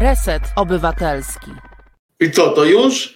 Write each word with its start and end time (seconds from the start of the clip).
Reset 0.00 0.42
Obywatelski. 0.56 1.50
I 2.20 2.30
co, 2.30 2.50
to 2.50 2.64
już? 2.64 3.14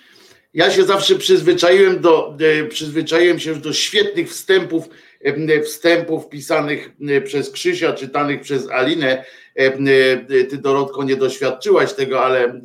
Ja 0.54 0.70
się 0.70 0.84
zawsze 0.84 1.14
przyzwyczaiłem 1.14 2.00
do, 2.00 2.36
e, 2.40 2.64
przyzwyczaiłem 2.64 3.40
się 3.40 3.54
do 3.54 3.72
świetnych 3.72 4.30
wstępów, 4.30 4.88
e, 5.20 5.62
wstępów 5.62 6.28
pisanych 6.28 6.90
e, 7.08 7.20
przez 7.20 7.50
Krzysia, 7.50 7.92
czytanych 7.92 8.40
przez 8.40 8.70
Alinę. 8.70 9.24
Ty 10.50 10.58
Dorotko 10.58 11.04
nie 11.04 11.16
doświadczyłaś 11.16 11.92
tego, 11.92 12.24
ale 12.24 12.60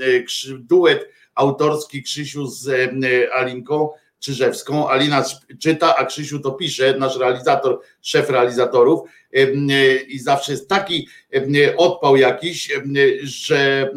duet 0.59 1.09
autorski 1.35 2.03
Krzysiu 2.03 2.47
z 2.47 2.91
Alinką 3.33 3.89
Czyżewską. 4.19 4.89
Alina 4.89 5.23
czyta, 5.61 5.95
a 5.95 6.05
Krzysiu 6.05 6.39
to 6.39 6.51
pisze, 6.51 6.93
nasz 6.97 7.17
realizator, 7.17 7.81
szef 8.01 8.29
realizatorów 8.29 9.09
i 10.07 10.19
zawsze 10.19 10.51
jest 10.51 10.69
taki 10.69 11.07
odpał 11.77 12.17
jakiś, 12.17 12.71
że 13.23 13.89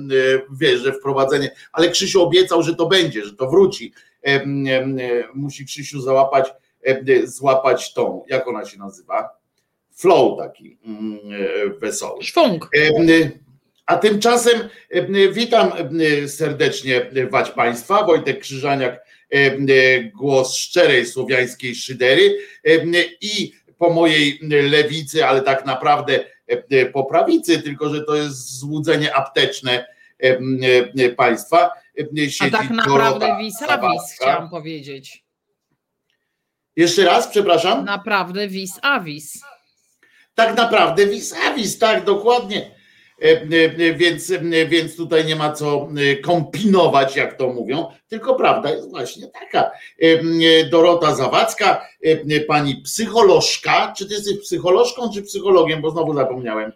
wiesz, 0.52 0.80
że 0.80 0.92
wprowadzenie, 0.92 1.50
ale 1.72 1.88
Krzysiu 1.88 2.22
obiecał, 2.22 2.62
że 2.62 2.74
to 2.74 2.86
będzie, 2.86 3.24
że 3.24 3.36
to 3.36 3.50
wróci. 3.50 3.92
Musi 5.34 5.66
Krzysiu 5.66 6.00
załapać, 6.00 6.52
złapać 7.24 7.94
tą, 7.94 8.24
jak 8.28 8.48
ona 8.48 8.64
się 8.64 8.78
nazywa? 8.78 9.28
Flow 9.94 10.38
taki 10.38 10.78
mm, 10.84 11.18
wesoły. 11.78 12.22
Szwung. 12.22 12.68
A 13.86 13.96
tymczasem 13.96 14.68
witam 15.32 15.72
serdecznie 16.26 17.10
wać 17.30 17.50
Państwa, 17.50 18.04
Wojtek 18.04 18.40
Krzyżaniak, 18.40 19.04
głos 20.14 20.56
szczerej 20.56 21.06
słowiańskiej 21.06 21.74
szydery 21.74 22.38
i 23.20 23.52
po 23.78 23.90
mojej 23.90 24.38
lewicy, 24.70 25.26
ale 25.26 25.42
tak 25.42 25.66
naprawdę 25.66 26.24
e, 26.46 26.86
po 26.86 27.04
prawicy, 27.04 27.62
tylko 27.62 27.94
że 27.94 28.04
to 28.04 28.14
jest 28.14 28.58
złudzenie 28.58 29.14
apteczne 29.14 29.86
e, 30.22 30.38
e, 31.04 31.08
państwa. 31.08 31.70
A 32.40 32.50
tak 32.50 32.70
naprawdę 32.70 33.38
vis-a-vis 33.38 34.12
chciałam 34.14 34.50
powiedzieć. 34.50 35.24
Jeszcze 36.76 37.04
raz, 37.04 37.28
przepraszam? 37.28 37.84
Naprawdę 37.84 38.48
vis-a-vis. 38.48 39.42
Tak 40.34 40.56
naprawdę 40.56 41.06
vis-a-vis, 41.06 41.78
tak, 41.78 42.04
dokładnie. 42.04 42.81
Więc, 43.96 44.32
więc 44.68 44.96
tutaj 44.96 45.24
nie 45.24 45.36
ma 45.36 45.52
co 45.52 45.88
kombinować, 46.22 47.16
jak 47.16 47.36
to 47.36 47.48
mówią, 47.48 47.86
tylko 48.08 48.34
prawda 48.34 48.70
jest 48.70 48.90
właśnie 48.90 49.26
taka. 49.26 49.70
Dorota 50.70 51.14
Zawadzka, 51.14 51.86
pani 52.48 52.76
psycholożka, 52.76 53.94
czy 53.98 54.08
ty 54.08 54.14
jesteś 54.14 54.38
psycholożką, 54.40 55.10
czy 55.14 55.22
psychologiem, 55.22 55.82
bo 55.82 55.90
znowu 55.90 56.14
zapomniałem. 56.14 56.72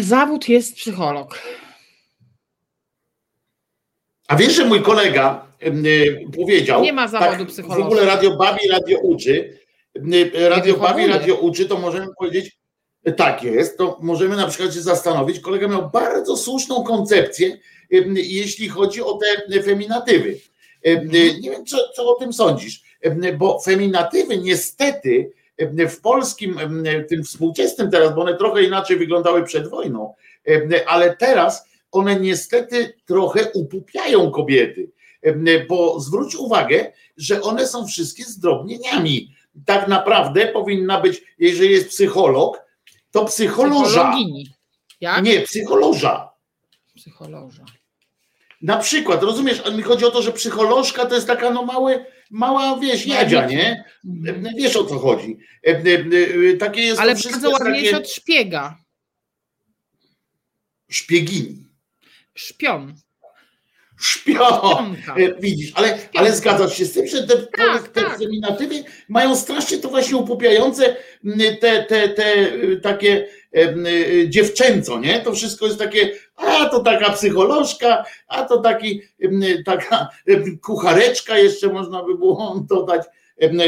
Zawód 0.00 0.48
jest 0.48 0.76
psycholog. 0.76 1.38
A 4.28 4.36
wiesz, 4.36 4.52
że 4.52 4.64
mój 4.64 4.82
kolega 4.82 5.46
powiedział. 6.36 6.82
Nie 6.82 6.92
ma 6.92 7.08
zawodu 7.08 7.44
tak, 7.44 7.48
psychologa. 7.48 7.82
W 7.82 7.86
ogóle 7.86 8.04
Radio 8.04 8.36
Babi, 8.36 8.68
Radio 8.68 8.98
Uczy. 8.98 9.60
Radio 10.48 10.76
Babi, 10.76 11.06
Radio 11.06 11.34
Uczy, 11.34 11.66
to 11.66 11.78
możemy 11.78 12.06
powiedzieć, 12.18 12.59
tak 13.16 13.42
jest, 13.42 13.78
to 13.78 13.98
możemy 14.02 14.36
na 14.36 14.46
przykład 14.46 14.74
się 14.74 14.80
zastanowić. 14.80 15.40
Kolega 15.40 15.68
miał 15.68 15.90
bardzo 15.90 16.36
słuszną 16.36 16.84
koncepcję, 16.84 17.58
jeśli 18.14 18.68
chodzi 18.68 19.02
o 19.02 19.18
te 19.50 19.62
feminatywy. 19.62 20.36
Mhm. 20.84 21.10
Nie 21.40 21.50
wiem, 21.50 21.66
co, 21.66 21.76
co 21.96 22.16
o 22.16 22.18
tym 22.20 22.32
sądzisz, 22.32 22.82
bo 23.38 23.60
feminatywy 23.60 24.36
niestety 24.36 25.32
w 25.90 26.00
polskim, 26.00 26.56
tym 27.08 27.24
współczesnym 27.24 27.90
teraz, 27.90 28.14
bo 28.14 28.22
one 28.22 28.36
trochę 28.36 28.62
inaczej 28.62 28.96
wyglądały 28.96 29.44
przed 29.44 29.68
wojną, 29.68 30.14
ale 30.86 31.16
teraz 31.16 31.68
one 31.92 32.20
niestety 32.20 32.92
trochę 33.06 33.50
upupiają 33.54 34.30
kobiety, 34.30 34.90
bo 35.68 36.00
zwróć 36.00 36.36
uwagę, 36.36 36.92
że 37.16 37.42
one 37.42 37.66
są 37.66 37.86
wszystkie 37.86 38.24
zdrobnieniami. 38.24 39.34
Tak 39.66 39.88
naprawdę 39.88 40.46
powinna 40.46 41.00
być, 41.00 41.22
jeżeli 41.38 41.70
jest 41.70 41.88
psycholog, 41.88 42.62
to 43.10 43.24
psycholoża. 43.24 44.14
Jak? 45.00 45.24
Nie, 45.24 45.40
psycholoża. 45.40 46.30
Psycholoża. 46.96 47.64
Na 48.62 48.76
przykład, 48.76 49.22
rozumiesz, 49.22 49.62
mi 49.76 49.82
chodzi 49.82 50.04
o 50.04 50.10
to, 50.10 50.22
że 50.22 50.32
psycholożka 50.32 51.06
to 51.06 51.14
jest 51.14 51.26
taka 51.26 51.50
no 51.50 51.64
mały, 51.64 52.06
mała, 52.30 52.78
wieś, 52.78 53.06
jadzia, 53.06 53.46
nie? 53.46 53.84
Mhm. 54.04 54.54
Wiesz 54.56 54.76
o 54.76 54.84
co 54.84 54.98
chodzi. 54.98 55.38
E, 55.66 55.70
e, 55.70 56.52
e, 56.52 56.56
takie 56.56 56.82
jest 56.82 57.00
Ale 57.00 57.14
bardzo 57.14 57.50
ładniejsze 57.50 57.90
takie... 57.90 58.04
od 58.04 58.10
szpiega. 58.10 58.78
Szpiegini. 60.88 61.66
Szpion. 62.34 62.94
Szpion. 64.00 64.96
Widzisz, 65.40 65.72
ale, 65.74 65.98
ale 66.14 66.32
zgadzasz 66.32 66.78
się 66.78 66.84
z 66.84 66.92
tym, 66.92 67.06
że 67.06 67.26
te, 67.26 67.36
tak, 67.36 67.88
te 67.88 68.00
tak. 68.00 68.18
feminatywy 68.18 68.84
mają 69.08 69.36
strasznie 69.36 69.78
to 69.78 69.88
właśnie 69.88 70.16
upupiające 70.16 70.96
te, 71.60 71.84
te, 71.84 72.08
te 72.08 72.46
takie 72.82 73.28
dziewczęco, 74.28 74.98
nie? 74.98 75.20
To 75.20 75.32
wszystko 75.34 75.66
jest 75.66 75.78
takie, 75.78 76.10
a 76.36 76.66
to 76.68 76.80
taka 76.80 77.10
psycholożka, 77.10 78.04
a 78.28 78.44
to 78.44 78.60
taki, 78.60 79.00
taka 79.64 80.08
kuchareczka 80.62 81.38
jeszcze 81.38 81.68
można 81.68 82.04
by 82.04 82.18
było 82.18 82.60
dodać. 82.70 83.02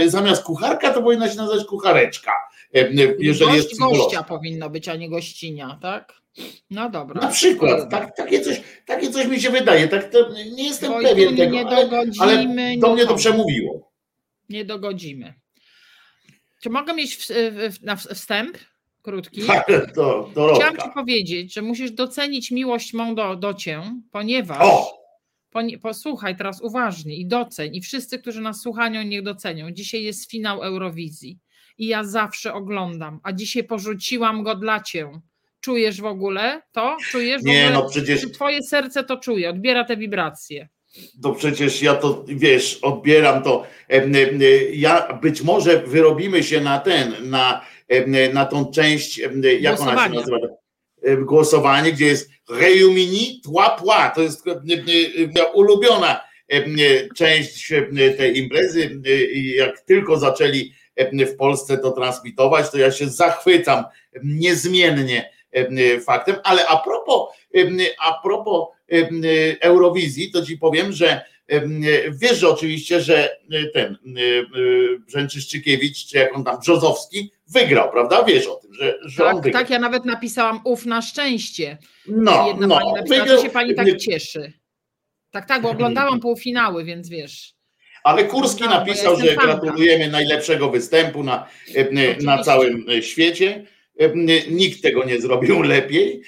Zamiast 0.06 0.42
kucharka 0.42 0.92
to 0.92 1.02
powinna 1.02 1.30
się 1.30 1.36
nazywać 1.36 1.66
kuchareczka, 1.66 2.32
jeżeli 3.18 3.38
Gość, 3.38 3.56
jest 3.56 3.68
psycholożka. 3.68 4.04
gościa 4.04 4.22
powinno 4.22 4.70
być, 4.70 4.88
a 4.88 4.96
nie 4.96 5.10
gościnia, 5.10 5.78
tak? 5.82 6.21
No 6.70 6.90
dobra. 6.90 7.20
Na 7.20 7.28
przykład, 7.28 7.90
tak, 7.90 8.16
takie, 8.16 8.40
coś, 8.40 8.62
takie 8.86 9.10
coś 9.10 9.26
mi 9.26 9.40
się 9.40 9.50
wydaje. 9.50 9.88
Tak, 9.88 10.10
to 10.10 10.28
nie 10.56 10.64
jestem 10.64 10.92
pewien 11.02 11.36
tego, 11.36 11.52
nie 11.52 11.64
dogodzimy, 11.64 12.24
ale, 12.24 12.76
do 12.78 12.94
mnie 12.94 13.06
to 13.06 13.14
przemówiło. 13.14 13.92
Nie 14.48 14.64
dogodzimy. 14.64 15.34
Czy 16.62 16.70
mogę 16.70 16.94
mieć 16.94 17.16
w, 17.16 17.26
w, 17.70 17.82
na 17.82 17.96
wstęp 17.96 18.58
krótki? 19.02 19.42
to, 19.96 20.30
to 20.34 20.54
Chciałam 20.54 20.76
ci 20.76 20.88
powiedzieć, 20.94 21.54
że 21.54 21.62
musisz 21.62 21.90
docenić 21.90 22.50
miłość 22.50 22.92
mą 22.94 23.14
do, 23.14 23.36
do 23.36 23.54
cię, 23.54 23.82
ponieważ 24.10 24.58
o! 24.60 25.02
posłuchaj 25.82 26.36
teraz 26.36 26.60
uważnie 26.60 27.16
i 27.16 27.26
doceń 27.26 27.76
i 27.76 27.80
wszyscy, 27.80 28.18
którzy 28.18 28.40
nas 28.40 28.60
słuchają, 28.60 29.02
niech 29.02 29.22
docenią. 29.22 29.70
Dzisiaj 29.70 30.02
jest 30.02 30.30
finał 30.30 30.62
Eurowizji 30.62 31.38
i 31.78 31.86
ja 31.86 32.04
zawsze 32.04 32.54
oglądam, 32.54 33.20
a 33.22 33.32
dzisiaj 33.32 33.64
porzuciłam 33.64 34.42
go 34.42 34.54
dla 34.54 34.80
cię 34.80 35.20
Czujesz 35.62 36.00
w 36.00 36.04
ogóle 36.04 36.62
to? 36.72 36.96
Czujesz 37.10 37.42
Nie, 37.42 37.70
no 37.70 37.88
przecież. 37.88 38.32
Twoje 38.32 38.62
serce 38.62 39.04
to 39.04 39.16
czuje, 39.16 39.50
odbiera 39.50 39.84
te 39.84 39.96
wibracje. 39.96 40.68
To 41.22 41.32
przecież 41.32 41.82
ja 41.82 41.94
to 41.94 42.24
wiesz, 42.28 42.78
odbieram 42.82 43.42
to. 43.42 43.66
Ja 44.72 45.18
być 45.22 45.42
może 45.42 45.82
wyrobimy 45.82 46.42
się 46.42 46.60
na 46.60 46.78
ten, 46.78 47.30
na, 47.30 47.66
na 48.32 48.46
tą 48.46 48.72
część, 48.72 49.20
jak 49.60 49.80
ona 49.80 50.08
się 50.08 50.14
nazywa? 50.14 50.36
Głosowanie, 51.18 51.92
gdzie 51.92 52.06
jest 52.06 52.30
Reumini 52.50 53.40
Tła 53.44 54.12
To 54.14 54.22
jest 54.22 54.44
ulubiona 55.54 56.20
część 57.16 57.72
tej 58.16 58.38
imprezy. 58.38 59.00
Jak 59.56 59.80
tylko 59.80 60.18
zaczęli 60.18 60.72
w 61.12 61.36
Polsce 61.36 61.78
to 61.78 61.90
transmitować, 61.90 62.70
to 62.70 62.78
ja 62.78 62.92
się 62.92 63.08
zachwycam 63.08 63.84
niezmiennie 64.22 65.30
faktem, 66.04 66.36
ale 66.44 66.66
a 66.66 66.76
propos, 66.76 67.28
a 68.00 68.20
propos 68.22 68.68
Eurowizji, 69.60 70.30
to 70.30 70.46
ci 70.46 70.58
powiem, 70.58 70.92
że 70.92 71.24
wiesz, 72.10 72.38
że 72.38 72.48
oczywiście, 72.48 73.00
że 73.00 73.36
ten 73.74 73.98
Brzęczyszczykiewicz, 75.06 76.06
czy 76.06 76.18
jak 76.18 76.36
on 76.36 76.44
tam, 76.44 76.60
Brzozowski, 76.60 77.32
wygrał, 77.48 77.90
prawda? 77.90 78.24
Wiesz 78.24 78.46
o 78.46 78.54
tym, 78.54 78.74
że, 78.74 78.98
że 79.04 79.24
tak, 79.24 79.34
on 79.34 79.42
wygrał. 79.42 79.62
Tak, 79.62 79.70
ja 79.70 79.78
nawet 79.78 80.04
napisałam 80.04 80.60
uf 80.64 80.86
na 80.86 81.02
szczęście. 81.02 81.78
No, 82.06 82.48
Jedna 82.48 82.66
no, 82.66 82.78
pani 82.78 82.92
napisała, 82.92 83.20
wygrał, 83.20 83.42
się 83.42 83.50
pani 83.50 83.74
tak 83.74 83.96
cieszy. 83.96 84.52
Tak, 85.30 85.48
tak, 85.48 85.62
bo 85.62 85.70
oglądałam 85.70 86.20
półfinały, 86.20 86.84
więc 86.84 87.08
wiesz. 87.08 87.54
Ale 88.04 88.24
Kurski 88.24 88.64
napisał, 88.64 89.16
że 89.16 89.36
gratulujemy 89.36 90.08
najlepszego 90.08 90.70
występu 90.70 91.22
na, 91.22 91.48
na 92.22 92.42
całym 92.42 92.86
świecie. 93.00 93.66
Nikt 94.50 94.82
tego 94.82 95.04
nie 95.04 95.20
zrobił 95.20 95.62
lepiej, 95.74 96.22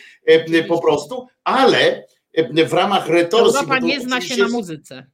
po 0.68 0.82
prostu, 0.82 1.26
ale 1.44 2.06
w 2.66 2.72
ramach 2.72 3.08
retorsji. 3.08 3.60
Europa 3.60 3.78
nie 3.78 4.00
zna 4.00 4.20
się 4.20 4.36
na 4.36 4.48
muzyce. 4.48 5.06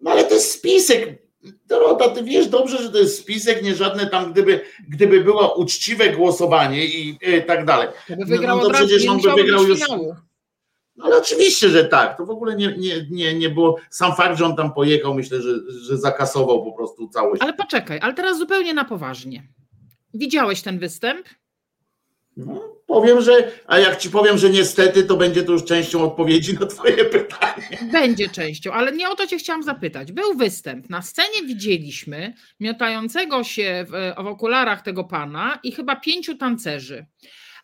No 0.00 0.10
ale 0.10 0.24
to 0.24 0.34
jest 0.34 0.50
spisek. 0.50 1.24
Dorota, 1.66 2.08
ty 2.08 2.22
wiesz 2.22 2.46
dobrze, 2.46 2.82
że 2.82 2.90
to 2.90 2.98
jest 2.98 3.18
spisek, 3.18 3.62
nie 3.62 3.74
żadne 3.74 4.06
tam, 4.06 4.32
gdyby, 4.32 4.60
gdyby 4.88 5.24
było 5.24 5.54
uczciwe 5.54 6.10
głosowanie 6.10 6.86
i 6.86 7.18
e, 7.22 7.42
tak 7.42 7.64
dalej. 7.64 7.88
By 8.08 8.24
wygrał 8.24 8.56
no, 8.56 8.62
no 8.62 8.68
to 8.68 8.74
przecież 8.74 9.08
on 9.08 9.20
by 9.20 9.32
wygrał 9.32 9.64
już. 9.64 9.80
No 10.96 11.04
ale 11.04 11.16
oczywiście, 11.18 11.68
że 11.68 11.84
tak. 11.84 12.16
To 12.16 12.26
w 12.26 12.30
ogóle 12.30 12.56
nie, 12.56 12.74
nie, 12.78 13.06
nie, 13.10 13.34
nie 13.34 13.50
było. 13.50 13.76
Sam 13.90 14.16
fakt, 14.16 14.38
że 14.38 14.44
on 14.44 14.56
tam 14.56 14.72
pojechał, 14.72 15.14
myślę, 15.14 15.42
że, 15.42 15.54
że 15.68 15.98
zakasował 15.98 16.64
po 16.64 16.72
prostu 16.72 17.08
całość. 17.08 17.42
Ale 17.42 17.52
poczekaj, 17.52 17.98
ale 18.02 18.14
teraz 18.14 18.38
zupełnie 18.38 18.74
na 18.74 18.84
poważnie. 18.84 19.48
Widziałeś 20.14 20.62
ten 20.62 20.78
występ? 20.78 21.26
No, 22.36 22.74
powiem, 22.86 23.20
że, 23.20 23.52
a 23.66 23.78
jak 23.78 23.96
ci 23.96 24.10
powiem, 24.10 24.38
że 24.38 24.50
niestety, 24.50 25.02
to 25.02 25.16
będzie 25.16 25.42
to 25.42 25.52
już 25.52 25.64
częścią 25.64 26.04
odpowiedzi 26.04 26.54
na 26.54 26.66
twoje 26.66 27.04
pytanie. 27.14 27.92
Będzie 27.92 28.28
częścią, 28.28 28.72
ale 28.72 28.92
nie 28.92 29.10
o 29.10 29.14
to 29.14 29.26
cię 29.26 29.38
chciałam 29.38 29.62
zapytać. 29.62 30.12
Był 30.12 30.34
występ. 30.34 30.90
Na 30.90 31.02
scenie 31.02 31.42
widzieliśmy 31.46 32.34
miotającego 32.60 33.44
się 33.44 33.86
w, 33.88 34.22
w 34.22 34.26
okularach 34.26 34.82
tego 34.82 35.04
pana 35.04 35.58
i 35.62 35.72
chyba 35.72 35.96
pięciu 35.96 36.36
tancerzy. 36.36 37.06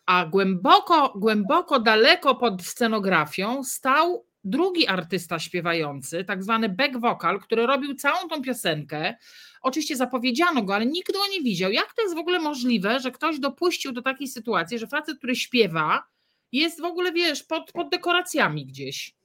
A 0.05 0.25
głęboko, 0.25 1.13
głęboko, 1.15 1.79
daleko 1.79 2.35
pod 2.35 2.61
scenografią 2.63 3.63
stał 3.63 4.25
drugi 4.43 4.87
artysta 4.87 5.39
śpiewający, 5.39 6.23
tak 6.23 6.43
zwany 6.43 6.69
back 6.69 6.97
vocal, 6.97 7.39
który 7.39 7.65
robił 7.65 7.95
całą 7.95 8.27
tą 8.29 8.41
piosenkę. 8.41 9.15
Oczywiście 9.61 9.95
zapowiedziano 9.95 10.63
go, 10.63 10.75
ale 10.75 10.85
nikt 10.85 11.13
go 11.13 11.19
nie 11.31 11.41
widział. 11.41 11.71
Jak 11.71 11.93
to 11.93 12.01
jest 12.01 12.15
w 12.15 12.19
ogóle 12.19 12.39
możliwe, 12.39 12.99
że 12.99 13.11
ktoś 13.11 13.39
dopuścił 13.39 13.91
do 13.91 14.01
takiej 14.01 14.27
sytuacji, 14.27 14.79
że 14.79 14.87
facet, 14.87 15.17
który 15.17 15.35
śpiewa, 15.35 16.03
jest 16.51 16.81
w 16.81 16.85
ogóle, 16.85 17.11
wiesz, 17.11 17.43
pod, 17.43 17.71
pod 17.71 17.89
dekoracjami 17.89 18.65
gdzieś? 18.65 19.15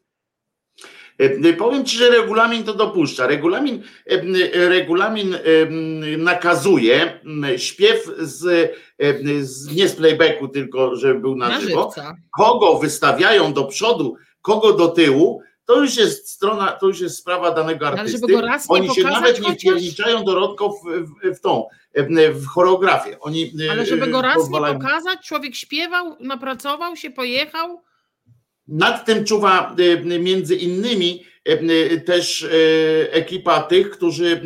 E, 1.19 1.53
powiem 1.53 1.85
Ci, 1.85 1.97
że 1.97 2.11
regulamin 2.11 2.65
to 2.65 2.75
dopuszcza. 2.75 3.27
Regulamin, 3.27 3.83
e, 4.07 4.69
regulamin 4.69 5.35
e, 5.35 5.39
nakazuje 6.19 7.21
śpiew 7.57 8.11
z, 8.19 8.73
z, 9.41 9.77
nie 9.77 9.89
z 9.89 9.97
playbacku, 9.97 10.49
tylko 10.49 10.97
żeby 10.97 11.21
był 11.21 11.37
na, 11.37 11.49
na 11.49 11.61
żywo. 11.61 11.93
Kogo 12.37 12.79
wystawiają 12.79 13.53
do 13.53 13.65
przodu, 13.65 14.17
kogo 14.43 14.73
do 14.73 14.89
tyłu, 14.89 15.43
to 15.67 15.81
już 15.81 15.97
jest 15.97 16.29
strona, 16.29 16.73
to 16.73 16.87
już 16.87 17.01
jest 17.01 17.19
sprawa 17.19 17.51
danego 17.51 17.89
artysty. 17.89 18.37
Oni 18.69 18.95
się 18.95 19.03
nawet 19.03 19.41
nie 19.41 19.55
wpierniczają 19.55 20.25
dorodko 20.25 20.69
w, 20.69 20.83
w, 20.85 21.37
w 21.37 21.41
tą, 21.41 21.69
w 22.33 22.47
choreografię. 22.47 23.21
Oni 23.21 23.53
Ale 23.71 23.87
żeby 23.87 24.07
go 24.07 24.23
raz 24.23 24.35
pozwalają... 24.37 24.75
nie 24.75 24.81
pokazać, 24.81 25.27
człowiek 25.27 25.55
śpiewał, 25.55 26.17
napracował 26.21 26.97
się, 26.97 27.11
pojechał. 27.11 27.83
Nad 28.69 29.05
tym 29.07 29.25
czuwa 29.25 29.77
między 30.19 30.57
innymi 30.57 31.25
też 32.07 32.47
ekipa 33.11 33.63
tych, 33.63 33.91
którzy 33.91 34.43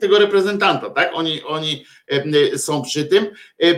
tego 0.00 0.18
reprezentanta, 0.18 0.90
tak? 0.90 1.10
Oni, 1.14 1.42
oni 1.42 1.84
są 2.56 2.82
przy 2.82 3.04
tym. 3.04 3.26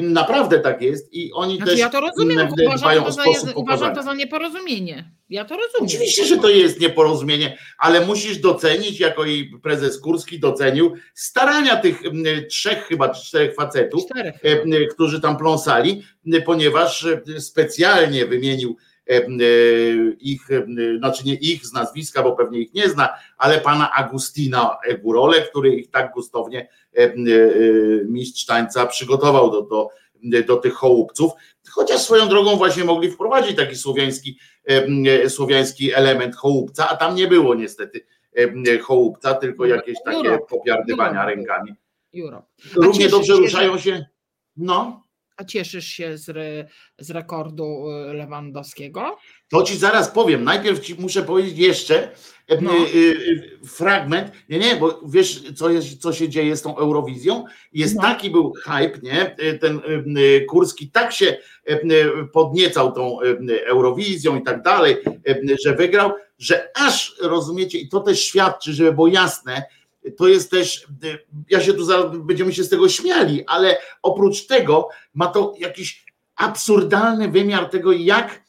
Naprawdę 0.01 0.61
tak 0.61 0.83
jest 0.83 1.15
i 1.15 1.33
oni 1.33 1.57
znaczy, 1.57 1.71
też 1.71 1.81
ja 1.81 1.91
to 1.91 2.01
rozumiem, 2.01 2.49
uważam, 2.65 3.05
to, 3.05 3.13
za, 3.13 3.23
uważam 3.55 3.95
to 3.95 4.03
za 4.03 4.15
nieporozumienie. 4.15 5.11
Ja 5.31 5.45
to 5.45 5.57
rozumiem. 5.57 5.87
Oczywiście, 5.87 6.25
że 6.25 6.37
to 6.37 6.49
jest 6.49 6.81
nieporozumienie, 6.81 7.59
ale 7.79 8.07
musisz 8.07 8.39
docenić, 8.39 9.01
jako 9.01 9.25
i 9.25 9.51
prezes 9.63 10.01
Kurski 10.01 10.39
docenił, 10.39 10.95
starania 11.15 11.77
tych 11.77 12.03
trzech, 12.51 12.85
chyba 12.85 13.09
czterech 13.09 13.55
facetów, 13.55 14.05
czterech. 14.05 14.35
którzy 14.95 15.21
tam 15.21 15.37
pląsali, 15.37 16.03
ponieważ 16.45 17.07
specjalnie 17.39 18.27
wymienił 18.27 18.77
ich, 20.21 20.49
znaczy 20.99 21.25
nie 21.25 21.35
ich 21.35 21.67
z 21.67 21.73
nazwiska, 21.73 22.23
bo 22.23 22.33
pewnie 22.33 22.61
ich 22.61 22.75
nie 22.75 22.89
zna, 22.89 23.09
ale 23.39 23.61
pana 23.61 23.93
Agustina 23.93 24.77
Egurole, 24.87 25.43
który 25.43 25.75
ich 25.75 25.91
tak 25.91 26.13
gustownie 26.13 26.69
mistrz 28.05 28.47
tańca 28.47 28.87
przygotował 28.87 29.51
do, 29.51 29.63
do, 29.63 29.89
do 30.47 30.57
tych 30.57 30.75
chołupców. 30.75 31.33
Chociaż 31.71 32.01
swoją 32.01 32.29
drogą 32.29 32.57
właśnie 32.57 32.85
mogli 32.85 33.11
wprowadzić 33.11 33.57
taki 33.57 33.77
słowiański, 33.77 34.39
słowiański 35.29 35.95
element 35.95 36.37
chołupca, 36.37 36.89
a 36.89 36.97
tam 36.97 37.15
nie 37.15 37.27
było 37.27 37.55
niestety 37.55 38.07
chołupca, 38.83 39.35
tylko 39.35 39.67
jakieś 39.67 39.99
takie 40.05 40.39
popiardywania 40.49 41.25
rękami. 41.27 41.75
Równie 42.75 43.09
dobrze 43.09 43.33
ruszają 43.33 43.79
się. 43.79 44.07
No. 44.57 45.06
A 45.37 45.45
cieszysz 45.45 45.87
się 45.87 46.19
z, 46.19 46.29
re, 46.29 46.69
z 46.99 47.11
rekordu 47.11 47.91
y, 47.91 48.15
Lewandowskiego? 48.15 49.19
To 49.49 49.63
ci 49.63 49.77
zaraz 49.77 50.11
powiem. 50.11 50.45
Najpierw 50.45 50.81
ci 50.81 50.95
muszę 50.95 51.23
powiedzieć 51.23 51.59
jeszcze 51.59 52.11
no. 52.61 52.73
Y, 52.75 52.97
y, 52.97 53.61
fragment. 53.67 54.33
Nie, 54.49 54.59
nie, 54.59 54.77
bo 54.77 55.01
wiesz, 55.09 55.43
co, 55.57 55.71
jest, 55.71 55.99
co 55.99 56.13
się 56.13 56.29
dzieje 56.29 56.57
z 56.57 56.63
tą 56.63 56.77
Eurowizją? 56.77 57.45
Jest 57.73 57.95
no. 57.95 58.03
taki 58.03 58.31
był 58.31 58.53
hype, 58.53 58.99
nie? 59.03 59.37
Ten 59.61 59.81
Kurski 60.49 60.91
tak 60.91 61.13
się 61.13 61.37
podniecał 62.33 62.93
tą 62.93 63.19
Eurowizją 63.67 64.37
i 64.37 64.43
tak 64.43 64.63
dalej, 64.63 64.97
że 65.65 65.75
wygrał, 65.75 66.13
że 66.39 66.69
aż 66.75 67.17
rozumiecie, 67.21 67.79
i 67.79 67.89
to 67.89 68.01
też 68.01 68.25
świadczy, 68.25 68.73
żeby 68.73 68.93
było 68.93 69.09
jasne, 69.09 69.63
to 70.17 70.29
jest 70.29 70.51
też, 70.51 70.87
ja 71.51 71.61
się 71.61 71.73
tu 71.73 71.85
zaraz 71.85 72.07
będziemy 72.19 72.53
się 72.53 72.65
z 72.65 72.69
tego 72.69 72.89
śmiali, 72.89 73.45
ale 73.47 73.79
oprócz 74.03 74.47
tego 74.47 74.89
ma 75.15 75.27
to 75.27 75.55
jakiś 75.59 76.07
absurdalny 76.37 77.29
wymiar 77.29 77.71
tego, 77.71 77.93
jak 77.93 78.43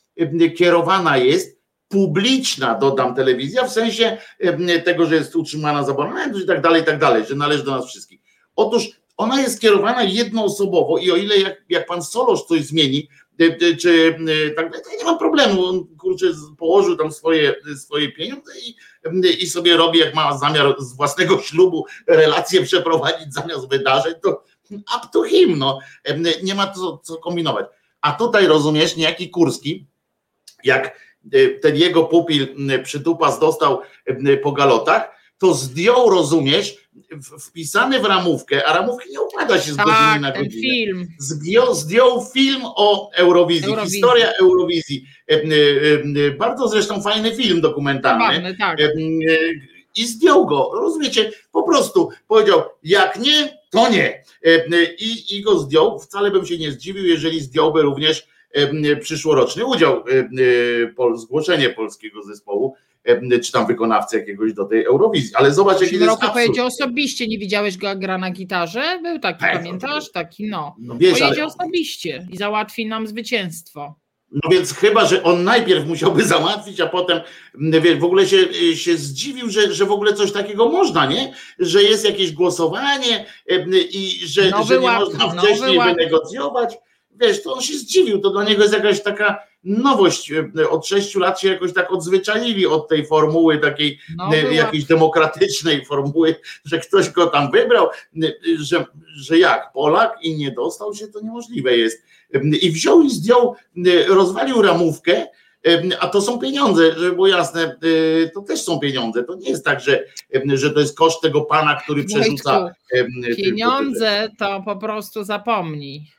kierowana 0.57 1.17
jest 1.17 1.57
publiczna, 1.87 2.75
dodam, 2.75 3.15
telewizja, 3.15 3.63
w 3.63 3.73
sensie 3.73 4.17
tego, 4.85 5.05
że 5.05 5.15
jest 5.15 5.35
utrzymana 5.35 5.83
za 5.83 5.91
abonament 5.91 6.37
i 6.37 6.47
tak 6.47 6.61
dalej, 6.61 6.81
i 6.81 6.85
tak 6.85 6.99
dalej, 6.99 7.25
że 7.25 7.35
należy 7.35 7.63
do 7.63 7.71
nas 7.71 7.87
wszystkich. 7.87 8.21
Otóż 8.55 8.89
ona 9.17 9.41
jest 9.41 9.61
kierowana 9.61 10.03
jednoosobowo 10.03 10.97
i 10.97 11.11
o 11.11 11.15
ile 11.15 11.37
jak, 11.37 11.63
jak 11.69 11.85
pan 11.85 12.03
Solosz 12.03 12.43
coś 12.43 12.65
zmieni, 12.65 13.09
czy 13.81 14.17
tak, 14.55 14.71
to 14.83 14.91
ja 14.91 14.97
nie 14.97 15.05
mam 15.05 15.19
problemu, 15.19 15.65
on 15.65 15.87
kurczę 15.97 16.25
położył 16.57 16.97
tam 16.97 17.11
swoje, 17.11 17.55
swoje 17.75 18.11
pieniądze 18.11 18.51
i, 18.59 19.43
i 19.43 19.49
sobie 19.49 19.77
robi, 19.77 19.99
jak 19.99 20.15
ma 20.15 20.37
zamiar 20.37 20.75
z 20.79 20.93
własnego 20.93 21.41
ślubu 21.47 21.85
relacje 22.07 22.63
przeprowadzić 22.63 23.33
zamiast 23.33 23.69
wydarzeń, 23.69 24.13
to 24.23 24.43
up 24.71 25.07
to 25.13 25.23
him, 25.23 25.57
no. 25.57 25.79
nie 26.43 26.55
ma 26.55 26.73
co, 26.73 26.97
co 26.97 27.17
kombinować. 27.17 27.65
A 28.01 28.11
tutaj 28.11 28.47
rozumiesz, 28.47 28.95
niejaki 28.95 29.29
Kurski, 29.29 29.87
jak 30.63 30.99
ten 31.61 31.75
jego 31.75 32.03
pupil 32.03 32.47
przytupas 32.83 33.39
dostał 33.39 33.81
po 34.43 34.51
galotach, 34.51 35.17
to 35.37 35.53
zdjął, 35.53 36.09
rozumiesz, 36.09 36.86
wpisany 37.39 37.99
w 37.99 38.05
ramówkę, 38.05 38.65
a 38.65 38.73
ramówki 38.73 39.11
nie 39.11 39.21
układa 39.21 39.61
się 39.61 39.73
z 39.73 39.77
tak, 39.77 39.85
godziny 39.85 40.19
na 40.19 40.31
godzinę. 40.31 40.61
Film. 40.61 41.07
Zdjął, 41.19 41.75
zdjął 41.75 42.25
film 42.33 42.61
o 42.63 43.11
Eurowizji, 43.11 43.69
Eurowizji. 43.69 43.95
historia 43.95 44.31
Eurowizji. 44.41 45.05
E, 45.31 45.33
e, 45.33 45.37
e, 46.25 46.31
bardzo 46.31 46.67
zresztą 46.67 47.01
fajny 47.01 47.35
film 47.35 47.61
dokumentalny. 47.61 48.25
Zabawny, 48.25 48.57
tak. 48.57 48.79
I 49.95 50.05
zdjął 50.05 50.45
go, 50.45 50.71
rozumiecie? 50.73 51.31
Po 51.51 51.63
prostu 51.63 52.09
powiedział, 52.27 52.63
jak 52.83 53.19
nie, 53.19 53.57
to 53.69 53.89
nie. 53.89 54.23
I, 54.99 55.37
I 55.37 55.41
go 55.41 55.59
zdjął. 55.59 55.99
Wcale 55.99 56.31
bym 56.31 56.45
się 56.45 56.57
nie 56.57 56.71
zdziwił, 56.71 57.05
jeżeli 57.05 57.41
zdjąłby 57.41 57.81
również 57.81 58.27
przyszłoroczny 59.01 59.65
udział, 59.65 60.03
zgłoszenie 61.15 61.69
polskiego 61.69 62.23
zespołu 62.23 62.75
czy 63.43 63.51
tam 63.51 63.67
wykonawcy 63.67 64.17
jakiegoś 64.17 64.53
do 64.53 64.65
tej 64.65 64.85
Eurowizji. 64.85 65.35
Ale 65.35 65.53
zobacz, 65.53 65.81
jaki 65.81 65.95
jest 65.95 66.07
roku 66.07 66.27
powiedział 66.33 66.67
osobiście, 66.67 67.27
nie 67.27 67.37
widziałeś 67.37 67.77
go 67.77 67.95
gra 67.95 68.17
na 68.17 68.31
gitarze? 68.31 68.99
Był 69.03 69.19
taki, 69.19 69.45
Ech, 69.45 69.53
pamiętasz? 69.53 70.11
Taki, 70.11 70.47
no. 70.47 70.75
no 70.79 70.97
wiesz, 70.97 71.19
Pojedzie 71.19 71.43
ale... 71.43 71.45
osobiście 71.45 72.27
i 72.31 72.37
załatwi 72.37 72.85
nam 72.85 73.07
zwycięstwo. 73.07 73.95
No 74.31 74.49
więc 74.51 74.73
chyba, 74.73 75.05
że 75.05 75.23
on 75.23 75.43
najpierw 75.43 75.87
musiałby 75.87 76.25
załatwić, 76.35 76.81
a 76.81 76.87
potem 76.87 77.19
wiesz, 77.81 77.97
w 77.97 78.03
ogóle 78.03 78.27
się, 78.27 78.53
się 78.75 78.97
zdziwił, 78.97 79.49
że, 79.49 79.73
że 79.73 79.85
w 79.85 79.91
ogóle 79.91 80.13
coś 80.13 80.31
takiego 80.31 80.69
można, 80.69 81.05
nie? 81.05 81.33
Że 81.59 81.83
jest 81.83 82.05
jakieś 82.05 82.31
głosowanie 82.31 83.25
i 83.91 84.19
że, 84.27 84.51
że 84.67 84.79
nie 84.79 84.87
można 84.87 85.29
wcześniej 85.29 85.79
wynegocjować. 85.79 86.77
Wiesz, 87.11 87.43
to 87.43 87.53
on 87.53 87.61
się 87.61 87.73
zdziwił, 87.73 88.19
to 88.19 88.29
dla 88.29 88.43
niego 88.43 88.61
jest 88.61 88.73
jakaś 88.73 89.03
taka 89.03 89.46
nowość. 89.63 90.31
E, 90.31 90.69
od 90.69 90.87
sześciu 90.87 91.19
lat 91.19 91.39
się 91.39 91.47
jakoś 91.47 91.73
tak 91.73 91.91
odzwyczaili 91.91 92.65
od 92.65 92.87
tej 92.87 93.05
formuły 93.05 93.57
takiej 93.57 93.99
no, 94.17 94.29
e, 94.33 94.53
jakiejś 94.53 94.85
demokratycznej 94.85 95.85
formuły, 95.85 96.35
że 96.65 96.79
ktoś 96.79 97.09
go 97.09 97.27
tam 97.27 97.51
wybrał, 97.51 97.87
e, 97.87 98.31
że, 98.59 98.85
że 99.15 99.37
jak 99.37 99.73
Polak 99.73 100.17
i 100.21 100.35
nie 100.35 100.51
dostał 100.51 100.93
się, 100.93 101.07
to 101.07 101.21
niemożliwe 101.21 101.77
jest. 101.77 102.03
I 102.61 102.71
wziął 102.71 103.01
i 103.01 103.09
zdjął, 103.09 103.55
rozwalił 104.07 104.61
ramówkę, 104.61 105.27
a 105.99 106.07
to 106.07 106.21
są 106.21 106.39
pieniądze, 106.39 106.93
żeby 106.93 107.15
było 107.15 107.27
jasne, 107.27 107.79
to 108.33 108.41
też 108.41 108.61
są 108.61 108.79
pieniądze. 108.79 109.23
To 109.23 109.35
nie 109.35 109.49
jest 109.49 109.65
tak, 109.65 109.79
że, 109.79 110.03
że 110.53 110.71
to 110.71 110.79
jest 110.79 110.97
koszt 110.97 111.21
tego 111.21 111.41
pana, 111.41 111.75
który 111.75 112.03
przerzuca. 112.03 112.73
Pieniądze 113.37 114.29
to 114.39 114.61
po 114.65 114.75
prostu 114.75 115.23
zapomnij. 115.23 116.11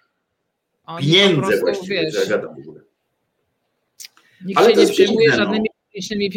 Oni 0.87 1.13
Pieniądze 1.13 1.41
prostu, 1.41 1.61
właściwie, 1.61 2.03
wiesz, 2.03 2.29
Nikt 4.45 4.61
Ale 4.61 4.75
się 4.75 4.77
nie 4.81 4.87
przejmuje 4.87 5.29
no. 5.31 5.37
żadnymi 5.37 5.69
publicznymi 5.87 6.31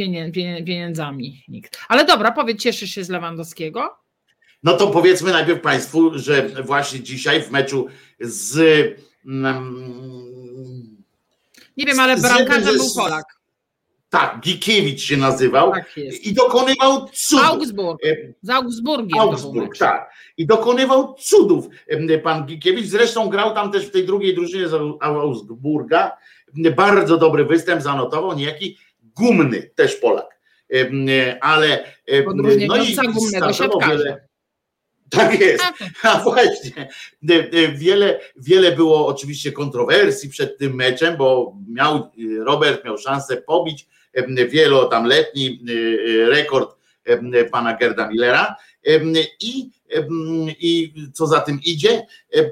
pieniędzmi. 0.66 1.44
Nikt. 1.48 1.80
Ale 1.90 2.06
dobra, 2.06 2.32
powiedz, 2.32 2.62
cieszysz 2.62 2.92
się 2.92 3.04
z 3.04 3.10
Lewandowskiego? 3.10 3.90
No 4.64 4.74
to 4.74 4.88
powiedzmy 4.88 5.32
najpierw 5.32 5.62
Państwu, 5.62 6.12
że 6.20 6.50
właśnie 6.64 7.00
dzisiaj 7.00 7.42
w 7.44 7.52
meczu 7.52 7.88
z. 8.20 8.58
Mm, 9.26 10.98
nie 11.78 11.86
wiem, 11.86 12.00
ale 12.00 12.18
bramkarzem 12.18 12.76
był 12.78 12.86
Polak. 12.96 13.26
Tak, 14.10 14.40
Gikiewicz 14.40 15.02
się 15.02 15.18
nazywał 15.18 15.72
Tak 15.72 15.98
i 16.24 16.34
dokonywał 16.34 17.08
cudów. 17.14 17.46
Augsburg. 17.46 18.06
E, 18.06 18.16
Z 18.42 18.50
Augsburgiem. 18.50 19.20
Augsburg, 19.20 19.78
tak. 19.78 20.12
I 20.38 20.46
dokonywał 20.46 21.14
cudów 21.20 21.68
pan 22.24 22.46
Gikiewicz. 22.46 22.86
Zresztą 22.86 23.30
grał 23.30 23.54
tam 23.56 23.72
też 23.72 23.86
w 23.86 23.92
tej 23.92 24.06
drugiej 24.06 24.36
drużynie 24.36 24.68
z 24.68 24.74
Au- 24.74 24.98
Augsburga. 25.02 26.18
Bardzo 26.76 27.18
dobry 27.18 27.46
występ 27.46 27.82
zanotował, 27.82 28.38
niejaki 28.38 28.78
Gumny, 29.16 29.70
też 29.76 29.96
Polak. 29.96 30.40
Em, 30.70 31.06
Ale 31.42 31.84
no 32.68 32.84
i 32.84 32.96
startował 32.96 33.80
wiele. 33.90 34.28
Tak 35.10 35.40
jest. 35.40 35.64
A 36.04 36.20
właśnie, 36.20 36.90
E, 37.30 37.34
e, 37.34 37.72
wiele, 37.72 38.20
wiele 38.38 38.72
było 38.72 39.08
oczywiście 39.08 39.52
kontrowersji 39.52 40.30
przed 40.30 40.58
tym 40.58 40.76
meczem, 40.76 41.18
bo 41.18 41.58
miał 41.68 41.96
e, 41.96 42.10
Robert 42.44 42.86
miał 42.86 42.98
szansę 42.98 43.38
pobić 43.38 43.88
e, 44.14 44.24
e, 44.24 44.26
rekord 46.30 46.78
pana 47.52 47.78
Gerda 47.78 48.10
Millera 48.10 48.56
i, 49.42 49.70
i 50.60 50.94
co 51.14 51.28
za 51.28 51.40
tym 51.40 51.60
idzie, 51.66 52.06
e, 52.36 52.52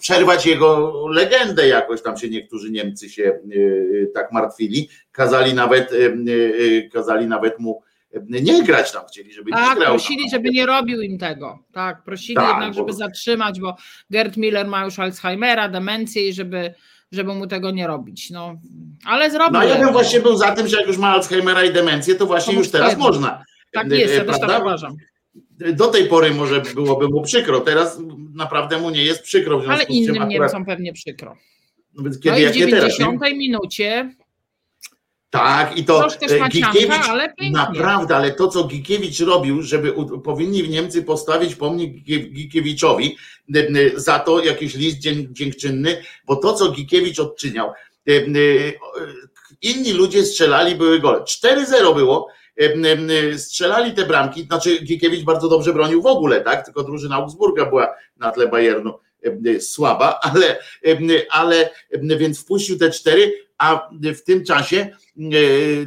przerwać 0.00 0.46
jego 0.46 0.92
legendę 1.08 1.68
jakoś 1.68 2.02
tam 2.02 2.16
się 2.16 2.28
niektórzy 2.28 2.70
Niemcy 2.70 3.10
się 3.10 3.22
e, 3.24 4.06
tak 4.14 4.32
martwili, 4.32 4.88
kazali 5.12 5.54
nawet, 5.54 5.92
e, 5.92 6.88
kazali 6.88 7.26
nawet 7.26 7.58
mu 7.58 7.82
nie 8.28 8.62
grać 8.62 8.92
tam, 8.92 9.02
chcieli, 9.06 9.32
żeby 9.32 9.50
nie 9.50 9.56
Tak, 9.56 9.78
grał. 9.78 9.88
prosili, 9.94 10.30
żeby 10.30 10.50
nie 10.50 10.66
robił 10.66 11.02
im 11.02 11.18
tego. 11.18 11.58
Tak, 11.72 12.02
prosili 12.04 12.34
Tak, 12.36 12.48
jednak, 12.48 12.68
bo- 12.68 12.74
żeby 12.74 12.92
zatrzymać, 12.92 13.60
bo 13.60 13.76
Gerd 14.10 14.36
Miller 14.36 14.66
ma 14.66 14.84
już 14.84 14.98
Alzheimera, 14.98 15.68
demencję 15.68 16.28
i 16.28 16.32
żeby, 16.32 16.74
żeby 17.12 17.34
mu 17.34 17.46
tego 17.46 17.70
nie 17.70 17.86
robić. 17.86 18.30
No, 18.30 18.54
ale 19.04 19.30
zrobił. 19.30 19.52
No 19.60 19.64
ja 19.64 19.78
bym 19.78 19.92
właśnie 19.92 20.20
był 20.20 20.36
za 20.36 20.54
tym, 20.54 20.68
że 20.68 20.76
jak 20.76 20.86
już 20.86 20.98
ma 20.98 21.08
Alzheimera 21.08 21.64
i 21.64 21.72
demencję, 21.72 22.14
to 22.14 22.26
właśnie 22.26 22.54
To 22.54 22.58
już 22.58 22.70
teraz 22.70 22.96
można. 22.96 23.44
Tak 23.72 23.90
jest, 23.90 24.14
ja 24.14 24.24
też 24.24 24.40
tak 24.40 24.60
uważam. 24.62 24.96
Do 25.72 25.86
tej 25.86 26.06
pory 26.06 26.30
może 26.34 26.60
byłoby 26.74 27.08
mu 27.08 27.22
przykro, 27.22 27.60
teraz 27.60 27.98
naprawdę 28.34 28.78
mu 28.78 28.90
nie 28.90 29.04
jest 29.04 29.22
przykro. 29.22 29.60
W 29.60 29.68
Ale 29.70 29.82
innym 29.84 30.10
akurat, 30.22 30.28
Niemcom 30.30 30.64
pewnie 30.64 30.92
przykro. 30.92 31.36
no 31.94 32.02
więc 32.02 32.16
No 32.16 32.22
kiedy 32.22 32.36
i 32.36 32.40
w 32.40 32.44
jak 32.44 32.54
nie 32.56 32.66
teraz. 32.68 32.98
nie? 32.98 33.04
90 33.04 33.38
minucie 33.38 34.14
Tak, 35.30 35.78
i 35.78 35.84
to 35.84 36.06
e, 36.06 36.48
Gikiewicz, 36.48 37.08
ale 37.08 37.34
naprawdę, 37.52 38.16
ale 38.16 38.32
to 38.32 38.48
co 38.48 38.64
Gikiewicz 38.64 39.20
robił, 39.20 39.62
żeby 39.62 39.92
powinni 40.24 40.68
Niemcy 40.68 41.02
postawić 41.02 41.54
pomnik 41.54 41.94
Gikie- 42.04 42.32
Gikiewiczowi 42.32 43.16
za 43.94 44.18
to 44.18 44.44
jakiś 44.44 44.74
list 44.74 44.98
dziękczynny, 45.30 46.02
bo 46.26 46.36
to 46.36 46.52
co 46.54 46.72
Gikiewicz 46.72 47.18
odczyniał, 47.18 47.68
e, 48.08 48.12
e, 48.16 48.22
inni 49.62 49.92
ludzie 49.92 50.24
strzelali, 50.24 50.74
były 50.74 51.00
gole. 51.00 51.20
4-0 51.24 51.94
było, 51.94 52.26
strzelali 53.38 53.94
te 53.94 54.06
bramki, 54.06 54.42
znaczy 54.42 54.78
Gikiewicz 54.84 55.24
bardzo 55.24 55.48
dobrze 55.48 55.72
bronił 55.72 56.02
w 56.02 56.06
ogóle, 56.06 56.40
tak, 56.40 56.64
tylko 56.64 56.82
drużyna 56.82 57.16
Augsburga 57.16 57.66
była 57.66 57.94
na 58.16 58.30
tle 58.30 58.48
Bayernu 58.48 58.98
e, 59.46 59.60
słaba, 59.60 60.20
ale, 60.32 60.58
e, 60.86 60.98
ale 61.30 61.70
więc 62.02 62.40
wpuścił 62.40 62.78
te 62.78 62.90
cztery, 62.90 63.32
a 63.58 63.90
w 64.14 64.22
tym 64.22 64.44
czasie 64.44 64.96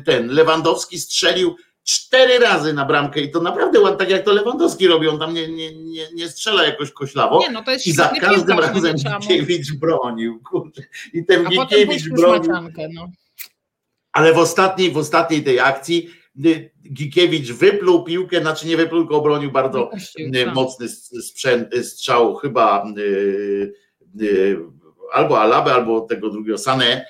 ten 0.05 0.27
Lewandowski 0.27 0.99
strzelił 0.99 1.55
cztery 1.83 2.39
razy 2.39 2.73
na 2.73 2.85
bramkę 2.85 3.21
i 3.21 3.31
to 3.31 3.41
naprawdę 3.41 3.79
ładnie, 3.79 3.97
tak 3.97 4.09
jak 4.09 4.25
to 4.25 4.33
Lewandowski 4.33 4.87
robi, 4.87 5.07
on 5.07 5.19
tam 5.19 5.33
nie, 5.33 5.47
nie, 5.47 5.75
nie, 5.75 6.07
nie 6.13 6.29
strzela 6.29 6.63
jakoś 6.63 6.91
koślawo 6.91 7.39
Nie, 7.39 7.51
no 7.51 7.63
i 7.85 7.91
za 7.91 8.07
każdym 8.07 8.55
no 8.55 8.61
razem 8.61 8.95
Gikiewicz 9.21 9.73
bronił, 9.73 10.39
kurczę. 10.39 10.83
I 11.13 11.25
ten 11.25 11.47
A 11.47 11.49
Gikiewicz 11.49 12.09
bronił, 12.09 12.51
no. 12.93 13.07
ale 14.11 14.33
w 14.33 14.37
ostatniej, 14.37 14.91
w 14.91 14.97
ostatniej 14.97 15.43
tej 15.43 15.59
akcji 15.59 16.09
y, 16.09 16.22
Gikiewicz 16.93 17.51
wypluł 17.51 18.03
piłkę, 18.03 18.41
znaczy 18.41 18.67
nie 18.67 18.77
wypluł, 18.77 19.01
tylko 19.01 19.17
obronił 19.17 19.51
bardzo 19.51 19.87
Puścił, 19.87 20.27
y, 20.27 20.45
tak. 20.45 20.55
mocny 20.55 20.89
sprzęt, 20.89 21.73
y, 21.73 21.83
strzał 21.83 22.35
chyba 22.35 22.85
y, 22.97 23.73
albo 25.13 25.41
Alabę, 25.41 25.73
albo 25.73 26.01
tego 26.01 26.29
drugiego 26.29 26.57
Sané 26.57 27.01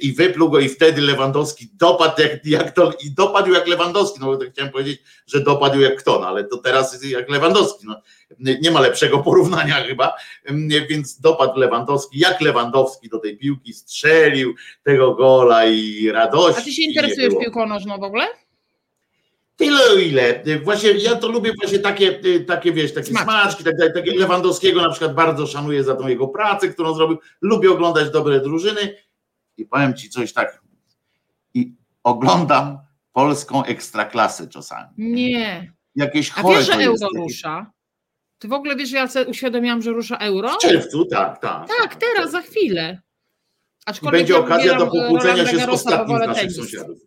i 0.00 0.12
wypluł 0.12 0.50
go 0.50 0.60
i 0.60 0.68
wtedy 0.68 1.00
Lewandowski 1.00 1.68
dopadł 1.74 2.22
jak, 2.22 2.46
jak 2.46 2.70
to, 2.70 2.92
i 3.04 3.10
dopadł 3.10 3.52
jak 3.52 3.68
Lewandowski, 3.68 4.20
no 4.20 4.26
bo 4.26 4.36
tak 4.36 4.50
chciałem 4.50 4.72
powiedzieć, 4.72 5.02
że 5.26 5.40
dopadł 5.40 5.80
jak 5.80 5.96
kto, 5.96 6.18
no 6.20 6.26
ale 6.26 6.44
to 6.44 6.58
teraz 6.58 6.92
jest 6.92 7.04
jak 7.04 7.30
Lewandowski, 7.30 7.86
no. 7.86 8.00
nie 8.62 8.70
ma 8.70 8.80
lepszego 8.80 9.18
porównania 9.18 9.74
chyba, 9.74 10.12
więc 10.90 11.20
dopadł 11.20 11.58
Lewandowski, 11.58 12.18
jak 12.18 12.40
Lewandowski 12.40 13.08
do 13.08 13.18
tej 13.18 13.36
piłki 13.36 13.72
strzelił 13.72 14.54
tego 14.82 15.14
gola 15.14 15.64
i 15.64 16.10
radości. 16.10 16.60
A 16.60 16.64
ty 16.64 16.72
się 16.72 16.82
interesujesz 16.82 17.34
piłką 17.40 17.66
nożną 17.66 17.98
w 17.98 18.02
ogóle? 18.02 18.24
Tyle 19.56 19.84
o 19.90 19.94
ile. 19.94 20.42
Właśnie 20.62 20.90
ja 20.90 21.16
to 21.16 21.28
lubię 21.28 21.52
właśnie 21.60 21.78
takie, 21.78 22.20
takie 22.46 22.72
wiesz, 22.72 22.94
takie 22.94 23.06
Smaczki. 23.06 23.24
smaczki, 23.30 23.64
tak, 23.64 23.74
tak, 23.80 23.94
takie 23.94 24.18
Lewandowskiego 24.18 24.82
na 24.82 24.90
przykład 24.90 25.14
bardzo 25.14 25.46
szanuję 25.46 25.84
za 25.84 25.96
tą 25.96 26.08
jego 26.08 26.28
pracę, 26.28 26.68
którą 26.68 26.94
zrobił. 26.94 27.18
Lubię 27.40 27.70
oglądać 27.70 28.10
dobre 28.10 28.40
drużyny 28.40 29.04
i 29.56 29.66
powiem 29.66 29.94
ci 29.94 30.10
coś 30.10 30.32
tak. 30.32 30.62
I 31.54 31.72
oglądam 32.02 32.78
polską 33.12 33.64
ekstraklasę 33.64 34.48
czasami. 34.48 34.88
Nie. 34.98 35.72
Jakieś 35.96 36.30
A 36.30 36.42
chore 36.42 36.58
wiesz, 36.58 36.66
że 36.66 36.72
euro 36.72 37.08
rusza? 37.16 37.70
Ty 38.38 38.48
w 38.48 38.52
ogóle 38.52 38.76
wiesz, 38.76 38.88
że 38.88 38.96
ja 38.96 39.08
sobie 39.08 39.26
uświadomiłam, 39.26 39.82
że 39.82 39.90
rusza 39.90 40.16
euro? 40.16 40.48
W 40.48 40.58
czerwcu, 40.58 41.04
tak, 41.04 41.38
tak. 41.40 41.68
Tak, 41.80 41.94
teraz, 41.96 42.30
za 42.30 42.40
chwilę. 42.40 42.98
I 43.02 43.90
Aczkolwiek 43.90 44.20
będzie 44.20 44.32
ja 44.32 44.38
okazja 44.38 44.78
do 44.78 44.86
wybieram 44.86 45.08
pokłócenia 45.10 45.46
się 45.46 45.58
z 45.58 45.68
ostatnim 45.68 46.08
z 46.08 46.10
wolę 46.10 46.26
naszych 46.26 46.42
tenis. 46.42 46.56
sąsiadów. 46.56 46.98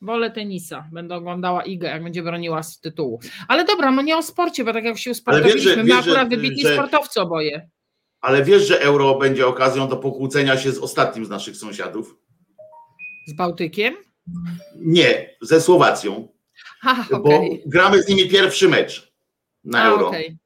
Wolę 0.00 0.30
tenisa. 0.30 0.88
Będę 0.92 1.14
oglądała 1.14 1.64
Igę, 1.64 1.88
jak 1.88 2.02
będzie 2.02 2.22
broniła 2.22 2.62
z 2.62 2.80
tytułu. 2.80 3.20
Ale 3.48 3.64
dobra, 3.64 3.90
no 3.90 4.02
nie 4.02 4.16
o 4.16 4.22
sporcie, 4.22 4.64
bo 4.64 4.72
tak 4.72 4.84
jak 4.84 4.98
się 4.98 5.12
Ale 5.26 5.42
wiesz, 5.42 5.76
my 5.76 5.84
wiesz, 5.84 5.98
akurat 5.98 6.28
wybitni 6.28 6.62
że- 6.62 6.74
sportowcy 6.74 7.20
oboje. 7.20 7.70
Ale 8.22 8.44
wiesz, 8.44 8.68
że 8.68 8.80
euro 8.80 9.14
będzie 9.14 9.46
okazją 9.46 9.88
do 9.88 9.96
pokłócenia 9.96 10.56
się 10.58 10.72
z 10.72 10.78
ostatnim 10.78 11.24
z 11.24 11.28
naszych 11.28 11.56
sąsiadów? 11.56 12.16
Z 13.26 13.36
Bałtykiem? 13.36 13.94
Nie, 14.76 15.36
ze 15.40 15.60
Słowacją. 15.60 16.28
Ha, 16.80 17.06
bo 17.10 17.16
okej. 17.18 17.62
gramy 17.66 18.02
z 18.02 18.08
nimi 18.08 18.28
pierwszy 18.28 18.68
mecz 18.68 19.12
na 19.64 19.82
A, 19.82 19.88
euro. 19.88 20.08
okej. 20.08 20.38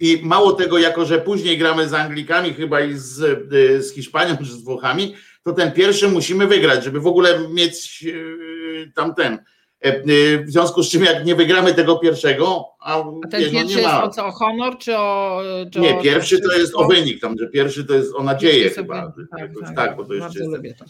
I 0.00 0.20
mało 0.22 0.52
tego, 0.52 0.78
jako 0.78 1.04
że 1.04 1.18
później 1.18 1.58
gramy 1.58 1.88
z 1.88 1.94
Anglikami 1.94 2.54
chyba 2.54 2.80
i 2.80 2.94
z, 2.94 3.20
y, 3.52 3.82
z 3.82 3.92
Hiszpanią 3.92 4.36
czy 4.36 4.44
z 4.44 4.62
Włochami, 4.62 5.14
to 5.42 5.52
ten 5.52 5.72
pierwszy 5.72 6.08
musimy 6.08 6.46
wygrać, 6.46 6.84
żeby 6.84 7.00
w 7.00 7.06
ogóle 7.06 7.48
mieć 7.48 8.04
y, 8.06 8.92
tamten. 8.94 9.38
E, 9.86 10.02
y, 10.10 10.44
W 10.44 10.50
związku 10.50 10.82
z 10.82 10.90
czym 10.90 11.04
jak 11.04 11.24
nie 11.26 11.34
wygramy 11.34 11.74
tego 11.74 11.96
pierwszego, 11.98 12.64
a, 12.80 13.00
A 13.00 13.28
ten 13.30 13.40
wiesz, 13.40 13.52
no 13.52 13.58
pierwszy 13.58 13.76
nie 13.76 13.82
jest 13.82 13.94
ma. 13.94 14.02
o 14.04 14.10
co, 14.10 14.26
o 14.26 14.30
honor, 14.30 14.78
czy 14.78 14.96
o... 14.98 15.40
Czy 15.72 15.80
Nie, 15.80 16.02
pierwszy 16.02 16.40
to 16.40 16.52
jest 16.58 16.74
o 16.74 16.86
wynik, 16.86 17.20
tam, 17.20 17.34
że 17.38 17.48
pierwszy 17.48 17.84
to 17.84 17.94
jest 17.94 18.14
o 18.14 18.22
nadzieję 18.22 18.58
Jest 18.64 18.76
chyba. 18.76 19.08
wynik, 19.16 19.30
tak, 19.30 19.40
Jakoś 19.40 19.62
tak. 19.66 19.76
tak, 19.76 19.96
bo 19.96 20.04
to 20.04 20.14
jeszcze 20.14 20.38
jest. 20.44 20.78
to. 20.78 20.84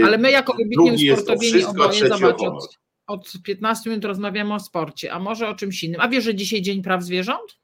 e, 0.00 0.04
Ale 0.04 0.18
my 0.18 0.30
jako 0.30 0.54
wybitni 0.56 1.00
jest 1.04 1.30
a 1.30 1.32
oboje, 1.32 1.60
zobacz, 2.08 2.42
od, 2.42 2.78
od 3.06 3.32
15 3.44 3.90
minut 3.90 4.04
rozmawiamy 4.04 4.54
o 4.54 4.60
sporcie, 4.60 5.12
a 5.12 5.18
może 5.18 5.48
o 5.48 5.54
czymś 5.54 5.84
innym. 5.84 6.00
A 6.00 6.08
wiesz, 6.08 6.24
że 6.24 6.34
dzisiaj 6.34 6.62
Dzień 6.62 6.82
Praw 6.82 7.02
Zwierząt? 7.02 7.58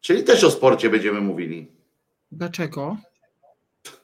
Czyli 0.00 0.24
też 0.24 0.44
o 0.44 0.50
sporcie 0.50 0.90
będziemy 0.90 1.20
mówili. 1.20 1.66
Dlaczego? 2.32 2.96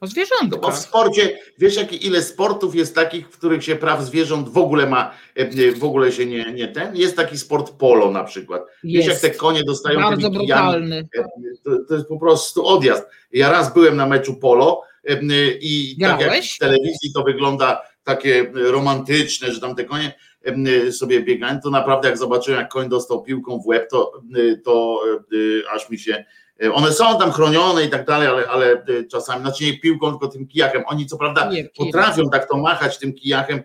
O 0.00 0.06
No 0.50 0.58
bo 0.58 0.70
w 0.70 0.78
sporcie, 0.78 1.38
wiesz 1.58 1.76
jaki, 1.76 2.06
ile 2.06 2.23
sportów 2.23 2.75
jest 2.75 2.94
takich, 2.94 3.28
w 3.28 3.38
których 3.38 3.64
się 3.64 3.76
praw 3.76 4.04
zwierząt 4.04 4.49
w 4.49 4.58
ogóle 4.58 4.87
ma, 4.87 5.14
e, 5.35 5.73
w 5.73 5.85
ogóle 5.85 6.12
się 6.12 6.26
nie, 6.26 6.52
nie 6.52 6.68
ten. 6.68 6.97
Jest 6.97 7.16
taki 7.16 7.38
sport 7.38 7.70
polo 7.70 8.11
na 8.11 8.25
przykład. 8.25 8.62
Wiesz 8.85 9.06
jak 9.06 9.06
Jest. 9.06 9.23
te 9.23 9.30
konie 9.30 9.64
dostają 9.64 10.00
Bardzo 10.00 10.30
tymi 10.30 10.38
brutalny. 10.38 11.08
e, 11.14 11.23
to, 11.64 11.70
to 11.88 11.94
jest 11.94 12.08
po 12.08 12.18
prostu 12.18 12.66
odjazd. 12.66 13.04
Ja 13.32 13.50
raz 13.52 13.75
byłem 13.75 13.97
na 13.97 14.06
meczu 14.06 14.35
polo 14.35 14.82
e, 15.04 15.18
i 15.61 15.97
tak 16.00 16.20
jak 16.20 16.44
w 16.44 16.58
telewizji 16.58 17.12
to 17.14 17.23
wygląda 17.23 17.82
takie 18.04 18.52
romantyczne, 18.54 19.52
że 19.52 19.61
tam 19.61 19.75
te 19.75 19.85
konie 19.85 20.14
e, 20.42 20.92
sobie 20.92 21.23
biegają, 21.23 21.61
to 21.61 21.70
naprawdę 21.70 22.08
jak 22.08 22.18
zobaczyłem 22.18 22.61
jak 22.61 22.68
koń 22.68 22.88
dostał 22.88 23.23
piłką 23.23 23.61
w 23.61 23.66
łeb, 23.66 23.90
to, 23.90 24.12
e, 24.37 24.56
to 24.56 25.02
e, 25.32 25.70
aż 25.70 25.90
mi 25.90 25.99
się 25.99 26.25
one 26.73 26.93
są 26.93 27.19
tam 27.19 27.33
chronione 27.33 27.85
i 27.85 27.88
tak 27.88 28.07
dalej, 28.07 28.29
ale, 28.29 28.49
ale 28.49 28.85
czasami, 29.11 29.43
znaczy 29.43 29.65
nie 29.65 29.79
piłką, 29.79 30.11
tylko 30.11 30.29
tym 30.29 30.47
kijakiem. 30.47 30.83
Oni 30.87 31.07
co 31.07 31.19
prawda 31.19 31.50
Nie, 31.50 31.69
potrafią 31.77 32.31
tak 32.31 32.49
to 32.49 32.57
machać 32.57 32.99
tym 32.99 33.12
kijachem, 33.12 33.62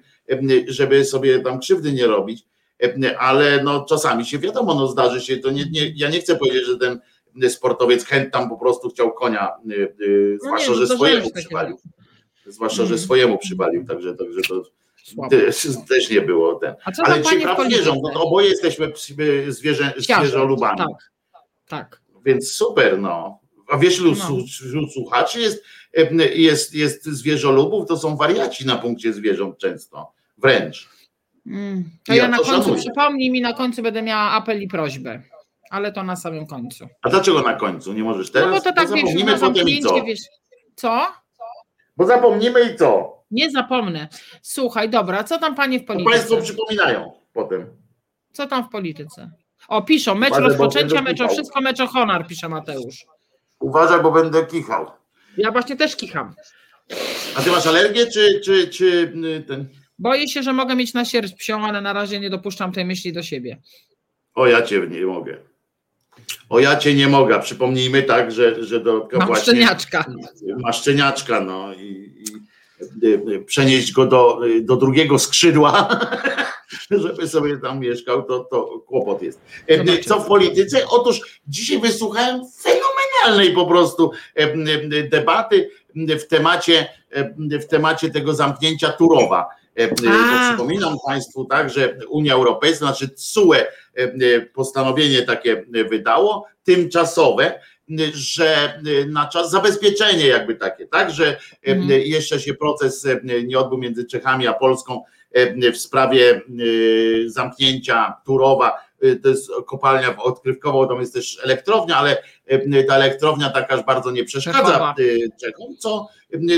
żeby 0.68 1.06
sobie 1.06 1.40
tam 1.40 1.60
krzywdy 1.60 1.94
nie 1.94 2.08
robić, 2.08 2.46
ale 3.20 3.64
no 3.64 3.86
czasami 3.86 4.26
się 4.26 4.40
wiadomo, 4.40 4.74
no 4.76 4.88
zdarzy 4.88 5.22
się, 5.22 5.38
to 5.38 5.52
nie, 5.52 5.66
nie, 5.72 5.92
ja 5.96 6.10
nie 6.10 6.20
chcę 6.20 6.36
powiedzieć, 6.36 6.66
że 6.66 6.78
ten 6.78 7.00
sportowiec 7.50 8.06
chęt 8.06 8.34
tam 8.34 8.50
po 8.50 8.58
prostu 8.58 8.90
chciał 8.90 9.14
konia, 9.14 9.52
zwłaszcza, 10.42 10.72
no 10.72 10.80
nie, 10.80 10.86
że 10.86 10.96
swojemu 10.96 11.32
przywalił. 11.32 11.78
Zwłaszcza, 12.46 12.78
że 12.78 12.82
Mhm. 12.84 13.00
swojemu 13.00 13.38
przywalił, 13.38 13.86
także, 13.86 14.14
także 14.16 14.42
to 14.42 14.64
też, 15.90 16.10
nie 16.10 16.22
było 16.22 16.56
ten. 16.56 16.76
Ale 17.04 17.22
ci 17.22 17.40
praw 17.40 17.66
zwierząt, 17.66 18.00
no 18.04 18.10
to 18.10 18.22
oboje 18.24 18.50
jesteśmy 18.50 18.94
zwierzę, 19.48 19.94
zwierzolubami. 19.98 20.78
Tak, 20.78 21.12
tak. 21.68 22.03
Więc 22.26 22.52
super, 22.52 23.00
no. 23.00 23.40
A 23.70 23.78
wiesz, 23.78 24.02
no. 24.02 24.16
wśród 24.46 24.94
słuchaczy 24.94 25.40
jest, 25.40 25.64
jest, 26.36 26.76
jest 26.76 27.06
zwierzolubów, 27.06 27.88
to 27.88 27.98
są 27.98 28.18
wariaci 28.18 28.66
na 28.66 28.76
punkcie 28.76 29.14
zwierząt 29.14 29.58
często, 29.58 30.14
wręcz. 30.38 30.90
Mm, 31.48 31.84
to 32.06 32.14
ja, 32.14 32.24
ja, 32.24 32.30
na 32.30 32.38
to 32.38 32.44
końcu, 32.44 32.62
szanuję. 32.64 32.82
przypomnij 32.82 33.32
mi, 33.32 33.42
na 33.42 33.54
końcu 33.54 33.82
będę 33.84 34.02
miała 34.02 34.32
apel 34.32 34.62
i 34.62 34.68
prośbę, 34.68 35.22
ale 35.70 35.92
to 35.92 36.04
na 36.04 36.16
samym 36.16 36.48
końcu. 36.48 36.88
A 37.02 37.10
dlaczego 37.10 37.42
na 37.42 37.54
końcu? 37.54 37.94
Nie 37.94 38.04
możesz 38.04 38.32
teraz? 38.32 38.50
No 38.50 38.56
bo 38.56 38.62
to 38.62 38.74
tak, 38.74 38.90
bo 38.90 38.98
zapomnimy 38.98 39.32
wiesz, 39.32 39.42
potem 39.42 39.70
i 39.70 39.82
co? 39.82 40.04
Wiesz, 40.04 40.20
co? 40.76 41.08
Bo 41.98 42.06
zapomnimy 42.06 42.74
i 42.74 42.76
co? 42.76 43.24
Nie 43.32 43.52
zapomnę. 43.52 44.08
Słuchaj, 44.42 44.90
dobra, 44.90 45.24
co 45.24 45.40
tam 45.40 45.56
panie 45.56 45.80
w 45.80 45.86
polityce? 45.86 46.12
Państwo 46.12 46.42
przypominają 46.42 47.12
potem. 47.34 47.78
Co 48.32 48.48
tam 48.48 48.64
w 48.64 48.70
polityce? 48.70 49.32
O, 49.68 49.82
piszą, 49.82 50.16
mecz 50.16 50.32
Uważaj, 50.32 50.50
rozpoczęcia, 50.50 51.02
mecz 51.02 51.22
o 51.22 51.28
wszystko, 51.28 51.62
mecz 51.62 51.80
o 51.80 51.88
honor, 51.88 52.28
pisze 52.28 52.50
Mateusz. 52.50 53.06
Uważaj, 53.60 54.04
bo 54.04 54.12
będę 54.12 54.46
kichał. 54.46 54.92
Ja 55.38 55.52
właśnie 55.52 55.76
też 55.76 55.96
kicham. 55.96 56.34
A 57.36 57.42
ty 57.42 57.52
masz 57.52 57.68
alergię, 57.68 58.08
czy, 58.08 58.42
czy, 58.46 58.68
czy 58.68 59.14
y, 59.26 59.44
ten... 59.48 59.68
Boję 60.00 60.28
się, 60.28 60.44
że 60.44 60.54
mogę 60.54 60.76
mieć 60.76 60.94
na 60.94 61.06
sierść 61.06 61.34
psią, 61.34 61.66
ale 61.66 61.82
na 61.82 61.94
razie 61.94 62.20
nie 62.20 62.30
dopuszczam 62.30 62.72
tej 62.72 62.86
myśli 62.86 63.14
do 63.14 63.24
siebie. 63.24 63.58
O, 64.36 64.48
ja 64.48 64.62
cię 64.62 64.88
nie 64.88 65.06
mogę. 65.06 65.38
O, 66.50 66.60
ja 66.60 66.76
cię 66.76 66.94
nie 66.94 67.08
mogę. 67.08 67.40
Przypomnijmy 67.40 68.04
tak, 68.04 68.32
że, 68.32 68.64
że 68.64 68.80
do 68.80 69.10
Mam 69.14 69.28
właśnie... 69.28 69.44
szczeniaczka. 69.44 70.06
Ma 70.58 70.74
szczeniaczka, 70.74 71.40
no 71.40 71.74
i, 71.74 72.14
i 72.18 72.24
przenieść 73.46 73.92
go 73.92 74.06
do, 74.06 74.40
do 74.62 74.76
drugiego 74.76 75.20
skrzydła, 75.20 76.00
żeby 76.92 77.28
sobie 77.28 77.58
tam 77.58 77.80
mieszkał, 77.80 78.24
to, 78.24 78.40
to 78.40 78.84
kłopot 78.88 79.22
jest. 79.22 79.42
Co 80.08 80.20
w 80.20 80.26
polityce? 80.26 80.88
Otóż 80.90 81.42
dzisiaj 81.48 81.80
wysłuchałem 81.80 82.42
fenomenalnej 82.62 83.56
po 83.56 83.66
prostu 83.66 84.12
debaty 85.10 85.70
w 85.96 86.24
temacie, 86.28 86.88
w 87.62 87.66
temacie 87.66 88.10
tego 88.10 88.34
zamknięcia 88.34 88.90
Turowa. 88.92 89.50
Przypominam 90.50 90.98
Państwu 91.08 91.46
tak, 91.46 91.70
że 91.70 91.98
Unia 92.10 92.34
Europejska, 92.34 92.86
znaczy 92.86 93.10
CUE 93.10 93.54
postanowienie 94.54 95.22
takie 95.22 95.66
wydało, 95.90 96.48
tymczasowe, 96.64 97.60
że 98.14 98.80
y, 98.88 99.06
na 99.06 99.28
czas 99.28 99.52
zabezpieczenie 99.52 100.28
jakby 100.28 100.56
takie, 100.56 100.88
tak, 100.88 101.12
że 101.12 101.40
mhm. 101.64 102.02
jeszcze 102.02 102.40
się 102.40 102.54
proces 102.54 103.08
nie 103.44 103.60
odbył 103.60 103.78
między 103.78 104.06
Czechami 104.06 104.48
a 104.48 104.54
Polską 104.54 105.04
w 105.74 105.78
sprawie 105.78 106.42
zamknięcia 107.28 108.14
Turowa, 108.26 108.80
to 109.24 109.30
jest 109.30 109.52
kopalnia 109.66 110.18
odkrywkowa, 110.18 110.88
tam 110.88 111.00
jest 111.00 111.14
też 111.14 111.40
elektrownia, 111.44 111.98
ale 111.98 112.24
ta 112.88 112.96
elektrownia 112.96 113.50
taka 113.50 113.76
aż 113.76 113.86
bardzo 113.86 114.12
nie 114.12 114.24
przeszkadza 114.24 114.96
Czechom, 115.42 115.78
co, 115.78 116.08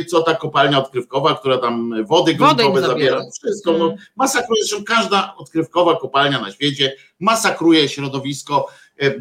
co 0.07 0.21
ta 0.21 0.35
kopalnia 0.35 0.79
odkrywkowa, 0.79 1.35
która 1.35 1.57
tam 1.57 2.05
wody 2.05 2.33
gruntowe 2.33 2.81
zabiera, 2.81 3.21
wszystko, 3.41 3.71
no, 3.71 3.85
mhm. 3.85 4.01
masakruje, 4.15 4.63
zresztą 4.63 4.85
każda 4.85 5.35
odkrywkowa 5.37 5.95
kopalnia 5.95 6.41
na 6.41 6.51
świecie 6.51 6.95
masakruje 7.19 7.89
środowisko, 7.89 8.67
E, 9.01 9.05
e, 9.05 9.11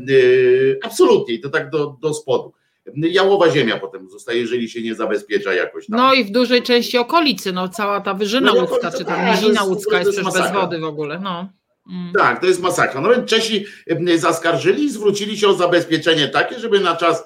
absolutnie, 0.83 1.39
to 1.39 1.51
tak 1.51 1.71
do, 1.71 1.97
do 2.01 2.15
spodu. 2.15 2.53
Jałowa 2.97 3.51
ziemia 3.51 3.79
potem 3.79 4.11
zostaje, 4.11 4.41
jeżeli 4.41 4.69
się 4.69 4.83
nie 4.83 4.95
zabezpiecza 4.95 5.55
jakoś. 5.55 5.87
Tam. 5.87 6.01
No 6.01 6.15
i 6.15 6.25
w 6.25 6.31
dużej 6.31 6.63
części 6.63 6.99
okolicy, 6.99 7.53
no 7.53 7.69
cała 7.69 8.01
ta 8.01 8.15
wyżyna 8.15 8.53
no, 8.55 8.61
łódzka, 8.61 8.91
czy 8.91 9.05
tam 9.05 9.17
tak, 9.17 9.43
nizina 9.43 9.65
łódzka 9.65 9.99
jest, 9.99 10.19
jest 10.19 10.39
bez 10.39 10.53
wody 10.53 10.79
w 10.79 10.85
ogóle. 10.85 11.19
No. 11.19 11.49
Mm. 11.91 12.13
Tak, 12.19 12.41
to 12.41 12.47
jest 12.47 12.61
masakra. 12.61 13.01
No 13.01 13.11
więc 13.11 13.31
Czesi 13.31 13.65
zaskarżyli 14.17 14.85
i 14.85 14.91
zwrócili 14.91 15.39
się 15.39 15.49
o 15.49 15.55
zabezpieczenie 15.55 16.29
takie, 16.29 16.59
żeby 16.59 16.81
na 16.81 16.97
czas 16.97 17.25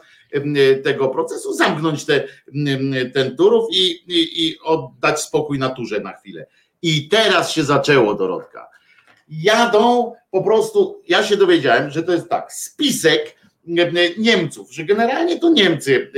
tego 0.85 1.09
procesu 1.09 1.55
zamknąć 1.55 2.05
te, 2.05 2.25
ten 3.15 3.37
Turów 3.37 3.67
i, 3.73 3.91
i, 3.91 4.47
i 4.47 4.59
oddać 4.59 5.21
spokój 5.21 5.59
naturze 5.59 6.01
na 6.01 6.13
chwilę. 6.13 6.47
I 6.83 7.09
teraz 7.09 7.53
się 7.53 7.65
zaczęło, 7.65 8.15
Dorotka 8.15 8.69
jadą 9.29 10.13
po 10.31 10.43
prostu, 10.43 11.03
ja 11.09 11.23
się 11.23 11.37
dowiedziałem, 11.37 11.91
że 11.91 12.03
to 12.03 12.13
jest 12.13 12.29
tak, 12.29 12.53
spisek 12.53 13.39
Niemców, 14.19 14.73
że 14.73 14.85
generalnie 14.85 15.39
to 15.39 15.51
Niemcy 15.51 16.13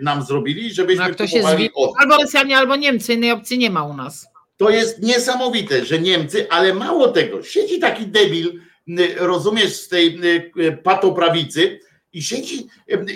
nam 0.00 0.22
zrobili, 0.22 0.74
żebyśmy 0.74 1.08
no, 1.08 1.26
kupowali 1.26 1.70
od... 1.74 1.90
Albo 1.98 2.16
Rosjanie, 2.16 2.56
albo 2.56 2.76
Niemcy, 2.76 3.14
innej 3.14 3.30
opcji 3.30 3.58
nie 3.58 3.70
ma 3.70 3.84
u 3.84 3.96
nas. 3.96 4.26
To 4.56 4.70
jest 4.70 5.02
niesamowite, 5.02 5.84
że 5.84 5.98
Niemcy, 5.98 6.46
ale 6.50 6.74
mało 6.74 7.08
tego, 7.08 7.42
siedzi 7.42 7.78
taki 7.78 8.06
debil, 8.06 8.60
rozumiesz, 9.16 9.76
z 9.76 9.88
tej 9.88 10.20
patoprawicy 10.82 11.80
i 12.12 12.22
siedzi 12.22 12.66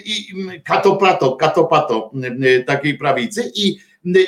i 0.04 0.26
katopato, 0.64 1.36
katopato 1.36 2.10
takiej 2.66 2.98
prawicy 2.98 3.52
i 3.54 3.76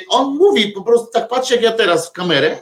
on 0.09 0.35
mówi, 0.35 0.67
po 0.67 0.81
prostu 0.83 1.07
tak 1.13 1.27
patrzę 1.27 1.55
jak 1.55 1.63
ja 1.63 1.71
teraz 1.71 2.09
w 2.09 2.11
kamerę 2.11 2.57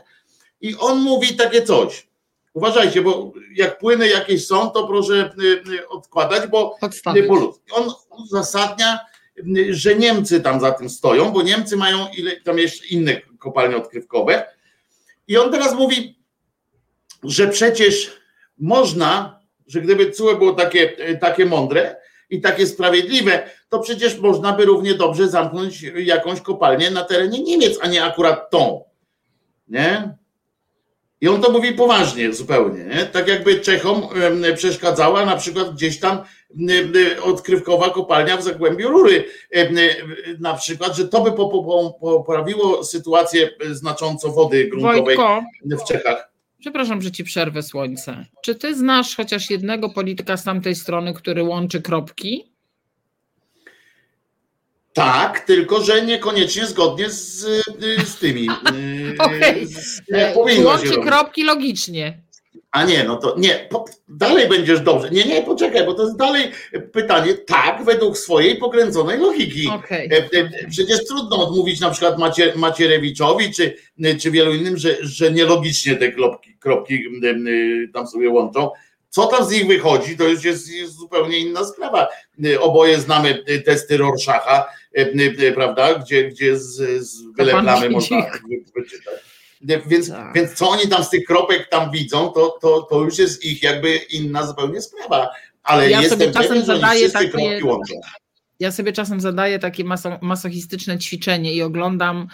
i 0.61 0.75
on 0.75 1.01
mówi 1.01 1.35
takie 1.35 1.61
coś, 1.61 2.07
Uważajcie, 2.53 3.01
bo 3.01 3.33
jak 3.55 3.77
płyny 3.77 4.07
jakieś 4.09 4.47
są, 4.47 4.69
to 4.69 4.87
proszę 4.87 5.33
y, 5.43 5.71
y, 5.73 5.87
odkładać, 5.87 6.47
bo, 6.47 6.77
Odstawić. 6.81 7.27
bo 7.27 7.59
on 7.71 7.91
uzasadnia, 8.09 8.99
y, 9.57 9.73
że 9.73 9.95
Niemcy 9.95 10.41
tam 10.41 10.59
za 10.59 10.71
tym 10.71 10.89
stoją, 10.89 11.31
bo 11.31 11.41
Niemcy 11.41 11.77
mają 11.77 12.07
ile, 12.17 12.31
tam 12.41 12.59
jeszcze 12.59 12.85
inne 12.85 13.21
kopalnie 13.39 13.77
odkrywkowe. 13.77 14.45
I 15.27 15.37
on 15.37 15.51
teraz 15.51 15.75
mówi, 15.75 16.19
że 17.23 17.47
przecież 17.47 18.17
można, 18.57 19.39
że 19.67 19.81
gdyby 19.81 20.11
CUE 20.11 20.35
było 20.35 20.53
takie, 20.53 21.17
takie 21.21 21.45
mądre 21.45 21.95
i 22.29 22.41
takie 22.41 22.67
sprawiedliwe, 22.67 23.49
to 23.69 23.79
przecież 23.79 24.19
można 24.19 24.53
by 24.53 24.65
równie 24.65 24.93
dobrze 24.93 25.27
zamknąć 25.29 25.81
jakąś 25.81 26.41
kopalnię 26.41 26.91
na 26.91 27.03
terenie 27.03 27.43
Niemiec, 27.43 27.77
a 27.81 27.87
nie 27.87 28.03
akurat 28.03 28.49
tą. 28.49 28.83
Nie? 29.67 30.17
I 31.23 31.27
on 31.27 31.41
to 31.41 31.51
mówi 31.51 31.71
poważnie 31.71 32.33
zupełnie, 32.33 32.85
nie? 32.85 33.05
tak 33.05 33.27
jakby 33.27 33.59
Czechom 33.59 34.07
przeszkadzała 34.55 35.25
na 35.25 35.35
przykład 35.35 35.73
gdzieś 35.73 35.99
tam 35.99 36.17
odkrywkowa 37.23 37.89
kopalnia 37.89 38.37
w 38.37 38.43
Zagłębiu 38.43 38.89
Rury, 38.89 39.25
na 40.39 40.53
przykład, 40.53 40.95
że 40.95 41.07
to 41.07 41.23
by 41.23 41.31
poprawiło 42.01 42.83
sytuację 42.83 43.49
znacząco 43.71 44.31
wody 44.31 44.67
gruntowej 44.67 45.03
Wojtko, 45.03 45.43
w 45.65 45.83
Czechach. 45.87 46.31
Przepraszam, 46.59 47.01
że 47.01 47.11
ci 47.11 47.23
przerwę 47.23 47.63
słońce. 47.63 48.25
Czy 48.41 48.55
ty 48.55 48.75
znasz 48.75 49.15
chociaż 49.15 49.49
jednego 49.49 49.89
polityka 49.89 50.37
z 50.37 50.43
tamtej 50.43 50.75
strony, 50.75 51.13
który 51.13 51.43
łączy 51.43 51.81
kropki? 51.81 52.52
Tak, 54.93 55.39
tylko 55.39 55.81
że 55.81 56.05
niekoniecznie 56.05 56.65
zgodnie 56.65 57.09
z, 57.09 57.43
y, 57.43 58.05
z 58.05 58.15
tymi. 58.15 58.47
okay. 59.19 59.67
E, 60.13 60.63
łączy 60.63 61.01
kropki 61.01 61.43
logicznie. 61.43 62.23
A 62.71 62.83
nie, 62.83 63.03
no 63.03 63.15
to 63.15 63.35
nie, 63.37 63.67
po, 63.69 63.85
dalej 64.07 64.49
będziesz 64.49 64.81
dobrze. 64.81 65.09
Nie, 65.09 65.25
nie, 65.25 65.41
poczekaj, 65.41 65.85
bo 65.85 65.93
to 65.93 66.03
jest 66.03 66.17
dalej 66.17 66.51
pytanie, 66.91 67.33
tak, 67.33 67.85
według 67.85 68.17
swojej 68.17 68.55
pokręconej 68.55 69.19
logiki. 69.19 69.69
Okay. 69.69 70.09
E, 70.11 70.49
przecież 70.69 71.05
trudno 71.05 71.47
odmówić 71.47 71.79
na 71.79 71.89
przykład 71.89 72.19
Macie, 72.19 72.53
Macierewiczowi 72.55 73.53
czy, 73.53 73.75
czy 74.19 74.31
wielu 74.31 74.53
innym, 74.53 74.77
że, 74.77 74.97
że 75.01 75.31
nielogicznie 75.31 75.95
te 75.95 76.11
kropki, 76.11 76.57
kropki 76.59 77.03
tam 77.93 78.07
sobie 78.07 78.29
łączą. 78.29 78.69
Co 79.13 79.27
tam 79.27 79.45
z 79.45 79.51
nich 79.51 79.67
wychodzi, 79.67 80.17
to 80.17 80.23
już 80.23 80.43
jest, 80.43 80.71
jest 80.71 80.97
zupełnie 80.97 81.37
inna 81.37 81.65
sprawa. 81.65 82.07
Oboje 82.59 82.99
znamy 82.99 83.43
testy 83.65 83.97
Rorschacha, 83.97 84.65
e, 84.93 85.51
prawda, 85.51 85.95
gdzie, 85.95 86.29
gdzie 86.29 86.59
z, 86.59 87.01
z 87.07 87.21
byle 87.37 87.51
plamy 87.51 87.89
można 87.89 88.17
wyczytać. 88.75 89.13
Więc, 89.61 90.09
tak. 90.09 90.35
więc 90.35 90.53
co 90.53 90.69
oni 90.69 90.87
tam 90.87 91.03
z 91.03 91.09
tych 91.09 91.25
kropek 91.25 91.69
tam 91.69 91.91
widzą, 91.91 92.29
to, 92.29 92.57
to, 92.61 92.81
to 92.81 93.01
już 93.01 93.17
jest 93.17 93.45
ich 93.45 93.63
jakby 93.63 93.95
inna 93.95 94.47
zupełnie 94.47 94.81
sprawa. 94.81 95.29
Ale 95.63 95.89
ja 95.89 96.01
jestem 96.01 96.19
sobie 96.19 96.31
czasem 96.31 96.49
pewien, 96.49 96.65
zadaję 96.65 97.09
takie, 97.09 97.29
kropki 97.29 97.63
łączą. 97.63 97.93
Ja 98.59 98.71
sobie 98.71 98.93
czasem 98.93 99.21
zadaję 99.21 99.59
takie 99.59 99.83
maso, 99.83 100.17
masochistyczne 100.21 100.99
ćwiczenie 100.99 101.53
i 101.53 101.61
oglądam 101.61 102.27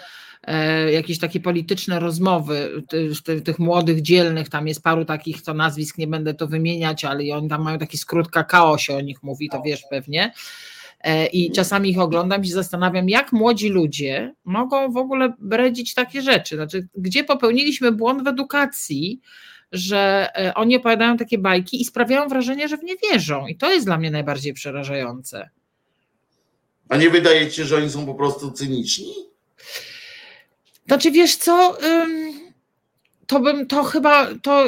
jakieś 0.92 1.18
takie 1.18 1.40
polityczne 1.40 2.00
rozmowy 2.00 2.82
tych, 2.88 3.42
tych 3.44 3.58
młodych, 3.58 4.02
dzielnych, 4.02 4.48
tam 4.48 4.68
jest 4.68 4.82
paru 4.82 5.04
takich, 5.04 5.42
co 5.42 5.54
nazwisk 5.54 5.98
nie 5.98 6.06
będę 6.06 6.34
to 6.34 6.46
wymieniać, 6.46 7.04
ale 7.04 7.34
oni 7.34 7.48
tam 7.48 7.62
mają 7.62 7.78
taki 7.78 7.98
skrót 7.98 8.30
kakao 8.30 8.78
się 8.78 8.96
o 8.96 9.00
nich 9.00 9.22
mówi, 9.22 9.48
to 9.48 9.62
wiesz 9.62 9.82
pewnie. 9.90 10.32
E, 11.00 11.26
i 11.26 11.52
czasami 11.52 11.90
ich 11.90 11.98
oglądam 11.98 12.44
i 12.44 12.46
się 12.46 12.54
zastanawiam, 12.54 13.08
jak 13.08 13.32
młodzi 13.32 13.68
ludzie 13.68 14.34
mogą 14.44 14.92
w 14.92 14.96
ogóle 14.96 15.32
bredzić 15.38 15.94
takie 15.94 16.22
rzeczy. 16.22 16.56
Znaczy, 16.56 16.88
gdzie 16.94 17.24
popełniliśmy 17.24 17.92
błąd 17.92 18.24
w 18.24 18.26
edukacji, 18.26 19.20
że 19.72 20.28
e, 20.36 20.54
oni 20.54 20.76
opowiadają 20.76 21.16
takie 21.16 21.38
bajki 21.38 21.82
i 21.82 21.84
sprawiają 21.84 22.28
wrażenie, 22.28 22.68
że 22.68 22.76
w 22.76 22.82
nie 22.82 22.94
wierzą. 22.96 23.46
I 23.46 23.56
to 23.56 23.72
jest 23.72 23.86
dla 23.86 23.98
mnie 23.98 24.10
najbardziej 24.10 24.52
przerażające. 24.52 25.50
A 26.88 26.96
nie 26.96 27.10
wydaje 27.10 27.50
ci 27.50 27.56
się, 27.56 27.64
że 27.64 27.76
oni 27.76 27.90
są 27.90 28.06
po 28.06 28.14
prostu 28.14 28.50
cyniczni? 28.50 29.12
Znaczy, 30.90 31.10
wiesz 31.10 31.36
co? 31.36 31.78
to 33.26 33.40
bym, 33.40 33.66
to 33.66 33.84
chyba, 33.84 34.28
to 34.42 34.64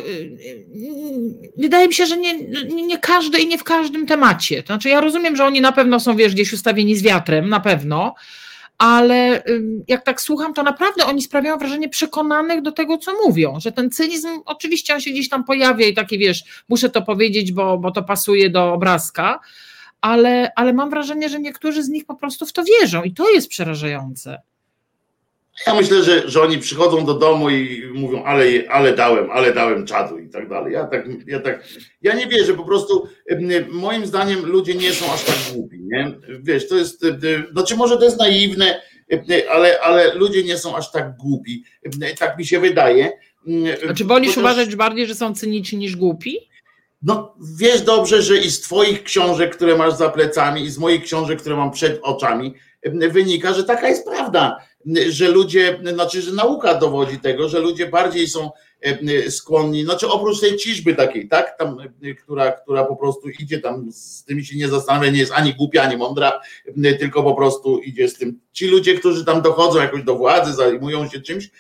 wydaje 1.57 1.89
mi 1.89 1.95
się, 1.95 2.07
że 2.07 2.17
nie, 2.17 2.39
nie 2.65 2.99
każdy 2.99 3.39
i 3.39 3.47
nie 3.47 3.59
w 3.59 3.65
każdym 3.65 4.07
temacie. 4.07 4.63
Znaczy 4.67 4.89
ja 4.89 5.01
rozumiem, 5.01 5.37
że 5.37 5.45
oni 5.45 5.61
na 5.61 5.73
pewno 5.73 6.01
są, 6.01 6.17
wiesz, 6.17 6.35
gdzieś 6.35 6.53
ustawieni 6.53 6.97
z 6.97 7.03
wiatrem, 7.03 7.49
na 7.49 7.61
pewno, 7.61 8.15
ale 8.79 9.43
jak 9.89 10.05
tak 10.05 10.21
słucham, 10.21 10.55
to 10.55 10.63
naprawdę 10.63 11.05
oni 11.05 11.23
sprawiają 11.23 11.59
wrażenie 11.59 11.89
przekonanych 11.89 12.63
do 12.63 12.73
tego, 12.73 12.99
co 12.99 13.13
mówią, 13.27 13.61
że 13.61 13.73
ten 13.73 13.91
cynizm, 13.91 14.29
oczywiście 14.45 14.95
on 14.95 15.01
się 15.01 15.11
gdzieś 15.11 15.29
tam 15.29 15.45
pojawia 15.45 15.87
i 15.87 15.95
taki, 15.95 16.19
wiesz, 16.19 16.45
muszę 16.69 16.91
to 16.91 17.03
powiedzieć, 17.03 17.53
bo, 17.53 17.79
bo 17.79 17.91
to 17.91 18.03
pasuje 18.03 18.51
do 18.51 18.73
obrazka, 18.73 19.41
ale, 20.01 20.53
ale 20.57 20.73
mam 20.73 20.91
wrażenie, 20.91 21.29
że 21.29 21.41
niektórzy 21.41 21.83
z 21.83 21.89
nich 21.89 22.05
po 22.05 22.15
prostu 22.15 22.47
w 22.47 22.53
to 22.53 22.65
wierzą 22.65 23.03
i 23.03 23.13
to 23.13 23.31
jest 23.31 23.49
przerażające. 23.49 24.43
Ja 25.67 25.75
myślę, 25.75 26.03
że, 26.03 26.29
że 26.31 26.43
oni 26.43 26.59
przychodzą 26.59 27.05
do 27.05 27.15
domu 27.15 27.51
i 27.51 27.83
mówią, 27.95 28.25
ale, 28.25 28.45
ale 28.71 28.95
dałem, 28.95 29.31
ale 29.31 29.55
dałem 29.55 29.87
czadu 29.87 30.19
i 30.19 30.29
tak 30.29 30.49
dalej. 30.49 30.73
Ja 30.73 30.85
tak, 30.85 31.09
ja 31.27 31.41
tak, 31.41 31.65
ja 32.03 32.15
nie 32.15 32.27
wierzę, 32.27 32.55
po 32.55 32.65
prostu 32.65 33.09
moim 33.71 34.07
zdaniem 34.07 34.47
ludzie 34.47 34.75
nie 34.75 34.93
są 34.93 35.12
aż 35.12 35.25
tak 35.25 35.37
głupi, 35.55 35.79
nie? 35.81 36.12
Wiesz, 36.43 36.69
to 36.69 36.77
jest, 36.77 37.05
znaczy 37.53 37.77
może 37.77 37.97
to 37.97 38.05
jest 38.05 38.19
naiwne, 38.19 38.83
ale, 39.51 39.81
ale 39.81 40.15
ludzie 40.15 40.45
nie 40.45 40.59
są 40.59 40.77
aż 40.77 40.93
tak 40.93 41.17
głupi, 41.17 41.65
tak 42.19 42.38
mi 42.38 42.47
się 42.47 42.61
wydaje. 42.61 43.12
Znaczy 43.85 44.05
wolisz 44.05 44.37
uważać 44.37 44.77
bardziej, 44.77 45.07
że 45.07 45.15
są 45.15 45.35
cyniczni 45.35 45.79
niż 45.79 45.97
głupi? 45.97 46.38
No 47.03 47.35
wiesz 47.59 47.83
dobrze, 47.83 48.23
że 48.23 48.38
i 48.38 48.51
z 48.51 48.61
twoich 48.61 49.03
książek, 49.03 49.57
które 49.57 49.77
masz 49.77 49.95
za 49.95 50.11
plecami 50.11 50.62
i 50.62 50.71
z 50.71 50.79
moich 50.79 51.03
książek, 51.03 51.41
które 51.41 51.57
mam 51.57 51.71
przed 51.71 52.01
oczami, 52.03 52.55
wynika, 53.11 53.55
że 53.55 53.65
taka 53.65 53.88
jest 53.88 54.07
prawda 54.07 54.57
że 55.09 55.29
ludzie, 55.29 55.81
znaczy, 55.92 56.23
że 56.23 56.33
nauka 56.33 56.75
dowodzi 56.75 57.18
tego, 57.18 57.49
że 57.49 57.59
ludzie 57.59 57.87
bardziej 57.87 58.29
są 58.29 58.51
e, 58.81 59.31
skłonni, 59.31 59.85
znaczy 59.85 60.09
oprócz 60.09 60.40
tej 60.40 60.57
ciżby 60.57 60.95
takiej, 60.95 61.29
tak, 61.29 61.59
tam, 61.59 61.77
e, 62.03 62.14
która, 62.14 62.53
która 62.53 62.85
po 62.85 62.97
prostu 62.97 63.29
idzie 63.29 63.59
tam, 63.59 63.92
z 63.92 64.25
tymi 64.25 64.45
się 64.45 64.57
nie 64.57 64.68
zastanawia, 64.68 65.11
nie 65.11 65.18
jest 65.18 65.33
ani 65.33 65.55
głupia, 65.55 65.83
ani 65.83 65.97
mądra, 65.97 66.40
e, 66.85 66.95
tylko 66.95 67.23
po 67.23 67.35
prostu 67.35 67.79
idzie 67.79 68.09
z 68.09 68.14
tym. 68.14 68.40
Ci 68.53 68.66
ludzie, 68.66 68.95
którzy 68.95 69.25
tam 69.25 69.42
dochodzą 69.42 69.81
jakoś 69.81 70.03
do 70.03 70.16
władzy, 70.16 70.53
zajmują 70.53 71.09
się 71.09 71.21
czymś, 71.21 71.51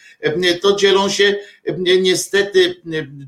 to 0.62 0.76
dzielą 0.76 1.08
się 1.08 1.36
niestety 2.00 2.74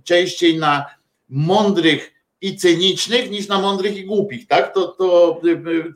częściej 0.05 0.59
na 0.59 0.85
mądrych 1.29 2.13
i 2.41 2.57
cynicznych 2.57 3.31
niż 3.31 3.49
na 3.49 3.61
mądrych 3.61 3.97
i 3.97 4.05
głupich, 4.05 4.47
tak? 4.47 4.75
To, 4.75 4.89
to, 4.89 5.41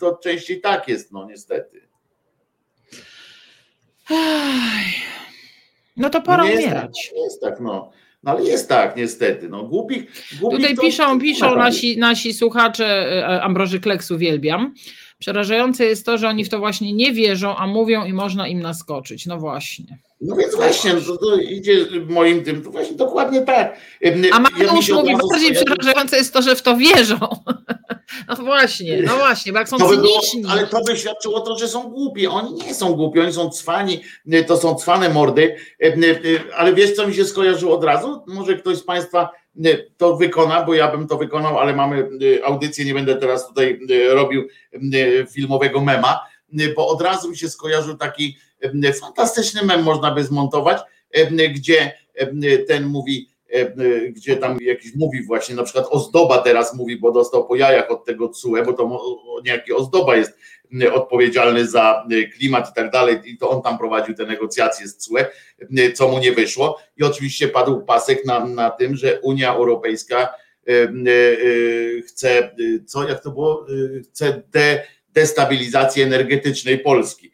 to 0.00 0.16
częściej 0.22 0.60
tak 0.60 0.88
jest, 0.88 1.12
no 1.12 1.26
niestety. 1.26 1.87
No 5.96 6.10
to 6.10 6.20
pora 6.20 6.44
no 6.44 6.50
umierać. 6.50 7.08
Tak, 7.10 7.16
jest 7.24 7.40
tak, 7.42 7.60
no. 7.60 7.90
No 8.22 8.30
ale 8.30 8.44
jest 8.44 8.68
tak, 8.68 8.96
niestety. 8.96 9.48
No, 9.48 9.64
głupich, 9.64 10.04
głupich 10.40 10.58
Tutaj 10.58 10.74
to, 10.74 10.82
piszą, 10.82 11.20
piszą 11.20 11.56
nasi, 11.56 11.98
nasi 11.98 12.34
słuchacze 12.34 12.86
e, 12.86 13.42
Ambroży 13.42 13.80
Kleks 13.80 14.10
uwielbiam. 14.10 14.74
Przerażające 15.18 15.84
jest 15.84 16.06
to, 16.06 16.18
że 16.18 16.28
oni 16.28 16.44
w 16.44 16.48
to 16.48 16.58
właśnie 16.58 16.92
nie 16.92 17.12
wierzą, 17.12 17.56
a 17.56 17.66
mówią 17.66 18.04
i 18.04 18.12
można 18.12 18.48
im 18.48 18.60
naskoczyć. 18.60 19.26
No 19.26 19.38
właśnie. 19.38 19.98
No 20.20 20.36
więc 20.36 20.56
właśnie, 20.56 20.94
to, 20.94 21.16
to 21.16 21.36
idzie 21.36 21.86
moim 22.08 22.44
tym, 22.44 22.62
to 22.62 22.70
właśnie 22.70 22.96
dokładnie 22.96 23.42
tak. 23.42 23.76
A 24.32 24.38
Mariusz 24.38 24.88
ja 24.88 24.94
mówi, 24.94 25.16
bardziej 25.30 25.54
przerażające 25.54 26.16
jest 26.16 26.32
to, 26.32 26.42
że 26.42 26.56
w 26.56 26.62
to 26.62 26.76
wierzą. 26.76 27.18
No 28.28 28.36
właśnie, 28.36 29.02
no 29.02 29.16
właśnie, 29.16 29.52
bo 29.52 29.58
jak 29.58 29.68
są 29.68 29.78
to 29.78 29.88
cyniczni. 29.88 30.42
Było, 30.42 30.52
ale 30.52 30.66
to 30.66 30.80
by 30.84 30.96
świadczyło 30.96 31.40
to, 31.40 31.58
że 31.58 31.68
są 31.68 31.82
głupi. 31.82 32.26
Oni 32.26 32.52
nie 32.52 32.74
są 32.74 32.94
głupi, 32.94 33.20
oni 33.20 33.32
są 33.32 33.50
cwani, 33.50 34.00
to 34.46 34.56
są 34.56 34.74
cwane 34.74 35.08
mordy. 35.08 35.56
Ale 36.56 36.74
wiesz, 36.74 36.92
co 36.92 37.08
mi 37.08 37.14
się 37.14 37.24
skojarzyło 37.24 37.74
od 37.74 37.84
razu? 37.84 38.22
Może 38.26 38.56
ktoś 38.56 38.76
z 38.76 38.84
Państwa 38.84 39.30
to 39.96 40.16
wykona, 40.16 40.64
bo 40.64 40.74
ja 40.74 40.96
bym 40.96 41.06
to 41.06 41.16
wykonał, 41.16 41.58
ale 41.58 41.76
mamy 41.76 42.08
audycję, 42.44 42.84
nie 42.84 42.94
będę 42.94 43.16
teraz 43.16 43.48
tutaj 43.48 43.80
robił 44.08 44.48
filmowego 45.30 45.80
mema, 45.80 46.20
bo 46.76 46.88
od 46.88 47.02
razu 47.02 47.30
mi 47.30 47.36
się 47.36 47.50
skojarzył 47.50 47.96
taki 47.96 48.36
fantastyczny 49.00 49.62
mem, 49.62 49.82
można 49.82 50.14
by 50.14 50.24
zmontować, 50.24 50.78
gdzie 51.54 51.92
ten 52.68 52.86
mówi, 52.86 53.28
gdzie 54.10 54.36
tam 54.36 54.58
jakiś 54.60 54.94
mówi 54.94 55.22
właśnie, 55.26 55.54
na 55.54 55.62
przykład 55.62 55.86
Ozdoba 55.90 56.38
teraz 56.38 56.74
mówi, 56.74 56.96
bo 56.96 57.12
dostał 57.12 57.46
po 57.46 57.56
jajach 57.56 57.90
od 57.90 58.04
tego 58.04 58.28
CUE, 58.28 58.62
bo 58.66 58.72
to 58.72 59.00
niejaki 59.44 59.72
Ozdoba 59.72 60.16
jest 60.16 60.38
odpowiedzialny 60.92 61.66
za 61.66 62.06
klimat 62.34 62.70
i 62.70 62.74
tak 62.74 62.90
dalej 62.90 63.18
i 63.24 63.38
to 63.38 63.50
on 63.50 63.62
tam 63.62 63.78
prowadził 63.78 64.14
te 64.14 64.26
negocjacje 64.26 64.88
z 64.88 64.96
CUE, 64.96 65.18
co 65.94 66.08
mu 66.08 66.18
nie 66.18 66.32
wyszło 66.32 66.78
i 66.96 67.02
oczywiście 67.02 67.48
padł 67.48 67.80
pasek 67.80 68.24
na, 68.24 68.44
na 68.44 68.70
tym, 68.70 68.96
że 68.96 69.20
Unia 69.20 69.54
Europejska 69.54 70.34
chce, 72.06 72.50
co 72.86 73.08
jak 73.08 73.22
to 73.22 73.30
było, 73.30 73.66
chce 74.04 74.42
de, 74.52 74.84
destabilizacji 75.12 76.02
energetycznej 76.02 76.78
Polski. 76.78 77.32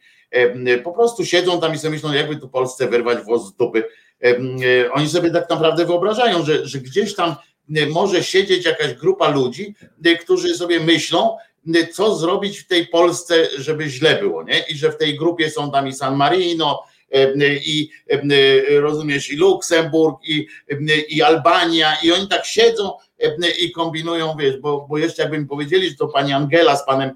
Po 0.83 0.91
prostu 0.91 1.25
siedzą 1.25 1.61
tam 1.61 1.75
i 1.75 1.77
sobie 1.77 1.91
myślą, 1.91 2.13
jakby 2.13 2.35
tu 2.35 2.49
Polsce 2.49 2.87
wyrwać 2.87 3.23
włos 3.23 3.47
z 3.47 3.55
dupy. 3.55 3.83
Oni 4.91 5.09
sobie 5.09 5.31
tak 5.31 5.49
naprawdę 5.49 5.85
wyobrażają, 5.85 6.45
że, 6.45 6.67
że 6.67 6.79
gdzieś 6.79 7.15
tam 7.15 7.35
może 7.89 8.23
siedzieć 8.23 8.65
jakaś 8.65 8.93
grupa 8.93 9.29
ludzi, 9.29 9.75
którzy 10.23 10.55
sobie 10.55 10.79
myślą, 10.79 11.37
co 11.93 12.15
zrobić 12.15 12.59
w 12.59 12.67
tej 12.67 12.87
Polsce, 12.87 13.47
żeby 13.57 13.89
źle 13.89 14.19
było, 14.19 14.43
nie? 14.43 14.59
I 14.69 14.75
że 14.75 14.91
w 14.91 14.97
tej 14.97 15.17
grupie 15.17 15.49
są 15.49 15.71
tam 15.71 15.87
i 15.87 15.93
San 15.93 16.15
Marino, 16.15 16.83
i 17.65 17.89
rozumiesz, 18.79 19.31
i 19.31 19.35
Luksemburg, 19.35 20.15
i, 20.27 20.47
i 21.09 21.21
Albania, 21.21 21.97
i 22.03 22.11
oni 22.11 22.27
tak 22.27 22.45
siedzą 22.45 22.91
i 23.61 23.71
kombinują, 23.71 24.35
wiesz, 24.39 24.57
bo, 24.57 24.85
bo 24.89 24.97
jeszcze 24.97 25.21
jakby 25.21 25.39
mi 25.39 25.45
powiedzieli, 25.45 25.89
że 25.89 25.95
to 25.95 26.07
pani 26.07 26.33
Angela 26.33 26.75
z 26.75 26.85
panem 26.85 27.11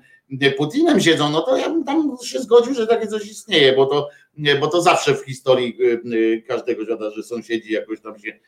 Putinem 0.58 1.02
siedzą, 1.02 1.30
no 1.30 1.42
to 1.42 1.58
ja 1.58 1.70
bym 1.70 1.84
tam 1.84 2.18
się 2.26 2.40
zgodził, 2.40 2.74
że 2.74 2.88
takie 2.88 3.08
coś 3.08 3.26
istnieje, 3.26 3.74
bo 3.74 3.86
to, 3.86 4.10
bo 4.60 4.68
to 4.68 4.82
zawsze 4.82 5.16
w 5.16 5.26
historii 5.26 5.78
każdego 6.48 6.86
świata, 6.86 7.10
że 7.10 7.24
sąsiedzi 7.24 7.74
jakoś 7.74 8.02
tam 8.02 8.20
się 8.20 8.40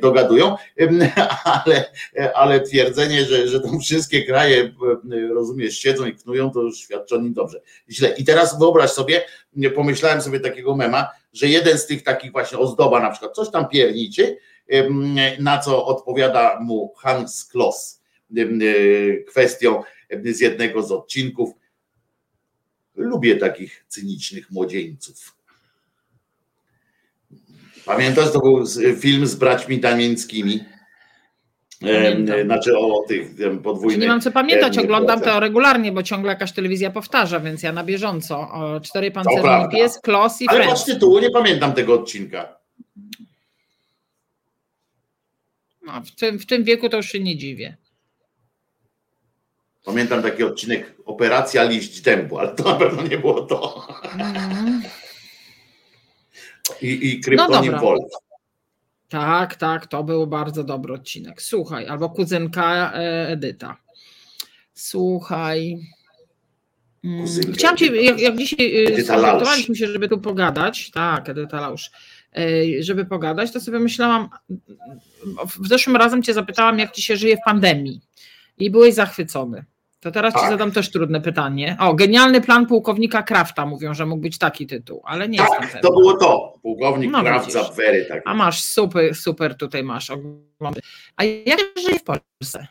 dogadują, 0.00 0.56
ale, 1.44 1.92
ale 2.34 2.60
twierdzenie, 2.60 3.24
że, 3.24 3.48
że 3.48 3.60
tam 3.60 3.80
wszystkie 3.80 4.24
kraje, 4.24 4.74
rozumiesz, 5.34 5.78
siedzą 5.78 6.06
i 6.06 6.14
knują, 6.14 6.50
to 6.50 6.62
już 6.62 6.78
świadczy 6.78 7.14
o 7.14 7.18
nim 7.18 7.32
dobrze. 7.32 7.60
Źle. 7.90 8.14
I 8.18 8.24
teraz 8.24 8.58
wyobraź 8.58 8.90
sobie, 8.90 9.22
pomyślałem 9.74 10.22
sobie 10.22 10.40
takiego 10.40 10.76
mema, 10.76 11.08
że 11.32 11.46
jeden 11.46 11.78
z 11.78 11.86
tych 11.86 12.02
takich 12.02 12.32
właśnie 12.32 12.58
ozdoba 12.58 13.00
na 13.00 13.10
przykład 13.10 13.34
coś 13.34 13.50
tam 13.50 13.68
pierniczy, 13.68 14.36
na 15.38 15.58
co 15.58 15.86
odpowiada 15.86 16.58
mu 16.60 16.94
Hans 16.98 17.44
Kloss 17.44 18.02
kwestią 19.28 19.82
z 20.24 20.40
jednego 20.40 20.82
z 20.82 20.92
odcinków. 20.92 21.50
Lubię 22.94 23.36
takich 23.36 23.84
cynicznych 23.88 24.50
młodzieńców. 24.50 25.36
Pamiętasz, 27.84 28.32
to 28.32 28.40
był 28.40 28.64
film 29.00 29.26
z 29.26 29.34
braćmi 29.34 29.80
Damieńskimi? 29.80 30.64
Pamiętam. 31.80 32.44
Znaczy 32.44 32.78
o 32.78 33.04
tych 33.08 33.30
podwójnych. 33.62 34.00
Nie 34.00 34.08
mam 34.08 34.20
co 34.20 34.32
pamiętać, 34.32 34.78
oglądam 34.78 35.20
to 35.20 35.40
regularnie, 35.40 35.92
bo 35.92 36.02
ciągle 36.02 36.30
jakaś 36.30 36.52
telewizja 36.52 36.90
powtarza, 36.90 37.40
więc 37.40 37.62
ja 37.62 37.72
na 37.72 37.84
bieżąco. 37.84 38.38
O, 38.38 38.80
cztery 38.80 39.10
pancerni 39.10 39.68
pies, 39.72 40.00
Klos 40.00 40.42
i 40.42 40.48
Ale 40.48 40.66
patrz 40.66 40.84
tytułu, 40.84 41.18
nie 41.18 41.30
pamiętam 41.30 41.72
tego 41.72 41.94
odcinka. 41.94 42.56
No, 45.82 45.92
w, 46.06 46.14
tym, 46.14 46.38
w 46.38 46.46
tym 46.46 46.64
wieku 46.64 46.88
to 46.88 46.96
już 46.96 47.06
się 47.06 47.20
nie 47.20 47.36
dziwię. 47.36 47.76
Pamiętam 49.84 50.22
taki 50.22 50.42
odcinek 50.42 50.94
Operacja 51.04 51.64
Liść 51.64 52.00
Dębu, 52.00 52.38
ale 52.38 52.48
to 52.48 52.64
na 52.64 52.74
pewno 52.74 53.02
nie 53.02 53.18
było 53.18 53.42
to. 53.42 53.86
Mm. 54.14 54.82
I, 56.82 57.08
i 57.08 57.20
Kryptonim 57.20 57.72
no 57.72 57.80
Wolf. 57.80 58.12
Tak, 59.08 59.54
tak, 59.54 59.86
to 59.86 60.04
był 60.04 60.26
bardzo 60.26 60.64
dobry 60.64 60.94
odcinek. 60.94 61.42
Słuchaj, 61.42 61.88
albo 61.88 62.10
kuzynka 62.10 62.92
e, 62.94 63.28
Edyta. 63.28 63.76
Słuchaj. 64.74 65.78
Mm, 67.04 67.20
kuzynka 67.20 67.52
Chciałam 67.52 67.76
cię, 67.76 68.02
jak, 68.02 68.20
jak 68.20 68.36
dzisiaj 68.36 68.84
e, 68.84 69.02
zorientowaliśmy 69.02 69.76
się, 69.76 69.86
żeby 69.86 70.08
tu 70.08 70.18
pogadać, 70.18 70.90
tak, 70.90 71.28
Edyta 71.28 71.60
Lausz, 71.60 71.90
e, 72.36 72.82
żeby 72.82 73.04
pogadać, 73.04 73.52
to 73.52 73.60
sobie 73.60 73.78
myślałam, 73.78 74.28
w 75.60 75.68
zeszłym 75.68 75.96
razem 75.96 76.22
cię 76.22 76.34
zapytałam, 76.34 76.78
jak 76.78 76.92
ci 76.92 77.02
się 77.02 77.16
żyje 77.16 77.36
w 77.36 77.44
pandemii 77.44 78.00
i 78.58 78.70
byłeś 78.70 78.94
zachwycony. 78.94 79.64
To 80.02 80.10
teraz 80.10 80.34
tak. 80.34 80.42
ci 80.42 80.48
zadam 80.48 80.72
też 80.72 80.90
trudne 80.90 81.20
pytanie. 81.20 81.76
O, 81.80 81.94
genialny 81.94 82.40
plan 82.40 82.66
pułkownika 82.66 83.22
Krafta, 83.22 83.66
mówią, 83.66 83.94
że 83.94 84.06
mógł 84.06 84.22
być 84.22 84.38
taki 84.38 84.66
tytuł, 84.66 85.02
ale 85.04 85.28
nie 85.28 85.38
tak, 85.38 85.80
to 85.82 85.90
było 85.90 86.16
to. 86.16 86.58
Pułkownik 86.62 87.10
no, 87.10 87.22
Kraft 87.22 87.52
za 87.52 87.64
tak. 88.08 88.22
A 88.24 88.34
masz 88.34 88.64
super, 88.64 89.14
super 89.14 89.56
tutaj 89.56 89.84
masz. 89.84 90.10
A 91.16 91.24
jak 91.24 91.60
żyje 91.76 91.98
w 91.98 92.04
Polsce? 92.04 92.66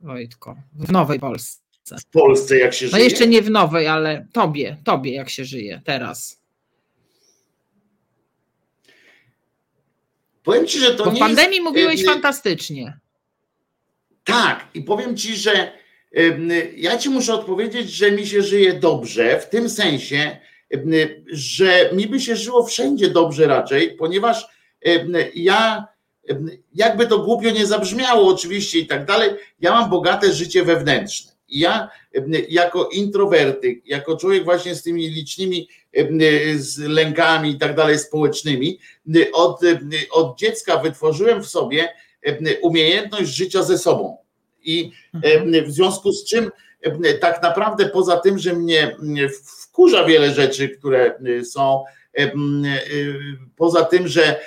Wojtko, 0.00 0.56
w 0.74 0.92
nowej 0.92 1.20
Polsce. 1.20 1.60
W 2.00 2.06
Polsce 2.06 2.58
jak 2.58 2.74
się 2.74 2.86
no 2.86 2.90
żyje? 2.90 3.02
No 3.02 3.10
jeszcze 3.10 3.26
nie 3.26 3.42
w 3.42 3.50
nowej, 3.50 3.86
ale 3.86 4.26
tobie, 4.32 4.76
tobie 4.84 5.14
jak 5.14 5.30
się 5.30 5.44
żyje 5.44 5.80
teraz. 5.84 6.40
Powiem 10.42 10.66
ci, 10.66 10.78
że 10.78 10.94
to 10.94 11.04
Bo 11.04 11.10
nie 11.10 11.16
w 11.16 11.20
pandemii 11.20 11.56
jest, 11.56 11.64
mówiłeś 11.64 12.04
fantastycznie. 12.04 12.98
Tak, 14.24 14.66
i 14.74 14.82
powiem 14.82 15.16
ci, 15.16 15.36
że 15.36 15.79
ja 16.76 16.98
ci 16.98 17.10
muszę 17.10 17.34
odpowiedzieć, 17.34 17.90
że 17.90 18.12
mi 18.12 18.26
się 18.26 18.42
żyje 18.42 18.72
dobrze, 18.72 19.40
w 19.40 19.48
tym 19.48 19.70
sensie, 19.70 20.36
że 21.32 21.90
mi 21.92 22.06
by 22.06 22.20
się 22.20 22.36
żyło 22.36 22.64
wszędzie 22.64 23.10
dobrze 23.10 23.46
raczej, 23.46 23.92
ponieważ 23.96 24.46
ja, 25.34 25.86
jakby 26.74 27.06
to 27.06 27.18
głupio 27.18 27.50
nie 27.50 27.66
zabrzmiało 27.66 28.28
oczywiście 28.28 28.78
i 28.78 28.86
tak 28.86 29.06
dalej, 29.06 29.30
ja 29.60 29.72
mam 29.72 29.90
bogate 29.90 30.32
życie 30.32 30.64
wewnętrzne. 30.64 31.32
Ja 31.48 31.88
jako 32.48 32.88
introwertyk, 32.88 33.86
jako 33.86 34.16
człowiek 34.16 34.44
właśnie 34.44 34.74
z 34.74 34.82
tymi 34.82 35.08
licznymi 35.08 35.68
z 36.56 36.78
lękami 36.78 37.50
i 37.50 37.58
tak 37.58 37.76
dalej 37.76 37.98
społecznymi, 37.98 38.78
od, 39.32 39.60
od 40.10 40.38
dziecka 40.38 40.76
wytworzyłem 40.76 41.42
w 41.42 41.48
sobie 41.48 41.88
umiejętność 42.62 43.30
życia 43.30 43.62
ze 43.62 43.78
sobą. 43.78 44.16
I 44.62 44.92
Mhm. 45.14 45.64
w 45.64 45.72
związku 45.72 46.12
z 46.12 46.24
czym 46.24 46.50
tak 47.20 47.42
naprawdę 47.42 47.88
poza 47.88 48.16
tym, 48.16 48.38
że 48.38 48.52
mnie 48.52 48.96
wkurza 49.46 50.04
wiele 50.04 50.30
rzeczy, 50.30 50.68
które 50.68 51.14
są, 51.44 51.84
poza 53.56 53.84
tym, 53.84 54.08
że, 54.08 54.40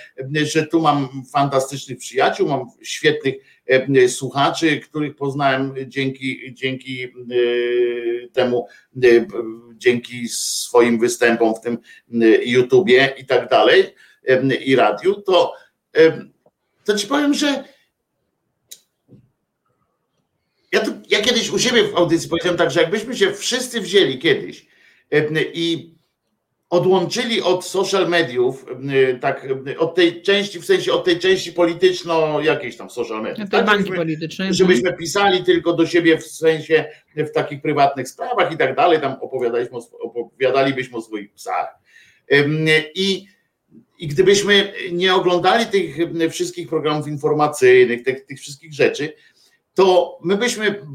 że 0.44 0.68
tu 0.68 0.82
mam 0.82 1.10
fantastycznych 1.34 1.98
przyjaciół, 1.98 2.48
mam 2.48 2.66
świetnych 2.82 3.36
słuchaczy, 4.08 4.80
których 4.80 5.16
poznałem 5.16 5.76
dzięki, 5.88 6.54
dzięki 6.54 7.08
temu, 8.34 8.68
dzięki 9.76 10.28
swoim 10.30 11.00
występom 11.00 11.56
w 11.56 11.62
tym 11.62 11.78
YouTubie 12.46 13.14
i 13.18 13.26
tak 13.26 13.50
dalej, 13.50 13.96
i 14.66 14.76
radiu, 14.76 15.22
to, 15.22 15.54
to 16.86 16.98
ci 16.98 17.08
powiem, 17.08 17.34
że 17.34 17.64
ja, 20.74 20.82
ja 21.10 21.22
kiedyś 21.22 21.50
u 21.50 21.60
siebie 21.60 21.84
w 21.84 21.96
audycji 21.96 22.30
powiedziałem 22.30 22.58
tak, 22.58 22.72
że 22.72 22.82
jakbyśmy 22.82 23.16
się 23.16 23.34
wszyscy 23.34 23.82
wzięli 23.82 24.20
kiedyś 24.20 24.66
i 25.54 25.94
odłączyli 26.70 27.42
od 27.42 27.66
social 27.66 28.10
mediów, 28.10 28.66
tak, 29.22 29.48
od 29.78 29.96
tej 29.96 30.22
części, 30.22 30.60
w 30.60 30.66
sensie 30.66 30.94
od 30.94 31.06
tej 31.06 31.20
części 31.20 31.54
polityczno 31.54 32.42
jakiejś 32.42 32.78
tam 32.78 32.90
social 32.90 33.22
mediów. 33.22 33.50
Tej 33.50 33.60
tak, 33.60 33.66
bańki 33.66 33.84
żebyśmy- 33.84 33.98
politycznej. 33.98 34.54
żebyśmy 34.54 34.94
pisali 34.94 35.44
tylko 35.44 35.74
do 35.74 35.86
siebie 35.88 36.18
w 36.18 36.28
sensie 36.28 36.86
w 37.16 37.32
takich 37.32 37.62
prywatnych 37.62 38.10
sprawach 38.10 38.52
i 38.54 38.58
tak 38.58 38.76
dalej, 38.76 39.02
tam 39.02 39.16
opowiadaliśmy, 39.22 39.78
opowiadalibyśmy 40.02 40.98
o 40.98 41.02
swoich 41.02 41.34
psach. 41.34 41.68
I, 42.96 43.26
I 44.00 44.08
gdybyśmy 44.08 44.74
nie 44.92 45.16
oglądali 45.16 45.66
tych 45.66 45.96
wszystkich 46.32 46.70
programów 46.70 47.08
informacyjnych, 47.08 48.04
tych, 48.04 48.26
tych 48.26 48.40
wszystkich 48.40 48.74
rzeczy, 48.74 49.14
to 49.74 50.20
my 50.24 50.38
byśmy 50.38 50.86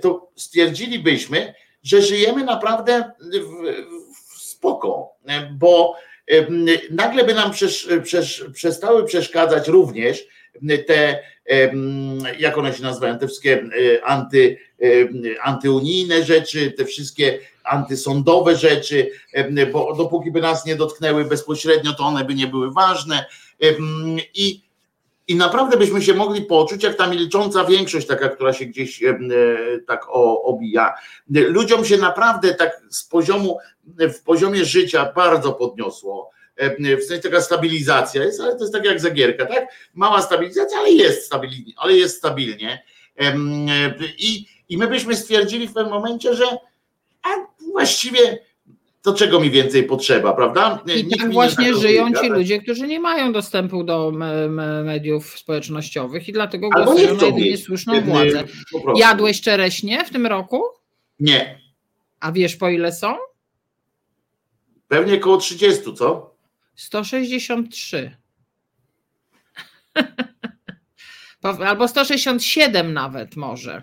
to 0.00 0.30
stwierdzilibyśmy, 0.36 1.54
że 1.82 2.02
żyjemy 2.02 2.44
naprawdę 2.44 3.12
w, 3.20 4.40
spoko, 4.40 5.10
bo 5.52 5.94
nagle 6.90 7.24
by 7.24 7.34
nam 7.34 7.50
przesz, 7.50 7.88
przesz, 8.02 8.44
przestały 8.52 9.04
przeszkadzać 9.04 9.68
również 9.68 10.26
te, 10.86 11.18
jak 12.38 12.58
one 12.58 12.74
się 12.74 12.82
nazywają, 12.82 13.18
te 13.18 13.26
wszystkie 13.26 13.62
e, 13.62 14.04
anty, 14.04 14.58
antyunijne 15.42 16.24
rzeczy, 16.24 16.72
te 16.72 16.84
wszystkie 16.84 17.38
antysądowe 17.64 18.56
rzeczy, 18.56 19.10
bo 19.72 19.94
dopóki 19.94 20.30
by 20.30 20.40
nas 20.40 20.66
nie 20.66 20.76
dotknęły 20.76 21.24
bezpośrednio, 21.24 21.92
to 21.92 22.04
one 22.04 22.24
by 22.24 22.34
nie 22.34 22.46
były 22.46 22.72
ważne. 22.72 23.26
I, 24.34 24.62
i 25.32 25.36
naprawdę 25.36 25.76
byśmy 25.76 26.02
się 26.02 26.14
mogli 26.14 26.42
poczuć, 26.42 26.82
jak 26.82 26.94
ta 26.94 27.06
milcząca 27.06 27.64
większość, 27.64 28.06
taka, 28.06 28.28
która 28.28 28.52
się 28.52 28.64
gdzieś 28.64 29.02
e, 29.02 29.18
tak 29.86 30.06
obija. 30.44 30.94
Ludziom 31.30 31.84
się 31.84 31.96
naprawdę 31.96 32.54
tak 32.54 32.80
z 32.90 33.04
poziomu, 33.04 33.58
w 33.98 34.22
poziomie 34.22 34.64
życia 34.64 35.12
bardzo 35.16 35.52
podniosło. 35.52 36.30
W 36.78 37.04
sensie 37.04 37.22
taka 37.22 37.40
stabilizacja 37.40 38.24
jest, 38.24 38.40
ale 38.40 38.56
to 38.56 38.60
jest 38.60 38.72
tak 38.72 38.84
jak 38.84 39.00
zagierka, 39.00 39.46
tak? 39.46 39.66
Mała 39.94 40.22
stabilizacja, 40.22 40.78
ale 40.78 40.90
jest 40.90 41.26
stabilnie, 41.26 41.72
ale 41.76 41.92
jest 41.92 42.16
stabilnie. 42.16 42.84
Em, 43.16 43.66
I, 44.18 44.46
I 44.68 44.78
my 44.78 44.86
byśmy 44.86 45.16
stwierdzili 45.16 45.68
w 45.68 45.72
pewnym 45.72 45.94
momencie, 45.94 46.34
że 46.34 46.44
a 47.22 47.28
właściwie 47.72 48.38
to 49.02 49.14
czego 49.14 49.40
mi 49.40 49.50
więcej 49.50 49.84
potrzeba, 49.84 50.32
prawda? 50.32 50.82
I 50.86 51.04
Nikt 51.04 51.18
tak 51.18 51.28
nie 51.28 51.34
właśnie 51.34 51.74
żyją 51.74 52.12
ci 52.22 52.28
ludzie, 52.28 52.60
którzy 52.62 52.86
nie 52.86 53.00
mają 53.00 53.32
dostępu 53.32 53.84
do 53.84 54.10
me- 54.10 54.48
me- 54.48 54.82
mediów 54.82 55.38
społecznościowych 55.38 56.28
i 56.28 56.32
dlatego 56.32 56.68
Albo 56.74 56.94
nie 56.94 57.06
głosują 57.06 57.20
na 57.30 57.36
jedynie 57.38 57.56
słuszną 57.58 58.00
władzę. 58.00 58.44
Jadłeś 58.96 59.40
czereśnie 59.40 60.04
w 60.04 60.10
tym 60.10 60.26
roku? 60.26 60.62
Nie, 61.20 61.58
A 62.20 62.32
wiesz 62.32 62.56
po 62.56 62.68
ile 62.68 62.92
są? 62.92 63.16
pewnie 64.88 65.18
koło 65.18 65.36
30, 65.36 65.94
co? 65.94 66.34
163. 66.74 68.16
Po- 71.40 71.66
Albo 71.66 71.88
167 71.88 72.92
nawet 72.92 73.36
może. 73.36 73.82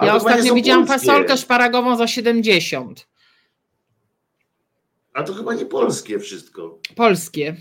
Ja 0.00 0.14
ostatnio 0.14 0.54
widziałam 0.54 0.86
polskie. 0.86 1.06
fasolkę 1.06 1.36
szparagową 1.36 1.96
za 1.96 2.06
70. 2.06 3.06
A 5.14 5.22
to 5.22 5.34
chyba 5.34 5.54
nie 5.54 5.66
polskie 5.66 6.18
wszystko. 6.18 6.78
Polskie. 6.96 7.56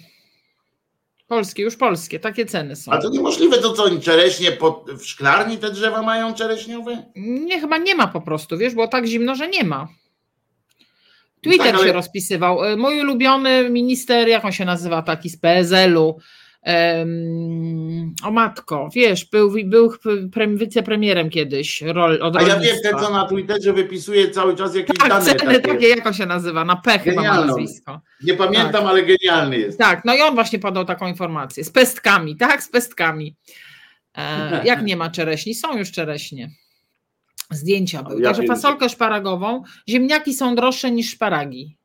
Polskie, 1.27 1.63
już 1.63 1.75
polskie, 1.75 2.19
takie 2.19 2.45
ceny 2.45 2.75
są. 2.75 2.91
A 2.91 2.97
to 2.97 3.09
niemożliwe, 3.09 3.57
to 3.57 3.73
co 3.73 3.83
oni 3.83 4.01
czereśnie 4.01 4.51
pod, 4.51 4.91
w 4.91 5.05
szklarni 5.05 5.57
te 5.57 5.71
drzewa 5.71 6.01
mają 6.01 6.33
czereśniowe? 6.33 7.03
Nie, 7.15 7.59
chyba 7.59 7.77
nie 7.77 7.95
ma 7.95 8.07
po 8.07 8.21
prostu, 8.21 8.57
wiesz, 8.57 8.73
było 8.73 8.87
tak 8.87 9.05
zimno, 9.05 9.35
że 9.35 9.47
nie 9.49 9.63
ma. 9.63 9.87
Twitter 11.41 11.65
Tak, 11.65 11.75
ale- 11.75 11.87
się 11.87 11.93
rozpisywał. 11.93 12.63
Y, 12.65 12.77
Mój 12.77 12.99
ulubiony 13.01 13.69
minister, 13.69 14.27
jak 14.27 14.45
on 14.45 14.51
się 14.51 14.65
nazywa, 14.65 15.01
taki 15.01 15.29
z 15.29 15.37
PSL-u. 15.37 16.19
Em, 16.63 18.13
o 18.23 18.31
matko, 18.31 18.89
wiesz, 18.95 19.25
był, 19.25 19.53
był 19.65 19.93
pre- 20.29 20.57
wicepremierem 20.57 21.29
kiedyś 21.29 21.81
rol, 21.81 22.19
od 22.21 22.35
A 22.35 22.41
ja 22.41 22.59
wiem, 22.59 22.75
ten 22.83 22.99
co 22.99 23.09
na 23.09 23.27
Twitterze 23.27 23.73
wypisuje 23.73 24.29
cały 24.29 24.55
czas 24.55 24.75
jakieś 24.75 24.97
Tak, 24.97 25.09
dane 25.09 25.25
ceny 25.25 25.39
takie. 25.55 25.59
takie, 25.59 25.87
jak 25.89 26.07
on 26.07 26.13
się 26.13 26.25
nazywa, 26.25 26.65
na 26.65 26.75
P 26.75 26.99
chyba 26.99 27.21
ma 27.21 27.45
nazwisko. 27.45 28.01
Nie 28.23 28.33
pamiętam, 28.33 28.87
ale 28.87 29.03
genialny 29.03 29.57
jest. 29.57 29.79
Tak, 29.79 30.05
no 30.05 30.15
i 30.15 30.21
on 30.21 30.35
właśnie 30.35 30.59
podał 30.59 30.85
taką 30.85 31.07
informację. 31.07 31.63
Z 31.63 31.69
pestkami, 31.69 32.37
tak, 32.37 32.63
z 32.63 32.69
pestkami. 32.69 33.35
E, 34.17 34.61
jak 34.65 34.83
nie 34.83 34.97
ma 34.97 35.09
czereśni? 35.09 35.55
Są 35.55 35.77
już 35.77 35.91
czereśnie. 35.91 36.49
Zdjęcia 37.51 38.03
były. 38.03 38.21
Ja 38.21 38.27
Także 38.27 38.47
fasolkę 38.47 38.89
szparagową. 38.89 39.63
Ziemniaki 39.89 40.33
są 40.33 40.55
droższe 40.55 40.91
niż 40.91 41.09
szparagi. 41.11 41.77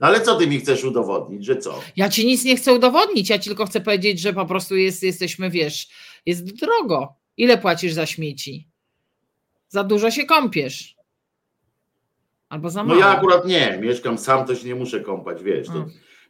No 0.00 0.06
ale 0.06 0.20
co 0.20 0.34
ty 0.36 0.46
mi 0.46 0.60
chcesz 0.60 0.84
udowodnić, 0.84 1.44
że 1.44 1.56
co? 1.56 1.80
Ja 1.96 2.08
ci 2.08 2.26
nic 2.26 2.44
nie 2.44 2.56
chcę 2.56 2.72
udowodnić, 2.74 3.30
ja 3.30 3.38
tylko 3.38 3.66
chcę 3.66 3.80
powiedzieć, 3.80 4.20
że 4.20 4.32
po 4.32 4.46
prostu 4.46 4.76
jest, 4.76 5.02
jesteśmy, 5.02 5.50
wiesz, 5.50 5.88
jest 6.26 6.44
drogo. 6.44 7.14
Ile 7.36 7.58
płacisz 7.58 7.92
za 7.92 8.06
śmieci? 8.06 8.68
Za 9.68 9.84
dużo 9.84 10.10
się 10.10 10.26
kąpiesz. 10.26 10.96
Albo 12.48 12.70
za 12.70 12.82
No 12.82 12.88
mało. 12.88 13.00
ja 13.00 13.06
akurat 13.06 13.44
nie, 13.46 13.78
mieszkam 13.82 14.18
sam, 14.18 14.46
to 14.46 14.54
się 14.54 14.66
nie 14.68 14.74
muszę 14.74 15.00
kąpać, 15.00 15.42
wiesz. 15.42 15.66
To, 15.66 15.72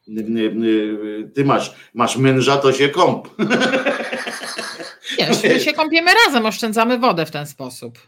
Mm. 0.09 1.33
ty 1.35 1.45
masz, 1.45 1.75
masz 1.95 2.17
męża, 2.17 2.57
to 2.57 2.73
się 2.73 2.89
kąp. 2.89 3.29
Wiesz, 5.19 5.43
my 5.55 5.61
się 5.61 5.73
kąpiemy 5.73 6.11
razem, 6.27 6.47
oszczędzamy 6.47 6.99
wodę 6.99 7.27
w 7.27 7.31
ten 7.31 7.47
sposób. 7.47 7.99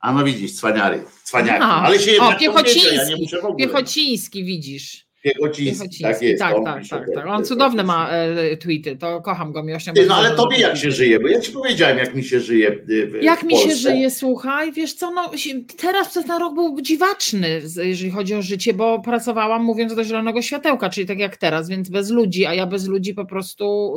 A 0.00 0.12
no 0.12 0.24
widzisz, 0.24 0.52
cwaniary, 0.52 1.04
cwaniary. 1.24 1.58
No. 1.60 1.66
Ale 1.66 1.98
się 1.98 2.20
O, 2.20 2.34
Piechociński. 2.34 2.96
ja 2.96 3.04
nie 3.08 3.16
muszę 3.16 3.40
w 3.40 3.44
ogóle. 3.44 3.66
Piechociński 3.66 4.44
widzisz. 4.44 5.06
Piechociński, 5.22 5.88
Piechociński. 5.88 6.02
tak 6.02 6.22
jest. 6.22 6.42
tak, 6.42 6.56
on 6.56 6.64
tak, 6.64 6.88
tak, 6.88 7.06
tak. 7.14 7.26
On 7.26 7.44
cudowne 7.44 7.82
ma 7.82 8.10
e, 8.10 8.56
tweety, 8.56 8.96
to 8.96 9.20
kocham 9.20 9.52
go. 9.52 9.62
Miłością 9.62 9.92
no 10.08 10.14
ale 10.14 10.30
tobie 10.30 10.58
jak 10.58 10.76
się 10.76 10.90
żyje, 10.90 11.20
bo 11.20 11.28
ja 11.28 11.40
ci 11.40 11.52
powiedziałem, 11.52 11.98
jak 11.98 12.14
mi 12.14 12.24
się 12.24 12.40
żyje 12.40 12.70
y, 12.88 13.06
w, 13.06 13.22
Jak 13.22 13.40
w 13.40 13.42
mi 13.42 13.56
się 13.56 13.74
żyje, 13.74 14.10
słuchaj, 14.10 14.72
wiesz 14.72 14.92
co, 14.92 15.10
no 15.10 15.30
teraz 15.76 16.08
przez 16.08 16.24
ten 16.24 16.38
rok 16.38 16.54
był 16.54 16.80
dziwaczny, 16.80 17.62
jeżeli 17.82 18.10
chodzi 18.10 18.34
o 18.34 18.42
życie, 18.42 18.74
bo 18.74 19.00
pracowałam 19.00 19.64
mówiąc 19.64 19.94
do 19.94 20.04
zielonego 20.04 20.42
światełka, 20.42 20.90
czyli 20.90 21.06
tak 21.06 21.18
jak 21.18 21.36
teraz, 21.36 21.68
więc 21.68 21.88
bez 21.88 22.10
ludzi, 22.10 22.46
a 22.46 22.54
ja 22.54 22.66
bez 22.66 22.86
ludzi 22.86 23.14
po 23.14 23.24
prostu, 23.24 23.94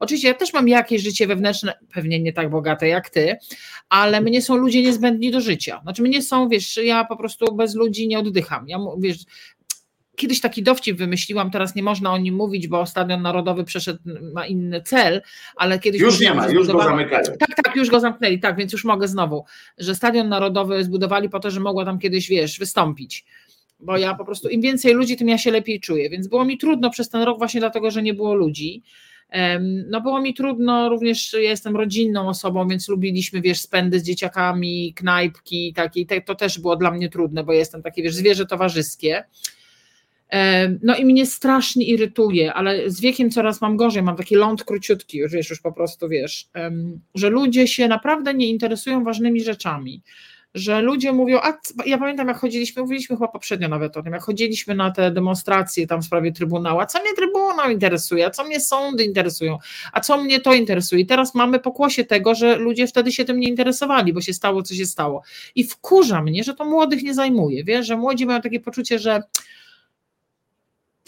oczywiście 0.00 0.28
ja 0.28 0.34
też 0.34 0.52
mam 0.52 0.68
jakieś 0.68 1.02
życie 1.02 1.26
wewnętrzne, 1.26 1.74
pewnie 1.94 2.20
nie 2.20 2.32
tak 2.32 2.50
bogate 2.50 2.88
jak 2.88 3.10
ty, 3.10 3.36
ale 3.88 4.20
mnie 4.20 4.42
są 4.42 4.56
ludzie 4.56 4.82
niezbędni 4.82 5.30
do 5.30 5.40
życia, 5.40 5.80
znaczy 5.82 6.02
mnie 6.02 6.22
są, 6.22 6.48
wiesz, 6.48 6.76
ja 6.76 7.04
po 7.04 7.16
prostu 7.16 7.54
bez 7.54 7.74
ludzi 7.74 8.08
nie 8.08 8.18
oddycham, 8.18 8.68
ja 8.68 8.78
wiesz, 8.98 9.18
Kiedyś 10.16 10.40
taki 10.40 10.62
dowcip 10.62 10.98
wymyśliłam, 10.98 11.50
teraz 11.50 11.74
nie 11.74 11.82
można 11.82 12.12
o 12.12 12.18
nim 12.18 12.34
mówić, 12.34 12.68
bo 12.68 12.86
Stadion 12.86 13.22
Narodowy 13.22 13.64
przeszedł, 13.64 13.98
ma 14.34 14.46
inny 14.46 14.82
cel, 14.82 15.22
ale 15.56 15.78
kiedyś 15.78 16.00
Już 16.00 16.20
nie 16.20 16.34
ma, 16.34 16.48
już 16.48 16.66
go 16.66 16.82
zamykają. 16.82 17.24
tak, 17.24 17.54
tak, 17.64 17.76
już 17.76 17.90
go 17.90 18.00
zamknęli, 18.00 18.40
tak, 18.40 18.56
więc 18.56 18.72
już 18.72 18.84
mogę 18.84 19.08
znowu, 19.08 19.44
że 19.78 19.94
Stadion 19.94 20.28
Narodowy 20.28 20.84
zbudowali 20.84 21.28
po 21.28 21.40
to, 21.40 21.50
że 21.50 21.60
mogła 21.60 21.84
tam 21.84 21.98
kiedyś, 21.98 22.28
wiesz, 22.28 22.58
wystąpić 22.58 23.24
bo 23.80 23.96
ja 23.96 24.14
po 24.14 24.24
prostu 24.24 24.48
im 24.48 24.60
więcej 24.60 24.94
ludzi, 24.94 25.16
tym 25.16 25.28
ja 25.28 25.38
się 25.38 25.50
lepiej 25.50 25.80
czuję, 25.80 26.10
więc 26.10 26.28
było 26.28 26.44
mi 26.44 26.58
trudno 26.58 26.90
przez 26.90 27.08
ten 27.08 27.22
rok 27.22 27.38
właśnie 27.38 27.60
dlatego, 27.60 27.90
że 27.90 28.02
nie 28.02 28.14
było 28.14 28.34
ludzi. 28.34 28.82
No 29.88 30.00
było 30.00 30.20
mi 30.20 30.34
trudno, 30.34 30.88
również 30.88 31.32
ja 31.32 31.38
jestem 31.40 31.76
rodzinną 31.76 32.28
osobą, 32.28 32.68
więc 32.68 32.88
lubiliśmy, 32.88 33.40
wiesz, 33.40 33.60
spędy 33.60 34.00
z 34.00 34.02
dzieciakami, 34.02 34.94
knajpki, 34.94 35.72
takie, 35.72 36.22
to 36.22 36.34
też 36.34 36.58
było 36.58 36.76
dla 36.76 36.90
mnie 36.90 37.08
trudne, 37.08 37.44
bo 37.44 37.52
jestem 37.52 37.82
takie, 37.82 38.02
wiesz, 38.02 38.14
zwierzę 38.14 38.46
towarzyskie. 38.46 39.24
No 40.82 40.96
i 40.96 41.04
mnie 41.04 41.26
strasznie 41.26 41.86
irytuje, 41.86 42.54
ale 42.54 42.90
z 42.90 43.00
wiekiem 43.00 43.30
coraz 43.30 43.60
mam 43.60 43.76
gorzej, 43.76 44.02
mam 44.02 44.16
taki 44.16 44.34
ląd 44.34 44.64
króciutki, 44.64 45.18
już 45.18 45.32
wiesz, 45.32 45.50
już 45.50 45.60
po 45.60 45.72
prostu 45.72 46.08
wiesz, 46.08 46.48
że 47.14 47.30
ludzie 47.30 47.68
się 47.68 47.88
naprawdę 47.88 48.34
nie 48.34 48.46
interesują 48.46 49.04
ważnymi 49.04 49.44
rzeczami 49.44 50.02
że 50.54 50.82
ludzie 50.82 51.12
mówią, 51.12 51.38
a 51.42 51.52
ja 51.86 51.98
pamiętam 51.98 52.28
jak 52.28 52.36
chodziliśmy, 52.38 52.82
mówiliśmy 52.82 53.16
chyba 53.16 53.28
poprzednio 53.28 53.68
nawet 53.68 53.96
o 53.96 54.02
tym, 54.02 54.12
jak 54.12 54.22
chodziliśmy 54.22 54.74
na 54.74 54.90
te 54.90 55.10
demonstracje 55.10 55.86
tam 55.86 56.02
w 56.02 56.04
sprawie 56.04 56.32
Trybunału, 56.32 56.80
a 56.80 56.86
co 56.86 57.00
mnie 57.00 57.14
Trybunał 57.14 57.70
interesuje, 57.70 58.26
a 58.26 58.30
co 58.30 58.44
mnie 58.44 58.60
sądy 58.60 59.04
interesują, 59.04 59.58
a 59.92 60.00
co 60.00 60.22
mnie 60.22 60.40
to 60.40 60.54
interesuje. 60.54 61.02
I 61.02 61.06
teraz 61.06 61.34
mamy 61.34 61.60
pokłosie 61.60 62.04
tego, 62.04 62.34
że 62.34 62.56
ludzie 62.56 62.86
wtedy 62.86 63.12
się 63.12 63.24
tym 63.24 63.40
nie 63.40 63.48
interesowali, 63.48 64.12
bo 64.12 64.20
się 64.20 64.32
stało, 64.32 64.62
co 64.62 64.74
się 64.74 64.86
stało. 64.86 65.22
I 65.54 65.64
wkurza 65.64 66.22
mnie, 66.22 66.44
że 66.44 66.54
to 66.54 66.64
młodych 66.64 67.02
nie 67.02 67.14
zajmuje, 67.14 67.64
wiesz, 67.64 67.86
że 67.86 67.96
młodzi 67.96 68.26
mają 68.26 68.40
takie 68.40 68.60
poczucie, 68.60 68.98
że 68.98 69.22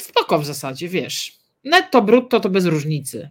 spoko 0.07 0.39
w 0.39 0.47
zasadzie, 0.47 0.89
wiesz, 0.89 1.39
netto, 1.65 2.03
brutto 2.03 2.41
to 2.41 2.49
bez 2.49 2.67
różnicy. 2.67 3.31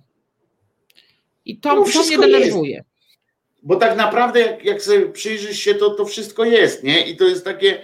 I 1.46 1.60
to, 1.60 1.76
no, 1.76 1.86
to 1.94 2.04
mnie 2.04 2.18
denerwuje. 2.18 2.76
Jest 2.76 2.96
bo 3.66 3.76
tak 3.76 3.98
naprawdę 3.98 4.40
jak, 4.40 4.66
jak 4.66 4.82
sobie 4.82 5.10
przyjrzysz 5.10 5.60
się, 5.60 5.76
to 5.76 5.90
to 5.90 6.06
wszystko 6.06 6.46
jest, 6.46 6.84
nie? 6.84 7.08
I 7.08 7.18
to 7.18 7.24
jest 7.24 7.46
takie, 7.46 7.82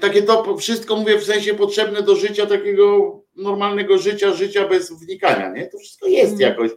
takie 0.00 0.22
to 0.22 0.56
wszystko, 0.56 0.96
mówię 0.96 1.18
w 1.18 1.24
sensie 1.24 1.54
potrzebne 1.54 2.02
do 2.02 2.16
życia, 2.16 2.46
takiego 2.46 3.18
normalnego 3.36 3.98
życia, 3.98 4.32
życia 4.32 4.68
bez 4.68 4.92
wnikania, 4.92 5.50
nie? 5.50 5.66
To 5.66 5.78
wszystko 5.78 6.06
jest 6.06 6.32
mm. 6.32 6.40
jakoś. 6.40 6.70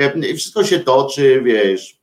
E, 0.00 0.18
I 0.30 0.36
wszystko 0.36 0.64
się 0.64 0.80
toczy, 0.80 1.42
wiesz. 1.44 2.00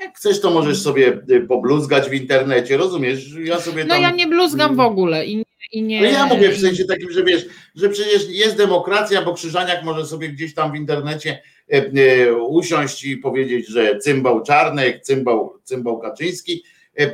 Jak 0.00 0.16
chcesz, 0.16 0.40
to 0.40 0.50
możesz 0.50 0.78
mm. 0.78 0.84
sobie 0.84 1.22
e, 1.30 1.40
pobluzgać 1.40 2.08
w 2.08 2.12
internecie, 2.12 2.76
rozumiesz? 2.76 3.34
Ja 3.44 3.60
sobie 3.60 3.84
no 3.84 3.88
tam... 3.88 4.02
No 4.02 4.08
ja 4.08 4.14
nie 4.14 4.26
bluzgam 4.26 4.76
w 4.76 4.80
ogóle 4.80 5.26
i 5.26 5.44
i 5.72 5.82
nie... 5.82 6.00
No 6.00 6.06
ja 6.06 6.26
mówię 6.26 6.50
w 6.50 6.60
sensie 6.60 6.84
takim, 6.84 7.10
że 7.12 7.24
wiesz, 7.24 7.46
że 7.74 7.88
przecież 7.88 8.28
jest 8.28 8.56
demokracja, 8.56 9.22
bo 9.22 9.34
Krzyżaniak 9.34 9.84
może 9.84 10.06
sobie 10.06 10.28
gdzieś 10.28 10.54
tam 10.54 10.72
w 10.72 10.76
internecie 10.76 11.42
e, 11.72 11.76
e, 11.76 12.34
usiąść 12.34 13.04
i 13.04 13.16
powiedzieć, 13.16 13.68
że 13.68 13.98
cymbał 13.98 14.42
Czarnek, 14.42 15.02
cymbał, 15.02 15.58
cymbał 15.64 15.98
Kaczyński. 15.98 16.62
E, 16.98 17.12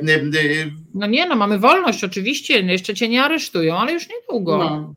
no 0.94 1.06
nie, 1.06 1.26
no 1.26 1.36
mamy 1.36 1.58
wolność 1.58 2.04
oczywiście, 2.04 2.62
no 2.62 2.72
jeszcze 2.72 2.94
cię 2.94 3.08
nie 3.08 3.22
aresztują, 3.22 3.76
ale 3.76 3.92
już 3.92 4.08
niedługo. 4.08 4.58
No, 4.58 4.94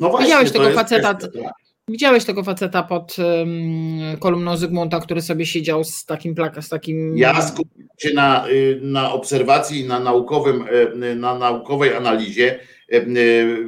no 0.00 0.10
właśnie, 0.10 0.26
Widziałeś 0.26 0.50
tego 0.52 0.70
faceta, 0.70 1.14
kwestia, 1.14 1.42
tak. 1.42 1.61
Widziałeś 1.92 2.24
tego 2.24 2.44
faceta 2.44 2.82
pod 2.82 3.16
um, 3.18 4.16
kolumną 4.18 4.56
Zygmunta, 4.56 5.00
który 5.00 5.22
sobie 5.22 5.46
siedział 5.46 5.84
z 5.84 6.04
takim 6.04 6.34
plaka, 6.34 6.62
z 6.62 6.68
takim. 6.68 7.16
Ja 7.16 7.42
skupiam 7.42 7.86
się 7.98 8.14
na, 8.14 8.48
y, 8.48 8.80
na 8.82 9.12
obserwacji, 9.12 9.84
na 9.84 10.00
naukowym, 10.00 10.64
y, 11.02 11.16
na 11.16 11.38
naukowej 11.38 11.94
analizie 11.94 12.58
y, 12.92 13.04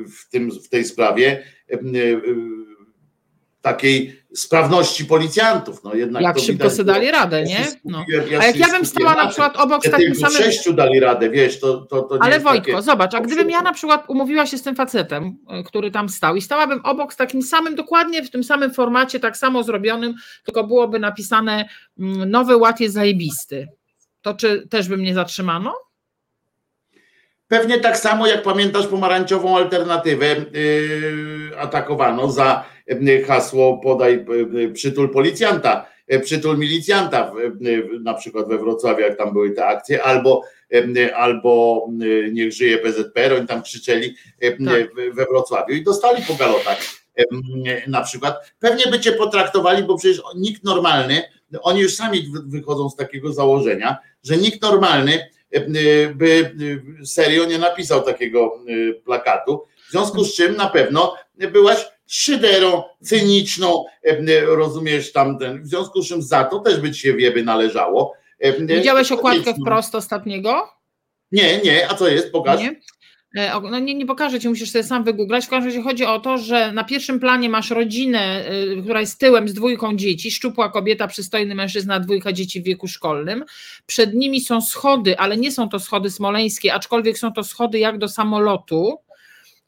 w, 0.09 0.31
tym, 0.31 0.51
w 0.51 0.69
tej 0.69 0.85
sprawie 0.85 1.43
takiej 3.63 4.24
sprawności 4.37 5.05
policjantów. 5.05 5.85
No 5.85 5.95
jednak 5.95 6.23
Jak 6.23 6.39
szybko 6.39 6.71
sobie 6.71 6.85
dali 6.85 7.11
radę, 7.11 7.43
nie? 7.43 7.67
No. 7.85 8.05
a 8.41 8.45
jak 8.45 8.57
ja 8.57 8.69
bym 8.69 8.87
stała 8.87 9.15
na 9.15 9.27
przykład 9.27 9.57
obok 9.57 9.87
z 9.87 9.91
takim 9.91 10.15
samym. 10.15 10.37
sześciu 10.37 10.73
dali 10.73 11.01
radę, 11.01 11.31
wiesz, 11.31 11.61
to, 11.61 11.77
to, 11.77 12.03
to 12.03 12.19
Ale 12.21 12.41
Wojtko, 12.41 12.71
takie... 12.71 12.83
zobacz, 12.83 13.15
a 13.15 13.21
gdybym 13.21 13.51
ja 13.51 13.63
na 13.63 13.73
przykład 13.73 14.05
umówiła 14.09 14.47
się 14.47 14.59
z 14.59 14.63
tym 14.63 14.75
facetem, 14.75 15.37
e, 15.49 15.63
który 15.63 15.91
tam 15.91 16.09
stał 16.09 16.37
i 16.37 16.43
stałabym 16.43 16.81
obok 16.85 17.13
z 17.13 17.17
takim 17.17 17.43
samym, 17.43 17.75
dokładnie 17.75 18.23
w 18.23 18.31
tym 18.31 18.45
samym 18.45 18.75
formacie, 18.75 19.21
tak 19.21 19.37
samo 19.37 19.63
zrobionym, 19.63 20.15
tylko 20.45 20.65
byłoby 20.65 20.99
napisane 20.99 21.69
mm, 21.99 22.31
nowy 22.31 22.57
ład 22.57 22.81
jest 22.81 22.95
zajebisty. 22.95 23.69
To 24.23 24.35
czy 24.35 24.67
też 24.69 24.89
by 24.89 24.97
mnie 24.97 25.15
zatrzymano? 25.15 25.75
Pewnie 27.49 27.81
tak 27.81 27.99
samo 27.99 28.27
jak 28.27 28.43
pamiętasz 28.43 28.87
pomarańczową 28.87 29.57
alternatywę 29.57 30.27
yy, 30.27 31.61
atakowano 31.61 32.31
za 32.31 32.65
hasło 33.27 33.79
podaj 33.79 34.25
yy, 34.53 34.73
przytul 34.73 35.11
policjanta, 35.11 35.87
przytul 36.23 36.59
milicjanta 36.59 37.33
na 38.01 38.15
przykład 38.15 38.49
we 38.49 38.59
Wrocławiu, 38.59 39.01
jak 39.01 39.19
tam 39.19 39.33
były 39.33 39.51
te 39.51 39.67
akcje, 39.67 40.03
albo, 40.03 40.43
albo 41.15 41.87
niech 42.33 42.53
żyje 42.53 42.79
PZPR, 42.79 43.33
oni 43.33 43.47
tam 43.47 43.63
krzyczeli 43.63 44.15
tak. 44.41 45.15
we 45.15 45.25
Wrocławiu 45.25 45.75
i 45.75 45.85
dostali 45.85 46.23
po 46.29 46.35
galotach 46.35 46.79
na 47.87 48.03
przykład. 48.03 48.53
Pewnie 48.59 48.85
by 48.91 49.01
cię 49.01 49.13
potraktowali, 49.13 49.83
bo 49.83 49.99
przecież 49.99 50.23
nikt 50.37 50.65
normalny, 50.65 51.23
oni 51.63 51.81
już 51.81 51.95
sami 51.95 52.33
wychodzą 52.47 52.91
z 52.91 52.97
takiego 52.97 53.33
założenia, 53.33 53.97
że 54.23 54.37
nikt 54.37 54.63
normalny 54.63 55.21
E, 55.55 56.15
by 56.15 56.55
e, 57.03 57.07
serio 57.07 57.45
nie 57.45 57.59
napisał 57.59 58.03
takiego 58.03 58.59
e, 58.69 58.95
plakatu. 58.95 59.67
W 59.89 59.91
związku 59.91 60.25
z 60.25 60.35
czym 60.35 60.57
na 60.57 60.67
pewno 60.67 61.17
byłaś 61.53 61.87
szyderą, 62.07 62.83
cyniczną, 63.03 63.85
rozumiesz 64.47 65.13
tamten. 65.13 65.63
W 65.63 65.67
związku 65.67 66.03
z 66.03 66.09
czym 66.09 66.23
za 66.23 66.45
to 66.45 66.59
też 66.59 66.81
by 66.81 66.93
ci 66.93 67.01
się 67.01 67.15
wieby 67.15 67.43
należało. 67.43 68.15
Widziałeś 68.69 69.13
okładkę 69.13 69.55
wprost 69.55 69.95
ostatniego? 69.95 70.69
Nie, 71.33 71.59
nie, 71.59 71.91
a 71.91 71.95
co 71.95 72.09
jest? 72.09 72.33
Pokaż. 72.33 72.61
Nie? 72.61 72.81
E, 73.35 73.61
no 73.61 73.79
nie, 73.79 73.95
nie 73.95 74.07
pokażę 74.07 74.41
ci, 74.41 74.49
musisz 74.49 74.71
sobie 74.71 74.85
sam 74.85 75.05
wygooglać. 75.05 75.47
W 75.47 75.49
każdym 75.49 75.69
razie 75.69 75.83
chodzi 75.83 76.05
o 76.05 76.21
to, 76.21 76.39
że 76.39 76.73
na 76.73 76.85
pierwszym 76.85 77.21
planie 77.21 77.49
masz 77.49 77.71
rodzinę, 77.71 78.45
y, 78.79 78.83
która 78.83 79.01
jest 79.01 79.19
tyłem 79.19 79.49
z 79.49 79.55
dwójką 79.55 79.97
dzieci, 79.97 80.31
szczupła 80.31 80.69
kobieta, 80.71 81.09
przystojny 81.09 81.55
mężczyzna, 81.55 82.01
dwójka 82.01 82.33
dzieci 82.33 82.61
w 82.61 82.65
wieku 82.65 82.89
szkolnym. 82.89 83.45
Przed 83.87 84.15
nimi 84.15 84.41
są 84.41 84.61
schody, 84.61 85.19
ale 85.19 85.37
nie 85.37 85.53
są 85.53 85.69
to 85.69 85.81
schody 85.81 86.11
smoleńskie, 86.11 86.75
aczkolwiek 86.75 87.19
są 87.19 87.33
to 87.33 87.45
schody 87.45 87.79
jak 87.79 87.99
do 87.99 88.09
samolotu. 88.09 88.99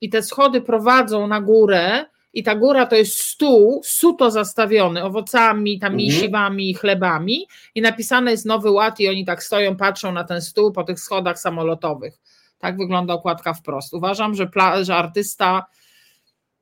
I 0.01 0.11
te 0.11 0.23
schody 0.23 0.61
prowadzą 0.61 1.27
na 1.27 1.41
górę, 1.41 2.05
i 2.37 2.43
ta 2.43 2.55
góra 2.55 2.87
to 2.87 2.97
jest 2.97 3.21
stół, 3.21 3.83
suto 3.85 4.31
zastawiony 4.31 5.05
owocami, 5.05 5.79
tam 5.79 5.93
mhm. 5.93 5.97
mięsiwami, 5.97 6.75
chlebami 6.75 7.47
i 7.75 7.81
napisane 7.81 8.31
jest 8.31 8.47
Nowy 8.47 8.71
Ład 8.71 9.01
i 9.01 9.09
oni 9.09 9.25
tak 9.25 9.43
stoją, 9.43 9.77
patrzą 9.77 10.13
na 10.13 10.25
ten 10.25 10.43
stół 10.43 10.73
po 10.73 10.85
tych 10.85 11.01
schodach 11.01 11.39
samolotowych. 11.39 12.19
Tak 12.59 12.77
wygląda 12.77 13.15
okładka 13.15 13.55
wprost. 13.55 13.95
Uważam, 13.95 14.35
że, 14.35 14.49
że 14.83 14.97
artysta 14.97 15.67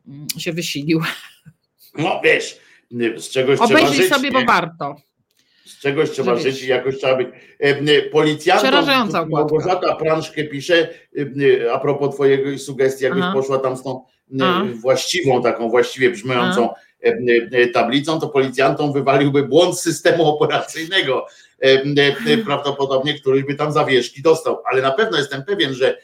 mm, 0.08 0.26
się 0.38 0.52
wysilił. 0.52 1.00
No 1.98 2.20
wiesz, 2.24 2.58
z 3.16 3.30
czegoś 3.30 3.60
Obejrzyj 3.60 3.86
trzeba 3.86 4.02
żyć. 4.02 4.14
sobie, 4.14 4.30
bo 4.30 4.44
warto. 4.44 4.96
Z 5.64 5.78
czegoś 5.78 6.10
trzeba 6.10 6.36
żyć 6.36 6.62
i 6.62 6.66
jakoś 6.66 6.98
trzeba 6.98 7.16
być. 7.16 7.28
Policjantom 8.12 9.30
Małgorzata 9.30 9.94
Pranszkę 9.94 10.44
pisze, 10.44 10.88
a 11.72 11.78
propos 11.78 12.14
twojego 12.14 12.58
sugestii, 12.58 13.04
jakbyś 13.04 13.22
Aha. 13.22 13.32
poszła 13.32 13.58
tam 13.58 13.76
z 13.76 13.82
tą 13.82 14.04
Aha. 14.42 14.64
właściwą, 14.80 15.42
taką 15.42 15.68
właściwie 15.68 16.10
brzmiącą 16.10 16.68
tablicą, 17.74 18.20
to 18.20 18.28
policjantom 18.28 18.92
wywaliłby 18.92 19.42
błąd 19.42 19.80
systemu 19.80 20.28
operacyjnego 20.28 21.26
prawdopodobnie 22.44 23.20
któryś 23.20 23.42
by 23.44 23.54
tam 23.54 23.72
zawieszki 23.72 24.22
dostał, 24.22 24.62
ale 24.70 24.82
na 24.82 24.90
pewno 24.90 25.18
jestem 25.18 25.42
pewien, 25.44 25.74
że 25.74 25.98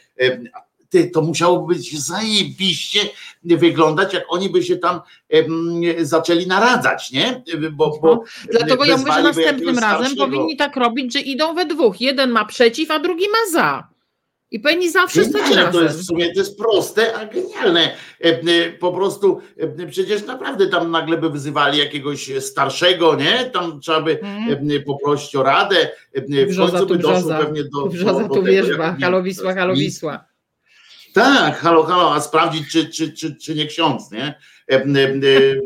ty, 0.90 1.10
to 1.10 1.22
musiało 1.22 1.66
być 1.66 2.00
zajebiście 2.00 3.00
wyglądać, 3.44 4.14
jak 4.14 4.24
oni 4.28 4.50
by 4.50 4.62
się 4.62 4.76
tam 4.76 5.00
zaczęli 6.00 6.46
naradzać, 6.46 7.10
nie? 7.10 7.42
Bo, 7.72 7.98
bo 8.02 8.14
no, 8.14 8.24
Dlatego 8.50 8.84
ja 8.84 8.96
mówię, 8.96 9.12
że 9.12 9.22
następnym 9.22 9.78
razem 9.78 9.98
starszego... 9.98 10.24
powinni 10.24 10.56
tak 10.56 10.76
robić, 10.76 11.12
że 11.12 11.20
idą 11.20 11.54
we 11.54 11.66
dwóch. 11.66 12.00
Jeden 12.00 12.30
ma 12.30 12.44
przeciw, 12.44 12.90
a 12.90 12.98
drugi 12.98 13.24
ma 13.28 13.52
za. 13.52 13.88
I 14.50 14.60
powinni 14.60 14.90
zawsze 14.90 15.24
stać 15.24 15.50
razem. 15.50 15.72
To 15.72 15.82
jest 15.82 16.00
w 16.00 16.04
sumie 16.04 16.32
to 16.34 16.40
jest 16.40 16.58
proste, 16.58 17.14
a 17.14 17.26
genialne. 17.26 17.96
E, 18.24 18.24
e, 18.24 18.72
po 18.72 18.92
prostu 18.92 19.40
e, 19.58 19.86
przecież 19.86 20.24
naprawdę 20.24 20.66
tam 20.66 20.90
nagle 20.90 21.16
by 21.16 21.30
wyzywali 21.30 21.78
jakiegoś 21.78 22.30
starszego, 22.40 23.14
nie? 23.16 23.44
Tam 23.44 23.80
trzeba 23.80 24.00
by 24.00 24.20
mm. 24.20 24.82
poprosić 24.82 25.36
o 25.36 25.42
radę. 25.42 25.90
W 26.14 26.48
brzoza, 26.48 26.78
końcu 26.78 26.94
by 26.94 26.98
doszło 26.98 27.30
pewnie 27.30 27.64
do. 27.64 27.86
Brzoza, 27.86 28.12
do, 28.12 28.28
do 28.28 28.34
tu 28.34 28.42
wierzba, 28.42 28.96
halowisła, 29.00 29.54
halowisła. 29.54 30.24
Tak, 31.14 31.58
halo, 31.58 31.82
halo, 31.82 32.14
a 32.14 32.20
sprawdzić, 32.20 32.72
czy, 32.72 32.88
czy, 32.88 33.12
czy, 33.12 33.36
czy 33.36 33.54
nie 33.54 33.66
ksiądz, 33.66 34.10
nie? 34.10 34.34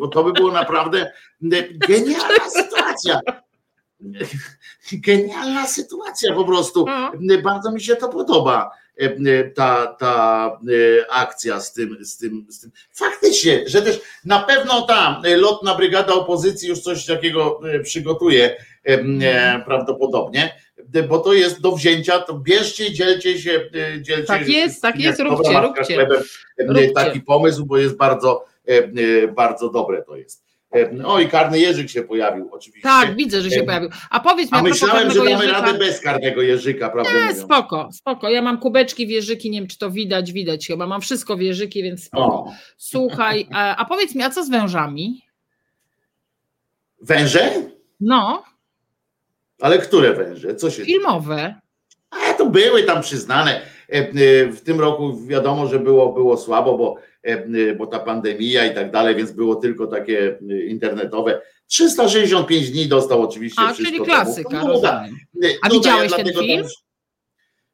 Bo 0.00 0.08
to 0.08 0.24
by 0.24 0.32
było 0.32 0.52
naprawdę 0.52 1.12
genialna 1.88 2.50
sytuacja. 2.62 3.20
Genialna 4.92 5.66
sytuacja 5.66 6.34
po 6.34 6.44
prostu. 6.44 6.86
No. 6.86 7.12
Bardzo 7.42 7.72
mi 7.72 7.80
się 7.80 7.96
to 7.96 8.08
podoba. 8.08 8.70
ta, 9.54 9.86
ta 9.86 10.58
akcja 11.10 11.60
z 11.60 11.72
tym, 11.72 11.96
z, 12.00 12.16
tym, 12.16 12.46
z 12.48 12.60
tym. 12.60 12.70
Faktycznie, 12.92 13.64
że 13.66 13.82
też 13.82 14.00
na 14.24 14.42
pewno 14.42 14.82
ta 14.82 15.22
lotna 15.24 15.74
brygada 15.74 16.14
opozycji 16.14 16.68
już 16.68 16.80
coś 16.80 17.06
takiego 17.06 17.60
przygotuje 17.82 18.56
mhm. 18.84 19.64
prawdopodobnie, 19.64 20.54
bo 21.08 21.18
to 21.18 21.32
jest 21.32 21.60
do 21.60 21.72
wzięcia, 21.72 22.18
to 22.18 22.34
bierzcie 22.34 22.92
dzielcie 22.92 23.38
się. 23.38 23.70
Dzielcie 24.00 24.26
tak 24.26 24.48
jest, 24.48 24.82
tak 24.82 25.00
jest, 25.00 25.20
róbcie, 25.20 25.60
róbcie. 25.60 26.06
Róbcie. 26.58 26.90
Taki 26.90 27.20
pomysł, 27.20 27.66
bo 27.66 27.78
jest 27.78 27.96
bardzo, 27.96 28.44
bardzo 29.36 29.68
dobre 29.68 30.02
to 30.02 30.16
jest. 30.16 30.44
O 31.04 31.20
i 31.20 31.28
karny 31.28 31.58
Jerzyk 31.58 31.90
się 31.90 32.02
pojawił 32.02 32.48
oczywiście. 32.52 32.88
Tak, 32.88 33.16
widzę, 33.16 33.40
że 33.40 33.50
się 33.50 33.62
pojawił. 33.62 33.90
A 34.10 34.20
powiedz 34.20 34.52
mi, 34.52 34.58
a 34.58 34.62
myślałem, 34.62 35.10
że 35.10 35.18
damy 35.18 35.30
Jerzyka... 35.30 35.52
radę 35.52 35.78
bez 35.78 36.00
karnego 36.00 36.42
Jerzyka, 36.42 36.90
prawda? 36.90 37.26
Nie, 37.26 37.34
spoko, 37.34 37.88
spoko. 37.92 38.30
Ja 38.30 38.42
mam 38.42 38.58
kubeczki 38.58 39.06
wieżyki, 39.06 39.50
nie 39.50 39.60
wiem 39.60 39.68
czy 39.68 39.78
to 39.78 39.90
widać, 39.90 40.32
widać 40.32 40.66
chyba. 40.66 40.86
Mam 40.86 41.00
wszystko 41.00 41.36
wieżyki, 41.36 41.82
więc 41.82 42.04
spoko. 42.04 42.34
O. 42.34 42.52
Słuchaj, 42.76 43.46
a, 43.52 43.76
a 43.76 43.84
powiedz 43.84 44.14
mi, 44.14 44.22
a 44.22 44.30
co 44.30 44.44
z 44.44 44.50
wężami? 44.50 45.22
Węże? 47.02 47.52
No. 48.00 48.44
Ale 49.60 49.78
które 49.78 50.12
węże? 50.12 50.54
Co 50.54 50.70
się 50.70 50.84
Filmowe. 50.84 51.54
A 52.10 52.32
to 52.32 52.46
były 52.46 52.82
tam 52.82 53.02
przyznane. 53.02 53.73
E, 53.88 53.96
e, 53.96 54.12
w 54.46 54.60
tym 54.60 54.80
roku 54.80 55.26
wiadomo, 55.26 55.66
że 55.66 55.78
było, 55.78 56.12
było 56.12 56.36
słabo, 56.36 56.78
bo 56.78 56.96
E, 57.24 57.74
bo 57.74 57.86
ta 57.86 57.98
pandemia 57.98 58.66
i 58.66 58.74
tak 58.74 58.90
dalej, 58.90 59.14
więc 59.14 59.32
było 59.32 59.56
tylko 59.56 59.86
takie 59.86 60.38
internetowe. 60.68 61.40
365 61.66 62.70
dni 62.70 62.86
dostał 62.86 63.22
oczywiście 63.22 63.62
A, 63.62 63.74
czyli 63.74 64.00
klasyka, 64.00 64.64
no, 64.64 64.80
A 65.62 65.68
no, 65.68 65.74
widziałeś 65.74 66.10
ja 66.10 66.16
ten 66.16 66.32
film? 66.32 66.66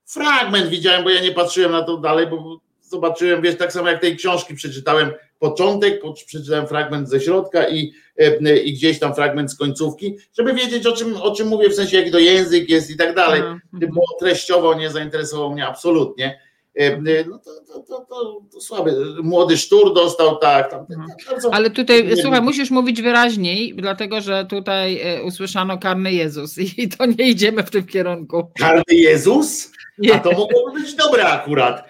Fragment 0.07 0.69
widziałem, 0.69 1.05
bo 1.05 1.11
ja 1.11 1.21
nie 1.21 1.33
patrzyłem 1.33 1.73
na 1.73 1.83
to 1.83 1.97
dalej, 1.97 2.27
bo 2.27 2.61
zobaczyłem, 2.81 3.43
wiesz, 3.43 3.57
tak 3.57 3.73
samo 3.73 3.89
jak 3.89 4.01
tej 4.01 4.17
książki 4.17 4.55
przeczytałem 4.55 5.11
początek, 5.41 6.01
przeczytałem 6.27 6.67
fragment 6.67 7.09
ze 7.09 7.21
środka 7.21 7.69
i, 7.69 7.93
e, 8.19 8.57
i 8.57 8.73
gdzieś 8.73 8.99
tam 8.99 9.15
fragment 9.15 9.53
z 9.53 9.57
końcówki, 9.57 10.17
żeby 10.39 10.55
wiedzieć 10.55 10.87
o 10.87 10.93
czym, 10.93 11.17
o 11.17 11.35
czym 11.35 11.49
mówię, 11.49 11.71
w 11.71 11.75
sensie 11.75 11.97
jaki 11.97 12.11
to 12.11 12.19
język 12.19 12.69
jest 12.69 12.91
i 12.91 12.97
tak 12.97 13.15
dalej, 13.15 13.43
bo 13.73 14.01
treściowo 14.21 14.75
nie 14.75 14.91
zainteresował 14.91 15.53
mnie 15.53 15.67
absolutnie 15.67 16.41
E, 16.79 16.83
e, 16.83 17.25
no 17.29 17.39
to, 17.39 17.51
to, 17.89 18.07
to, 18.09 18.41
to, 18.53 18.61
słaby. 18.61 18.93
Młody 19.23 19.57
sztur 19.57 19.95
dostał, 19.95 20.37
tak. 20.37 20.71
Tam, 20.71 20.87
mhm. 20.91 21.09
Ale 21.53 21.71
tutaj, 21.71 22.07
nie, 22.07 22.17
słuchaj, 22.17 22.43
musisz 22.43 22.71
mówić 22.71 23.03
wyraźniej, 23.03 23.75
dlatego 23.77 24.21
że 24.21 24.47
tutaj 24.47 25.01
e, 25.01 25.23
usłyszano 25.23 25.79
karny 25.79 26.13
Jezus 26.13 26.59
i 26.59 26.89
to 26.89 27.07
nie 27.07 27.29
idziemy 27.29 27.63
w 27.63 27.71
tym 27.71 27.87
kierunku. 27.87 28.51
Karny 28.59 28.83
Jezus? 28.91 29.73
Nie. 29.99 30.15
A 30.15 30.19
to 30.19 30.31
mogłoby 30.31 30.81
być 30.81 30.95
dobre 30.95 31.29
akurat. 31.29 31.89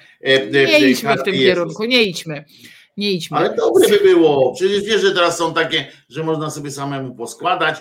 Nie 0.53 0.89
idźmy 0.89 1.17
w 1.17 1.23
tym 1.23 1.35
Jezus. 1.35 1.49
kierunku, 1.49 1.85
nie 1.85 2.03
idźmy. 2.03 2.45
Nie 2.97 3.11
idźmy. 3.11 3.37
Ale 3.37 3.57
dobre 3.57 3.89
by 3.89 3.99
było. 3.99 4.55
Przecież 4.55 4.83
wiesz, 4.83 5.01
że 5.01 5.15
teraz 5.15 5.39
są 5.39 5.55
takie, 5.55 5.87
że 6.09 6.25
można 6.25 6.51
sobie 6.51 6.71
samemu 6.71 7.15
poskładać. 7.15 7.77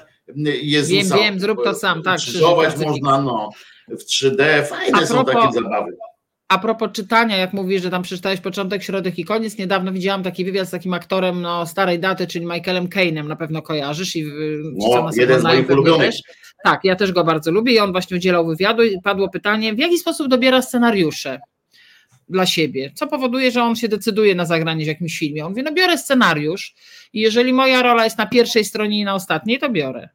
Jezusa, 0.61 1.15
wiem, 1.15 1.23
wiem, 1.23 1.39
zrób 1.39 1.63
to 1.63 1.75
sam, 1.75 2.03
tak. 2.03 2.17
Krzyżować 2.17 2.77
można, 2.77 3.21
no, 3.21 3.49
w 3.87 4.03
3D. 4.05 4.65
Fajne 4.65 4.91
propos, 4.91 5.09
są 5.09 5.25
takie 5.25 5.51
zabawy. 5.51 5.97
A 6.49 6.57
propos 6.57 6.89
czytania, 6.93 7.37
jak 7.37 7.53
mówisz, 7.53 7.81
że 7.81 7.89
tam 7.89 8.01
przeczytałeś 8.01 8.39
początek, 8.39 8.83
środek 8.83 9.19
i 9.19 9.25
koniec, 9.25 9.57
niedawno 9.57 9.91
widziałam 9.91 10.23
taki 10.23 10.45
wywiad 10.45 10.67
z 10.67 10.71
takim 10.71 10.93
aktorem 10.93 11.41
no, 11.41 11.65
starej 11.65 11.99
daty, 11.99 12.27
czyli 12.27 12.45
Michaelem 12.45 12.87
Kane'em, 12.87 13.27
na 13.27 13.35
pewno 13.35 13.61
kojarzysz 13.61 14.15
i 14.15 14.25
no, 14.73 15.09
jeden 15.15 15.41
z 15.41 15.43
moich 15.43 15.69
ulubionych. 15.69 16.15
Tak, 16.63 16.79
ja 16.83 16.95
też 16.95 17.11
go 17.11 17.23
bardzo 17.23 17.51
lubię 17.51 17.73
i 17.73 17.79
on 17.79 17.91
właśnie 17.91 18.17
udzielał 18.17 18.47
wywiadu 18.47 18.83
i 18.83 19.01
padło 19.03 19.29
pytanie, 19.29 19.73
w 19.73 19.79
jaki 19.79 19.97
sposób 19.97 20.27
dobiera 20.27 20.61
scenariusze 20.61 21.39
dla 22.29 22.45
siebie? 22.45 22.91
Co 22.95 23.07
powoduje, 23.07 23.51
że 23.51 23.63
on 23.63 23.75
się 23.75 23.87
decyduje 23.87 24.35
na 24.35 24.45
zagranie 24.45 24.85
w 24.85 24.87
jakimś 24.87 25.19
filmie? 25.19 25.45
On 25.45 25.51
mówi, 25.51 25.63
no 25.63 25.71
biorę 25.71 25.97
scenariusz 25.97 26.75
i 27.13 27.21
jeżeli 27.21 27.53
moja 27.53 27.81
rola 27.81 28.03
jest 28.03 28.17
na 28.17 28.27
pierwszej 28.27 28.65
stronie 28.65 28.99
i 28.99 29.03
na 29.03 29.15
ostatniej, 29.15 29.59
to 29.59 29.69
biorę. 29.69 30.09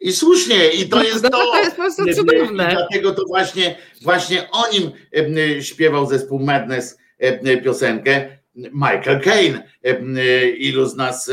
I 0.00 0.12
słusznie, 0.12 0.68
i 0.68 0.88
to 0.88 1.02
jest 1.02 1.22
to. 1.22 1.30
To 1.30 1.58
jest 1.58 1.70
po 1.70 1.82
prostu 1.82 2.04
cudowne. 2.14 2.68
I 2.70 2.74
dlatego 2.74 3.14
to 3.14 3.22
właśnie, 3.28 3.76
właśnie 4.02 4.50
o 4.50 4.72
nim 4.72 4.90
śpiewał 5.60 6.06
zespół 6.06 6.40
Madness 6.40 6.98
piosenkę. 7.64 8.38
Michael 8.56 9.20
Caine. 9.20 9.62
Ilu 10.58 10.86
z 10.86 10.96
nas 10.96 11.30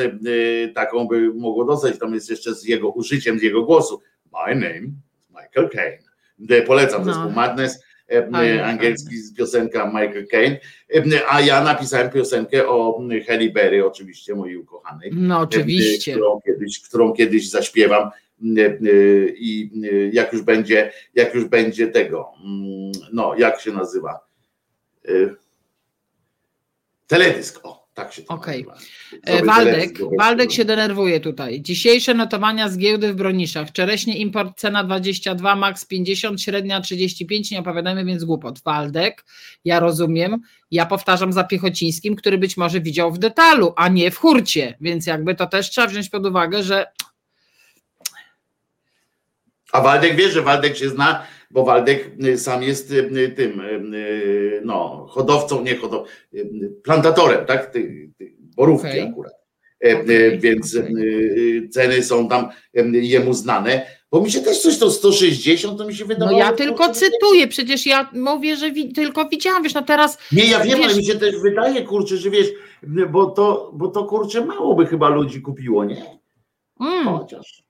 taką 0.75 1.07
by 1.07 1.33
mogło 1.33 1.65
dostać? 1.65 1.99
Tam 1.99 2.13
jest 2.13 2.29
jeszcze 2.29 2.55
z 2.55 2.63
jego 2.63 2.89
użyciem, 2.89 3.39
z 3.39 3.41
jego 3.41 3.63
głosu. 3.63 4.01
My 4.33 4.55
name 4.55 4.91
Michael 5.29 5.69
Caine. 5.69 6.63
Polecam 6.67 7.05
no. 7.05 7.13
zespół 7.13 7.31
Madness. 7.31 7.83
Angielski 8.63 9.15
piosenka 9.37 9.85
Michael 9.85 10.27
Caine, 10.27 10.59
a 11.29 11.41
ja 11.41 11.63
napisałem 11.63 12.09
piosenkę 12.09 12.67
o 12.67 13.01
Halle 13.27 13.49
Berry, 13.49 13.85
oczywiście 13.85 14.35
mojej 14.35 14.57
ukochanej. 14.57 15.11
No 15.13 15.39
oczywiście. 15.39 16.11
Którą 16.11 16.41
kiedyś, 16.45 16.79
którą 16.79 17.13
kiedyś 17.13 17.49
zaśpiewam 17.49 18.09
i 19.35 19.71
jak 20.13 20.33
już 20.33 20.41
będzie, 20.41 20.91
jak 21.15 21.35
już 21.35 21.45
będzie 21.45 21.87
tego, 21.87 22.31
no 23.13 23.35
jak 23.37 23.61
się 23.61 23.71
nazywa? 23.71 24.19
Y, 25.09 25.35
teledysk, 27.07 27.59
o, 27.63 27.80
tak 27.93 28.13
się 28.13 28.21
to 28.21 28.33
okay. 28.33 28.65
E, 29.23 29.45
Waldek, 29.45 29.97
Waldek 30.19 30.51
się 30.51 30.65
denerwuje 30.65 31.19
tutaj. 31.19 31.61
Dzisiejsze 31.61 32.13
notowania 32.13 32.69
z 32.69 32.77
giełdy 32.77 33.13
w 33.13 33.15
Broniszach. 33.15 33.71
Czereśnie 33.71 34.17
import 34.17 34.59
cena 34.59 34.83
22, 34.83 35.55
max 35.55 35.85
50, 35.85 36.41
średnia 36.41 36.81
35, 36.81 37.51
nie 37.51 37.59
opowiadamy 37.59 38.05
więc 38.05 38.23
głupot. 38.23 38.59
Waldek, 38.59 39.25
ja 39.65 39.79
rozumiem, 39.79 40.41
ja 40.71 40.85
powtarzam 40.85 41.33
za 41.33 41.43
Piechocińskim, 41.43 42.15
który 42.15 42.37
być 42.37 42.57
może 42.57 42.81
widział 42.81 43.11
w 43.11 43.19
detalu, 43.19 43.73
a 43.75 43.87
nie 43.87 44.11
w 44.11 44.17
hurcie, 44.17 44.77
więc 44.81 45.05
jakby 45.05 45.35
to 45.35 45.47
też 45.47 45.69
trzeba 45.69 45.87
wziąć 45.87 46.09
pod 46.09 46.25
uwagę, 46.25 46.63
że 46.63 46.85
a 49.71 49.81
Waldek 49.81 50.15
wie, 50.15 50.31
że 50.31 50.41
Waldek 50.41 50.77
się 50.77 50.89
zna, 50.89 51.25
bo 51.51 51.63
Waldek 51.63 52.11
y, 52.25 52.37
sam 52.37 52.63
jest 52.63 52.91
y, 52.91 53.09
y, 53.17 53.29
tym 53.29 53.61
no, 54.65 55.07
hodowcą, 55.09 55.63
nie 55.63 55.75
hodowcą, 55.75 56.11
plantatorem, 56.83 57.45
tak? 57.45 57.73
Borówki 58.55 58.87
okay. 58.87 59.09
akurat. 59.09 59.33
E, 59.85 60.01
okay, 60.01 60.37
Więc 60.37 60.75
okay. 60.75 61.69
ceny 61.71 62.03
są 62.03 62.27
tam 62.27 62.49
jemu 62.91 63.33
znane. 63.33 63.85
Bo 64.11 64.21
mi 64.21 64.31
się 64.31 64.39
też 64.39 64.59
coś 64.59 64.77
to 64.77 64.91
160, 64.91 65.77
to 65.77 65.85
mi 65.85 65.95
się 65.95 66.05
wydawało. 66.05 66.39
No 66.39 66.45
ja 66.45 66.53
tylko 66.53 66.93
cytuję, 66.93 67.47
przecież 67.47 67.85
ja 67.85 68.09
mówię, 68.13 68.57
że 68.57 68.71
wi 68.71 68.93
tylko 68.93 69.29
widziałam, 69.29 69.63
wiesz, 69.63 69.73
no 69.73 69.81
teraz. 69.81 70.17
Nie, 70.31 70.45
ja 70.45 70.59
wiem, 70.59 70.77
wiesz... 70.77 70.87
ale 70.87 70.95
mi 70.95 71.05
się 71.05 71.15
też 71.15 71.35
wydaje, 71.37 71.83
kurczę, 71.83 72.17
że 72.17 72.29
wiesz, 72.29 72.47
bo 73.11 73.25
to, 73.25 73.71
bo 73.73 73.87
to 73.87 74.03
kurczę 74.03 74.45
mało 74.45 74.75
by 74.75 74.85
chyba 74.85 75.09
ludzi 75.09 75.41
kupiło, 75.41 75.85
nie? 75.85 76.19
Mm. 76.79 77.05
Chociaż. 77.05 77.63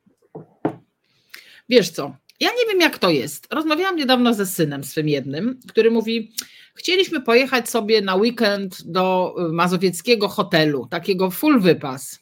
Wiesz 1.69 1.89
co, 1.89 2.15
ja 2.41 2.49
nie 2.49 2.71
wiem 2.71 2.81
jak 2.81 2.97
to 2.97 3.09
jest. 3.09 3.47
Rozmawiałam 3.53 3.95
niedawno 3.95 4.33
ze 4.33 4.45
synem 4.45 4.83
swym 4.83 5.09
jednym, 5.09 5.59
który 5.67 5.91
mówi, 5.91 6.33
chcieliśmy 6.75 7.21
pojechać 7.21 7.69
sobie 7.69 8.01
na 8.01 8.15
weekend 8.15 8.81
do 8.85 9.35
y, 9.49 9.53
mazowieckiego 9.53 10.27
hotelu, 10.27 10.87
takiego 10.89 11.31
full 11.31 11.59
wypas. 11.59 12.19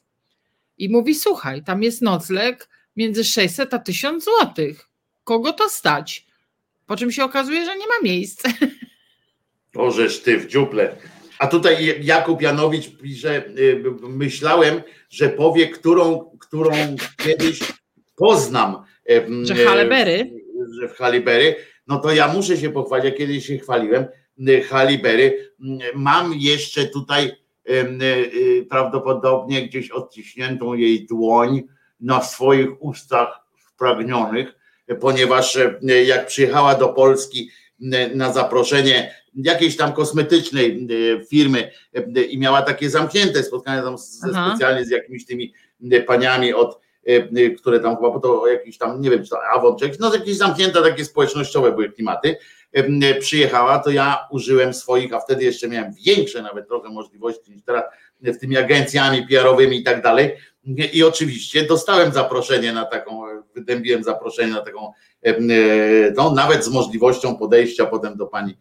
I 0.77 0.89
mówi, 0.89 1.15
słuchaj, 1.15 1.63
tam 1.63 1.83
jest 1.83 2.01
nocleg 2.01 2.69
między 2.95 3.23
600 3.23 3.73
a 3.73 3.79
1000 3.79 4.23
złotych. 4.23 4.89
Kogo 5.23 5.53
to 5.53 5.69
stać? 5.69 6.27
Po 6.85 6.95
czym 6.97 7.11
się 7.11 7.23
okazuje, 7.23 7.65
że 7.65 7.77
nie 7.77 7.87
ma 7.87 8.03
miejsc. 8.03 8.43
Ożeż 9.75 10.19
ty 10.19 10.37
w 10.37 10.47
dziuple. 10.47 10.95
A 11.39 11.47
tutaj 11.47 12.05
Jakub 12.05 12.41
Janowicz 12.41 12.97
pisze, 12.97 13.47
y, 13.47 13.83
myślałem, 14.01 14.81
że 15.09 15.29
powie, 15.29 15.67
którą, 15.67 16.37
którą 16.39 16.71
kiedyś 17.17 17.59
poznam 18.15 18.88
że 19.41 19.55
Halibery? 19.55 20.31
Że 20.81 20.89
w 20.89 20.93
Halibery. 20.93 21.55
No 21.87 21.99
to 21.99 22.13
ja 22.13 22.33
muszę 22.33 22.57
się 22.57 22.69
pochwalić, 22.69 23.05
ja 23.05 23.11
kiedyś 23.11 23.45
się 23.45 23.57
chwaliłem, 23.57 24.05
Halibery. 24.69 25.51
Mam 25.95 26.33
jeszcze 26.33 26.85
tutaj 26.85 27.31
prawdopodobnie 28.69 29.67
gdzieś 29.67 29.91
odciśniętą 29.91 30.73
jej 30.73 31.05
dłoń 31.05 31.63
na 31.99 32.21
swoich 32.21 32.83
ustach 32.83 33.39
spragnionych, 33.73 34.55
ponieważ 34.99 35.57
jak 36.05 36.27
przyjechała 36.27 36.75
do 36.75 36.89
Polski 36.89 37.49
na 38.15 38.33
zaproszenie 38.33 39.15
jakiejś 39.35 39.77
tam 39.77 39.93
kosmetycznej 39.93 40.87
firmy 41.29 41.71
i 42.29 42.37
miała 42.37 42.61
takie 42.61 42.89
zamknięte 42.89 43.43
spotkania 43.43 43.83
tam 43.83 43.97
specjalnie 43.97 44.85
z 44.85 44.89
jakimiś 44.89 45.25
tymi 45.25 45.53
paniami 46.07 46.53
od 46.53 46.79
E, 46.79 46.81
e, 46.81 46.88
które 47.57 47.79
tam 47.79 47.95
chyba, 47.95 48.09
bo 48.09 48.19
to 48.19 48.47
jakiś 48.47 48.77
tam, 48.77 49.01
nie 49.01 49.09
wiem, 49.09 49.23
czy 49.23 49.29
to 49.29 49.37
Avon, 49.53 49.77
czy 49.77 49.91
no 49.99 50.13
jakieś 50.13 50.37
zamknięte 50.37 50.81
takie 50.81 51.05
społecznościowe 51.05 51.71
były 51.71 51.89
klimaty, 51.89 52.35
e, 52.73 53.15
przyjechała, 53.15 53.79
to 53.79 53.91
ja 53.91 54.27
użyłem 54.31 54.73
swoich, 54.73 55.13
a 55.13 55.19
wtedy 55.19 55.43
jeszcze 55.43 55.67
miałem 55.67 55.93
większe 56.05 56.41
nawet 56.41 56.67
trochę 56.67 56.89
możliwości 56.89 57.51
niż 57.51 57.63
teraz, 57.63 57.83
w 58.21 58.37
tymi 58.37 58.57
agencjami 58.57 59.27
PR-owymi 59.27 59.77
i 59.77 59.83
tak 59.83 60.03
dalej. 60.03 60.31
I 60.93 61.03
oczywiście 61.03 61.63
dostałem 61.63 62.13
zaproszenie 62.13 62.73
na 62.73 62.85
taką, 62.85 63.21
wydębiłem 63.55 64.03
zaproszenie 64.03 64.53
na 64.53 64.61
taką, 64.61 64.91
no 66.15 66.31
nawet 66.31 66.65
z 66.65 66.69
możliwością 66.69 67.35
podejścia 67.37 67.85
potem 67.85 68.17
do 68.17 68.27
pani 68.27 68.57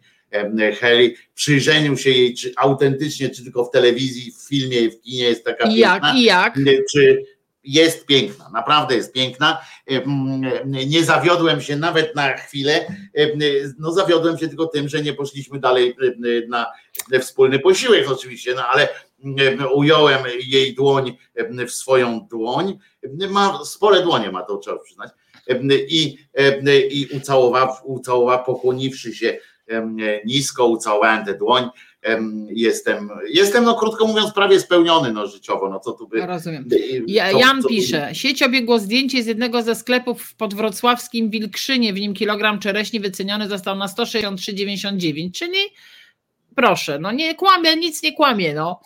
Heli, 0.79 1.15
przyjrzeniu 1.35 1.97
się 1.97 2.09
jej, 2.09 2.33
czy 2.33 2.53
autentycznie, 2.57 3.29
czy 3.29 3.43
tylko 3.43 3.65
w 3.65 3.71
telewizji, 3.71 4.31
w 4.31 4.47
filmie, 4.47 4.91
w 4.91 5.01
kinie 5.01 5.23
jest 5.23 5.45
taka 5.45 5.69
I 5.69 5.77
jak, 5.77 6.03
i 6.15 6.23
jak? 6.23 6.55
Czy 6.91 7.23
jest 7.63 8.05
piękna, 8.05 8.49
naprawdę 8.53 8.95
jest 8.95 9.13
piękna. 9.13 9.61
Nie 10.65 11.03
zawiodłem 11.03 11.61
się 11.61 11.75
nawet 11.75 12.15
na 12.15 12.33
chwilę. 12.37 12.85
No 13.79 13.91
zawiodłem 13.91 14.37
się 14.37 14.47
tylko 14.47 14.67
tym, 14.67 14.89
że 14.89 15.01
nie 15.01 15.13
poszliśmy 15.13 15.59
dalej 15.59 15.95
na 16.47 16.65
wspólny 17.21 17.59
posiłek 17.59 18.11
oczywiście, 18.11 18.53
no 18.55 18.67
ale 18.67 18.87
ująłem 19.73 20.23
jej 20.47 20.75
dłoń 20.75 21.17
w 21.67 21.71
swoją 21.71 22.27
dłoń. 22.29 22.79
Ma 23.29 23.59
spore 23.65 24.01
dłonie, 24.01 24.31
ma 24.31 24.41
to 24.41 24.57
trzeba 24.57 24.79
przyznać. 24.79 25.11
I, 25.87 26.17
i 26.91 27.07
ucałował, 27.17 27.67
ucałował, 27.83 28.43
pokłoniwszy 28.43 29.15
się 29.15 29.37
nisko, 30.25 30.67
ucałowałem 30.67 31.25
tę 31.25 31.37
dłoń 31.37 31.69
jestem, 32.49 33.09
jestem 33.29 33.63
no 33.63 33.75
krótko 33.75 34.07
mówiąc 34.07 34.33
prawie 34.33 34.59
spełniony 34.59 35.13
no 35.13 35.27
życiowo, 35.27 35.69
no 35.69 35.79
co 35.79 35.91
tu 35.91 36.07
by... 36.07 36.25
Rozumiem. 36.25 36.65
Ja, 37.07 37.31
Jan 37.31 37.61
co, 37.61 37.67
pisze, 37.69 38.09
sieć 38.13 38.43
obiegło 38.43 38.79
zdjęcie 38.79 39.23
z 39.23 39.25
jednego 39.25 39.63
ze 39.63 39.75
sklepów 39.75 40.35
pod 40.35 40.53
wrocławskim 40.53 41.29
Wilkrzynie, 41.29 41.93
w 41.93 41.99
nim 41.99 42.13
kilogram 42.13 42.59
czereśni 42.59 42.99
wyceniony 42.99 43.47
został 43.47 43.75
na 43.75 43.87
163,99, 43.87 45.31
czyli 45.31 45.57
proszę, 46.55 46.99
no 46.99 47.11
nie 47.11 47.35
kłamie, 47.35 47.75
nic 47.75 48.03
nie 48.03 48.13
kłamie, 48.13 48.53
no. 48.53 48.79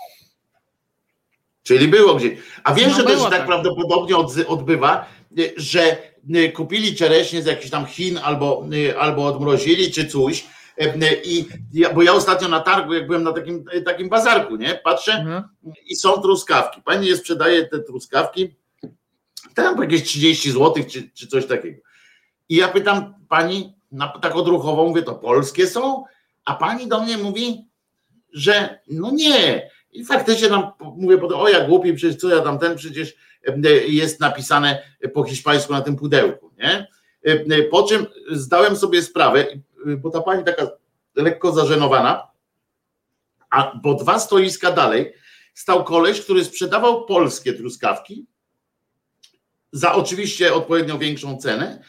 Czyli 1.64 1.88
było 1.88 2.16
gdzieś. 2.16 2.40
A 2.64 2.74
wiesz, 2.74 2.88
no 2.88 2.94
że 2.94 3.04
to 3.04 3.10
się 3.10 3.24
tak, 3.24 3.32
tak 3.32 3.46
prawdopodobnie 3.46 4.16
odbywa, 4.48 5.06
że 5.58 5.98
kupili 6.54 6.96
czereśnie 6.96 7.42
z 7.42 7.46
jakichś 7.46 7.70
tam 7.70 7.86
Chin 7.86 8.20
albo, 8.24 8.66
albo 9.00 9.26
odmrozili 9.26 9.92
czy 9.92 10.08
coś, 10.08 10.46
i 11.26 11.46
bo 11.96 12.02
ja 12.02 12.14
ostatnio 12.14 12.48
na 12.48 12.60
targu, 12.60 12.94
jak 12.94 13.08
byłem 13.08 13.24
na 13.24 13.34
takim, 13.34 13.66
takim 13.86 14.10
bazarku, 14.10 14.56
nie? 14.56 14.80
Patrzę 14.84 15.14
mhm. 15.14 15.44
i 15.86 15.96
są 15.96 16.22
truskawki. 16.22 16.82
Pani 16.82 17.08
je 17.08 17.18
sprzedaje 17.18 17.66
te 17.66 17.80
truskawki, 17.80 18.56
tam 19.54 19.82
jakieś 19.82 20.04
30 20.04 20.52
zł 20.52 20.84
czy, 20.90 21.10
czy 21.14 21.28
coś 21.28 21.46
takiego. 21.46 21.82
I 22.50 22.56
ja 22.56 22.68
pytam 22.68 23.14
pani, 23.30 23.76
na, 23.92 24.08
tak 24.08 24.36
odruchowo 24.36 24.88
mówię, 24.88 25.04
to 25.04 25.16
polskie 25.16 25.68
są? 25.68 26.04
A 26.46 26.56
pani 26.56 26.88
do 26.88 27.02
mnie 27.02 27.18
mówi, 27.18 27.68
że 28.34 28.80
no 28.88 29.12
nie. 29.12 29.70
I 29.92 30.06
faktycznie 30.06 30.48
tam 30.48 30.72
mówię, 30.80 31.22
o 31.22 31.50
ja 31.50 31.68
głupi, 31.68 31.94
przecież 31.94 32.16
co 32.16 32.30
ja 32.30 32.42
tam 32.42 32.60
ten, 32.60 32.76
przecież 32.76 33.14
jest 33.88 34.20
napisane 34.20 34.84
po 35.14 35.24
hiszpańsku 35.24 35.74
na 35.74 35.82
tym 35.82 35.96
pudełku, 35.96 36.52
nie? 36.58 36.88
Po 37.72 37.84
czym 37.84 38.06
zdałem 38.32 38.76
sobie 38.76 39.02
sprawę, 39.02 39.46
bo 39.98 40.10
ta 40.10 40.22
pani 40.22 40.44
taka 40.44 40.68
lekko 41.16 41.52
zażenowana, 41.52 42.28
a 43.50 43.76
bo 43.84 43.94
dwa 43.94 44.20
stoiska 44.20 44.72
dalej 44.72 45.14
stał 45.54 45.84
koleś, 45.84 46.22
który 46.22 46.46
sprzedawał 46.46 47.06
polskie 47.06 47.54
truskawki 47.54 48.26
za 49.72 49.94
oczywiście 49.94 50.54
odpowiednio 50.54 50.98
większą 50.98 51.38
cenę 51.38 51.84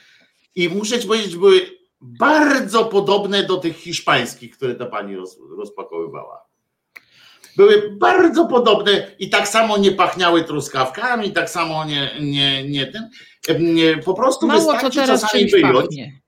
i 0.54 0.68
muszę 0.68 1.00
ci 1.00 1.06
powiedzieć, 1.06 1.36
były 1.36 1.60
bardzo 2.00 2.84
podobne 2.84 3.42
do 3.42 3.56
tych 3.56 3.76
hiszpańskich, 3.76 4.56
które 4.56 4.74
ta 4.74 4.86
pani 4.86 5.16
roz, 5.16 5.38
rozpakowywała. 5.58 6.44
Były 7.56 7.96
bardzo 8.00 8.46
podobne 8.46 9.10
i 9.18 9.30
tak 9.30 9.48
samo 9.48 9.78
nie 9.78 9.92
pachniały 9.92 10.44
truskawkami, 10.44 11.32
tak 11.32 11.50
samo 11.50 11.84
nie, 11.84 12.10
nie, 12.20 12.68
nie 12.68 12.86
ten. 12.86 13.10
Nie, 13.60 13.96
po 13.96 14.14
prostu 14.14 14.46
Mało 14.46 14.60
wystarczy 14.60 15.00
co 15.00 15.06
teraz 15.06 15.20
czasami 15.20 15.50
wyjąć. 15.50 15.76
Pachnie 15.76 16.23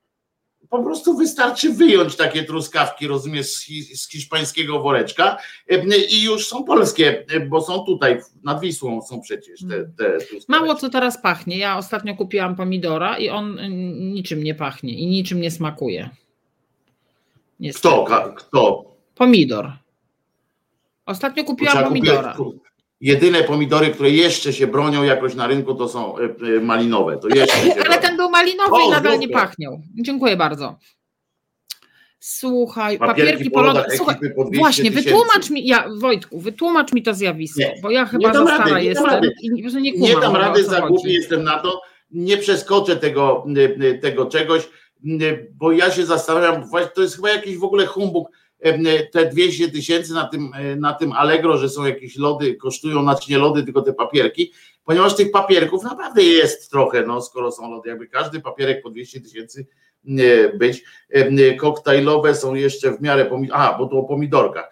po 0.71 0.83
prostu 0.83 1.17
wystarczy 1.17 1.73
wyjąć 1.73 2.17
takie 2.17 2.45
truskawki, 2.45 3.07
rozumiesz, 3.07 3.47
z, 3.47 4.11
hiszpańskiego 4.11 4.83
woreczka 4.83 5.37
i 6.11 6.23
już 6.23 6.47
są 6.47 6.65
polskie, 6.65 7.27
bo 7.49 7.61
są 7.61 7.85
tutaj, 7.85 8.21
nad 8.45 8.61
Wisłą 8.61 9.03
są 9.03 9.21
przecież 9.21 9.61
te, 9.61 9.85
te 9.99 10.19
Mało 10.49 10.75
co 10.75 10.91
teraz 10.91 11.23
pachnie. 11.23 11.59
Ja 11.59 11.79
ostatnio 11.79 12.17
kupiłam 12.17 12.57
pomidora 12.57 13.19
i 13.19 13.29
on 13.29 13.59
niczym 14.13 14.45
nie 14.45 14.55
pachnie 14.55 14.93
i 14.93 15.07
niczym 15.07 15.41
nie 15.41 15.51
smakuje. 15.51 16.11
Niestety. 17.61 17.95
Kto? 18.07 18.33
Kto? 18.37 18.85
Pomidor. 19.15 19.73
Ostatnio 21.07 21.45
kupiłam 21.45 21.85
pomidora 21.85 22.37
jedyne 23.01 23.45
pomidory, 23.45 23.91
które 23.91 24.11
jeszcze 24.11 24.53
się 24.53 24.67
bronią 24.67 25.03
jakoś 25.03 25.35
na 25.35 25.47
rynku, 25.47 25.75
to 25.75 25.89
są 25.89 26.19
e, 26.19 26.23
e, 26.23 26.61
malinowe. 26.61 27.17
To 27.17 27.29
jeszcze 27.29 27.57
Ale 27.57 27.75
bronią. 27.75 28.01
ten 28.01 28.17
był 28.17 28.31
malinowy 28.31 28.73
o, 28.73 28.89
i 28.89 28.91
nadal 28.91 29.19
nie 29.19 29.29
pachniał. 29.29 29.81
Dziękuję 29.95 30.37
bardzo. 30.37 30.79
Słuchaj, 32.21 32.99
papierki, 32.99 33.23
papierki 33.23 33.51
polowe. 33.51 33.85
Słuchaj, 33.97 34.17
właśnie, 34.55 34.91
wytłumacz 34.91 35.51
mi, 35.51 35.67
ja, 35.67 35.89
Wojtku, 35.99 36.41
wytłumacz 36.41 36.93
mi 36.93 37.03
to 37.03 37.15
zjawisko, 37.15 37.61
nie, 37.61 37.75
bo 37.83 37.91
ja 37.91 38.07
chyba 38.07 38.33
za 38.33 38.47
stara 38.47 38.65
rady, 38.65 38.85
jestem 38.85 39.21
i 39.43 39.51
nie, 39.51 39.81
nie, 39.81 39.93
nie 39.93 40.17
dam 40.21 40.37
rady, 40.37 40.65
za 40.65 40.81
głupi 40.81 41.13
jestem 41.13 41.43
na 41.43 41.59
to, 41.59 41.81
nie 42.11 42.37
przeskoczę 42.37 42.97
tego, 42.97 43.47
tego 44.03 44.27
czegoś, 44.27 44.69
bo 45.55 45.73
ja 45.73 45.91
się 45.91 46.07
zastanawiam, 46.07 46.71
to 46.95 47.03
jest 47.03 47.17
chyba 47.17 47.31
jakiś 47.31 47.57
w 47.57 47.65
ogóle 47.65 47.87
humbug 47.87 48.29
te 49.13 49.27
200 49.27 49.71
tysięcy 49.71 50.13
na 50.13 50.29
tym, 50.29 50.53
e, 50.55 50.77
na 50.77 50.95
tym 50.95 51.13
Allegro, 51.13 51.59
że 51.59 51.69
są 51.69 51.85
jakieś 51.85 52.17
lody, 52.17 52.55
kosztują, 52.55 53.03
znaczy 53.03 53.31
nie 53.31 53.39
lody, 53.39 53.63
tylko 53.63 53.83
te 53.83 53.93
papierki, 53.93 54.53
ponieważ 54.85 55.17
tych 55.17 55.31
papierków 55.31 55.83
naprawdę 55.83 56.23
jest 56.23 56.71
trochę, 56.71 57.03
no 57.03 57.23
skoro 57.23 57.53
są 57.53 57.71
lody, 57.71 57.89
jakby 57.89 58.07
każdy 58.07 58.41
papierek 58.41 58.83
po 58.83 58.91
200 58.91 59.21
tysięcy 59.21 59.67
być. 60.59 60.85
Koktajlowe 61.59 62.35
są 62.35 62.55
jeszcze 62.55 62.93
w 62.93 63.01
miarę, 63.01 63.31
a 63.53 63.79
bo 63.79 63.87
to 63.87 63.97
o 63.97 64.03
pomidorkach 64.05 64.71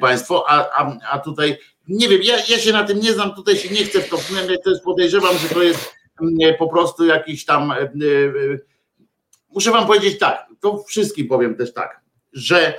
państwo, 0.00 0.44
a, 0.50 0.82
a, 0.82 0.98
a 1.10 1.18
tutaj 1.18 1.56
nie 1.88 2.08
wiem, 2.08 2.20
ja, 2.22 2.36
ja 2.36 2.58
się 2.58 2.72
na 2.72 2.84
tym 2.84 3.00
nie 3.00 3.12
znam, 3.12 3.34
tutaj 3.34 3.56
się 3.56 3.74
nie 3.74 3.84
chcę 3.84 4.00
w 4.00 4.08
to 4.08 4.18
to 4.64 4.70
jest 4.70 4.84
podejrzewam, 4.84 5.38
że 5.38 5.48
to 5.48 5.62
jest 5.62 5.94
po 6.58 6.68
prostu 6.68 7.06
jakiś 7.06 7.44
tam 7.44 7.72
muszę 9.48 9.70
wam 9.70 9.86
powiedzieć 9.86 10.18
tak, 10.18 10.46
to 10.60 10.82
wszystkim 10.82 11.28
powiem 11.28 11.56
też 11.56 11.72
tak, 11.72 12.00
że 12.32 12.74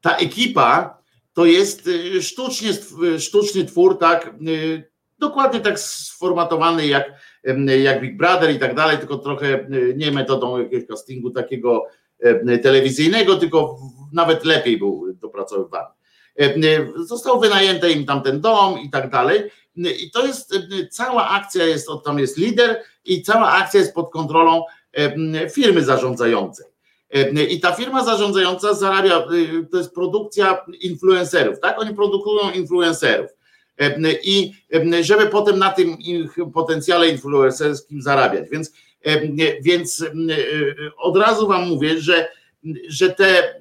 ta 0.00 0.16
ekipa 0.16 1.04
to 1.34 1.44
jest 1.44 1.86
y, 1.86 2.22
sztucznie, 2.22 2.70
sztuczny 3.18 3.64
twór, 3.64 3.98
tak, 3.98 4.34
y, 4.48 4.90
dokładnie 5.18 5.60
tak 5.60 5.80
sformatowany 5.80 6.86
jak, 6.86 7.12
jak 7.82 8.00
Big 8.00 8.16
Brother 8.16 8.50
i 8.50 8.58
tak 8.58 8.74
dalej, 8.74 8.98
tylko 8.98 9.18
trochę 9.18 9.46
y, 9.46 9.94
nie 9.96 10.10
metodą 10.10 10.58
jakiegoś 10.58 10.88
castingu 10.88 11.30
takiego 11.30 11.86
telewizyjnego, 12.62 13.36
tylko 13.36 13.78
nawet 14.12 14.44
lepiej 14.44 14.78
był 14.78 15.12
dopracowywany. 15.14 15.86
Został 16.96 17.40
wynajęty 17.40 17.90
im 17.90 18.06
tam 18.06 18.22
ten 18.22 18.40
dom 18.40 18.78
i 18.78 18.90
tak 18.90 19.10
dalej. 19.10 19.50
I 19.76 20.10
to 20.10 20.26
jest 20.26 20.54
cała 20.90 21.28
akcja 21.28 21.64
jest, 21.64 21.88
tam 22.04 22.18
jest 22.18 22.38
lider 22.38 22.82
i 23.04 23.22
cała 23.22 23.52
akcja 23.52 23.80
jest 23.80 23.94
pod 23.94 24.10
kontrolą 24.10 24.62
firmy 25.50 25.84
zarządzającej. 25.84 26.73
I 27.48 27.60
ta 27.60 27.72
firma 27.72 28.04
zarządzająca 28.04 28.74
zarabia, 28.74 29.26
y, 29.32 29.66
to 29.70 29.78
jest 29.78 29.94
produkcja 29.94 30.64
influencerów, 30.80 31.60
tak? 31.60 31.80
Oni 31.80 31.94
produkują 31.94 32.50
influencerów. 32.50 33.30
I 34.22 34.52
żeby 35.00 35.26
potem 35.26 35.58
na 35.58 35.70
tym 35.70 35.96
potencjale 36.54 37.08
influencerskim 37.08 38.02
zarabiać. 38.02 38.50
Więc, 38.50 38.72
więc 39.62 40.04
od 40.96 41.16
razu 41.16 41.48
Wam 41.48 41.68
mówię, 41.68 42.00
że, 42.00 42.28
że 42.88 43.10
te 43.10 43.60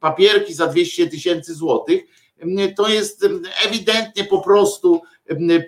papierki 0.00 0.54
za 0.54 0.66
200 0.66 1.06
tysięcy 1.06 1.54
złotych 1.54 2.02
to 2.76 2.88
jest 2.88 3.28
ewidentnie 3.66 4.24
po 4.24 4.40
prostu 4.40 5.02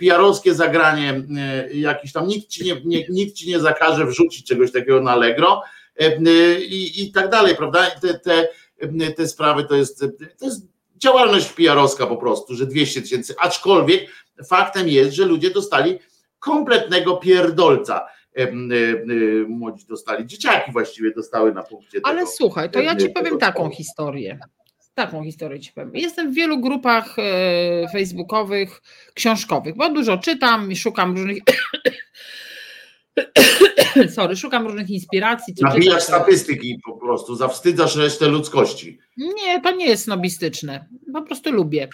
PR-owskie 0.01 0.55
zagranie 0.55 1.23
jakiś 1.75 2.13
tam, 2.13 2.29
nikt 2.29 2.49
ci 2.49 2.65
nie, 2.65 2.81
nie, 2.85 3.07
nikt 3.09 3.35
ci 3.35 3.49
nie 3.49 3.61
zakaże 3.61 4.07
wrzucić 4.07 4.47
czegoś 4.47 4.73
takiego 4.73 5.01
na 5.01 5.11
Allegro, 5.11 5.63
i, 6.61 7.03
i 7.03 7.13
tak 7.13 7.31
dalej, 7.31 7.57
prawda? 7.57 7.91
Te, 7.91 8.19
te, 8.19 8.49
te 9.17 9.29
sprawy 9.29 9.65
to 9.65 9.75
jest, 9.75 10.01
to 10.39 10.45
jest 10.45 10.67
działalność 10.97 11.53
PR-owska 11.53 12.07
po 12.07 12.17
prostu, 12.17 12.55
że 12.55 12.67
200 12.67 13.03
tysięcy, 13.03 13.35
aczkolwiek 13.39 14.11
faktem 14.49 14.89
jest, 14.89 15.13
że 15.13 15.25
ludzie 15.25 15.51
dostali 15.51 15.99
kompletnego 16.39 17.17
pierdolca 17.17 18.07
młodzi 19.49 19.87
dostali, 19.87 20.27
dzieciaki 20.27 20.73
właściwie 20.73 21.13
dostały 21.13 21.53
na 21.53 21.63
punkcie 21.63 22.01
Ale 22.03 22.19
tego, 22.19 22.31
słuchaj, 22.31 22.71
to 22.71 22.81
ja 22.81 22.97
ci 22.97 23.11
powiem 23.11 23.39
taką 23.39 23.71
historię. 23.71 24.39
Taką 24.95 25.25
historię 25.25 25.61
ci 25.61 25.73
powiem. 25.73 25.91
Jestem 25.95 26.33
w 26.33 26.35
wielu 26.35 26.61
grupach 26.61 27.17
e, 27.19 27.89
facebookowych, 27.93 28.83
książkowych, 29.15 29.77
bo 29.77 29.91
dużo 29.91 30.19
czytam 30.19 30.73
i 30.73 30.77
szukam 30.77 31.17
różnych 31.17 31.39
sorry, 34.15 34.37
szukam 34.37 34.67
różnych 34.67 34.91
inspiracji. 34.91 35.55
Nabijasz 35.61 36.03
statystyki 36.03 36.79
po 36.85 36.97
prostu, 36.97 37.35
zawstydzasz 37.35 37.97
resztę 37.97 38.29
ludzkości. 38.29 38.99
Nie, 39.17 39.61
to 39.61 39.71
nie 39.71 39.87
jest 39.87 40.05
snobistyczne. 40.05 40.89
Po 41.13 41.23
prostu 41.23 41.53
lubię. 41.53 41.89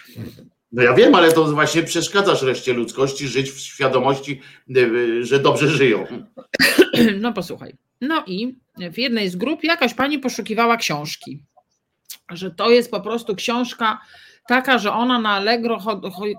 No 0.71 0.83
ja 0.83 0.93
wiem, 0.93 1.15
ale 1.15 1.31
to 1.31 1.45
właśnie 1.45 1.83
przeszkadzasz 1.83 2.41
reszcie 2.41 2.73
ludzkości 2.73 3.27
żyć 3.27 3.51
w 3.51 3.59
świadomości, 3.59 4.41
y, 4.77 5.25
że 5.25 5.39
dobrze 5.39 5.67
żyją. 5.67 6.05
No 7.21 7.33
posłuchaj. 7.33 7.75
No 8.01 8.23
i 8.27 8.55
w 8.91 8.97
jednej 8.97 9.29
z 9.29 9.35
grup 9.35 9.63
jakaś 9.63 9.93
pani 9.93 10.19
poszukiwała 10.19 10.77
książki, 10.77 11.43
że 12.31 12.51
to 12.51 12.69
jest 12.69 12.91
po 12.91 13.01
prostu 13.01 13.35
książka 13.35 13.99
taka, 14.47 14.77
że 14.77 14.93
ona 14.93 15.19
na 15.19 15.29
Allegro 15.29 15.79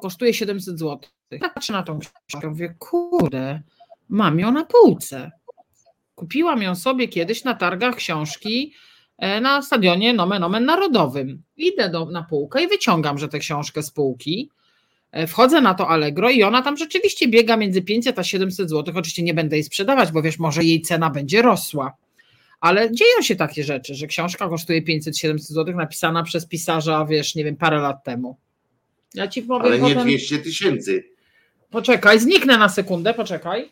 kosztuje 0.02 0.34
700 0.34 0.78
zł. 0.78 0.98
Ja 1.30 1.48
patrzę 1.48 1.72
na 1.72 1.82
tą 1.82 1.98
książkę, 1.98 2.48
mówię, 2.48 2.74
kurde, 2.78 3.62
mam 4.08 4.40
ją 4.40 4.52
na 4.52 4.64
półce. 4.64 5.30
Kupiłam 6.14 6.62
ją 6.62 6.74
sobie 6.74 7.08
kiedyś 7.08 7.44
na 7.44 7.54
targach 7.54 7.96
książki 7.96 8.72
e, 9.18 9.40
na 9.40 9.62
stadionie 9.62 10.12
Nomen 10.12 10.44
Omen 10.44 10.64
Narodowym. 10.64 11.42
Idę 11.56 11.90
do, 11.90 12.06
na 12.06 12.22
półkę 12.22 12.64
i 12.64 12.68
wyciągam, 12.68 13.18
że 13.18 13.28
tę 13.28 13.38
książkę 13.38 13.82
z 13.82 13.90
półki. 13.90 14.50
E, 15.12 15.26
wchodzę 15.26 15.60
na 15.60 15.74
to 15.74 15.88
Allegro 15.88 16.30
i 16.30 16.42
ona 16.42 16.62
tam 16.62 16.76
rzeczywiście 16.76 17.28
biega 17.28 17.56
między 17.56 17.82
500 17.82 18.18
a 18.18 18.24
700 18.24 18.70
zł. 18.70 18.94
Oczywiście 18.96 19.22
nie 19.22 19.34
będę 19.34 19.56
jej 19.56 19.64
sprzedawać, 19.64 20.12
bo 20.12 20.22
wiesz, 20.22 20.38
może 20.38 20.64
jej 20.64 20.80
cena 20.80 21.10
będzie 21.10 21.42
rosła. 21.42 21.96
Ale 22.60 22.92
dzieją 22.92 23.22
się 23.22 23.36
takie 23.36 23.64
rzeczy, 23.64 23.94
że 23.94 24.06
książka 24.06 24.48
kosztuje 24.48 24.82
500-700 24.82 25.38
zł, 25.38 25.76
napisana 25.76 26.22
przez 26.22 26.46
pisarza, 26.46 27.06
wiesz, 27.06 27.34
nie 27.34 27.44
wiem, 27.44 27.56
parę 27.56 27.78
lat 27.78 28.04
temu. 28.04 28.36
Ja 29.14 29.28
ci 29.28 29.42
powiem. 29.42 29.66
Ale 29.66 29.80
nie 29.80 29.94
potem... 29.94 30.08
200 30.08 30.38
tysięcy. 30.38 31.04
Poczekaj, 31.70 32.20
zniknę 32.20 32.58
na 32.58 32.68
sekundę, 32.68 33.14
poczekaj. 33.14 33.70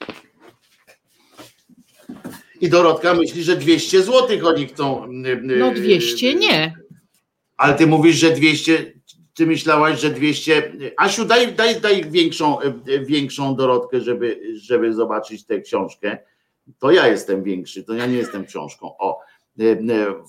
I 2.63 2.69
Dorotka 2.69 3.15
myśli, 3.15 3.43
że 3.43 3.57
200 3.57 4.03
zł 4.03 4.39
oni 4.45 4.67
chcą. 4.67 5.07
No 5.43 5.71
200 5.71 6.35
nie. 6.35 6.75
Ale 7.57 7.75
ty 7.75 7.87
mówisz, 7.87 8.17
że 8.17 8.31
200, 8.31 8.93
ty 9.35 9.47
myślałaś, 9.47 10.01
że 10.01 10.11
200. 10.11 10.73
Asiu, 10.97 11.25
daj, 11.25 11.55
daj, 11.55 11.81
daj 11.81 12.11
większą, 12.11 12.59
większą 13.07 13.57
Dorotkę, 13.57 14.01
żeby, 14.01 14.41
żeby 14.55 14.95
zobaczyć 14.95 15.45
tę 15.45 15.61
książkę. 15.61 16.19
To 16.79 16.91
ja 16.91 17.09
jestem 17.09 17.43
większy, 17.43 17.85
to 17.85 17.95
ja 17.95 18.07
nie 18.07 18.17
jestem 18.17 18.47
książką. 18.47 18.95
O, 18.99 19.21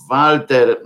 Walter, 0.10 0.82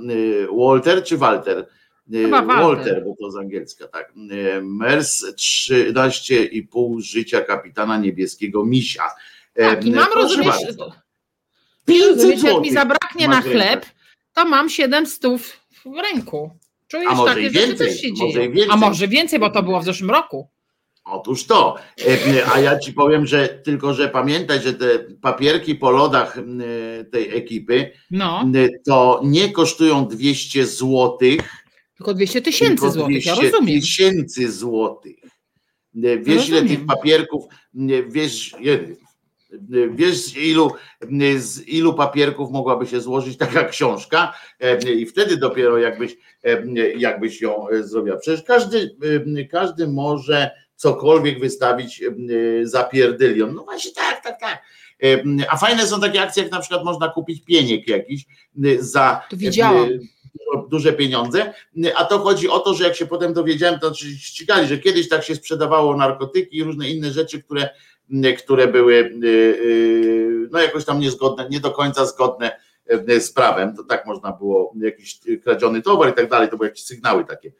Walter 0.52 1.04
czy 1.04 1.18
Walter? 1.18 1.68
Chyba 2.12 2.42
Walter, 2.42 3.04
bo 3.06 3.16
to 3.20 3.32
z 3.32 3.36
angielska, 3.38 3.88
tak. 3.88 4.14
Mers 4.62 5.26
13,5 5.36 7.02
życia 7.02 7.42
kapitana 7.42 7.98
niebieskiego 7.98 8.66
Misia. 8.66 9.04
Tak, 9.54 9.86
i 9.86 9.92
mam 9.92 10.14
rozumieć, 10.16 10.52
rozumieć 11.88 12.44
jak 12.44 12.62
mi 12.62 12.72
zabraknie 12.72 13.28
na 13.28 13.42
chleb, 13.42 13.86
to 14.34 14.46
mam 14.46 14.70
7 14.70 15.06
stów 15.06 15.60
w 15.86 16.14
ręku. 16.14 16.52
Czujesz, 16.88 17.08
a 17.12 17.16
może 17.16 17.36
takie 17.36 17.50
więcej, 17.50 17.68
rzeczy 17.68 17.78
też 17.78 18.02
się 18.02 18.14
dzieje. 18.14 18.66
A 18.70 18.78
może 18.78 19.08
więcej, 19.08 19.40
bo 19.40 19.50
to 19.50 19.64
było 19.64 19.80
w 19.80 19.86
zeszłym 19.86 20.10
roku. 20.10 20.48
Otóż 21.06 21.46
to. 21.46 21.76
E, 22.08 22.52
a 22.54 22.60
ja 22.60 22.80
ci 22.80 22.94
powiem, 22.94 23.26
że 23.26 23.48
tylko, 23.48 23.94
że 23.94 24.10
pamiętaj, 24.10 24.62
że 24.62 24.74
te 24.74 25.00
papierki 25.22 25.76
po 25.76 25.92
lodach 25.92 26.40
tej 27.12 27.38
ekipy 27.38 27.92
no. 28.12 28.46
to 28.86 29.22
nie 29.24 29.52
kosztują 29.52 30.08
200 30.08 30.66
złotych. 30.66 31.42
Tylko 31.98 32.14
200 32.14 32.42
tysięcy 32.42 32.92
złotych, 32.92 33.26
ja 33.26 33.36
rozumiem. 33.36 33.82
tysięcy 33.82 34.52
złotych. 34.52 35.16
Wiesz, 35.94 36.50
ile 36.50 36.62
tych 36.62 36.86
papierków, 36.86 37.46
wiesz, 38.08 38.56
wiesz 39.92 40.18
z 40.18 40.38
ilu, 40.38 40.72
z 41.38 41.68
ilu 41.68 41.94
papierków 41.94 42.52
mogłaby 42.52 42.88
się 42.88 43.02
złożyć 43.02 43.38
taka 43.38 43.64
książka 43.64 44.34
i 44.96 45.06
wtedy 45.06 45.38
dopiero 45.38 45.78
jakbyś, 45.78 46.18
jakbyś 46.98 47.42
ją 47.42 47.66
zrobiła. 47.82 48.18
Przecież 48.18 48.44
każdy, 48.44 48.96
każdy 49.52 49.88
może 49.88 50.52
cokolwiek 50.76 51.40
wystawić 51.40 52.04
za 52.64 52.84
pierdylion. 52.84 53.54
No 53.54 53.64
właśnie 53.64 53.92
tak, 53.92 54.24
tak, 54.24 54.40
tak. 54.40 54.64
A 55.50 55.58
fajne 55.58 55.88
są 55.88 56.02
takie 56.02 56.22
akcje, 56.22 56.44
jak 56.44 56.52
na 56.52 56.60
przykład 56.60 56.84
można 56.84 57.10
kupić 57.10 57.46
pieniek 57.46 57.88
jakiś 57.88 58.26
za 58.80 59.22
duże 60.70 60.94
pieniądze, 60.94 61.54
a 61.96 62.06
to 62.06 62.20
chodzi 62.20 62.50
o 62.50 62.60
to, 62.60 62.74
że 62.74 62.84
jak 62.84 62.96
się 62.96 63.06
potem 63.06 63.34
dowiedziałem, 63.34 63.80
to 63.80 63.94
ścigali, 63.94 64.68
że 64.68 64.78
kiedyś 64.78 65.10
tak 65.10 65.24
się 65.24 65.36
sprzedawało 65.36 65.98
narkotyki 65.98 66.58
i 66.58 66.64
różne 66.64 66.90
inne 66.90 67.12
rzeczy, 67.12 67.44
które, 67.44 67.70
które 68.38 68.68
były 68.68 68.94
y, 68.94 69.26
y, 69.26 70.50
no 70.52 70.60
jakoś 70.60 70.86
tam 70.86 71.00
niezgodne, 71.00 71.48
nie 71.50 71.60
do 71.60 71.72
końca 71.72 72.06
zgodne 72.06 72.60
z 73.20 73.32
prawem, 73.32 73.76
to 73.76 73.84
tak 73.84 74.06
można 74.06 74.32
było, 74.32 74.74
jakiś 74.82 75.20
kradziony 75.44 75.82
towar 75.82 76.10
i 76.10 76.14
tak 76.14 76.30
dalej, 76.30 76.50
to 76.50 76.58
były 76.58 76.70
jakieś 76.70 76.84
sygnały 76.84 77.26
takie, 77.26 77.52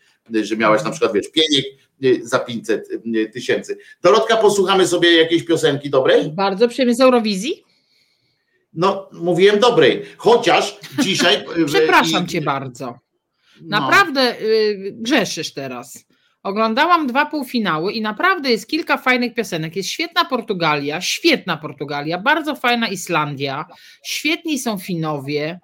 że 0.44 0.58
miałeś 0.58 0.84
na 0.84 0.92
przykład, 0.92 1.14
wiesz, 1.14 1.28
pieniek 1.32 1.66
y, 2.04 2.28
za 2.28 2.40
500 2.40 2.90
tysięcy. 3.34 3.78
Dorotka, 4.02 4.38
posłuchamy 4.38 4.88
sobie 4.88 5.18
jakiejś 5.18 5.46
piosenki 5.46 5.90
dobrej? 5.90 6.32
Bardzo 6.32 6.68
przyjemnie 6.68 6.96
z 6.96 7.02
Eurowizji? 7.02 7.64
No, 8.74 9.10
mówiłem 9.14 9.60
dobrej, 9.60 10.04
chociaż 10.18 10.80
dzisiaj. 11.00 11.46
Przepraszam 11.66 12.26
i, 12.26 12.28
cię 12.28 12.42
bardzo. 12.42 12.86
No. 13.62 13.80
Naprawdę 13.80 14.36
no. 14.40 14.92
grzeszysz 14.92 15.54
teraz. 15.54 16.07
Oglądałam 16.48 17.08
dwa 17.08 17.26
półfinały 17.26 17.92
i 17.94 18.02
naprawdę 18.02 18.52
jest 18.52 18.68
kilka 18.68 18.98
fajnych 18.98 19.34
piosenek. 19.34 19.76
Jest 19.76 19.90
świetna 19.90 20.26
Portugalia, 20.26 21.02
świetna 21.02 21.58
Portugalia, 21.58 22.18
bardzo 22.18 22.56
fajna 22.56 22.88
Islandia, 22.88 23.66
świetni 24.06 24.60
są 24.60 24.78
Finowie. 24.78 25.60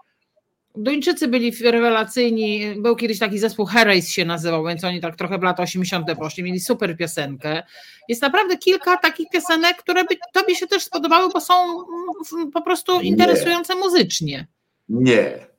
Duńczycy 0.76 1.28
byli 1.28 1.52
rewelacyjni. 1.62 2.76
Był 2.78 2.96
kiedyś 2.96 3.20
taki 3.20 3.40
zespół 3.40 3.66
Herreys 3.66 4.10
się 4.10 4.26
nazywał, 4.26 4.66
więc 4.66 4.84
oni 4.84 5.02
tak 5.02 5.16
trochę 5.16 5.38
w 5.38 5.44
lata 5.44 5.64
80. 5.64 6.08
poszli, 6.20 6.44
mieli 6.44 6.60
super 6.60 6.98
piosenkę. 6.98 7.64
Jest 8.10 8.22
naprawdę 8.22 8.58
kilka 8.58 8.98
takich 8.98 9.28
piosenek, 9.34 9.78
które 9.78 10.04
by 10.04 10.16
tobie 10.34 10.56
się 10.56 10.68
też 10.68 10.84
spodobały, 10.84 11.30
bo 11.34 11.42
są 11.42 11.54
mm, 12.34 12.52
po 12.52 12.62
prostu 12.62 13.02
interesujące 13.02 13.76
Nie. 13.76 13.80
muzycznie. 13.80 14.48
Nie. 14.90 15.53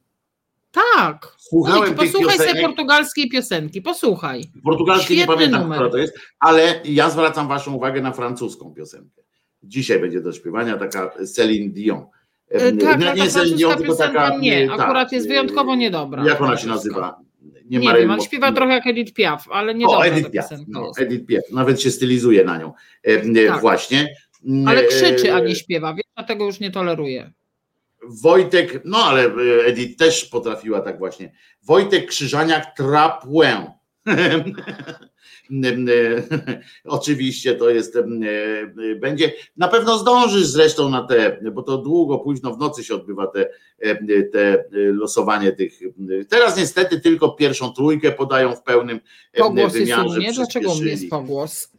Tak. 0.74 1.34
Słuchałem 1.38 1.94
posłuchaj 1.94 2.38
sobie 2.38 2.62
portugalskiej 2.62 3.28
piosenki, 3.28 3.82
posłuchaj. 3.82 4.44
Portugalskiej 4.64 5.16
nie 5.16 5.26
pamiętam, 5.26 5.62
numer. 5.62 5.78
która 5.78 5.90
to 5.90 5.98
jest, 5.98 6.18
ale 6.38 6.80
ja 6.84 7.10
zwracam 7.10 7.48
waszą 7.48 7.74
uwagę 7.74 8.02
na 8.02 8.12
francuską 8.12 8.74
piosenkę. 8.74 9.22
Dzisiaj 9.62 10.00
będzie 10.00 10.20
do 10.20 10.32
śpiewania 10.32 10.76
taka 10.76 11.10
Celine 11.34 11.72
Dion. 11.72 12.06
E, 12.48 12.72
tak, 12.72 13.00
nie, 13.00 13.22
nie 13.22 13.30
Celine 13.30 13.56
Dion, 13.56 13.76
tylko 13.76 13.96
taka... 13.96 14.36
Nie, 14.38 14.68
tak, 14.68 14.80
akurat 14.80 15.12
jest 15.12 15.28
wyjątkowo 15.28 15.74
niedobra. 15.74 16.26
Jak 16.26 16.40
ona 16.40 16.56
się 16.56 16.68
nazywa? 16.68 17.20
Nie, 17.70 17.78
nie 17.78 17.94
wiem, 17.94 18.10
on 18.10 18.20
śpiewa 18.20 18.52
trochę 18.52 18.72
jak 18.72 18.86
Edith 18.86 19.12
Piaf, 19.12 19.48
ale 19.50 19.74
nie 19.74 19.86
o, 19.86 20.06
Edith 20.06 20.30
Piaf, 20.30 20.50
no, 20.68 20.92
Edith 20.98 21.26
Piaf, 21.26 21.42
nawet 21.52 21.80
się 21.80 21.90
stylizuje 21.90 22.44
na 22.44 22.58
nią 22.58 22.72
e, 23.02 23.46
tak. 23.46 23.60
właśnie. 23.60 24.14
Ale 24.66 24.84
krzyczy, 24.84 25.34
a 25.34 25.40
nie 25.40 25.54
śpiewa, 25.54 25.94
więc 25.94 26.06
dlatego 26.16 26.44
już 26.44 26.60
nie 26.60 26.70
toleruje. 26.70 27.32
Wojtek, 28.08 28.80
no 28.84 28.98
ale 28.98 29.24
e, 29.24 29.64
Edith 29.64 29.96
też 29.98 30.24
potrafiła 30.24 30.80
tak 30.80 30.98
właśnie. 30.98 31.32
Wojtek 31.62 32.06
Krzyżaniak 32.06 32.76
Trapłę. 32.76 33.72
Oczywiście 36.84 37.54
to 37.54 37.70
jest, 37.70 37.96
e, 37.96 38.04
będzie, 39.00 39.32
na 39.56 39.68
pewno 39.68 39.98
zdążysz 39.98 40.46
zresztą 40.46 40.90
na 40.90 41.06
te, 41.06 41.40
bo 41.52 41.62
to 41.62 41.78
długo, 41.78 42.18
późno 42.18 42.54
w 42.54 42.58
nocy 42.58 42.84
się 42.84 42.94
odbywa 42.94 43.26
te, 43.26 43.48
e, 43.78 44.22
te 44.22 44.64
losowanie 44.72 45.52
tych. 45.52 45.80
Teraz 46.28 46.56
niestety 46.56 47.00
tylko 47.00 47.28
pierwszą 47.28 47.72
trójkę 47.72 48.12
podają 48.12 48.56
w 48.56 48.62
pełnym 48.62 49.00
pogłos 49.36 49.72
wymiarze. 49.72 50.22
Jest 50.22 50.36
Dlaczego 50.36 50.72
u 50.72 50.80
mnie 50.80 50.90
jest 50.90 51.10
pogłos? 51.10 51.72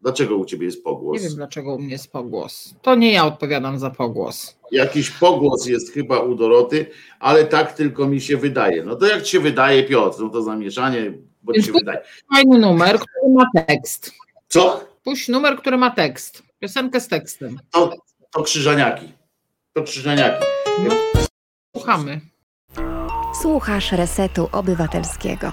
Dlaczego 0.00 0.36
u 0.36 0.44
ciebie 0.44 0.66
jest 0.66 0.84
pogłos? 0.84 1.22
Nie 1.22 1.28
wiem, 1.28 1.36
dlaczego 1.36 1.74
u 1.74 1.78
mnie 1.78 1.92
jest 1.92 2.12
pogłos. 2.12 2.74
To 2.82 2.94
nie 2.94 3.12
ja 3.12 3.26
odpowiadam 3.26 3.78
za 3.78 3.90
pogłos. 3.90 4.56
Jakiś 4.72 5.10
pogłos 5.10 5.66
jest 5.66 5.92
chyba 5.92 6.20
u 6.20 6.34
Doroty, 6.34 6.86
ale 7.18 7.44
tak 7.44 7.72
tylko 7.72 8.06
mi 8.06 8.20
się 8.20 8.36
wydaje. 8.36 8.84
No 8.84 8.96
to 8.96 9.06
jak 9.06 9.22
ci 9.22 9.30
się 9.30 9.40
wydaje, 9.40 9.82
Piotr, 9.82 10.20
no 10.20 10.28
to 10.28 10.42
zamieszanie, 10.42 11.12
bo 11.42 11.52
Więc 11.52 11.66
ci 11.66 11.72
się 11.72 11.78
wydaje. 11.78 12.00
Fajny 12.34 12.58
numer, 12.58 12.98
który 12.98 13.34
ma 13.34 13.64
tekst. 13.66 14.12
Co? 14.48 14.84
Puść 15.04 15.28
numer, 15.28 15.56
który 15.56 15.76
ma 15.76 15.90
tekst. 15.90 16.42
Piosenkę 16.58 17.00
z 17.00 17.08
tekstem. 17.08 17.60
To, 17.70 17.90
to 18.32 18.42
krzyżaniaki. 18.42 19.12
To 19.72 19.82
krzyżaniaki. 19.82 20.44
No, 20.88 20.94
słuchamy. 21.76 22.20
Słuchasz 23.42 23.92
Resetu 23.92 24.48
Obywatelskiego. 24.52 25.52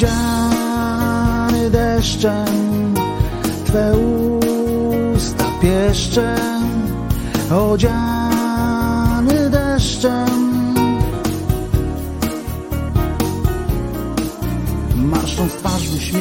Odziany 0.00 1.70
deszczem 1.70 2.94
Twe 3.66 3.92
usta 5.14 5.44
pieszczem 5.62 6.62
Odziany 7.50 7.99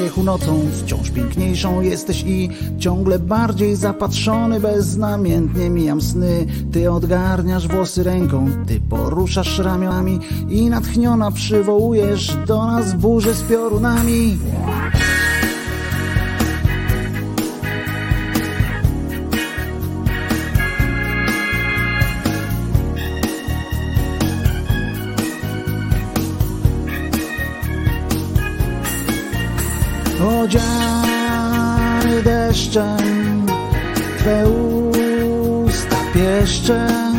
uśmiechu 0.10 0.24
nocą 0.24 0.62
Wciąż 0.86 1.12
piękniejszą 1.12 1.82
jesteś 1.82 2.24
i 2.28 2.49
Ciągle 2.80 3.20
bardziej 3.20 3.76
zapatrzony 3.76 4.60
Beznamiętnie 4.60 5.70
mijam 5.70 6.01
sny. 6.01 6.45
Ty 6.72 6.91
odgarniasz 6.91 7.68
włosy 7.68 8.03
ręką 8.03 8.49
Ty 8.68 8.82
poruszasz 8.89 9.60
ramionami 9.60 10.20
I 10.49 10.70
natchniona 10.70 11.32
przywołujesz 11.32 12.38
Do 12.47 12.68
nas 12.68 12.93
burzę 12.93 13.34
z 13.34 13.41
piorunami 13.41 14.38
Deszczem 32.70 33.45
Twe 34.20 34.49
usta 34.49 35.95
pieszczem 36.13 37.15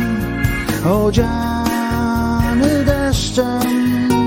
Odziany 0.85 2.85
deszczem. 2.85 4.21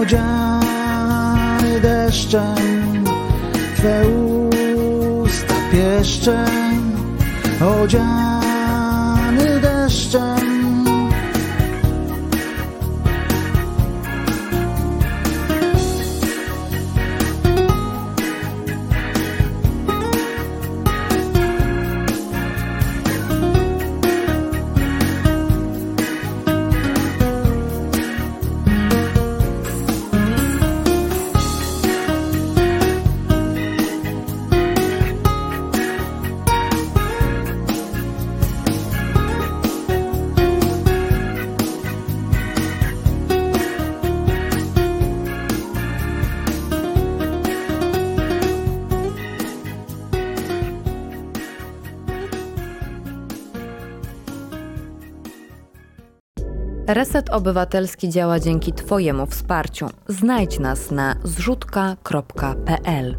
Odziany 0.00 1.80
deszczem 1.80 3.04
Twe 3.76 4.08
usta 4.08 5.54
pieszczem 5.72 6.92
Odziany 7.60 9.60
deszczem 9.60 10.45
Reset 56.96 57.30
Obywatelski 57.30 58.08
działa 58.08 58.40
dzięki 58.40 58.72
Twojemu 58.72 59.26
wsparciu. 59.26 59.86
Znajdź 60.08 60.58
nas 60.58 60.90
na 60.90 61.16
zrzutka.pl. 61.24 63.16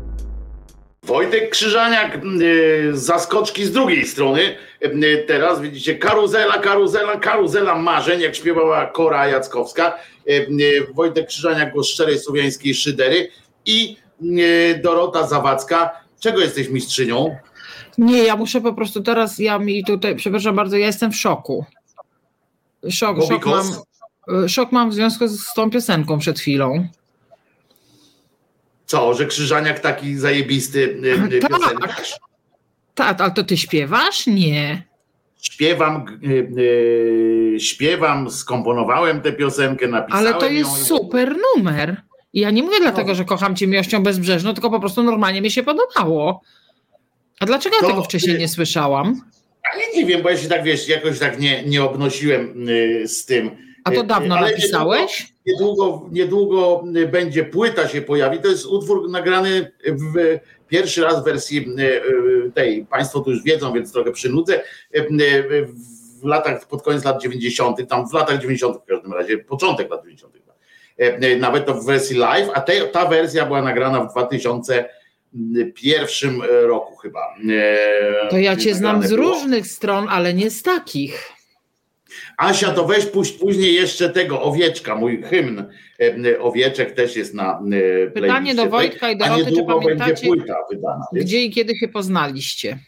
Wojtek 1.04 1.50
Krzyżaniak, 1.50 2.20
y, 2.42 2.90
zaskoczki 2.94 3.66
z 3.66 3.72
drugiej 3.72 4.06
strony. 4.06 4.56
Y, 4.86 5.26
Teraz 5.28 5.62
widzicie 5.62 5.96
karuzela, 5.96 6.54
karuzela, 6.54 7.18
karuzela 7.20 7.76
marzeń, 7.76 8.22
jak 8.22 8.36
śpiewała 8.36 8.86
Kora 8.86 9.28
Jackowska. 9.28 9.98
Y, 10.30 10.48
Wojtek 10.94 11.28
Krzyżaniak, 11.28 11.74
głos 11.74 11.88
szczerej 11.88 12.20
słowiańskiej 12.20 12.74
szydery 12.74 13.30
i 13.66 13.98
Dorota 14.84 15.28
Zawadzka. 15.28 15.92
Czego 16.20 16.42
jesteś 16.42 16.70
mistrzynią? 16.70 17.36
Nie, 17.98 18.24
ja 18.24 18.36
muszę 18.36 18.62
po 18.62 18.74
prostu 18.74 19.04
teraz, 19.04 19.40
ja 19.40 19.60
mi 19.60 19.86
tutaj, 19.86 20.16
przepraszam 20.16 20.56
bardzo, 20.56 20.78
ja 20.78 20.86
jestem 20.86 21.12
w 21.12 21.18
szoku. 21.18 21.66
Szok, 22.90 23.18
szok, 23.28 23.46
mam, 23.46 23.66
y, 24.46 24.50
szok 24.50 24.72
mam 24.72 24.90
w 24.90 24.94
związku 24.94 25.28
z, 25.28 25.54
tą 25.54 25.70
piosenką 25.70 26.20
przed 26.20 26.40
chwilą. 26.40 26.88
Co, 28.86 29.14
że 29.14 29.26
Krzyżaniak 29.26 29.80
taki 29.80 30.16
zajebisty 30.18 30.80
y, 31.32 31.36
y, 31.36 31.40
Tak. 31.40 31.52
piosenkarz? 31.52 32.18
Tak, 32.96 33.22
ale 33.22 33.32
to 33.32 33.44
ty 33.44 33.58
śpiewasz? 33.58 34.28
Nie. 34.28 34.84
Śpiewam, 35.42 36.06
śpiewam, 37.60 38.32
skomponowałem 38.32 39.22
tę 39.22 39.32
piosenkę, 39.34 39.88
napisałem 39.88 40.28
Ale 40.28 40.40
to 40.40 40.46
jest 40.48 40.82
i- 40.82 40.86
super 40.86 41.36
numer. 41.56 42.02
Ja 42.34 42.52
nie 42.52 42.64
mówię 42.64 42.78
dlatego, 42.82 43.08
No. 43.10 43.16
że 43.16 43.26
kocham 43.26 43.56
cię 43.56 43.68
miłością 43.68 44.04
bezbrzeżną, 44.04 44.54
tylko 44.54 44.70
po 44.70 44.80
prostu 44.80 45.04
normalnie 45.04 45.42
mi 45.42 45.52
się 45.52 45.64
podobało. 45.64 46.42
A 47.40 47.46
dlaczego 47.46 47.76
ja 47.76 47.82
To 47.82 47.88
tego 47.88 48.04
wcześniej 48.04 48.38
nie 48.40 48.48
słyszałam? 48.48 49.22
Ale 49.74 49.84
nie 49.96 50.06
wiem, 50.06 50.22
bo 50.22 50.30
ja 50.30 50.38
się 50.38 50.50
tak 50.50 50.64
wiesz, 50.64 50.88
jakoś 50.88 51.20
tak 51.20 51.40
nie, 51.40 51.64
nie 51.64 51.84
obnosiłem 51.84 52.70
y, 52.70 53.08
z 53.08 53.26
tym. 53.26 53.52
A 53.84 53.92
to 53.92 54.02
Y, 54.02 54.04
dawno 54.04 54.38
ale 54.38 54.52
napisałeś? 54.52 55.34
Niedługo, 55.46 56.10
niedługo 56.12 56.84
y, 56.96 57.08
będzie 57.08 57.44
płyta 57.44 57.88
się 57.88 58.02
pojawi. 58.02 58.40
To 58.40 58.48
jest 58.48 58.66
utwór 58.66 59.10
nagrany 59.10 59.72
w 59.86 60.40
pierwszy 60.68 61.04
raz 61.04 61.22
w 61.22 61.26
wersji 61.26 61.68
tej. 62.54 62.86
Państwo 62.86 63.20
tu 63.20 63.32
już 63.32 63.44
wiedzą, 63.44 63.74
więc 63.74 63.94
trochę 63.94 64.12
przynudzę. 64.12 64.64
W 66.22 66.26
latach, 66.26 66.68
pod 66.68 66.84
koniec 66.84 67.04
lat 67.04 67.22
90., 67.22 67.90
tam 67.90 68.10
w 68.10 68.14
latach 68.14 68.40
90. 68.40 68.78
w 68.78 68.86
każdym 68.86 69.14
razie, 69.14 69.38
początek 69.38 69.90
lat 69.92 70.02
90. 70.02 70.38
Y, 71.00 71.26
y, 71.26 71.38
Nawet 71.38 71.66
to 71.66 71.74
w 71.74 71.86
wersji 71.86 72.18
live, 72.18 72.50
a 72.54 72.62
te, 72.62 72.88
ta 72.88 73.06
wersja 73.06 73.46
była 73.46 73.62
nagrana 73.62 74.02
w 74.02 74.14
2001 75.38 76.42
roku 76.68 76.96
chyba. 76.96 77.20
To 78.30 78.38
ja 78.38 78.56
cię 78.56 78.76
znam 78.76 79.04
z 79.04 79.10
było. 79.10 79.34
różnych 79.34 79.68
stron, 79.68 80.08
ale 80.10 80.34
nie 80.34 80.50
z 80.50 80.64
takich. 80.64 81.38
Asia, 82.38 82.72
to 82.72 82.86
weź 82.86 83.06
później 83.40 83.74
jeszcze 83.74 84.10
tego 84.10 84.42
owieczka, 84.42 84.96
mój 84.96 85.24
hymn 85.24 85.66
e, 86.26 86.40
owieczek 86.40 86.92
też 86.92 87.16
jest 87.16 87.34
na 87.34 87.62
e, 88.06 88.12
Pytanie 88.12 88.56
do 88.56 88.70
Wojtka 88.70 89.12
i 89.12 89.18
Doroty, 89.18 89.52
czy 89.52 89.64
pamiętacie, 89.64 90.28
wydana. 90.72 91.06
gdzie 91.14 91.42
i 91.42 91.52
kiedy 91.52 91.76
się 91.76 91.88
poznaliście? 91.88 92.80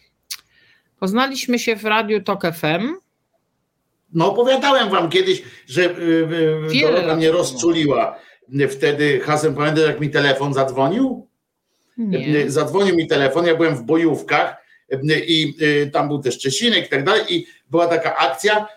Poznaliśmy 0.99 1.59
się 1.59 1.75
w 1.75 1.85
Radiu 1.85 2.23
Tok 2.23 2.41
FM. 2.41 2.93
No 4.13 4.31
opowiadałem 4.31 4.89
wam 4.89 5.09
kiedyś, 5.09 5.43
że 5.67 5.83
e, 5.85 5.95
Wiele 6.69 6.91
Dorota 6.91 7.15
mnie 7.15 7.31
rozczuliła 7.31 8.19
wtedy 8.69 9.19
hasem 9.19 9.55
pamiętasz, 9.55 9.87
jak 9.87 9.99
mi 9.99 10.09
telefon 10.09 10.53
zadzwonił? 10.53 11.28
Nie. 11.99 12.51
Zadzwonił 12.51 12.95
mi 12.95 13.07
telefon, 13.07 13.45
ja 13.45 13.55
byłem 13.55 13.75
w 13.75 13.83
bojówkach 13.83 14.55
i 15.27 15.55
tam 15.93 16.07
był 16.07 16.19
też 16.19 16.39
Czesinek 16.39 16.85
i 16.85 16.89
tak 16.89 17.03
dalej 17.03 17.23
i 17.35 17.47
była 17.71 17.87
taka 17.87 18.17
akcja, 18.17 18.67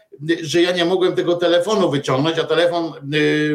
że 0.42 0.62
ja 0.62 0.72
nie 0.72 0.84
mogłem 0.84 1.14
tego 1.14 1.34
telefonu 1.34 1.90
wyciągnąć, 1.90 2.38
a 2.38 2.44
telefon 2.44 2.92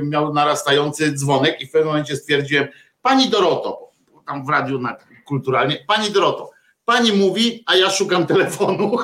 miał 0.04 0.34
narastający 0.34 1.14
dzwonek 1.14 1.62
i 1.62 1.68
w 1.68 1.72
pewnym 1.72 1.88
momencie 1.88 2.16
stwierdziłem, 2.16 2.68
pani 3.02 3.30
Doroto, 3.30 3.92
tam 4.28 4.46
w 4.46 4.50
radiu 4.50 4.80
na, 4.80 4.98
kulturalnie, 5.26 5.84
pani 5.88 6.12
Doroto, 6.12 6.52
pani 6.86 7.12
mówi, 7.12 7.64
a 7.66 7.76
ja 7.76 7.90
szukam 7.90 8.28
telefonu. 8.28 8.98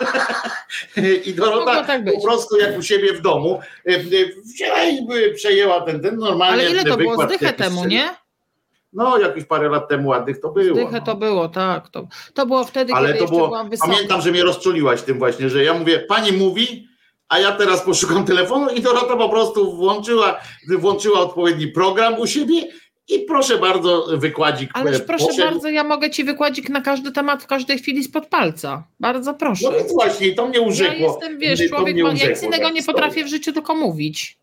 I 1.26 1.34
Dorota 1.34 1.84
tak 1.84 2.06
po 2.06 2.22
prostu 2.22 2.58
jak 2.58 2.80
u 2.80 2.82
siebie 2.82 3.14
w 3.14 3.22
domu 3.22 3.60
wzięła 4.44 4.84
i 4.84 5.08
przejęła 5.36 5.82
ten, 5.82 6.02
ten 6.02 6.18
normalnie. 6.18 6.62
Ale 6.62 6.72
ile 6.72 6.84
to 6.84 6.98
było 6.98 7.26
zdychę 7.26 7.54
temu, 7.54 7.86
nie? 7.86 8.23
No, 8.94 9.18
jakieś 9.18 9.46
parę 9.46 9.70
lat 9.70 9.90
temu 9.90 10.10
ładnych 10.10 10.40
to 10.40 10.52
było. 10.52 10.76
Zdychę 10.76 10.92
no. 11.00 11.02
to 11.02 11.16
było, 11.16 11.50
tak. 11.50 11.90
To, 11.90 12.08
to 12.34 12.46
było 12.46 12.64
wtedy, 12.64 12.94
Ale 12.94 13.08
kiedy 13.08 13.20
to 13.20 13.32
było, 13.32 13.48
byłam 13.48 13.70
wysoka. 13.70 13.92
pamiętam, 13.92 14.22
że 14.22 14.32
mnie 14.32 14.44
rozczuliłaś 14.44 15.02
tym 15.02 15.20
właśnie, 15.20 15.50
że 15.50 15.64
ja 15.64 15.74
mówię, 15.74 16.00
pani 16.00 16.32
mówi, 16.32 16.88
a 17.30 17.40
ja 17.40 17.52
teraz 17.52 17.82
poszukam 17.82 18.26
telefonu 18.26 18.70
i 18.70 18.82
Dorota 18.82 19.18
po 19.18 19.30
prostu 19.30 19.76
włączyła, 19.76 20.40
włączyła 20.78 21.20
odpowiedni 21.20 21.68
program 21.68 22.20
u 22.20 22.28
siebie 22.28 22.68
i 23.08 23.20
proszę 23.20 23.58
bardzo, 23.58 24.08
wykładzik. 24.18 24.70
Ależ 24.74 24.98
e, 24.98 25.00
proszę 25.00 25.26
poszedł. 25.26 25.52
bardzo, 25.52 25.70
ja 25.70 25.84
mogę 25.84 26.10
ci 26.10 26.24
wykładzik 26.24 26.70
na 26.70 26.82
każdy 26.82 27.12
temat 27.12 27.44
w 27.44 27.48
każdej 27.48 27.80
chwili 27.80 28.04
spod 28.04 28.28
palca. 28.28 28.88
Bardzo 29.00 29.34
proszę. 29.34 29.66
No 29.66 29.78
więc 29.78 29.94
właśnie, 29.94 30.36
to 30.36 30.48
mnie 30.48 30.60
ja 30.60 30.66
urzekło. 30.68 31.08
jestem, 31.08 31.40
wiesz, 31.40 31.70
człowiek, 31.70 31.98
ja 31.98 32.14
nic 32.14 32.44
innego 32.44 32.70
nie 32.70 32.84
potrafię 32.84 33.24
w 33.24 33.28
życiu, 33.28 33.54
tylko 33.54 33.76
mówić. 33.76 34.43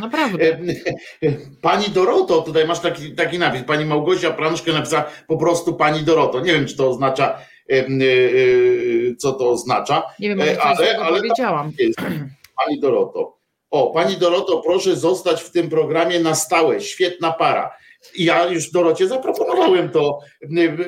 Naprawdę. 0.00 0.58
Pani 1.62 1.88
Doroto, 1.88 2.42
tutaj 2.42 2.66
masz 2.66 2.80
taki, 2.80 3.14
taki 3.14 3.38
napis. 3.38 3.62
Pani 3.64 3.84
Małgosia 3.84 4.30
Prążkę 4.30 4.72
napisała 4.72 5.04
po 5.26 5.36
prostu 5.36 5.74
Pani 5.74 6.02
Doroto. 6.02 6.40
Nie 6.40 6.52
wiem, 6.52 6.66
czy 6.66 6.76
to 6.76 6.88
oznacza, 6.88 7.38
e, 7.70 7.74
e, 7.78 7.86
co 9.18 9.32
to 9.32 9.50
oznacza. 9.50 10.02
Nie 10.18 10.28
wiem, 10.28 10.40
e, 10.40 10.62
ale- 10.62 10.98
ale, 10.98 11.16
powiedziałam. 11.18 11.72
Jest. 11.78 11.98
Pani 12.64 12.80
Doroto. 12.80 13.36
O, 13.70 13.90
Pani 13.90 14.16
Doroto, 14.16 14.58
proszę 14.58 14.96
zostać 14.96 15.42
w 15.42 15.50
tym 15.50 15.70
programie 15.70 16.20
na 16.20 16.34
stałe. 16.34 16.80
Świetna 16.80 17.32
para. 17.32 17.70
Ja 18.18 18.46
już 18.46 18.70
Dorocie 18.70 19.08
zaproponowałem 19.08 19.88
to. 19.90 20.18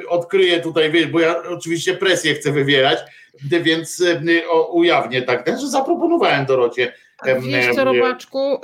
Odkryję 0.08 0.60
tutaj, 0.60 0.92
bo 1.12 1.20
ja 1.20 1.42
oczywiście 1.42 1.94
presję 1.94 2.34
chcę 2.34 2.52
wywierać, 2.52 2.98
więc 3.62 4.02
ujawnię 4.72 5.22
tak, 5.22 5.48
że 5.60 5.68
zaproponowałem 5.68 6.46
Dorocie. 6.46 6.92
Em, 7.26 7.40
Wiesz 7.42 7.74
co, 7.74 7.84
Robaczku, 7.84 8.54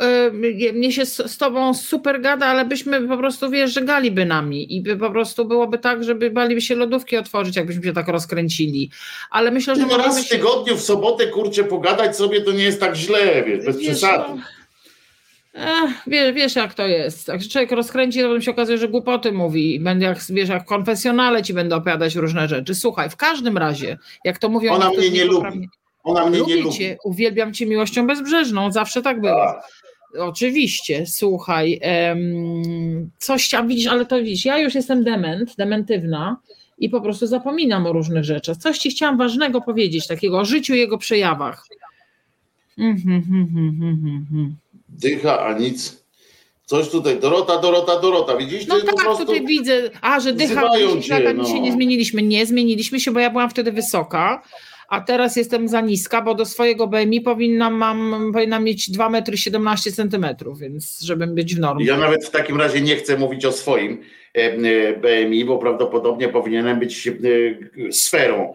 y, 0.68 0.72
mnie 0.72 0.92
się 0.92 1.06
z, 1.06 1.16
z 1.32 1.38
tobą 1.38 1.74
super 1.74 2.20
gada, 2.20 2.46
ale 2.46 2.64
byśmy 2.64 3.08
po 3.08 3.16
prostu, 3.16 3.50
wiesz, 3.50 3.72
że 3.74 3.82
galiby 3.82 4.24
nami 4.26 4.76
i 4.76 4.80
by 4.82 4.96
po 4.96 5.10
prostu 5.10 5.44
byłoby 5.44 5.78
tak, 5.78 6.04
żeby 6.04 6.30
baliby 6.30 6.60
się 6.60 6.74
lodówki 6.74 7.16
otworzyć, 7.16 7.56
jakbyśmy 7.56 7.82
się 7.84 7.92
tak 7.92 8.08
rozkręcili. 8.08 8.90
Ale 9.30 9.50
myślę, 9.50 9.76
że 9.76 9.86
No 9.86 9.96
raz 9.98 10.20
w 10.20 10.28
się... 10.28 10.36
tygodniu, 10.36 10.76
w 10.76 10.80
sobotę, 10.80 11.26
kurczę, 11.26 11.64
pogadać 11.64 12.16
sobie 12.16 12.40
to 12.40 12.52
nie 12.52 12.64
jest 12.64 12.80
tak 12.80 12.96
źle, 12.96 13.44
wiesz, 13.46 13.64
bez 13.64 13.76
Wiesz, 13.76 13.86
przesady. 13.88 14.24
no, 14.28 14.38
Ech, 15.54 15.90
wiesz, 16.06 16.34
wiesz 16.34 16.56
jak 16.56 16.74
to 16.74 16.86
jest. 16.86 17.28
Jak 17.28 17.42
się 17.42 17.48
człowiek 17.48 17.72
rozkręci, 17.72 18.20
to 18.20 18.40
się 18.40 18.50
okazuje, 18.50 18.78
że 18.78 18.88
głupoty 18.88 19.32
mówi. 19.32 19.74
I 19.74 19.80
Będę 19.80 20.06
jak, 20.06 20.18
wiesz, 20.30 20.48
jak 20.48 20.62
w 20.62 20.66
konfesjonale 20.66 21.42
ci 21.42 21.54
będę 21.54 21.76
opowiadać 21.76 22.14
różne 22.14 22.48
rzeczy. 22.48 22.74
Słuchaj, 22.74 23.10
w 23.10 23.16
każdym 23.16 23.58
razie, 23.58 23.98
jak 24.24 24.38
to 24.38 24.48
mówią... 24.48 24.72
Ona 24.72 24.90
mnie 24.90 25.10
nie 25.10 25.24
lubi. 25.24 25.68
Ona 26.04 26.26
mnie 26.26 26.32
nie 26.32 26.38
Lubię 26.38 26.56
lubi. 26.56 26.76
cię, 26.76 26.96
uwielbiam 27.04 27.54
cię 27.54 27.66
miłością 27.66 28.06
bezbrzeżną, 28.06 28.72
zawsze 28.72 29.02
tak 29.02 29.20
było. 29.20 29.44
Tak. 29.44 29.68
Oczywiście, 30.18 31.06
słuchaj, 31.06 31.78
em, 31.82 33.10
coś 33.18 33.48
tam 33.48 33.68
widzisz, 33.68 33.86
ale 33.86 34.06
to 34.06 34.18
widzisz, 34.18 34.44
ja 34.44 34.58
już 34.58 34.74
jestem 34.74 35.04
dement, 35.04 35.56
dementywna 35.56 36.36
i 36.78 36.88
po 36.88 37.00
prostu 37.00 37.26
zapominam 37.26 37.86
o 37.86 37.92
różnych 37.92 38.24
rzeczach. 38.24 38.56
Coś 38.56 38.78
ci 38.78 38.90
chciałam 38.90 39.18
ważnego 39.18 39.60
powiedzieć, 39.60 40.06
takiego 40.06 40.38
o 40.38 40.44
życiu 40.44 40.74
i 40.74 40.78
jego 40.78 40.98
przejawach. 40.98 41.64
Mhm, 42.78 43.16
mhm, 43.16 43.80
mhm. 43.82 44.56
Dycha, 44.88 45.46
a 45.46 45.58
nic. 45.58 46.04
Coś 46.64 46.88
tutaj, 46.88 47.20
Dorota, 47.20 47.58
Dorota, 47.58 48.00
Dorota, 48.00 48.36
widzisz? 48.36 48.66
No 48.66 48.80
po 48.80 48.86
tak, 48.86 49.04
prostu... 49.04 49.26
tutaj 49.26 49.46
widzę, 49.46 49.90
a 50.00 50.20
że 50.20 50.32
dycha, 50.32 50.70
myślisz, 50.72 51.06
cię, 51.06 51.34
nic 51.34 51.36
no. 51.36 51.44
się 51.44 51.60
nie 51.60 51.72
zmieniliśmy. 51.72 52.22
Nie, 52.22 52.46
zmieniliśmy 52.46 53.00
się, 53.00 53.10
bo 53.10 53.20
ja 53.20 53.30
byłam 53.30 53.50
wtedy 53.50 53.72
wysoka, 53.72 54.42
a 54.88 55.00
teraz 55.00 55.36
jestem 55.36 55.68
za 55.68 55.80
niska, 55.80 56.22
bo 56.22 56.34
do 56.34 56.44
swojego 56.44 56.86
BMI 56.86 57.20
powinnam, 57.20 57.74
mam, 57.74 58.30
powinnam 58.32 58.64
mieć 58.64 58.90
2 58.90 59.08
metry 59.08 59.36
17 59.36 59.92
centymetrów, 59.92 60.58
więc 60.58 61.00
żebym 61.00 61.34
być 61.34 61.54
w 61.54 61.60
normie. 61.60 61.86
Ja 61.86 61.96
nawet 61.96 62.24
w 62.24 62.30
takim 62.30 62.58
razie 62.58 62.80
nie 62.80 62.96
chcę 62.96 63.16
mówić 63.16 63.44
o 63.44 63.52
swoim 63.52 64.02
e, 64.36 64.40
e, 64.40 64.96
BMI, 64.96 65.44
bo 65.44 65.58
prawdopodobnie 65.58 66.28
powinienem 66.28 66.78
być 66.78 67.08
e, 67.08 67.12
sferą 67.92 68.54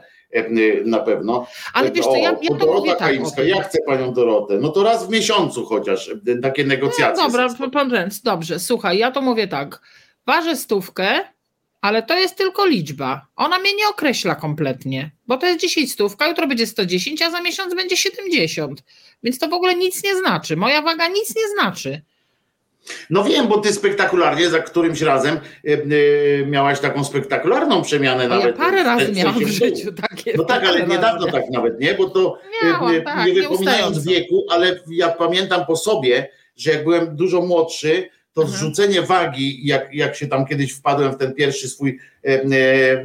na 0.85 0.99
pewno. 0.99 1.47
Ale 1.73 1.91
wiesz 1.91 2.05
co, 2.05 2.15
ja, 2.15 2.35
ja 2.41 2.49
to 2.49 2.55
Dorota 2.55 2.79
mówię 2.79 2.89
tak. 2.89 2.99
Kaimska, 2.99 3.43
ja 3.43 3.61
chcę 3.61 3.77
panią 3.87 4.13
Dorotę. 4.13 4.57
No 4.61 4.69
to 4.69 4.83
raz 4.83 5.07
w 5.07 5.09
miesiącu 5.09 5.65
chociaż 5.65 6.11
takie 6.41 6.63
negocjacje. 6.63 7.23
No 7.23 7.29
dobra, 7.29 7.69
pan 7.69 7.91
Renz, 7.91 8.21
dobrze, 8.21 8.59
słuchaj, 8.59 8.97
ja 8.97 9.11
to 9.11 9.21
mówię 9.21 9.47
tak. 9.47 9.81
Ważę 10.25 10.55
stówkę, 10.55 11.19
ale 11.83 12.03
to 12.03 12.19
jest 12.19 12.35
tylko 12.35 12.65
liczba. 12.65 13.27
Ona 13.35 13.59
mnie 13.59 13.75
nie 13.75 13.87
określa 13.87 14.35
kompletnie, 14.35 15.11
bo 15.27 15.37
to 15.37 15.45
jest 15.45 15.59
10 15.59 15.91
stówka, 15.91 16.27
jutro 16.27 16.47
będzie 16.47 16.67
110, 16.67 17.21
a 17.21 17.31
za 17.31 17.41
miesiąc 17.41 17.75
będzie 17.75 17.97
70. 17.97 18.83
Więc 19.23 19.39
to 19.39 19.47
w 19.47 19.53
ogóle 19.53 19.75
nic 19.75 20.03
nie 20.03 20.15
znaczy. 20.15 20.57
Moja 20.57 20.81
waga 20.81 21.07
nic 21.07 21.35
nie 21.35 21.47
znaczy. 21.47 22.01
No 23.09 23.23
wiem, 23.23 23.47
bo 23.47 23.57
ty 23.57 23.73
spektakularnie 23.73 24.49
za 24.49 24.59
którymś 24.59 25.01
razem 25.01 25.35
e, 25.35 25.73
e, 25.73 26.45
miałaś 26.45 26.79
taką 26.79 27.03
spektakularną 27.03 27.81
przemianę 27.81 28.23
A 28.23 28.27
nawet. 28.27 28.57
ja 28.57 28.65
parę 28.65 28.83
razy 28.83 29.11
miałam 29.11 29.39
w 29.39 29.47
życiu 29.47 29.93
takie. 30.09 30.33
No 30.37 30.43
tak, 30.43 30.65
ale 30.65 30.87
niedawno 30.87 31.27
tak 31.31 31.49
nawet, 31.49 31.79
nie? 31.79 31.93
Bo 31.93 32.09
to 32.09 32.37
Miałam, 32.63 32.95
e, 32.95 33.01
tak, 33.01 33.27
nie 33.27 33.33
wypominając 33.33 34.05
wieku, 34.05 34.45
ale 34.49 34.79
ja 34.91 35.09
pamiętam 35.09 35.65
po 35.65 35.75
sobie, 35.75 36.29
że 36.55 36.71
jak 36.71 36.83
byłem 36.83 37.15
dużo 37.15 37.41
młodszy, 37.41 38.09
to 38.33 38.41
Mhm. 38.41 38.57
zrzucenie 38.57 39.01
wagi, 39.01 39.67
jak, 39.67 39.93
jak 39.93 40.15
się 40.15 40.27
tam 40.27 40.45
kiedyś 40.45 40.71
wpadłem 40.73 41.11
w 41.11 41.17
ten 41.17 41.33
pierwszy 41.33 41.69
swój, 41.69 41.99
e, 42.25 42.27
e, 42.27 42.35
e, 42.37 43.03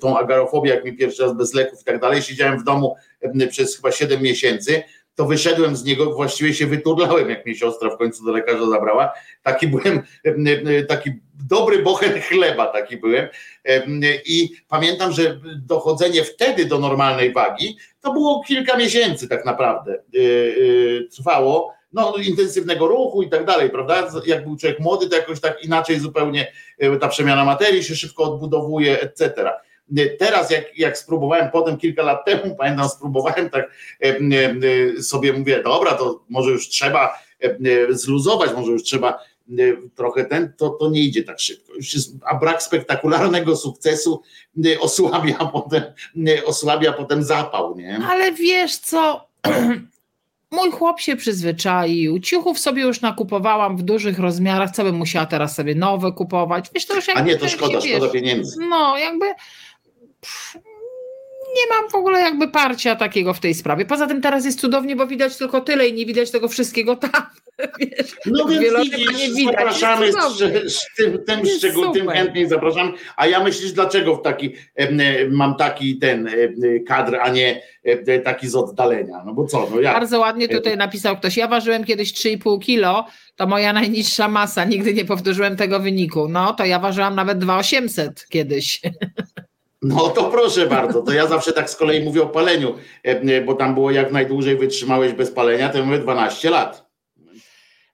tą 0.00 0.18
agarofobię, 0.18 0.70
jak 0.70 0.84
mi 0.84 0.96
pierwszy 0.96 1.22
raz 1.22 1.36
bez 1.36 1.54
leków 1.54 1.80
i 1.80 1.84
tak 1.84 2.00
dalej, 2.00 2.22
siedziałem 2.22 2.58
w 2.58 2.64
domu 2.64 2.96
e, 3.20 3.46
przez 3.46 3.76
chyba 3.76 3.92
7 3.92 4.22
miesięcy, 4.22 4.82
to 5.14 5.26
wyszedłem 5.26 5.76
z 5.76 5.84
niego, 5.84 6.14
właściwie 6.14 6.54
się 6.54 6.66
wyturlałem, 6.66 7.30
jak 7.30 7.46
mnie 7.46 7.54
siostra 7.54 7.90
w 7.90 7.98
końcu 7.98 8.24
do 8.24 8.32
lekarza 8.32 8.66
zabrała. 8.70 9.12
Taki 9.42 9.68
byłem, 9.68 10.02
e, 10.24 10.82
taki 10.82 11.10
dobry 11.48 11.82
bochen 11.82 12.20
chleba, 12.20 12.66
taki 12.66 12.96
byłem. 12.96 13.28
I 14.26 14.48
pamiętam, 14.68 15.12
że 15.12 15.40
dochodzenie 15.56 16.24
wtedy 16.24 16.64
do 16.64 16.78
normalnej 16.78 17.32
wagi, 17.32 17.76
to 18.00 18.12
było 18.12 18.44
kilka 18.44 18.76
miesięcy 18.76 19.28
tak 19.28 19.44
naprawdę 19.44 20.02
trwało, 21.16 21.74
no 21.92 22.14
intensywnego 22.16 22.86
ruchu 22.86 23.22
i 23.22 23.28
tak 23.28 23.44
dalej, 23.44 23.70
prawda? 23.70 24.10
Jak 24.26 24.44
był 24.44 24.56
człowiek 24.56 24.80
młody, 24.80 25.08
to 25.08 25.16
jakoś 25.16 25.40
tak 25.40 25.64
inaczej 25.64 26.00
zupełnie 26.00 26.52
e, 26.78 26.96
ta 26.96 27.08
przemiana 27.08 27.44
materii 27.44 27.84
się 27.84 27.94
szybko 27.94 28.24
odbudowuje, 28.24 29.00
etc. 29.00 29.50
E, 29.96 30.06
Teraz 30.06 30.50
jak, 30.50 30.78
jak 30.78 30.98
spróbowałem 30.98 31.50
potem 31.50 31.76
kilka 31.76 32.02
lat 32.02 32.24
temu, 32.24 32.54
pamiętam, 32.58 32.88
spróbowałem 32.88 33.50
tak 33.50 33.70
e, 34.00 35.02
sobie 35.02 35.32
mówię, 35.32 35.62
dobra, 35.62 35.94
to 35.94 36.24
może 36.28 36.50
już 36.50 36.68
trzeba 36.68 37.18
zluzować, 37.90 38.50
może 38.56 38.72
już 38.72 38.82
trzeba 38.82 39.18
trochę 39.94 40.24
ten, 40.24 40.52
to, 40.56 40.70
to 40.70 40.90
nie 40.90 41.00
idzie 41.00 41.22
tak 41.22 41.40
szybko. 41.40 41.74
Już 41.74 41.94
jest, 41.94 42.14
a 42.24 42.34
brak 42.34 42.62
spektakularnego 42.62 43.56
sukcesu 43.56 44.22
osłabia 44.80 45.38
potem, 45.52 45.82
osłabia 46.46 46.92
potem 46.92 47.22
zapał, 47.22 47.76
nie? 47.76 47.98
Ale 48.08 48.32
wiesz 48.32 48.76
co? 48.76 49.28
Mój 50.50 50.70
chłop 50.70 51.00
się 51.00 51.16
przyzwyczaił. 51.16 52.18
Ciuchów 52.18 52.58
sobie 52.58 52.82
już 52.82 53.00
nakupowałam 53.00 53.76
w 53.76 53.82
dużych 53.82 54.18
rozmiarach. 54.18 54.70
Co 54.70 54.84
bym 54.84 54.94
musiała 54.94 55.26
teraz 55.26 55.54
sobie 55.54 55.74
nowe 55.74 56.12
kupować? 56.12 56.70
Wiesz, 56.74 56.86
to 56.86 56.94
już 56.94 57.08
A 57.08 57.20
nie, 57.20 57.36
to 57.36 57.48
szkoda, 57.48 57.80
szkoda 57.80 58.00
wiesz, 58.04 58.12
pieniędzy. 58.12 58.56
No, 58.68 58.98
jakby 58.98 59.26
pff, 60.20 60.56
nie 61.56 61.74
mam 61.76 61.90
w 61.90 61.94
ogóle 61.94 62.20
jakby 62.20 62.48
parcia 62.48 62.96
takiego 62.96 63.34
w 63.34 63.40
tej 63.40 63.54
sprawie. 63.54 63.84
Poza 63.84 64.06
tym 64.06 64.20
teraz 64.20 64.44
jest 64.44 64.60
cudownie, 64.60 64.96
bo 64.96 65.06
widać 65.06 65.36
tylko 65.36 65.60
tyle 65.60 65.88
i 65.88 65.92
nie 65.92 66.06
widać 66.06 66.30
tego 66.30 66.48
wszystkiego 66.48 66.96
tam. 66.96 67.10
Wiesz, 67.80 68.16
No 68.26 68.44
więc 68.44 68.90
widzisz, 68.90 69.18
nie 69.18 69.34
widać. 69.34 69.54
zapraszamy, 69.54 70.12
z, 70.12 70.16
z 70.74 70.86
tym, 70.96 71.18
tym, 71.26 71.46
super. 71.72 72.08
chętniej 72.08 72.48
zapraszam. 72.48 72.94
A 73.16 73.26
ja 73.26 73.44
myślisz, 73.44 73.72
dlaczego 73.72 74.16
w 74.16 74.22
taki, 74.22 74.54
e, 74.74 75.28
mam 75.28 75.56
taki 75.56 75.98
ten 75.98 76.28
em, 76.28 76.34
kadr, 76.86 77.16
a 77.22 77.28
nie 77.28 77.62
e, 77.84 78.18
taki 78.18 78.48
z 78.48 78.54
oddalenia? 78.54 79.22
No 79.26 79.34
bo 79.34 79.46
co, 79.46 79.68
no 79.70 79.80
jak? 79.80 79.94
Bardzo 79.94 80.18
ładnie 80.18 80.48
tutaj 80.48 80.76
napisał 80.76 81.16
ktoś. 81.16 81.36
Ja 81.36 81.48
ważyłem 81.48 81.84
kiedyś 81.84 82.12
3,5 82.12 82.60
kilo, 82.60 83.06
to 83.36 83.46
moja 83.46 83.72
najniższa 83.72 84.28
masa. 84.28 84.64
Nigdy 84.64 84.94
nie 84.94 85.04
powtórzyłem 85.04 85.56
tego 85.56 85.80
wyniku. 85.80 86.28
No, 86.28 86.52
to 86.52 86.64
ja 86.64 86.78
ważyłam 86.78 87.14
nawet 87.14 87.38
2,800 87.38 88.26
kiedyś. 88.28 88.80
No 89.82 90.08
to 90.08 90.30
proszę 90.30 90.66
bardzo, 90.66 91.02
to 91.02 91.12
ja 91.12 91.26
zawsze 91.26 91.52
tak 91.52 91.70
z 91.70 91.76
kolei 91.76 92.04
mówię 92.04 92.22
o 92.22 92.26
paleniu, 92.26 92.74
e, 93.02 93.40
bo 93.40 93.54
tam 93.54 93.74
było 93.74 93.90
jak 93.90 94.12
najdłużej 94.12 94.56
wytrzymałeś 94.56 95.12
bez 95.12 95.30
palenia, 95.30 95.68
to 95.68 95.84
mówię 95.84 95.98
12 95.98 96.50
lat. 96.50 96.86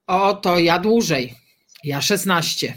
O, 0.06 0.34
to 0.34 0.58
ja 0.58 0.78
dłużej. 0.78 1.34
Ja 1.84 2.00
16. 2.00 2.74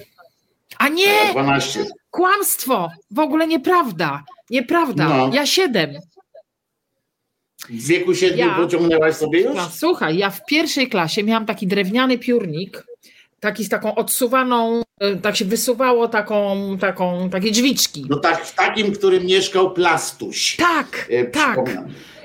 A 0.77 0.87
nie! 0.89 1.31
12. 1.31 1.85
Kłamstwo! 2.11 2.89
W 3.11 3.19
ogóle 3.19 3.47
nieprawda. 3.47 4.23
Nieprawda. 4.49 5.09
No. 5.09 5.29
Ja 5.33 5.45
7. 5.45 5.99
W 7.69 7.87
wieku 7.87 8.15
siedmiu 8.15 8.37
Ja- 8.47 8.55
pociągnęłaś 8.55 9.15
sobie 9.15 9.41
już? 9.41 9.55
No, 9.55 9.69
słuchaj, 9.73 10.17
ja 10.17 10.29
w 10.29 10.45
pierwszej 10.45 10.89
klasie 10.89 11.23
miałam 11.23 11.45
taki 11.45 11.67
drewniany 11.67 12.17
piórnik, 12.17 12.83
taki 13.39 13.63
z 13.63 13.69
taką 13.69 13.95
odsuwaną, 13.95 14.81
e, 14.99 15.15
tak 15.15 15.35
się 15.35 15.45
wysuwało 15.45 16.07
taką, 16.07 16.55
taką, 16.79 17.29
takie 17.29 17.51
drzwiczki. 17.51 18.05
No 18.09 18.17
tak, 18.17 18.45
w 18.45 18.55
takim, 18.55 18.91
którym 18.91 19.25
mieszkał 19.25 19.71
Plastuś. 19.73 20.55
Tak, 20.55 21.07
E, 21.09 21.25
tak. 21.25 21.59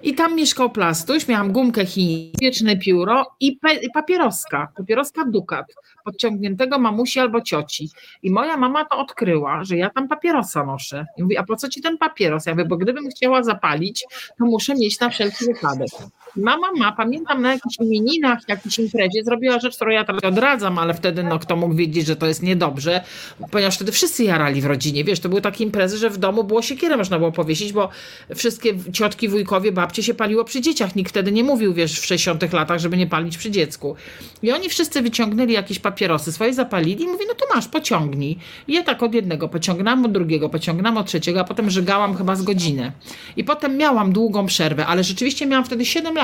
I 0.02 0.14
tam 0.14 0.36
mieszkał 0.36 0.70
Plastuś, 0.70 1.28
miałam 1.28 1.52
gumkę 1.52 1.86
chińską, 1.86 2.38
wieczne 2.40 2.76
pióro 2.76 3.26
i 3.40 3.58
papieroska, 3.94 4.68
papieroska 4.76 5.24
Dukat, 5.24 5.66
podciągniętego 6.04 6.78
mamusi 6.78 7.20
albo 7.20 7.40
cioci. 7.40 7.90
I 8.22 8.30
moja 8.30 8.56
mama 8.56 8.84
to 8.84 8.98
odkryła, 8.98 9.64
że 9.64 9.76
ja 9.76 9.90
tam 9.90 10.08
papierosa 10.08 10.64
noszę. 10.66 11.06
I 11.16 11.22
mówi, 11.22 11.36
a 11.36 11.42
po 11.44 11.56
co 11.56 11.68
ci 11.68 11.82
ten 11.82 11.98
papieros? 11.98 12.46
Ja 12.46 12.52
mówię, 12.52 12.64
bo 12.64 12.76
gdybym 12.76 13.10
chciała 13.10 13.42
zapalić, 13.42 14.04
to 14.38 14.44
muszę 14.44 14.74
mieć 14.74 15.00
na 15.00 15.10
wszelki 15.10 15.44
wypadek. 15.44 15.88
Mama 16.36 16.66
ma, 16.76 16.92
pamiętam 16.92 17.42
na 17.42 17.52
jakichś 17.52 17.76
imieninach, 17.80 18.38
jakiejś 18.48 18.78
imprezie, 18.78 19.24
zrobiła 19.24 19.58
rzecz, 19.58 19.76
którą 19.76 19.90
ja 19.90 20.04
teraz 20.04 20.24
odradzam, 20.24 20.78
ale 20.78 20.94
wtedy 20.94 21.22
no, 21.22 21.38
kto 21.38 21.56
mógł 21.56 21.74
wiedzieć, 21.74 22.06
że 22.06 22.16
to 22.16 22.26
jest 22.26 22.42
niedobrze, 22.42 23.04
ponieważ 23.50 23.76
wtedy 23.76 23.92
wszyscy 23.92 24.24
jarali 24.24 24.60
w 24.60 24.66
rodzinie, 24.66 25.04
wiesz, 25.04 25.20
to 25.20 25.28
były 25.28 25.40
takie 25.40 25.64
imprezy, 25.64 25.98
że 25.98 26.10
w 26.10 26.18
domu 26.18 26.44
było 26.44 26.62
siekierę 26.62 26.96
można 26.96 27.18
było 27.18 27.32
powiesić, 27.32 27.72
bo 27.72 27.88
wszystkie 28.34 28.74
ciotki, 28.92 29.28
wujkowie, 29.28 29.72
babcie 29.72 30.02
się 30.02 30.14
paliło 30.14 30.44
przy 30.44 30.60
dzieciach. 30.60 30.96
Nikt 30.96 31.10
wtedy 31.10 31.32
nie 31.32 31.44
mówił, 31.44 31.74
wiesz, 31.74 32.00
w 32.00 32.04
60 32.04 32.52
latach, 32.52 32.78
żeby 32.78 32.96
nie 32.96 33.06
palić 33.06 33.38
przy 33.38 33.50
dziecku. 33.50 33.96
I 34.42 34.52
oni 34.52 34.68
wszyscy 34.68 35.02
wyciągnęli 35.02 35.52
jakieś 35.52 35.78
papierosy 35.78 36.32
swoje, 36.32 36.54
zapalili 36.54 37.04
i 37.04 37.06
mówi, 37.06 37.24
no 37.28 37.34
to 37.34 37.54
masz, 37.54 37.68
pociągnij. 37.68 38.38
I 38.68 38.72
ja 38.72 38.82
tak 38.82 39.02
od 39.02 39.14
jednego 39.14 39.48
pociągnęłam, 39.48 40.04
od 40.04 40.12
drugiego 40.12 40.48
pociągnęłam, 40.48 40.96
od 40.96 41.06
trzeciego, 41.06 41.40
a 41.40 41.44
potem 41.44 41.70
żygałam 41.70 42.16
chyba 42.16 42.36
z 42.36 42.42
godzinę. 42.42 42.92
I 43.36 43.44
potem 43.44 43.76
miałam 43.76 44.12
długą 44.12 44.46
przerwę, 44.46 44.86
ale 44.86 45.04
rzeczywiście 45.04 45.46
miałam 45.46 45.64
wtedy 45.64 45.84
7 45.84 46.14
lat. 46.14 46.21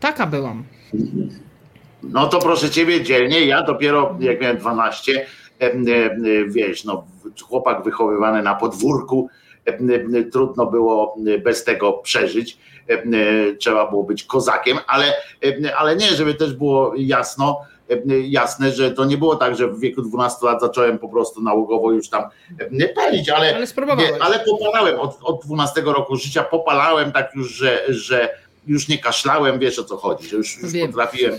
Taka 0.00 0.26
byłam. 0.26 0.64
No 2.02 2.26
to 2.26 2.38
proszę 2.38 2.70
ciebie 2.70 3.02
dzielnie, 3.02 3.46
ja 3.46 3.62
dopiero 3.62 4.16
jak 4.20 4.40
miałem 4.40 4.56
12, 4.58 5.26
em, 5.58 5.84
em, 5.88 6.52
wiesz, 6.52 6.84
no 6.84 7.04
chłopak 7.42 7.84
wychowywany 7.84 8.42
na 8.42 8.54
podwórku, 8.54 9.28
trudno 10.32 10.66
było 10.66 11.16
bez 11.44 11.64
tego 11.64 11.92
przeżyć. 11.92 12.58
E, 12.88 13.02
Trzeba 13.56 13.90
było 13.90 14.02
być 14.04 14.24
kozakiem, 14.24 14.78
ale, 14.86 15.12
ale 15.76 15.96
nie, 15.96 16.06
żeby 16.06 16.34
też 16.34 16.52
było 16.54 16.92
jasno, 16.96 17.60
jasne, 18.28 18.72
że 18.72 18.90
to 18.90 19.04
nie 19.04 19.18
było 19.18 19.36
tak, 19.36 19.56
że 19.56 19.68
w 19.68 19.80
wieku 19.80 20.02
12 20.02 20.46
lat 20.46 20.60
zacząłem 20.60 20.98
po 20.98 21.08
prostu 21.08 21.42
nałogowo 21.42 21.92
już 21.92 22.08
tam 22.08 22.22
em, 22.58 22.78
palić, 22.94 23.28
ale, 23.28 23.54
Ale 24.02 24.12
nie, 24.12 24.22
ale 24.22 24.38
popalałem 24.38 25.00
od, 25.00 25.18
od 25.22 25.44
12 25.44 25.80
roku 25.80 26.16
życia, 26.16 26.42
popalałem 26.42 27.12
tak 27.12 27.34
już, 27.34 27.48
że, 27.52 27.82
że 27.88 28.41
już 28.66 28.88
nie 28.88 28.98
kaszlałem, 28.98 29.58
wiesz 29.58 29.78
o 29.78 29.84
co 29.84 29.96
chodzi, 29.96 30.28
że 30.28 30.36
już, 30.36 30.58
już 30.62 30.72
Wiem. 30.72 30.86
potrafiłem 30.86 31.34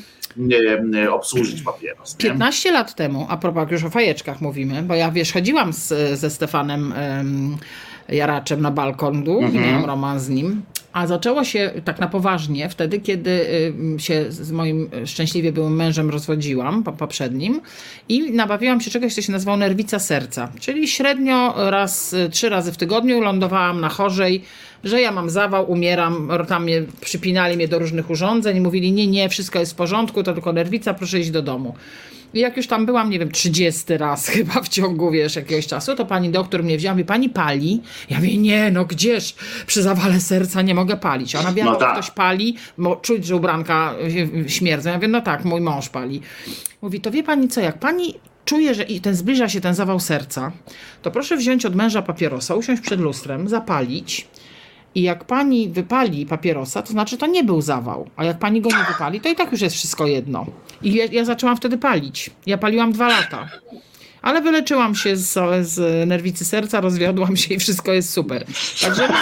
obsłużyć 1.11 1.61
papieros. 1.61 2.13
Nie? 2.13 2.29
15 2.29 2.71
lat 2.71 2.95
temu, 2.95 3.25
a 3.29 3.37
propos 3.37 3.71
już 3.71 3.83
o 3.83 3.89
fajeczkach 3.89 4.41
mówimy, 4.41 4.81
bo 4.83 4.95
ja 4.95 5.11
wiesz, 5.11 5.33
chodziłam 5.33 5.73
z, 5.73 6.19
ze 6.19 6.29
Stefanem 6.29 6.93
em, 6.95 7.57
Jaraczem 8.09 8.61
na 8.61 8.71
balkon 8.71 9.23
dół 9.23 9.41
i 9.41 9.45
Mhm. 9.45 9.65
miałam 9.65 9.85
romans 9.85 10.23
z 10.23 10.29
nim. 10.29 10.61
A 10.93 11.07
zaczęło 11.07 11.43
się 11.43 11.71
tak 11.85 11.99
na 11.99 12.07
poważnie 12.07 12.69
wtedy, 12.69 12.99
kiedy 12.99 13.45
się 13.97 14.25
z 14.29 14.51
moim 14.51 14.89
szczęśliwie 15.05 15.51
byłym 15.51 15.75
mężem 15.75 16.09
rozwodziłam, 16.09 16.83
po, 16.83 16.91
poprzednim, 16.91 17.61
i 18.09 18.31
nabawiłam 18.31 18.81
się 18.81 18.91
czegoś, 18.91 19.13
co 19.15 19.21
się 19.21 19.31
nazywało 19.31 19.57
nerwica 19.57 19.99
serca. 19.99 20.51
Czyli 20.59 20.87
średnio 20.87 21.53
raz, 21.69 22.13
y, 22.13 22.29
trzy 22.29 22.49
razy 22.49 22.71
w 22.71 22.77
tygodniu 22.77 23.21
lądowałam 23.21 23.81
na 23.81 23.89
chorzej, 23.89 24.43
że 24.83 25.01
ja 25.01 25.11
mam 25.11 25.29
zawał, 25.29 25.71
umieram, 25.71 26.29
tam 26.47 26.63
mnie, 26.63 26.83
przypinali 27.01 27.55
mnie 27.55 27.67
do 27.67 27.79
różnych 27.79 28.09
urządzeń, 28.09 28.59
mówili 28.59 28.91
nie, 28.91 29.07
nie, 29.07 29.29
wszystko 29.29 29.59
jest 29.59 29.71
w 29.71 29.75
porządku, 29.75 30.23
to 30.23 30.33
tylko 30.33 30.53
nerwica, 30.53 30.93
proszę 30.93 31.19
iść 31.19 31.31
do 31.31 31.41
domu. 31.41 31.75
I 32.33 32.39
jak 32.39 32.57
już 32.57 32.67
tam 32.67 32.85
byłam, 32.85 33.09
nie 33.09 33.19
wiem, 33.19 33.31
30 33.31 33.97
raz 33.97 34.27
chyba 34.33 34.61
w 34.61 34.69
ciągu, 34.69 35.11
wiesz, 35.11 35.35
jakiegoś 35.35 35.67
czasu, 35.67 35.95
to 35.95 36.05
pani 36.05 36.29
doktor 36.29 36.63
mnie 36.63 36.77
wzięła, 36.77 36.93
mówi, 36.93 37.05
pani 37.05 37.29
pali? 37.29 37.81
Ja 38.09 38.17
mówię, 38.17 38.37
nie, 38.37 38.71
no 38.71 38.85
gdzież, 38.85 39.35
przy 39.67 39.81
zawale 39.83 40.19
serca 40.19 40.61
nie 40.61 40.75
mogę 40.75 40.97
palić. 40.97 41.35
A 41.35 41.39
Ona 41.39 41.53
wie, 41.53 41.63
No 41.63 41.71
no 41.71 41.77
tak. 41.77 41.93
ktoś 41.93 42.11
pali, 42.11 42.55
bo 42.77 42.95
czuć, 42.95 43.25
że 43.25 43.35
ubranka 43.35 43.93
śmierdzą. 44.47 44.89
Ja 44.89 44.95
mówię, 44.95 45.07
no 45.07 45.21
tak, 45.21 45.45
mój 45.45 45.61
mąż 45.61 45.89
pali. 45.89 46.21
Mówi, 46.81 47.01
to 47.01 47.11
wie 47.11 47.23
pani 47.23 47.47
co, 47.47 47.61
jak 47.61 47.79
pani 47.79 48.13
czuje, 48.45 48.75
że 48.75 48.83
i 48.83 49.01
ten 49.01 49.15
zbliża 49.15 49.49
się 49.49 49.61
ten 49.61 49.75
zawał 49.75 49.99
serca, 49.99 50.51
to 51.01 51.11
proszę 51.11 51.37
wziąć 51.37 51.65
od 51.65 51.75
męża 51.75 52.01
papierosa, 52.01 52.55
usiąść 52.55 52.81
przed 52.81 52.99
lustrem, 52.99 53.49
zapalić 53.49 54.27
i 54.95 55.01
jak 55.01 55.23
pani 55.23 55.69
wypali 55.69 56.25
papierosa, 56.25 56.81
to 56.81 56.91
znaczy 56.91 57.17
to 57.17 57.27
nie 57.27 57.43
był 57.43 57.61
zawał. 57.61 58.09
A 58.15 58.23
jak 58.23 58.39
pani 58.39 58.61
go 58.61 58.69
nie 58.69 58.85
wypali, 58.87 59.21
to 59.21 59.29
i 59.29 59.35
tak 59.35 59.51
już 59.51 59.61
jest 59.61 59.75
wszystko 59.75 60.07
jedno. 60.07 60.45
I 60.81 60.93
ja, 60.93 61.05
ja 61.11 61.25
zaczęłam 61.25 61.57
wtedy 61.57 61.77
palić. 61.77 62.29
Ja 62.45 62.57
paliłam 62.57 62.91
dwa 62.91 63.07
lata. 63.07 63.49
Ale 64.21 64.41
wyleczyłam 64.41 64.95
się 64.95 65.17
z, 65.17 65.33
z 65.67 66.07
nerwicy 66.07 66.45
serca, 66.45 66.81
rozwiodłam 66.81 67.37
się 67.37 67.53
i 67.55 67.59
wszystko 67.59 67.93
jest 67.93 68.13
super. 68.13 68.45
Także 68.81 69.07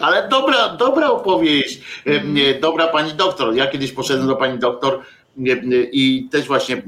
Ale 0.00 0.28
dobra, 0.28 0.68
dobra 0.68 1.10
opowieść. 1.10 1.80
Nie, 2.24 2.54
Dobra 2.54 2.88
pani 2.88 3.12
doktor. 3.12 3.54
Ja 3.54 3.66
kiedyś 3.66 3.92
poszedłem 3.92 4.28
do 4.28 4.36
pani 4.36 4.58
doktor 4.58 5.00
e, 5.38 5.56
i 5.92 6.28
też 6.30 6.46
właśnie 6.46 6.76
e, 6.76 6.80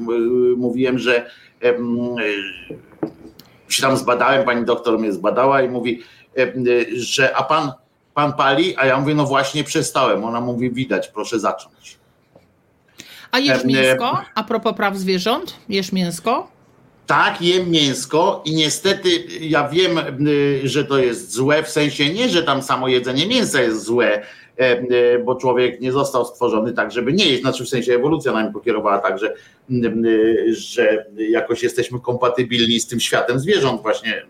mówiłem, 0.56 0.98
że 0.98 1.30
się 3.68 3.82
tam 3.82 3.96
zbadałem, 3.96 4.44
pani 4.44 4.64
doktor 4.64 4.98
mnie 4.98 5.12
zbadała 5.12 5.62
i 5.62 5.68
mówi, 5.68 6.02
że 6.96 7.36
a 7.36 7.42
pan, 7.42 7.72
pan 8.14 8.32
pali? 8.32 8.76
A 8.76 8.86
ja 8.86 9.00
mówię, 9.00 9.14
no 9.14 9.24
właśnie 9.24 9.64
przestałem. 9.64 10.24
Ona 10.24 10.40
mówi, 10.40 10.70
widać, 10.70 11.08
proszę 11.08 11.38
zacząć. 11.38 11.98
A 13.30 13.38
jesz 13.38 13.64
nie. 13.64 13.74
mięsko? 13.74 14.20
A 14.34 14.44
propos 14.44 14.74
praw 14.76 14.96
zwierząt? 14.96 15.54
Jesz 15.68 15.92
mięsko? 15.92 16.50
Tak, 17.06 17.42
jem 17.42 17.70
mięsko 17.70 18.42
i 18.44 18.54
niestety 18.54 19.08
ja 19.40 19.68
wiem, 19.68 20.00
że 20.64 20.84
to 20.84 20.98
jest 20.98 21.32
złe, 21.32 21.62
w 21.62 21.68
sensie 21.68 22.14
nie, 22.14 22.28
że 22.28 22.42
tam 22.42 22.62
samo 22.62 22.88
jedzenie 22.88 23.26
mięsa 23.26 23.60
jest 23.60 23.84
złe, 23.84 24.12
e, 24.16 24.22
bo 25.24 25.34
człowiek 25.34 25.80
nie 25.80 25.92
został 25.92 26.24
stworzony 26.24 26.72
tak, 26.72 26.92
żeby 26.92 27.12
nie 27.12 27.26
jeść, 27.26 27.40
znaczy 27.40 27.64
w 27.64 27.68
sensie 27.68 27.94
ewolucja 27.94 28.32
nami 28.32 28.52
pokierowała 28.52 28.98
tak, 28.98 29.18
że, 29.18 29.34
że 30.48 31.06
jakoś 31.16 31.62
jesteśmy 31.62 32.00
kompatybilni 32.00 32.80
z 32.80 32.86
tym 32.86 33.00
światem 33.00 33.38
zwierząt 33.38 33.82
właśnie 33.82 34.22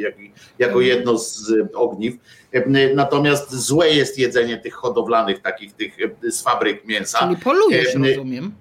jak, 0.00 0.14
jako 0.58 0.80
jedno 0.80 1.18
z 1.18 1.52
ogniw. 1.74 2.14
E, 2.52 2.94
Natomiast 2.94 3.54
złe 3.54 3.90
jest 3.90 4.18
jedzenie 4.18 4.58
tych 4.58 4.74
hodowlanych, 4.74 5.42
takich 5.42 5.72
tych 5.72 5.96
z 6.30 6.42
fabryk 6.42 6.84
mięsa 6.84 7.18
Czyli 7.18 7.36
polujesz, 7.36 7.94
em, 7.94 8.04
rozumiem. 8.04 8.54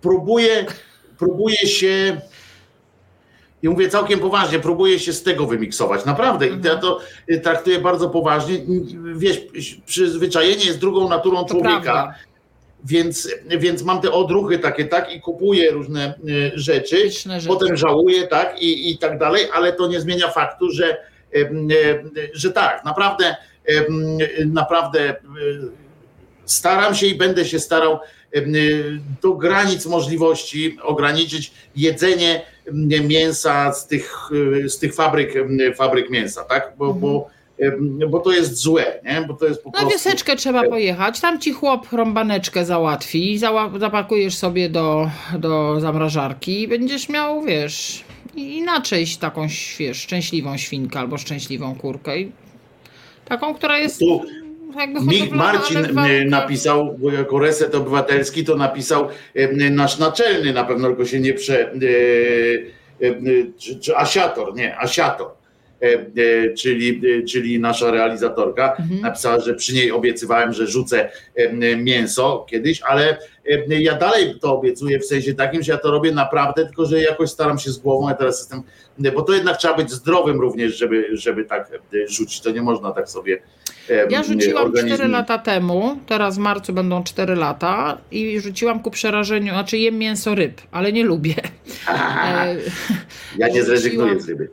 próbuję, 0.00 0.66
próbuję 1.18 1.56
się. 1.56 2.20
I 3.62 3.68
mówię 3.68 3.88
całkiem 3.88 4.20
poważnie, 4.20 4.58
próbuję 4.58 4.98
się 4.98 5.12
z 5.12 5.22
tego 5.22 5.46
wymiksować. 5.46 6.04
Naprawdę. 6.04 6.48
I 6.48 6.60
ja 6.64 6.76
to 6.76 7.00
y, 7.30 7.40
traktuję 7.40 7.78
bardzo 7.78 8.10
poważnie. 8.10 8.58
Wiesz, 9.16 9.40
przyzwyczajenie 9.86 10.64
jest 10.64 10.78
drugą 10.78 11.08
naturą 11.08 11.44
człowieka, 11.44 12.14
więc, 12.84 13.28
więc 13.58 13.82
mam 13.82 14.00
te 14.00 14.12
odruchy 14.12 14.58
takie, 14.58 14.84
tak, 14.84 15.12
i 15.14 15.20
kupuję 15.20 15.70
różne 15.70 16.14
y, 16.28 16.52
rzeczy. 16.54 17.10
Rzeczy. 17.10 17.48
Potem 17.48 17.76
żałuję, 17.76 18.26
tak, 18.26 18.62
i, 18.62 18.90
i 18.90 18.98
tak 18.98 19.18
dalej, 19.18 19.46
ale 19.52 19.72
to 19.72 19.86
nie 19.86 20.00
zmienia 20.00 20.28
faktu, 20.28 20.70
że, 20.70 20.96
em, 21.32 21.68
że 22.32 22.52
tak, 22.52 22.84
naprawdę, 22.84 23.36
naprawdę 24.46 25.16
staram 26.44 26.94
się 26.94 27.06
i 27.06 27.14
będę 27.14 27.44
się 27.44 27.58
starał 27.58 27.98
do 29.22 29.32
granic 29.34 29.86
możliwości 29.86 30.76
ograniczyć 30.82 31.52
jedzenie 31.76 32.42
mięsa 33.04 33.72
z 33.72 33.86
tych, 33.86 34.30
e, 34.64 34.68
z 34.68 34.78
tych 34.78 34.94
fabryk, 34.94 35.34
fabryk 35.76 36.10
mięsa, 36.10 36.44
tak? 36.44 36.72
Bo, 36.78 36.94
bo, 36.94 37.28
em, 37.58 37.98
bo 38.10 38.18
to 38.20 38.32
jest 38.32 38.56
złe, 38.56 39.00
nie? 39.04 39.24
Bo 39.28 39.34
to 39.34 39.46
jest 39.46 39.62
po 39.62 39.70
Na 39.70 39.72
prostu. 39.72 39.90
wioseczkę 39.90 40.36
trzeba 40.36 40.62
pojechać, 40.68 41.20
tam 41.20 41.40
ci 41.40 41.52
chłop 41.52 41.92
rąbaneczkę 41.92 42.64
załatwi, 42.64 43.38
zała- 43.38 43.78
zapakujesz 43.78 44.34
sobie 44.34 44.68
do, 44.68 45.10
do 45.38 45.80
zamrażarki 45.80 46.62
i 46.62 46.68
będziesz 46.68 47.08
miał, 47.08 47.42
wiesz, 47.42 48.04
inaczej 48.34 49.06
taką, 49.20 49.46
wiesz, 49.78 49.98
szczęśliwą 49.98 50.56
świnkę 50.56 50.98
albo 50.98 51.18
szczęśliwą 51.18 51.74
kurkę. 51.74 52.18
I 52.20 52.32
taką, 53.24 53.54
która 53.54 53.78
jest 53.78 53.98
Tu 53.98 54.22
Mich 55.06 55.20
hodowlana, 55.20 55.52
Marcin 55.52 55.98
e, 55.98 56.24
napisał, 56.24 56.94
bo 56.98 57.12
jako 57.12 57.38
reset 57.38 57.74
obywatelski, 57.74 58.44
to 58.44 58.56
napisał 58.56 59.08
e, 59.34 59.70
nasz 59.70 59.98
naczelny, 59.98 60.52
na 60.52 60.64
pewno 60.64 60.88
tylko 60.88 61.04
się 61.04 61.20
nie 61.20 61.34
prze. 61.34 61.72
e, 61.72 61.78
Czy, 63.58 63.80
czy 63.80 63.96
asiator, 63.96 64.54
nie, 64.54 64.78
asiator. 64.78 65.30
czyli, 66.58 67.02
czyli 67.28 67.60
nasza 67.60 67.90
realizatorka, 67.90 68.76
mhm. 68.78 69.00
napisała, 69.00 69.40
że 69.40 69.54
przy 69.54 69.74
niej 69.74 69.92
obiecywałem, 69.92 70.52
że 70.52 70.66
rzucę 70.66 71.10
mięso 71.76 72.46
kiedyś, 72.50 72.82
ale 72.82 73.16
ja 73.68 73.94
dalej 73.94 74.34
to 74.40 74.58
obiecuję 74.58 74.98
w 74.98 75.04
sensie 75.04 75.34
takim, 75.34 75.62
że 75.62 75.72
ja 75.72 75.78
to 75.78 75.90
robię 75.90 76.12
naprawdę, 76.12 76.66
tylko 76.66 76.86
że 76.86 77.00
jakoś 77.02 77.30
staram 77.30 77.58
się 77.58 77.70
z 77.70 77.78
głową, 77.78 78.08
ja 78.08 78.14
teraz 78.14 78.38
jestem, 78.38 78.62
bo 79.14 79.22
to 79.22 79.32
jednak 79.32 79.56
trzeba 79.56 79.74
być 79.74 79.90
zdrowym 79.90 80.40
również, 80.40 80.78
żeby, 80.78 81.08
żeby 81.12 81.44
tak 81.44 81.70
rzucić, 82.06 82.40
to 82.40 82.50
nie 82.50 82.62
można 82.62 82.92
tak 82.92 83.08
sobie 83.08 83.42
Ja 84.10 84.22
rzuciłam 84.22 84.64
organizmu. 84.64 84.96
4 84.96 85.12
lata 85.12 85.38
temu, 85.38 85.98
teraz 86.06 86.36
w 86.36 86.38
marcu 86.38 86.72
będą 86.72 87.04
4 87.04 87.34
lata 87.34 87.98
i 88.10 88.40
rzuciłam 88.40 88.80
ku 88.80 88.90
przerażeniu, 88.90 89.52
znaczy 89.52 89.78
jem 89.78 89.98
mięso 89.98 90.34
ryb, 90.34 90.60
ale 90.70 90.92
nie 90.92 91.04
lubię. 91.04 91.34
E, 91.88 92.56
ja 93.38 93.48
nie 93.48 93.64
zrezygnuję 93.64 94.20
z 94.20 94.28
ryby. 94.28 94.48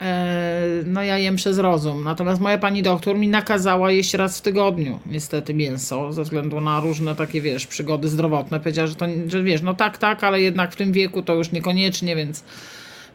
E, 0.00 0.66
no 0.86 1.02
ja 1.02 1.18
jem 1.18 1.36
przez 1.36 1.58
rozum. 1.58 2.04
Natomiast 2.04 2.40
moja 2.40 2.58
pani 2.58 2.82
doktor 2.82 3.16
mi 3.16 3.28
nakazała 3.28 3.90
jeść 3.90 4.14
raz 4.14 4.38
w 4.38 4.42
tygodniu 4.42 5.00
niestety 5.06 5.54
mięso, 5.54 6.12
ze 6.12 6.22
względu 6.22 6.60
na 6.60 6.80
różne 6.80 7.14
takie, 7.14 7.40
wiesz, 7.40 7.66
przygody 7.66 8.08
zdrowotne. 8.08 8.60
Powiedziała, 8.60 8.86
że 8.86 8.94
to, 8.94 9.06
że 9.26 9.42
wiesz, 9.42 9.62
no 9.62 9.74
tak, 9.74 9.98
tak, 9.98 10.24
ale 10.24 10.40
jednak 10.40 10.72
w 10.72 10.76
tym 10.76 10.92
wieku 10.92 11.22
to 11.22 11.34
już 11.34 11.52
niekoniecznie, 11.52 12.16
więc 12.16 12.44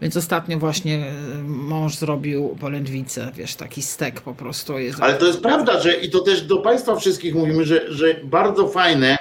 więc 0.01 0.17
ostatnio 0.17 0.59
właśnie 0.59 1.05
e, 1.05 1.13
mąż 1.43 1.95
zrobił 1.95 2.55
polędwicę, 2.59 3.31
wiesz, 3.35 3.55
taki 3.55 3.81
stek 3.81 4.21
po 4.21 4.33
prostu. 4.33 4.79
Jest 4.79 4.99
Ale 5.01 5.13
to 5.13 5.25
jest 5.25 5.41
prawda, 5.41 5.81
że 5.81 5.93
i 5.93 6.09
to 6.09 6.19
też 6.19 6.41
do 6.41 6.57
Państwa 6.57 6.95
wszystkich 6.95 7.35
mówimy, 7.35 7.65
że, 7.65 7.93
że 7.93 8.15
bardzo 8.23 8.67
fajne, 8.67 9.17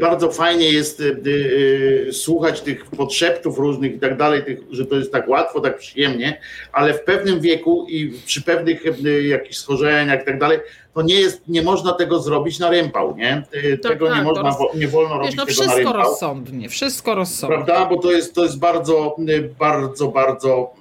bardzo 0.00 0.30
fajnie 0.30 0.72
jest 0.72 1.00
y, 1.00 1.22
y, 1.26 2.12
słuchać 2.12 2.60
tych 2.60 2.84
podszeptów 2.84 3.58
różnych 3.58 3.94
i 3.94 3.98
tak 3.98 4.16
dalej, 4.16 4.42
że 4.70 4.86
to 4.86 4.96
jest 4.96 5.12
tak 5.12 5.28
łatwo, 5.28 5.60
tak 5.60 5.78
przyjemnie, 5.78 6.40
ale 6.72 6.94
w 6.94 7.04
pewnym 7.04 7.40
wieku 7.40 7.86
i 7.88 8.12
przy 8.26 8.42
pewnych 8.42 8.86
y, 8.86 9.22
jakichś 9.22 9.56
schorzeniach 9.56 10.22
i 10.22 10.26
tak 10.26 10.38
dalej, 10.38 10.58
to 10.94 11.02
nie 11.02 11.20
jest, 11.20 11.42
nie 11.48 11.62
można 11.62 11.92
tego 11.92 12.18
zrobić 12.18 12.58
na 12.58 12.70
rympał, 12.70 13.16
nie? 13.16 13.42
Tego 13.82 14.08
tak, 14.08 14.16
nie 14.16 14.22
można, 14.22 14.42
roz... 14.42 14.56
nie 14.74 14.88
wolno 14.88 15.18
robić 15.18 15.36
no, 15.36 15.46
tego 15.46 15.64
na 15.64 15.74
rympał. 15.74 15.92
Wszystko 15.92 16.10
rozsądnie, 16.10 16.68
wszystko 16.68 17.14
rozsądnie. 17.14 17.56
Prawda? 17.56 17.86
Bo 17.86 17.96
to 17.96 18.12
jest, 18.12 18.34
to 18.34 18.42
jest 18.42 18.58
bardzo, 18.58 19.16
bardzo, 19.58 20.08
bardzo 20.08 20.74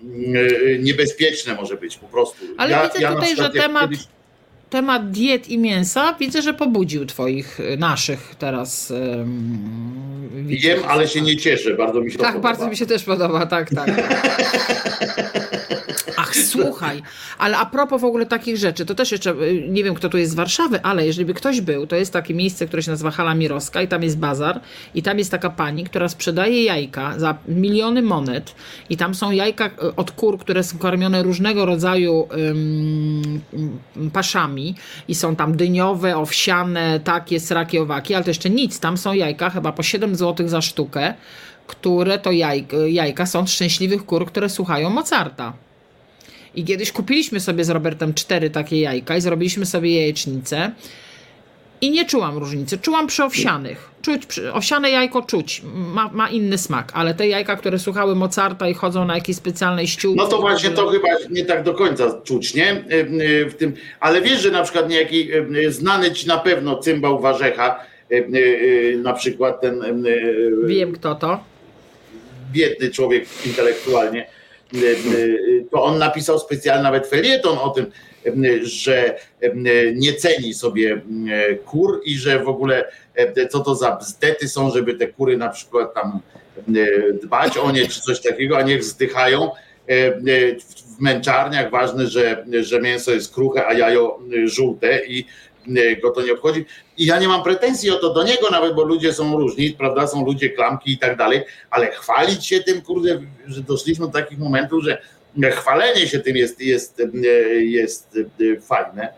niebezpieczne 0.79 1.55
może 1.55 1.75
być 1.75 1.97
po 1.97 2.07
prostu. 2.07 2.45
Ale 2.57 2.71
ja, 2.71 2.87
widzę 2.87 3.01
ja 3.01 3.13
tutaj, 3.13 3.35
że 3.35 3.49
temat... 3.49 3.89
Kiedyś 3.89 4.07
temat 4.72 5.11
diet 5.11 5.47
i 5.47 5.57
mięsa 5.57 6.13
widzę, 6.19 6.41
że 6.41 6.53
pobudził 6.53 7.05
twoich, 7.05 7.59
y, 7.59 7.78
naszych 7.78 8.36
teraz. 8.39 8.91
Um, 8.91 10.22
Wiem, 10.45 10.80
ale 10.88 11.07
się 11.07 11.22
nie 11.22 11.38
cieszę, 11.38 11.74
bardzo 11.74 12.01
mi 12.01 12.11
się 12.11 12.17
tak, 12.17 12.28
podoba. 12.28 12.49
Tak, 12.49 12.57
bardzo 12.57 12.72
mi 12.72 12.78
się 12.78 12.86
też 12.86 13.03
podoba, 13.03 13.45
tak, 13.45 13.69
tak. 13.69 13.89
Ach, 16.32 16.36
słuchaj, 16.36 17.01
ale 17.38 17.57
a 17.57 17.65
propos 17.65 18.01
w 18.01 18.05
ogóle 18.05 18.25
takich 18.25 18.57
rzeczy, 18.57 18.86
to 18.86 18.95
też 18.95 19.11
jeszcze, 19.11 19.32
y, 19.32 19.67
nie 19.69 19.84
wiem 19.84 19.95
kto 19.95 20.09
tu 20.09 20.17
jest 20.17 20.32
z 20.32 20.36
Warszawy, 20.36 20.82
ale 20.84 21.05
jeżeli 21.05 21.25
by 21.25 21.34
ktoś 21.34 21.61
był, 21.61 21.88
to 21.88 21.95
jest 21.95 22.13
takie 22.13 22.34
miejsce, 22.34 22.67
które 22.67 22.84
się 22.84 22.91
nazywa 22.91 23.11
Hala 23.11 23.36
Mirowska 23.36 23.82
i 23.82 23.88
tam 23.88 24.03
jest 24.03 24.17
bazar 24.17 24.61
i 24.95 25.03
tam 25.03 25.19
jest 25.19 25.32
taka 25.32 25.49
pani, 25.49 25.84
która 25.84 26.09
sprzedaje 26.09 26.63
jajka 26.63 27.19
za 27.19 27.38
miliony 27.47 28.01
monet 28.01 28.55
i 28.89 28.97
tam 28.97 29.15
są 29.15 29.32
jajka 29.32 29.65
y, 29.65 29.95
od 29.95 30.11
kur, 30.11 30.39
które 30.39 30.63
są 30.63 30.77
karmione 30.77 31.23
różnego 31.23 31.65
rodzaju 31.65 32.27
paszami 34.13 34.75
i 35.07 35.15
są 35.15 35.36
tam 35.36 35.57
dyniowe, 35.57 36.17
owsiane, 36.17 36.99
takie, 36.99 37.39
sraki, 37.39 37.79
owaki, 37.79 38.13
ale 38.13 38.23
to 38.23 38.29
jeszcze 38.29 38.49
nic, 38.49 38.79
tam 38.79 38.97
są 38.97 39.13
jajka 39.13 39.49
chyba 39.49 39.71
po 39.71 39.84
7 39.84 40.15
zł 40.15 40.47
za 40.47 40.61
sztukę, 40.61 41.13
które 41.67 42.19
to 42.19 42.32
jajka, 42.32 42.77
jajka 42.77 43.25
są 43.25 43.47
szczęśliwych 43.47 44.05
kur, 44.05 44.25
które 44.25 44.49
słuchają 44.49 44.89
Mozarta. 44.89 45.53
I 46.55 46.63
kiedyś 46.63 46.91
kupiliśmy 46.91 47.39
sobie 47.39 47.63
z 47.63 47.69
Robertem 47.69 48.13
cztery 48.13 48.49
takie 48.49 48.81
jajka 48.81 49.17
i 49.17 49.21
zrobiliśmy 49.21 49.65
sobie 49.65 49.95
jajecznicę. 49.95 50.71
I 51.81 51.91
nie 51.91 52.05
czułam 52.05 52.37
różnicy. 52.37 52.77
Czułam 52.77 53.07
przy 53.07 53.23
owsianych. 53.23 53.91
Czuć, 54.01 54.25
przy, 54.25 54.53
owsiane 54.53 54.91
jajko 54.91 55.21
czuć. 55.21 55.61
Ma, 55.73 56.09
ma, 56.13 56.29
inny 56.29 56.57
smak, 56.57 56.91
ale 56.95 57.13
te 57.13 57.27
jajka, 57.27 57.55
które 57.55 57.79
słuchały 57.79 58.15
Mozarta 58.15 58.69
i 58.69 58.73
chodzą 58.73 59.05
na 59.05 59.15
jakiejś 59.15 59.37
specjalnej 59.37 59.87
ściółce. 59.87 60.23
No 60.23 60.27
to 60.27 60.41
właśnie 60.41 60.69
to 60.69 60.87
chyba 60.87 61.07
nie 61.29 61.45
tak 61.45 61.63
do 61.63 61.73
końca 61.73 62.21
czuć, 62.23 62.53
nie? 62.53 62.83
W 63.49 63.53
tym, 63.57 63.73
ale 63.99 64.21
wiesz, 64.21 64.41
że 64.41 64.51
na 64.51 64.63
przykład 64.63 64.89
niejaki 64.89 65.29
znany 65.69 66.11
ci 66.11 66.27
na 66.27 66.37
pewno 66.37 66.77
cymbał 66.77 67.19
Warzecha, 67.19 67.79
na 68.97 69.13
przykład 69.13 69.61
ten. 69.61 70.05
Wiem 70.65 70.93
kto 70.93 71.15
to. 71.15 71.43
Biedny 72.51 72.89
człowiek 72.89 73.25
intelektualnie 73.45 74.27
to 75.72 75.84
on 75.84 75.97
napisał 75.97 76.39
specjalny 76.39 76.84
nawet 76.84 77.07
felieton 77.07 77.57
o 77.57 77.69
tym, 77.69 77.86
że 78.61 79.19
nie 79.95 80.13
ceni 80.13 80.53
sobie 80.53 81.01
kur 81.65 82.01
i 82.05 82.17
że 82.17 82.39
w 82.39 82.47
ogóle 82.47 82.91
co 83.49 83.59
to 83.59 83.76
za 83.76 83.95
bzdety 83.95 84.47
są, 84.47 84.72
żeby 84.72 84.93
te 84.93 85.07
kury 85.07 85.38
na 85.38 85.49
przykład 85.49 85.93
tam 85.93 86.19
dbać 87.24 87.57
o 87.57 87.72
nie 87.72 87.88
czy 87.88 88.01
coś 88.01 88.22
takiego, 88.22 88.57
a 88.57 88.61
niech 88.61 88.84
zdychają 88.84 89.51
w 90.97 91.01
męczarniach. 91.01 91.69
Ważne, 91.69 92.07
że, 92.07 92.45
że 92.61 92.82
mięso 92.82 93.11
jest 93.11 93.34
kruche, 93.34 93.67
a 93.67 93.74
jajo 93.74 94.19
żółte 94.45 95.05
i 95.05 95.26
go 96.01 96.12
to 96.12 96.22
nie 96.22 96.34
obchodzi. 96.34 96.66
I 96.97 97.05
ja 97.05 97.20
nie 97.20 97.28
mam 97.28 97.43
pretensji 97.43 97.91
o 97.91 97.95
to 97.95 98.14
do 98.14 98.24
niego 98.24 98.49
nawet, 98.49 98.76
bo 98.76 98.84
ludzie 98.84 99.14
są 99.14 99.38
różni, 99.38 99.72
prawda, 99.72 100.07
są 100.07 100.26
ludzie 100.26 100.49
klamki 100.49 100.91
i 100.91 100.97
tak 100.97 101.18
dalej, 101.18 101.41
ale 101.70 101.91
chwalić 101.91 102.45
się 102.45 102.59
tym, 102.59 102.82
kurde, 102.82 103.22
że 103.47 103.62
doszliśmy 103.62 104.05
do 104.05 104.12
takich 104.12 104.39
momentów, 104.39 104.84
że 104.84 105.01
chwalenie 105.51 106.07
się 106.07 106.20
tym 106.20 106.38
jest, 106.38 106.62
jest, 106.62 107.01
jest 107.59 108.18
fajne. 108.62 109.14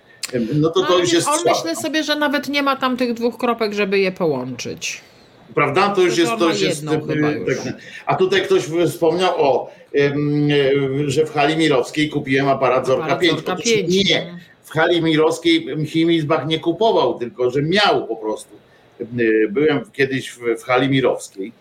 No 0.54 0.70
to 0.70 0.82
no, 0.82 0.88
to 0.88 1.00
już 1.00 1.14
jest 1.14 1.28
On 1.28 1.40
myślę 1.46 1.76
sobie, 1.76 2.04
że 2.04 2.16
nawet 2.16 2.50
nie 2.50 2.64
ma 2.64 2.76
tam 2.76 2.98
tych 2.98 3.14
dwóch 3.14 3.38
kropek, 3.38 3.74
żeby 3.74 4.00
je 4.00 4.12
połączyć. 4.12 5.02
Prawda? 5.56 5.90
To 5.90 6.02
już 6.02 6.18
jest. 6.18 6.32
To 6.40 6.50
już 6.50 6.62
jest 6.62 6.86
tak, 6.86 7.00
a 8.06 8.16
tutaj 8.16 8.42
ktoś 8.42 8.64
wspomniał 8.90 9.34
o, 9.38 9.72
że 11.08 11.26
w 11.26 11.34
hali 11.34 11.58
Mirowskiej 11.58 12.10
kupiłem 12.10 12.50
aparat 12.50 12.88
Zorka 12.88 13.16
5. 13.16 13.34
Zorka 13.34 13.56
5. 13.56 14.10
Nie, 14.10 14.38
hali 14.74 15.02
mirowskiej 15.02 15.68
Chimizbach 15.86 16.48
nie 16.48 16.60
kupował, 16.60 17.20
tylko 17.20 17.52
że 17.52 17.62
miał 17.62 18.08
po 18.08 18.16
prostu. 18.16 18.56
Byłem 19.50 19.92
kiedyś 19.94 20.30
w 20.30 20.64
hali 20.64 20.90
mirowskiej 20.90 21.52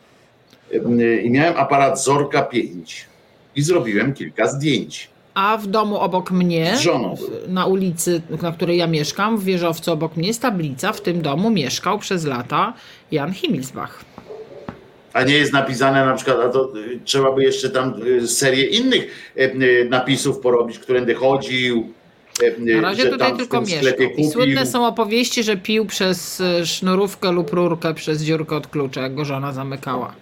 i 1.22 1.30
miałem 1.30 1.56
aparat 1.56 2.04
Zorka 2.04 2.42
5 2.42 3.06
i 3.56 3.62
zrobiłem 3.62 4.14
kilka 4.14 4.46
zdjęć. 4.46 5.10
A 5.34 5.56
w 5.56 5.66
domu 5.66 5.96
obok 5.96 6.30
mnie, 6.30 6.74
na 7.48 7.66
ulicy, 7.66 8.22
na 8.42 8.52
której 8.52 8.78
ja 8.78 8.86
mieszkam, 8.86 9.38
w 9.38 9.44
wieżowcu 9.44 9.92
obok 9.92 10.16
mnie 10.16 10.28
jest 10.28 10.42
tablica. 10.42 10.92
W 10.92 11.00
tym 11.00 11.22
domu 11.22 11.50
mieszkał 11.50 11.98
przez 11.98 12.24
lata 12.24 12.74
Jan 13.10 13.32
Himilsbach. 13.32 14.04
A 15.12 15.22
nie 15.22 15.34
jest 15.34 15.52
napisane 15.52 16.06
na 16.06 16.14
przykład, 16.14 16.36
a 16.40 16.48
to 16.48 16.72
y, 16.78 17.00
trzeba 17.04 17.32
by 17.32 17.42
jeszcze 17.42 17.70
tam 17.70 17.94
y, 18.06 18.28
serię 18.28 18.64
innych 18.64 19.32
y, 19.36 19.86
napisów 19.90 20.38
porobić, 20.38 20.78
którędy 20.78 21.14
chodził, 21.14 21.92
na 22.58 22.80
razie 22.80 23.10
tutaj 23.10 23.36
tylko 23.36 23.60
mieszkał. 23.60 24.08
I 24.16 24.24
słynne 24.24 24.66
są 24.66 24.86
opowieści, 24.86 25.42
że 25.42 25.56
pił 25.56 25.86
przez 25.86 26.40
e, 26.40 26.66
sznurówkę 26.66 27.32
lub 27.32 27.52
rurkę 27.52 27.94
przez 27.94 28.22
dziurkę 28.22 28.56
od 28.56 28.66
klucza, 28.66 29.00
jak 29.02 29.14
go 29.14 29.24
żona 29.24 29.52
zamykała. 29.52 30.14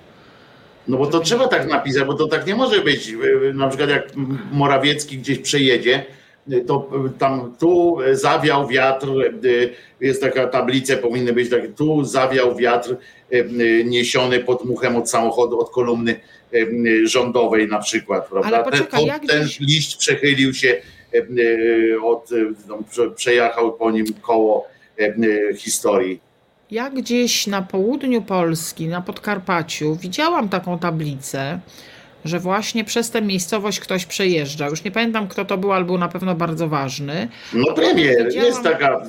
No 0.88 0.98
bo 0.98 1.06
to 1.06 1.20
trzeba 1.20 1.48
tak 1.48 1.68
napisać, 1.68 2.04
bo 2.04 2.14
to 2.14 2.28
tak 2.28 2.46
nie 2.46 2.54
może 2.54 2.80
być. 2.80 3.08
E, 3.48 3.52
na 3.52 3.68
przykład 3.68 3.90
jak 3.90 4.12
Morawiecki 4.52 5.18
gdzieś 5.18 5.38
przejedzie, 5.38 6.06
e, 6.50 6.60
to 6.60 6.90
tam 7.18 7.54
tu 7.58 7.98
zawiał 8.12 8.68
wiatr, 8.68 9.08
jest 10.00 10.22
taka 10.22 10.46
tablica, 10.46 10.96
powinny 10.96 11.32
być 11.32 11.50
takie, 11.50 11.68
tu 11.68 12.04
zawiał 12.04 12.56
wiatr 12.56 12.96
niesiony 13.84 14.40
pod 14.40 14.64
muchem 14.64 14.96
od 14.96 15.10
samochodu, 15.10 15.60
od 15.60 15.70
kolumny 15.70 16.20
rządowej 17.04 17.68
na 17.68 17.78
przykład, 17.78 18.28
prawda? 18.28 18.48
Ale 18.48 18.64
poczekaj, 18.64 19.06
ten, 19.06 19.20
ten 19.28 19.42
gdzieś... 19.42 19.60
liść 19.60 19.96
przechylił 19.96 20.54
się 20.54 20.76
E, 20.76 20.99
od, 22.02 22.30
no, 22.68 22.78
przejechał 23.16 23.72
po 23.72 23.90
nim 23.90 24.06
koło 24.22 24.66
e, 24.98 25.54
historii. 25.54 26.20
Ja 26.70 26.90
gdzieś 26.90 27.46
na 27.46 27.62
południu 27.62 28.22
Polski, 28.22 28.88
na 28.88 29.00
Podkarpaciu, 29.00 29.96
widziałam 29.96 30.48
taką 30.48 30.78
tablicę, 30.78 31.60
że 32.24 32.38
właśnie 32.38 32.84
przez 32.84 33.10
tę 33.10 33.22
miejscowość 33.22 33.80
ktoś 33.80 34.06
przejeżdża. 34.06 34.68
Już 34.68 34.84
nie 34.84 34.90
pamiętam, 34.90 35.28
kto 35.28 35.44
to 35.44 35.58
był, 35.58 35.72
ale 35.72 35.84
był 35.84 35.98
na 35.98 36.08
pewno 36.08 36.34
bardzo 36.34 36.68
ważny. 36.68 37.28
No 37.52 37.74
premier, 37.74 38.34
jest 38.34 38.62
taka 38.62 39.00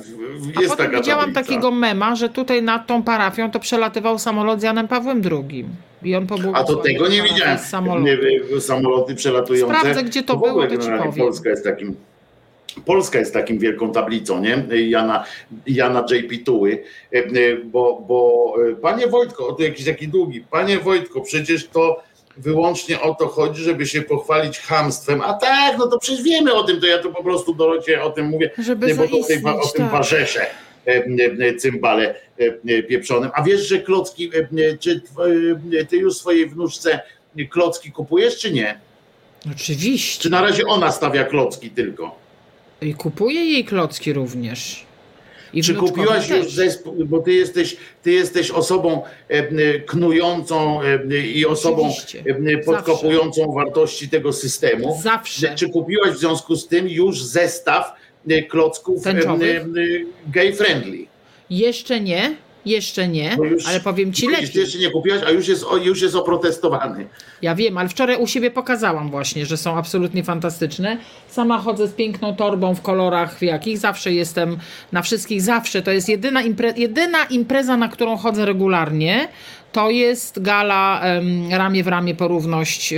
jest 0.60 0.72
a 0.72 0.76
potem 0.76 0.90
widziałam 0.90 1.24
tablica. 1.24 1.42
takiego 1.42 1.70
mema, 1.70 2.16
że 2.16 2.28
tutaj 2.28 2.62
nad 2.62 2.86
tą 2.86 3.02
parafią 3.02 3.50
to 3.50 3.60
przelatywał 3.60 4.18
samolot 4.18 4.60
z 4.60 4.62
Janem 4.62 4.88
Pawłem 4.88 5.22
II. 5.30 5.64
I 6.02 6.16
on 6.16 6.26
A 6.54 6.64
to 6.64 6.76
tego 6.76 7.08
nie 7.08 7.22
widziałem. 7.22 7.58
Samoloty. 7.58 8.20
samoloty 8.60 9.14
przelatujące. 9.14 9.74
Sprawdzę, 9.74 10.04
gdzie 10.04 10.22
to, 10.22 10.36
było, 10.36 10.66
to 10.66 10.78
ci 10.78 10.88
powiem. 10.88 11.12
Polska 11.12 11.50
jest 11.50 11.64
takim 11.64 11.96
Polska 12.84 13.18
jest 13.18 13.34
takim 13.34 13.58
wielką 13.58 13.92
tablicą, 13.92 14.40
nie? 14.40 14.64
Jana, 14.88 15.24
Jana 15.66 16.04
JP 16.10 16.44
Tuły, 16.44 16.82
bo, 17.64 18.04
bo 18.08 18.54
panie 18.82 19.06
Wojtko, 19.06 19.52
to 19.52 19.62
jakiś 19.62 19.86
taki 19.86 20.08
długi, 20.08 20.44
panie 20.50 20.78
Wojtko, 20.78 21.20
przecież 21.20 21.68
to 21.68 22.02
wyłącznie 22.36 23.00
o 23.00 23.14
to 23.14 23.28
chodzi, 23.28 23.62
żeby 23.62 23.86
się 23.86 24.02
pochwalić 24.02 24.58
hamstwem. 24.58 25.20
A 25.20 25.34
tak, 25.34 25.78
no 25.78 25.86
to 25.86 25.98
przecież 25.98 26.22
wiemy 26.22 26.54
o 26.54 26.64
tym, 26.64 26.80
to 26.80 26.86
ja 26.86 26.98
tu 26.98 27.12
po 27.12 27.22
prostu 27.22 27.54
Dorocie 27.54 28.02
o 28.02 28.10
tym 28.10 28.26
mówię, 28.26 28.50
Żeby 28.58 28.94
bo 28.94 29.08
to 29.08 29.18
o, 29.18 29.24
tej, 29.26 29.40
zaistnieć, 29.40 29.64
o 29.64 29.68
tym 29.68 29.82
tak. 29.82 29.92
warzesze 29.92 30.46
e, 30.86 31.04
e, 31.40 31.54
cymbale 31.54 32.14
e, 32.38 32.82
pieprzonym. 32.82 33.30
A 33.34 33.42
wiesz, 33.42 33.68
że 33.68 33.78
klocki, 33.78 34.30
czy 34.80 35.02
ty 35.88 35.96
już 35.96 36.16
swojej 36.16 36.48
wnuczce 36.48 37.00
klocki 37.50 37.92
kupujesz, 37.92 38.38
czy 38.38 38.52
nie? 38.52 38.80
Oczywiście. 39.52 40.22
Czy 40.22 40.30
na 40.30 40.42
razie 40.42 40.66
ona 40.66 40.92
stawia 40.92 41.24
klocki 41.24 41.70
tylko? 41.70 42.18
I 42.82 42.94
kupuję 42.94 43.44
jej 43.44 43.64
klocki 43.64 44.12
również. 44.12 44.86
I 45.52 45.62
Czy 45.62 45.74
kupiłaś 45.74 46.28
już 46.28 46.38
też. 46.40 46.52
zespół, 46.52 46.94
bo 47.04 47.18
ty 47.18 47.32
jesteś, 47.32 47.76
ty 48.02 48.12
jesteś 48.12 48.50
osobą 48.50 49.02
e, 49.28 49.80
knującą 49.80 50.82
e, 50.82 51.18
i 51.18 51.46
osobą 51.46 51.82
Oczywiście. 51.82 52.24
e, 52.54 52.58
podkopującą 52.58 53.52
wartości 53.52 54.08
tego 54.08 54.32
systemu. 54.32 54.98
Zawsze. 55.02 55.54
Czy 55.54 55.68
kupiłaś 55.68 56.10
w 56.10 56.18
związku 56.18 56.56
z 56.56 56.68
tym 56.68 56.88
już 56.88 57.22
zestaw 57.22 57.92
klocków 58.48 59.02
Tęczowych? 59.04 59.62
gay 60.26 60.52
friendly? 60.52 61.06
Jeszcze 61.50 62.00
nie, 62.00 62.36
jeszcze 62.66 63.08
nie, 63.08 63.36
już- 63.50 63.66
ale 63.68 63.80
powiem 63.80 64.12
ci 64.12 64.28
lepiej. 64.28 64.50
jeszcze 64.54 64.78
nie 64.78 64.90
kupiłaś, 64.90 65.20
a 65.26 65.30
już 65.30 65.48
jest, 65.48 65.64
już 65.84 66.02
jest 66.02 66.14
oprotestowany. 66.14 67.06
Ja 67.42 67.54
wiem, 67.54 67.78
ale 67.78 67.88
wczoraj 67.88 68.16
u 68.16 68.26
siebie 68.26 68.50
pokazałam 68.50 69.10
właśnie, 69.10 69.46
że 69.46 69.56
są 69.56 69.76
absolutnie 69.78 70.24
fantastyczne. 70.24 70.96
Sama 71.28 71.58
chodzę 71.58 71.88
z 71.88 71.92
piękną 71.92 72.36
torbą 72.36 72.74
w 72.74 72.82
kolorach 72.82 73.38
w 73.38 73.42
jakich 73.42 73.78
zawsze 73.78 74.12
jestem 74.12 74.58
na 74.92 75.02
wszystkich, 75.02 75.42
zawsze. 75.42 75.82
To 75.82 75.90
jest 75.90 76.08
jedyna, 76.08 76.42
impre, 76.42 76.72
jedyna 76.76 77.24
impreza, 77.24 77.76
na 77.76 77.88
którą 77.88 78.16
chodzę 78.16 78.46
regularnie. 78.46 79.28
To 79.72 79.90
jest 79.90 80.42
gala 80.42 81.02
ramię 81.50 81.84
w 81.84 81.86
ramię 81.86 82.14
porówność 82.14 82.92
e, 82.92 82.96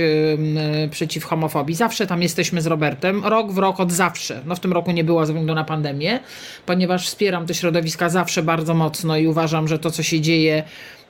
przeciw 0.91 1.23
homofobii. 1.23 1.75
Zawsze 1.75 2.07
tam 2.07 2.21
jesteśmy 2.21 2.61
z 2.61 2.67
Robertem, 2.67 3.25
rok 3.25 3.51
w 3.51 3.57
rok 3.57 3.79
od 3.79 3.91
zawsze. 3.91 4.41
No 4.45 4.55
w 4.55 4.59
tym 4.59 4.73
roku 4.73 4.91
nie 4.91 5.03
było 5.03 5.25
ze 5.25 5.33
względu 5.33 5.55
na 5.55 5.63
pandemię, 5.63 6.19
ponieważ 6.65 7.07
wspieram 7.07 7.45
te 7.45 7.53
środowiska 7.53 8.09
zawsze 8.09 8.43
bardzo 8.43 8.73
mocno 8.73 9.17
i 9.17 9.27
uważam, 9.27 9.67
że 9.67 9.79
to, 9.79 9.91
co 9.91 10.03
się 10.03 10.21
dzieje 10.21 10.63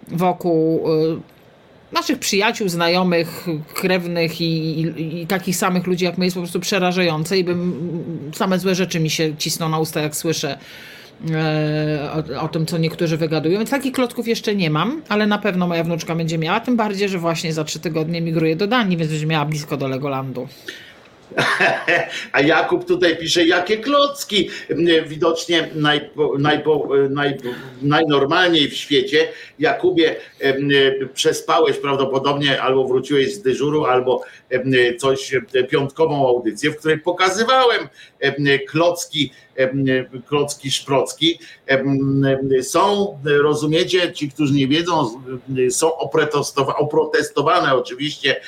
wokół 0.07 0.91
y, 0.93 1.19
naszych 1.91 2.19
przyjaciół, 2.19 2.69
znajomych, 2.69 3.47
krewnych 3.73 4.41
i, 4.41 4.81
i, 4.81 5.21
i 5.21 5.27
takich 5.27 5.55
samych 5.55 5.87
ludzi 5.87 6.05
jak 6.05 6.17
my 6.17 6.25
jest 6.25 6.35
po 6.35 6.41
prostu 6.41 6.59
przerażające 6.59 7.37
i 7.37 7.43
bym 7.43 8.31
same 8.35 8.59
złe 8.59 8.75
rzeczy 8.75 8.99
mi 8.99 9.09
się 9.09 9.37
cisną 9.37 9.69
na 9.69 9.79
usta, 9.79 10.01
jak 10.01 10.15
słyszę 10.15 10.51
e, 10.51 10.94
o, 12.37 12.41
o 12.41 12.47
tym, 12.47 12.65
co 12.65 12.77
niektórzy 12.77 13.17
wygadują. 13.17 13.57
Więc 13.57 13.69
takich 13.69 13.93
klocków 13.93 14.27
jeszcze 14.27 14.55
nie 14.55 14.69
mam, 14.69 15.01
ale 15.09 15.27
na 15.27 15.37
pewno 15.37 15.67
moja 15.67 15.83
wnuczka 15.83 16.15
będzie 16.15 16.37
miała, 16.37 16.59
tym 16.59 16.77
bardziej, 16.77 17.09
że 17.09 17.19
właśnie 17.19 17.53
za 17.53 17.63
trzy 17.63 17.79
tygodnie 17.79 18.21
migruje 18.21 18.55
do 18.55 18.67
Danii, 18.67 18.97
więc 18.97 19.11
będzie 19.11 19.25
miała 19.25 19.45
blisko 19.45 19.77
do 19.77 19.87
Legolandu. 19.87 20.47
A 22.31 22.41
Jakub 22.41 22.85
tutaj 22.85 23.17
pisze, 23.17 23.45
jakie 23.45 23.77
klocki. 23.77 24.49
Widocznie 25.07 25.69
najpo, 25.75 26.33
najpo, 26.39 26.89
naj, 27.09 27.37
najnormalniej 27.81 28.69
w 28.69 28.73
świecie. 28.73 29.27
Jakubie, 29.59 30.15
przespałeś 31.13 31.77
prawdopodobnie, 31.77 32.61
albo 32.61 32.87
wróciłeś 32.87 33.33
z 33.33 33.41
dyżuru, 33.41 33.85
albo 33.85 34.21
coś, 34.97 35.35
piątkową 35.69 36.27
audycję, 36.27 36.71
w 36.71 36.77
której 36.77 36.99
pokazywałem 36.99 37.87
em, 38.19 38.35
klocki, 38.67 39.31
klocki 40.27 40.71
szprocki. 40.71 41.39
Są, 42.61 43.17
rozumiecie, 43.25 44.13
ci, 44.13 44.31
którzy 44.31 44.53
nie 44.53 44.67
wiedzą, 44.67 45.21
są 45.69 45.89
oprotestowa- 45.89 46.75
oprotestowane 46.75 47.75
oczywiście 47.75 48.41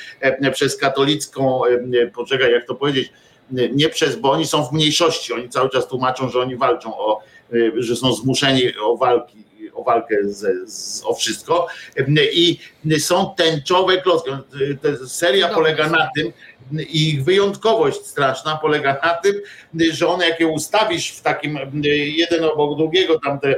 przez 0.52 0.76
katolicką, 0.76 1.60
poczekaj, 2.14 2.52
jak 2.52 2.66
to 2.66 2.74
powiedzieć, 2.74 3.12
nie 3.72 3.88
przez, 3.88 4.16
bo 4.16 4.30
oni 4.30 4.46
są 4.46 4.64
w 4.64 4.72
mniejszości, 4.72 5.32
oni 5.32 5.48
cały 5.48 5.70
czas 5.70 5.88
tłumaczą, 5.88 6.28
że 6.28 6.40
oni 6.40 6.56
walczą 6.56 6.98
o, 6.98 7.20
że 7.76 7.96
są 7.96 8.12
zmuszeni 8.12 8.62
o 8.82 8.96
walki, 8.96 9.44
o 9.74 9.84
walkę 9.84 10.16
z, 10.22 10.70
z, 10.72 11.02
o 11.04 11.14
wszystko 11.14 11.66
i 12.32 12.58
są 12.98 13.34
tęczowe 13.36 14.02
klocki. 14.02 14.30
Ta 14.82 15.06
seria 15.06 15.48
Dobra. 15.48 15.56
polega 15.62 15.88
na 15.88 16.08
tym, 16.16 16.32
i 16.72 17.08
ich 17.08 17.24
wyjątkowość 17.24 18.06
straszna 18.06 18.56
polega 18.56 19.00
na 19.02 19.14
tym, 19.14 19.34
że 19.92 20.08
one 20.08 20.28
jak 20.28 20.40
je 20.40 20.46
ustawisz 20.46 21.10
w 21.10 21.22
takim 21.22 21.58
jeden 22.16 22.44
obok 22.44 22.78
drugiego, 22.78 23.20
tam 23.24 23.40
te 23.40 23.54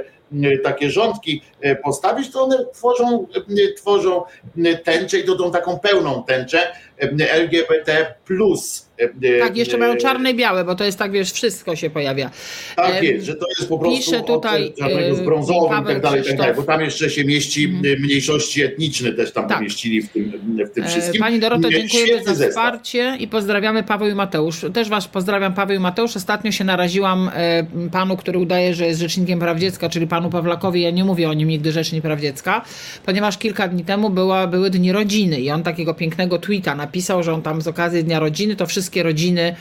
takie 0.63 0.91
rządki 0.91 1.43
y, 1.65 1.77
postawisz, 1.85 2.31
to 2.31 2.45
one 2.45 2.67
tworzą, 2.73 3.27
y, 3.59 3.75
tworzą 3.75 4.23
y, 4.59 4.79
tęczę 4.85 5.19
i 5.19 5.25
to 5.25 5.37
tą 5.37 5.53
taką 5.53 5.79
pełną 5.79 6.25
tęczę 6.25 6.73
LGBT 7.09 8.15
plus. 8.27 8.91
y, 9.25 9.39
Tak, 9.41 9.57
jeszcze 9.57 9.79
mają 9.79 9.97
czarne 9.97 10.31
i 10.31 10.35
białe, 10.35 10.65
bo 10.65 10.75
to 10.75 10.85
jest 10.85 10.99
tak, 10.99 11.13
wiesz, 11.13 11.33
wszystko 11.33 11.77
się 11.77 11.91
pojawia. 11.91 12.31
Tak 12.77 13.03
jest, 13.03 13.27
że 13.27 13.35
to 13.35 13.47
jest 13.59 13.69
po 13.69 13.79
prostu 13.79 13.97
pisze 13.99 14.21
tutaj, 14.23 14.73
czarnego 14.79 15.15
z 15.17 15.21
brązowym 15.21 15.85
tak 15.85 16.01
dalej, 16.01 16.23
tak 16.23 16.37
dalej, 16.37 16.55
bo 16.55 16.63
tam 16.63 16.81
jeszcze 16.81 17.11
się 17.11 17.25
mieści 17.25 17.65
Mhm. 17.65 18.01
mniejszości 18.03 18.63
etniczne 18.63 19.13
też 19.13 19.33
tam 19.33 19.49
Tak. 19.49 19.57
pomieścili 19.59 20.03
w 20.03 20.09
tym, 20.09 20.33
w 20.67 20.71
tym 20.71 20.85
E, 20.85 20.89
wszystkim. 20.89 21.21
Pani 21.21 21.41
Doroto, 21.41 21.71
dziękujemy 21.71 22.07
świetny 22.09 22.25
za 22.25 22.35
zestaw. 22.35 22.51
wsparcie 22.51 23.17
i 23.21 23.29
pozdrawiamy 23.29 23.83
Paweł 23.83 24.09
i 24.09 24.15
Mateusz. 24.15 24.65
Też 24.75 24.89
Was 24.89 25.09
pozdrawiam 25.09 25.55
Paweł 25.55 25.77
i 25.77 25.81
Mateusz. 25.81 26.17
Ostatnio 26.17 26.53
się 26.53 26.65
naraziłam 26.65 27.31
e, 27.35 27.67
panu, 27.93 28.17
który 28.17 28.39
udaje, 28.39 28.75
że 28.75 28.87
jest 28.87 29.01
rzecznikiem 29.01 29.39
praw 29.39 29.59
dziecka, 29.59 29.89
czyli 29.89 30.07
panu 30.07 30.31
Pawlakowi. 30.31 30.83
Ja 30.83 30.91
nie 30.91 31.05
mówię 31.05 31.29
o 31.29 31.35
nim 31.35 31.49
nigdy 31.49 31.73
rzecznik 31.73 32.03
praw 32.03 32.21
dziecka, 32.21 32.65
ponieważ 33.07 33.39
kilka 33.39 33.69
dni 33.69 33.85
temu 33.85 34.11
była, 34.11 34.47
były 34.47 34.71
dni 34.71 34.93
rodziny 34.93 35.41
i 35.41 35.51
on 35.51 35.63
takiego 35.63 35.95
pięknego 35.95 36.39
tweeta 36.39 36.75
napisał, 36.75 36.90
że 37.21 37.35
on 37.35 37.43
tam 37.43 37.63
z 37.63 37.69
okazji 37.69 38.05
Dnia 38.05 38.19
Rodziny 38.19 38.57
to 38.57 38.67
wszystkie 38.67 39.03
rodziny 39.03 39.57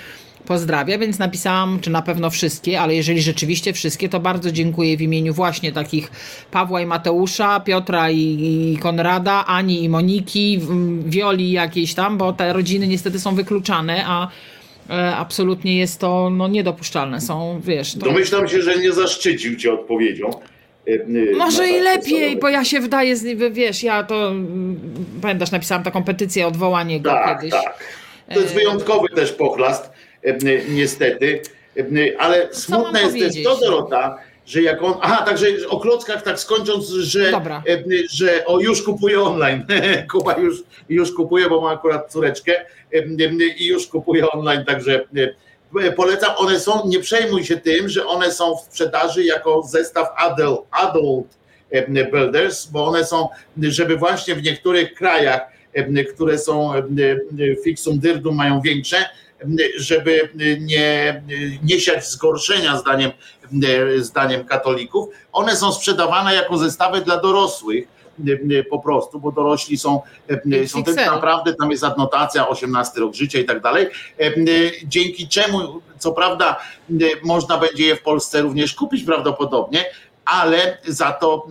pozdrawia, 0.45 0.97
więc 0.97 1.19
napisałam, 1.19 1.79
czy 1.79 1.89
na 1.89 2.01
pewno 2.01 2.29
wszystkie, 2.29 2.81
ale 2.81 2.95
jeżeli 2.95 3.21
rzeczywiście 3.21 3.73
wszystkie, 3.73 4.09
to 4.09 4.19
bardzo 4.19 4.51
dziękuję 4.51 4.97
w 4.97 5.01
imieniu 5.01 5.33
właśnie 5.33 5.71
takich 5.71 6.11
Pawła 6.51 6.81
i 6.81 6.85
Mateusza, 6.85 7.59
Piotra 7.59 8.11
i, 8.11 8.77
Konrada, 8.81 9.45
Ani 9.45 9.83
i 9.83 9.89
Moniki, 9.89 10.59
Wioli 11.05 11.51
jakiejś 11.51 11.93
tam, 11.93 12.17
bo 12.17 12.33
te 12.33 12.53
rodziny 12.53 12.87
niestety 12.87 13.19
są 13.19 13.35
wykluczane, 13.35 14.03
a 14.05 14.27
e, 14.89 15.15
absolutnie 15.15 15.77
jest 15.77 15.99
to 15.99 16.29
no, 16.29 16.47
niedopuszczalne. 16.47 17.21
Są, 17.21 17.61
wiesz, 17.63 17.93
to... 17.93 17.99
Domyślam 17.99 18.47
się, 18.47 18.61
że 18.61 18.77
nie 18.77 18.91
zaszczycił 18.91 19.55
cię 19.55 19.73
odpowiedzią. 19.73 20.29
Może 21.37 21.67
i 21.69 21.79
lepiej, 21.81 22.37
bo 22.37 22.49
ja 22.49 22.65
się 22.65 22.79
wydaje, 22.79 23.15
z- 23.15 23.53
wiesz, 23.53 23.83
ja 23.83 24.03
to 24.03 24.27
mm, 24.27 24.79
pamiętasz, 25.21 25.51
napisałam 25.51 25.83
taką 25.83 26.03
petycję 26.03 26.45
o 26.45 26.47
odwołanie 26.47 26.99
go 27.01 27.09
Tak, 27.09 27.37
kiedyś. 27.39 27.51
tak. 27.51 27.83
To 28.33 28.39
jest 28.39 28.51
E, 28.51 28.55
wyjątkowy 28.55 29.07
też 29.15 29.31
pochlast, 29.31 29.89
y, 30.25 30.63
niestety, 30.69 31.41
y, 31.77 32.15
ale 32.19 32.47
smutne 32.51 33.01
jest 33.01 33.19
też 33.35 33.43
to, 33.43 33.59
Dorota, 33.59 34.17
że 34.45 34.61
jak 34.61 34.83
on, 34.83 34.93
aha, 35.01 35.23
także 35.25 35.47
o 35.69 35.79
klockach 35.79 36.21
tak 36.21 36.39
skończąc, 36.39 36.89
że, 36.89 37.31
Dobra. 37.31 37.63
że 38.11 38.45
o 38.45 38.59
już 38.59 38.81
kupuje 38.83 39.21
online, 39.21 39.65
Kuba 40.11 40.37
już, 40.37 40.63
już 40.89 41.11
kupuje, 41.13 41.49
bo 41.49 41.61
ma 41.61 41.69
akurat 41.71 42.11
córeczkę 42.11 42.51
i 43.57 43.67
już 43.67 43.87
kupuje 43.87 44.29
online, 44.31 44.65
także 44.65 45.05
polecam, 45.95 46.31
one 46.37 46.59
są, 46.59 46.87
nie 46.87 46.99
przejmuj 46.99 47.43
się 47.45 47.57
tym, 47.57 47.89
że 47.89 48.07
one 48.07 48.31
są 48.31 48.55
w 48.55 48.61
sprzedaży 48.61 49.23
jako 49.23 49.63
zestaw 49.63 50.07
adult, 50.17 50.61
adult 50.71 51.27
e, 51.71 52.11
builders, 52.11 52.65
bo 52.65 52.85
one 52.85 53.05
są, 53.05 53.27
żeby 53.61 53.97
właśnie 53.97 54.35
w 54.35 54.43
niektórych 54.43 54.93
krajach, 54.93 55.41
e, 55.73 56.03
które 56.03 56.37
są 56.37 56.73
e, 56.73 56.83
fixum 57.63 57.99
dyrdum 57.99 58.35
mają 58.35 58.61
większe, 58.61 58.97
e, 58.97 59.45
żeby 59.77 60.29
nie, 60.59 61.23
nie 61.63 61.79
siać 61.79 62.07
zgorszenia 62.07 62.77
zdaniem, 62.77 63.11
e, 63.63 63.99
zdaniem 63.99 64.45
katolików, 64.45 65.09
one 65.31 65.55
są 65.55 65.71
sprzedawane 65.71 66.35
jako 66.35 66.57
zestawy 66.57 67.01
dla 67.01 67.17
dorosłych 67.17 67.87
e, 67.87 67.98
po 68.69 68.79
prostu, 68.79 69.19
bo 69.19 69.31
dorośli 69.31 69.77
są, 69.77 70.01
e, 70.27 70.67
są 70.67 70.83
tym 70.83 70.93
XXL. 70.93 71.11
naprawdę, 71.11 71.53
tam 71.53 71.71
jest 71.71 71.83
adnotacja 71.83 72.47
18 72.47 72.99
rok 72.99 73.13
życia 73.13 73.39
i 73.39 73.45
tak 73.45 73.61
dalej, 73.61 73.87
e, 74.19 74.33
dzięki 74.87 75.27
czemu 75.27 75.81
co 75.99 76.11
prawda 76.11 76.59
e, 76.89 76.93
można 77.23 77.57
będzie 77.57 77.85
je 77.85 77.95
w 77.95 78.01
Polsce 78.01 78.41
również 78.41 78.73
kupić 78.73 79.03
prawdopodobnie, 79.03 79.85
ale 80.25 80.77
za 80.87 81.11
to 81.11 81.47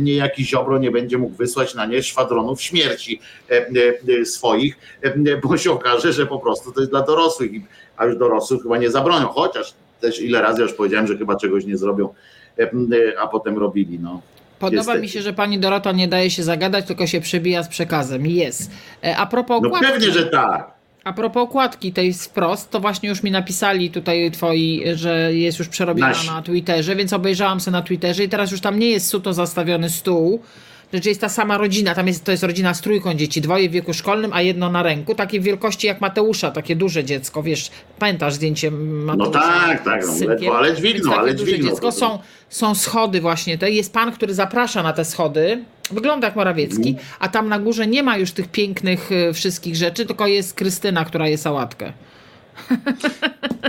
niejaki 0.00 0.44
Ziobro 0.44 0.78
nie 0.78 0.90
będzie 0.90 1.18
mógł 1.18 1.36
wysłać 1.36 1.74
na 1.74 1.86
nie 1.86 2.02
szwadronów 2.02 2.62
śmierci 2.62 3.20
e, 3.50 3.54
e, 3.54 4.20
e, 4.20 4.24
swoich, 4.24 4.78
e, 5.02 5.36
bo 5.36 5.56
się 5.56 5.72
okaże, 5.72 6.12
że 6.12 6.26
po 6.26 6.38
prostu 6.38 6.72
to 6.72 6.80
jest 6.80 6.92
dla 6.92 7.02
dorosłych, 7.02 7.50
a 7.96 8.04
już 8.04 8.16
dorosłych 8.16 8.62
chyba 8.62 8.78
nie 8.78 8.90
zabronią, 8.90 9.28
chociaż 9.28 9.74
też 10.00 10.20
ile 10.20 10.42
razy 10.42 10.62
już 10.62 10.72
powiedziałem, 10.72 11.06
że 11.06 11.16
chyba 11.16 11.36
czegoś 11.36 11.64
nie 11.64 11.76
zrobią, 11.76 12.14
e, 12.58 12.62
e, 12.62 13.20
a 13.20 13.26
potem 13.26 13.58
robili. 13.58 13.98
No. 13.98 14.20
Podoba 14.60 14.76
Niestety. 14.76 15.00
mi 15.00 15.08
się, 15.08 15.22
że 15.22 15.32
pani 15.32 15.58
Dorota 15.58 15.92
nie 15.92 16.08
daje 16.08 16.30
się 16.30 16.42
zagadać, 16.42 16.86
tylko 16.86 17.06
się 17.06 17.20
przebija 17.20 17.62
z 17.62 17.68
przekazem. 17.68 18.26
Jest. 18.26 18.70
E, 19.04 19.16
A 19.16 19.26
propos 19.26 19.62
no 19.62 19.68
okładki, 19.68 19.86
pewnie, 19.92 20.12
że 20.12 20.26
tak. 20.26 20.70
a 21.04 21.12
propos 21.12 21.42
okładki 21.42 21.92
tej 21.92 22.12
wprost, 22.12 22.70
to 22.70 22.80
właśnie 22.80 23.08
już 23.08 23.22
mi 23.22 23.30
napisali 23.30 23.90
tutaj 23.90 24.30
twoi, 24.30 24.82
że 24.94 25.34
jest 25.34 25.58
już 25.58 25.68
przerobiona 25.68 26.14
na 26.26 26.42
Twitterze, 26.42 26.96
więc 26.96 27.12
obejrzałam 27.12 27.60
sobie 27.60 27.72
na 27.72 27.82
Twitterze 27.82 28.24
i 28.24 28.28
teraz 28.28 28.50
już 28.50 28.60
tam 28.60 28.78
nie 28.78 28.90
jest 28.90 29.06
suto 29.08 29.32
zastawiony 29.32 29.90
stół, 29.90 30.42
że 30.92 31.08
jest 31.08 31.20
ta 31.20 31.28
sama 31.28 31.58
rodzina, 31.58 31.94
tam 31.94 32.06
jest, 32.06 32.24
to 32.24 32.30
jest 32.30 32.42
rodzina 32.42 32.74
z 32.74 32.80
trójką 32.80 33.14
dzieci, 33.14 33.40
dwoje 33.40 33.68
w 33.68 33.72
wieku 33.72 33.94
szkolnym, 33.94 34.32
a 34.32 34.42
jedno 34.42 34.70
na 34.70 34.82
ręku, 34.82 35.14
takiej 35.14 35.40
wielkości 35.40 35.86
jak 35.86 36.00
Mateusza, 36.00 36.50
takie 36.50 36.76
duże 36.76 37.04
dziecko, 37.04 37.42
wiesz, 37.42 37.70
pamiętasz 37.98 38.34
zdjęcie 38.34 38.70
Mateusza? 38.70 39.30
No 39.30 39.40
tak, 39.40 39.84
tak, 39.84 40.02
no, 40.06 40.28
ledwo, 40.28 40.58
ale 40.58 40.74
dźwigno, 40.74 41.16
ale 41.16 41.34
dźwigno. 41.34 41.70
Dziecko. 41.70 41.92
Są, 41.92 42.18
są 42.48 42.74
schody 42.74 43.20
właśnie, 43.20 43.58
te 43.58 43.70
jest 43.70 43.92
pan, 43.92 44.12
który 44.12 44.34
zaprasza 44.34 44.82
na 44.82 44.92
te 44.92 45.04
schody, 45.04 45.64
wygląda 45.90 46.26
jak 46.26 46.36
Morawiecki, 46.36 46.88
mm. 46.90 47.02
a 47.18 47.28
tam 47.28 47.48
na 47.48 47.58
górze 47.58 47.86
nie 47.86 48.02
ma 48.02 48.16
już 48.16 48.32
tych 48.32 48.48
pięknych 48.48 49.12
y, 49.12 49.32
wszystkich 49.32 49.76
rzeczy, 49.76 50.06
tylko 50.06 50.26
jest 50.26 50.54
Krystyna, 50.54 51.04
która 51.04 51.28
je 51.28 51.38
sałatkę. 51.38 51.92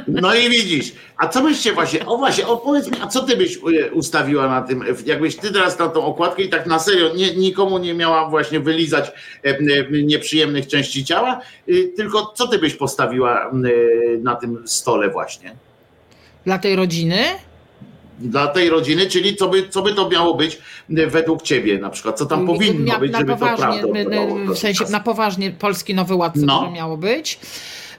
No 0.07 0.35
i 0.35 0.49
widzisz, 0.49 0.91
a 1.17 1.27
co 1.27 1.41
byście 1.41 1.73
właśnie, 1.73 2.05
o 2.05 2.17
właśnie, 2.17 2.47
opowiedz 2.47 2.91
mi, 2.91 2.97
a 3.01 3.07
co 3.07 3.23
ty 3.23 3.37
byś 3.37 3.57
e, 3.57 3.91
ustawiła 3.91 4.47
na 4.47 4.61
tym, 4.61 4.83
jakbyś 5.05 5.35
ty 5.35 5.51
teraz 5.51 5.79
na 5.79 5.89
tą 5.89 6.05
okładkę 6.05 6.43
i 6.43 6.49
tak 6.49 6.65
na 6.65 6.79
serio, 6.79 7.15
nie, 7.15 7.35
nikomu 7.35 7.77
nie 7.77 7.93
miała 7.93 8.29
właśnie 8.29 8.59
wylizać 8.59 9.11
e, 9.45 9.49
e, 9.49 9.57
nieprzyjemnych 10.03 10.67
części 10.67 11.05
ciała, 11.05 11.39
tylko 11.95 12.33
co 12.35 12.47
ty 12.47 12.59
byś 12.59 12.75
postawiła 12.75 13.51
na 14.21 14.35
tym 14.35 14.63
stole 14.65 15.09
właśnie? 15.09 15.55
Dla 16.45 16.57
tej 16.57 16.75
rodziny? 16.75 17.17
Dla 18.19 18.47
tej 18.47 18.69
rodziny, 18.69 19.05
czyli 19.05 19.35
co 19.35 19.47
by, 19.47 19.69
co 19.69 19.81
by 19.81 19.93
to 19.93 20.09
miało 20.09 20.35
być 20.35 20.61
według 20.89 21.41
ciebie 21.41 21.79
na 21.79 21.89
przykład, 21.89 22.17
co 22.17 22.25
tam 22.25 22.47
powinno 22.47 22.99
być, 22.99 23.17
żeby 23.17 23.31
to 23.31 23.37
prawda 23.37 23.71
W 24.53 24.57
sensie 24.57 24.85
na 24.89 24.99
poważnie 24.99 25.51
Polski 25.51 25.93
Nowy 25.93 26.15
Ład, 26.15 26.33
co 26.33 26.45
no. 26.45 26.71
miało 26.71 26.97
być? 26.97 27.39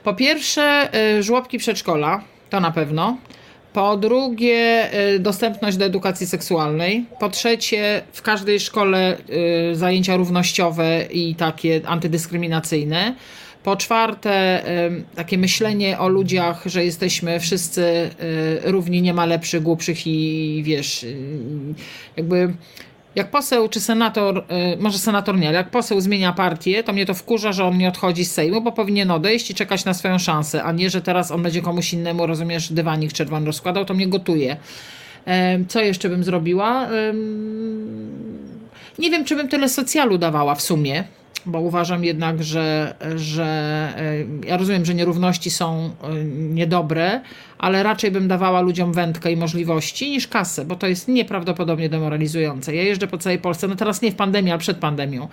Po 0.03 0.13
pierwsze, 0.13 0.89
y, 1.17 1.23
żłobki 1.23 1.57
przedszkola, 1.57 2.23
to 2.49 2.59
na 2.59 2.71
pewno. 2.71 3.17
Po 3.73 3.97
drugie, 3.97 4.89
y, 5.15 5.19
dostępność 5.19 5.77
do 5.77 5.85
edukacji 5.85 6.27
seksualnej. 6.27 7.05
Po 7.19 7.29
trzecie, 7.29 8.01
w 8.13 8.21
każdej 8.21 8.59
szkole 8.59 9.17
y, 9.71 9.75
zajęcia 9.75 10.17
równościowe 10.17 11.05
i 11.11 11.35
takie 11.35 11.81
antydyskryminacyjne. 11.85 13.15
Po 13.63 13.75
czwarte, 13.75 14.63
takie 15.15 15.37
myślenie 15.37 15.99
o 15.99 16.07
ludziach, 16.07 16.63
że 16.65 16.85
jesteśmy 16.85 17.39
wszyscy 17.39 18.09
równi, 18.63 19.01
nie 19.01 19.13
ma 19.13 19.25
lepszych, 19.25 19.63
głupszych 19.63 20.07
i 20.07 20.61
wiesz, 20.65 21.05
jakby 22.17 22.53
jak 23.15 23.31
poseł 23.31 23.69
czy 23.69 23.79
senator, 23.79 24.37
y, 24.73 24.77
może 24.77 24.97
senator 24.97 25.37
nie, 25.37 25.47
ale 25.47 25.57
jak 25.57 25.69
poseł 25.69 26.01
zmienia 26.01 26.33
partię, 26.33 26.83
to 26.83 26.93
mnie 26.93 27.05
to 27.05 27.13
wkurza, 27.13 27.53
że 27.53 27.65
on 27.65 27.77
nie 27.77 27.87
odchodzi 27.87 28.25
z 28.25 28.31
Sejmu, 28.31 28.61
bo 28.61 28.71
powinien 28.71 29.11
odejść 29.11 29.51
i 29.51 29.55
czekać 29.55 29.85
na 29.85 29.93
swoją 29.93 30.19
szansę, 30.19 30.63
a 30.63 30.71
nie, 30.71 30.89
że 30.89 31.01
teraz 31.01 31.31
on 31.31 31.43
będzie 31.43 31.61
komuś 31.61 31.93
innemu, 31.93 32.27
rozumiesz, 32.27 32.73
dywanik 32.73 33.13
czerwony 33.13 33.45
rozkładał, 33.45 33.85
to 33.85 33.93
mnie 33.93 34.07
gotuje. 34.07 34.57
Co 35.67 35.81
jeszcze 35.81 36.09
bym 36.09 36.23
zrobiła? 36.23 36.87
Nie 38.99 39.09
wiem, 39.11 39.25
czy 39.25 39.35
bym 39.35 39.47
tyle 39.47 39.69
socjalu 39.69 40.17
dawała 40.17 40.55
w 40.55 40.61
sumie, 40.61 41.03
bo 41.45 41.59
uważam 41.59 42.03
jednak, 42.03 42.43
że, 42.43 42.95
że 43.15 43.45
e, 43.97 44.47
ja 44.47 44.57
rozumiem, 44.57 44.85
że 44.85 44.95
nierówności 44.95 45.51
są 45.51 45.89
e, 46.03 46.23
niedobre, 46.35 47.21
ale 47.57 47.83
raczej 47.83 48.11
bym 48.11 48.27
dawała 48.27 48.61
ludziom 48.61 48.93
wędkę 48.93 49.31
i 49.31 49.37
możliwości 49.37 50.11
niż 50.11 50.27
kasę, 50.27 50.65
bo 50.65 50.75
to 50.75 50.87
jest 50.87 51.07
nieprawdopodobnie 51.07 51.89
demoralizujące. 51.89 52.75
Ja 52.75 52.83
jeżdżę 52.83 53.07
po 53.07 53.17
całej 53.17 53.39
Polsce, 53.39 53.67
no 53.67 53.75
teraz 53.75 54.01
nie 54.01 54.11
w 54.11 54.15
pandemii, 54.15 54.51
ale 54.51 54.59
przed 54.59 54.77
pandemią. 54.77 55.27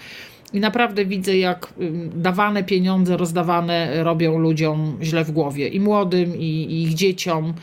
I 0.52 0.60
naprawdę 0.60 1.04
widzę, 1.04 1.38
jak 1.38 1.72
dawane 2.14 2.64
pieniądze, 2.64 3.16
rozdawane 3.16 4.04
robią 4.04 4.38
ludziom 4.38 4.98
źle 5.02 5.24
w 5.24 5.30
głowie. 5.30 5.68
I 5.68 5.80
młodym, 5.80 6.36
i, 6.36 6.44
i 6.44 6.82
ich 6.82 6.94
dzieciom. 6.94 7.54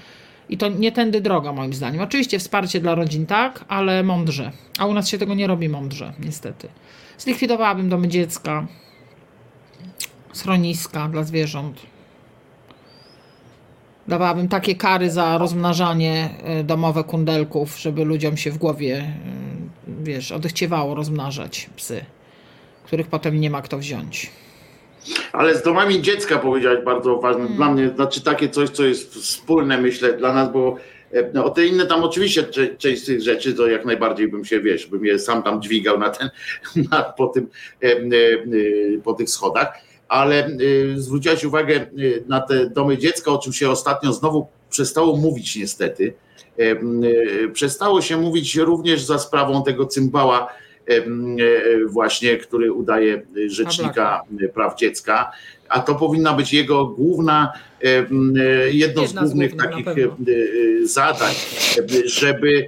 I 0.50 0.58
to 0.58 0.68
nie 0.70 0.92
tędy 0.92 1.22
droga, 1.22 1.54
moim 1.54 1.74
zdaniem. 1.74 2.02
Oczywiście 2.02 2.40
wsparcie 2.40 2.80
dla 2.80 2.96
rodzin 2.96 3.26
tak, 3.26 3.66
ale 3.68 4.04
mądrze. 4.04 4.52
A 4.80 4.86
u 4.86 4.94
nas 4.94 5.10
się 5.10 5.18
tego 5.18 5.34
nie 5.34 5.48
robi 5.48 5.70
mądrze, 5.70 6.14
niestety. 6.20 6.68
Zlikwidowałabym 7.18 7.90
domy 7.90 8.08
dziecka, 8.08 8.68
schroniska 10.34 11.08
dla 11.08 11.24
zwierząt. 11.24 11.82
Dawałabym 14.08 14.48
takie 14.48 14.76
kary 14.76 15.12
za 15.12 15.38
rozmnażanie 15.38 16.30
e, 16.44 16.64
domowe 16.64 17.04
kundelków, 17.04 17.80
żeby 17.80 18.06
ludziom 18.06 18.38
się 18.38 18.52
w 18.52 18.58
głowie, 18.58 18.96
e, 18.98 20.04
wiesz, 20.04 20.32
odechciewało 20.32 20.96
rozmnażać 20.96 21.70
psy, 21.76 22.06
których 22.84 23.08
potem 23.08 23.40
nie 23.40 23.50
ma 23.50 23.62
kto 23.62 23.78
wziąć. 23.78 24.32
Ale 25.34 25.56
z 25.56 25.64
domami 25.64 26.02
dziecka 26.02 26.38
powiedziałeś 26.38 26.86
bardzo 26.86 27.18
ważne. 27.18 27.42
Hmm. 27.42 27.58
Dla 27.58 27.70
mnie, 27.70 27.90
znaczy 27.90 28.22
takie 28.22 28.50
coś, 28.50 28.70
co 28.70 28.84
jest 28.84 29.14
wspólne, 29.14 29.78
myślę, 29.78 30.14
dla 30.14 30.34
nas, 30.34 30.52
bo 30.52 30.76
o 31.44 31.50
te 31.50 31.66
inne 31.66 31.86
tam 31.86 32.04
oczywiście 32.04 32.44
część 32.78 33.04
z 33.04 33.06
tych 33.06 33.22
rzeczy, 33.22 33.54
to 33.54 33.68
jak 33.68 33.86
najbardziej 33.86 34.28
bym 34.28 34.46
się, 34.46 34.60
wiesz, 34.60 34.88
bym 34.88 35.06
je 35.06 35.20
sam 35.20 35.44
tam 35.44 35.62
dźwigał 35.62 36.00
na 36.00 36.10
ten, 36.10 36.30
na, 36.92 37.04
po, 37.04 37.28
tym, 37.28 37.48
e, 37.84 37.88
e, 37.88 38.02
po 39.04 39.14
tych 39.14 39.30
schodach, 39.30 39.74
ale 40.08 40.58
zwróciłaś 40.96 41.44
uwagę 41.44 41.86
na 42.28 42.42
te 42.42 42.70
domy 42.70 42.98
dziecka, 42.98 43.32
o 43.32 43.38
czym 43.38 43.54
się 43.54 43.70
ostatnio 43.70 44.14
znowu 44.14 44.48
przestało 44.70 45.18
mówić 45.18 45.56
niestety. 45.56 46.14
Przestało 47.54 48.02
się 48.02 48.18
mówić 48.18 48.56
również 48.56 49.04
za 49.04 49.20
sprawą 49.20 49.64
tego 49.64 49.86
cymbała, 49.86 50.48
właśnie, 51.88 52.38
który 52.38 52.72
udaje 52.72 53.22
rzecznika 53.48 54.22
praw 54.54 54.76
dziecka, 54.76 55.32
a 55.70 55.80
to 55.80 55.96
powinna 55.96 56.34
być 56.34 56.54
jego 56.54 56.86
główna, 56.86 57.54
jedno 58.72 59.02
Jedna 59.02 59.06
z 59.06 59.30
głównych 59.30 59.52
z 59.52 59.58
takich 59.58 59.86
zadań, 60.84 61.34
żeby 62.06 62.68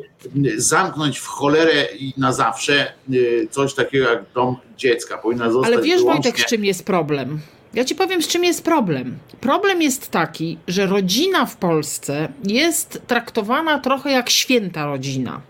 zamknąć 0.57 1.19
w 1.19 1.25
cholerę 1.25 1.87
i 1.99 2.13
na 2.17 2.33
zawsze 2.33 2.93
coś 3.49 3.73
takiego 3.73 4.09
jak 4.09 4.23
dom 4.35 4.55
dziecka. 4.77 5.17
Powinna 5.17 5.51
zostać 5.51 5.73
Ale 5.73 5.83
wiesz 5.83 5.99
wyłącznie... 5.99 6.31
Wojtek, 6.31 6.47
z 6.47 6.49
czym 6.49 6.65
jest 6.65 6.85
problem? 6.85 7.39
Ja 7.73 7.85
ci 7.85 7.95
powiem, 7.95 8.21
z 8.21 8.27
czym 8.27 8.43
jest 8.43 8.63
problem. 8.63 9.17
Problem 9.41 9.81
jest 9.81 10.11
taki, 10.11 10.57
że 10.67 10.85
rodzina 10.85 11.45
w 11.45 11.57
Polsce 11.57 12.29
jest 12.43 13.01
traktowana 13.07 13.79
trochę 13.79 14.11
jak 14.11 14.29
święta 14.29 14.85
rodzina. 14.85 15.41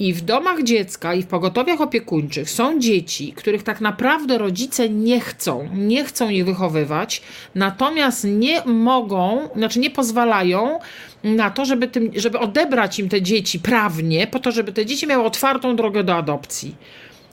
I 0.00 0.12
w 0.12 0.20
domach 0.20 0.62
dziecka 0.62 1.14
i 1.14 1.22
w 1.22 1.26
pogotowiach 1.26 1.80
opiekuńczych 1.80 2.50
są 2.50 2.78
dzieci, 2.78 3.32
których 3.32 3.62
tak 3.62 3.80
naprawdę 3.80 4.38
rodzice 4.38 4.88
nie 4.88 5.20
chcą, 5.20 5.68
nie 5.74 6.04
chcą 6.04 6.30
ich 6.30 6.44
wychowywać, 6.44 7.22
natomiast 7.54 8.24
nie 8.24 8.64
mogą, 8.64 9.48
znaczy 9.56 9.78
nie 9.78 9.90
pozwalają 9.90 10.78
na 11.24 11.50
to, 11.50 11.64
żeby, 11.64 11.88
tym, 11.88 12.10
żeby 12.16 12.38
odebrać 12.38 12.98
im 12.98 13.08
te 13.08 13.22
dzieci 13.22 13.58
prawnie, 13.58 14.26
po 14.26 14.38
to, 14.38 14.52
żeby 14.52 14.72
te 14.72 14.86
dzieci 14.86 15.06
miały 15.06 15.24
otwartą 15.24 15.76
drogę 15.76 16.04
do 16.04 16.14
adopcji. 16.14 16.76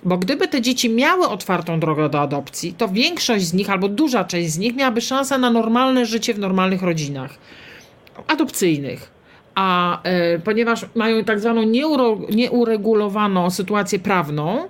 Bo 0.03 0.17
gdyby 0.17 0.47
te 0.47 0.61
dzieci 0.61 0.89
miały 0.89 1.27
otwartą 1.27 1.79
drogę 1.79 2.09
do 2.09 2.21
adopcji, 2.21 2.73
to 2.73 2.87
większość 2.87 3.45
z 3.45 3.53
nich 3.53 3.69
albo 3.69 3.89
duża 3.89 4.23
część 4.23 4.49
z 4.49 4.57
nich 4.57 4.75
miałaby 4.75 5.01
szansę 5.01 5.37
na 5.37 5.49
normalne 5.49 6.05
życie 6.05 6.33
w 6.33 6.39
normalnych 6.39 6.81
rodzinach 6.81 7.37
adopcyjnych 8.27 9.16
a 9.57 10.01
e, 10.03 10.39
ponieważ 10.39 10.85
mają 10.95 11.23
tak 11.23 11.39
zwaną 11.39 11.63
nieuro, 11.63 12.17
nieuregulowaną 12.29 13.49
sytuację 13.49 13.99
prawną, 13.99 14.69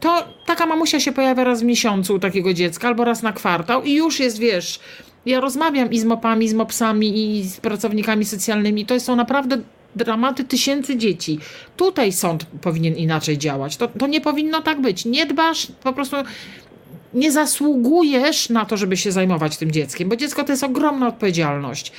to 0.00 0.24
taka 0.46 0.66
mamusia 0.66 1.00
się 1.00 1.12
pojawia 1.12 1.44
raz 1.44 1.60
w 1.60 1.64
miesiącu 1.64 2.14
u 2.14 2.18
takiego 2.18 2.54
dziecka 2.54 2.88
albo 2.88 3.04
raz 3.04 3.22
na 3.22 3.32
kwartał 3.32 3.82
i 3.82 3.94
już 3.94 4.20
jest, 4.20 4.38
wiesz, 4.38 4.80
ja 5.26 5.40
rozmawiam 5.40 5.90
i 5.90 5.98
z 5.98 6.04
mopami, 6.04 6.48
z 6.48 6.54
mopsami, 6.54 7.38
i 7.38 7.48
z 7.48 7.60
pracownikami 7.60 8.24
socjalnymi. 8.24 8.86
To 8.86 9.00
są 9.00 9.16
naprawdę 9.16 9.58
dramaty 9.96 10.44
tysięcy 10.44 10.96
dzieci. 10.96 11.38
Tutaj 11.76 12.12
sąd 12.12 12.46
powinien 12.60 12.96
inaczej 12.96 13.38
działać. 13.38 13.76
To, 13.76 13.88
to 13.88 14.06
nie 14.06 14.20
powinno 14.20 14.62
tak 14.62 14.80
być. 14.80 15.04
Nie 15.04 15.26
dbasz, 15.26 15.66
po 15.82 15.92
prostu 15.92 16.16
nie 17.14 17.32
zasługujesz 17.32 18.50
na 18.50 18.64
to, 18.64 18.76
żeby 18.76 18.96
się 18.96 19.12
zajmować 19.12 19.56
tym 19.56 19.70
dzieckiem, 19.70 20.08
bo 20.08 20.16
dziecko 20.16 20.44
to 20.44 20.52
jest 20.52 20.64
ogromna 20.64 21.08
odpowiedzialność. 21.08 21.92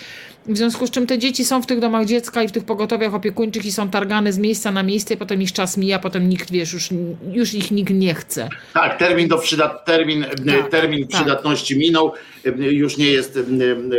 W 0.45 0.57
związku 0.57 0.87
z 0.87 0.91
czym 0.91 1.07
te 1.07 1.17
dzieci 1.17 1.45
są 1.45 1.61
w 1.61 1.65
tych 1.65 1.79
domach 1.79 2.05
dziecka 2.05 2.43
i 2.43 2.47
w 2.47 2.51
tych 2.51 2.63
pogotowiach 2.63 3.13
opiekuńczych 3.13 3.65
i 3.65 3.71
są 3.71 3.89
targane 3.89 4.33
z 4.33 4.37
miejsca 4.37 4.71
na 4.71 4.83
miejsce, 4.83 5.13
i 5.13 5.17
potem 5.17 5.41
ich 5.41 5.53
czas 5.53 5.77
mija, 5.77 5.99
potem 5.99 6.29
nikt, 6.29 6.51
wiesz, 6.51 6.73
już, 6.73 6.89
już 7.31 7.53
ich 7.53 7.71
nikt 7.71 7.93
nie 7.93 8.13
chce. 8.13 8.49
Tak, 8.73 8.97
termin, 8.99 9.27
do 9.27 9.37
przydat, 9.37 9.85
termin, 9.85 10.25
tak, 10.47 10.69
termin 10.71 11.07
tak. 11.07 11.15
przydatności 11.15 11.77
minął, 11.77 12.13
już 12.57 12.97
nie 12.97 13.11
jest 13.11 13.39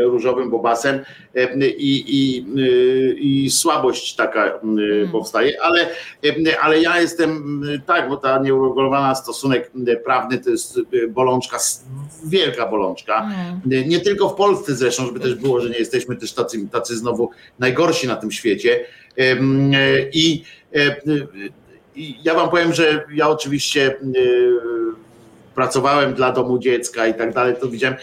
różowym 0.02 0.50
bobasem 0.50 1.00
i, 1.60 2.04
i, 2.08 2.44
i 3.44 3.50
słabość 3.50 4.14
taka 4.16 4.58
hmm. 4.60 5.08
powstaje, 5.12 5.62
ale, 5.62 5.88
ale 6.62 6.80
ja 6.80 7.00
jestem, 7.00 7.62
tak, 7.86 8.08
bo 8.08 8.16
ta 8.16 8.38
nieuregulowana 8.38 9.14
stosunek 9.14 9.70
prawny 10.04 10.38
to 10.38 10.50
jest 10.50 10.80
bolączka, 11.08 11.58
wielka 12.26 12.66
bolączka. 12.66 13.20
Hmm. 13.20 13.88
Nie 13.88 14.00
tylko 14.00 14.28
w 14.28 14.34
Polsce 14.34 14.74
zresztą, 14.74 15.06
żeby 15.06 15.20
też 15.20 15.34
było, 15.34 15.60
że 15.60 15.70
nie 15.70 15.78
jesteśmy 15.78 16.16
też 16.16 16.32
tacy, 16.32 16.68
tacy 16.72 16.96
znowu 16.96 17.30
najgorsi 17.58 18.06
na 18.06 18.16
tym 18.16 18.32
świecie. 18.32 18.80
I, 20.12 20.44
i 21.94 22.16
ja 22.24 22.34
wam 22.34 22.50
powiem, 22.50 22.74
że 22.74 23.04
ja 23.14 23.28
oczywiście 23.28 23.96
pracowałem 25.54 26.14
dla 26.14 26.32
domu 26.32 26.58
dziecka 26.58 27.06
i 27.06 27.14
tak 27.14 27.34
dalej, 27.34 27.54
to 27.60 27.68
widziałem 27.68 27.96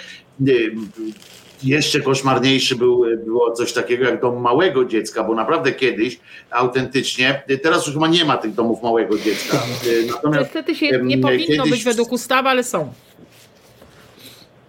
jeszcze 1.64 2.02
koszmarniejszy 2.02 2.76
był, 2.76 3.06
było 3.26 3.52
coś 3.52 3.74
takiego 3.74 4.06
jak 4.06 4.22
dom 4.22 4.42
małego 4.42 4.86
dziecka, 4.86 5.24
bo 5.24 5.36
naprawdę 5.36 5.72
kiedyś 5.72 6.20
autentycznie, 6.52 7.44
teraz 7.64 7.86
już 7.86 7.96
chyba 7.96 8.08
nie 8.08 8.26
ma 8.26 8.38
tych 8.38 8.54
domów 8.54 8.84
małego 8.84 9.18
dziecka. 9.20 9.64
Natomiast 10.08 10.42
Niestety 10.42 10.76
się 10.76 11.00
nie 11.04 11.18
powinno 11.18 11.64
być 11.64 11.84
według 11.84 12.12
ustawy, 12.12 12.50
ale 12.50 12.64
są. 12.64 12.94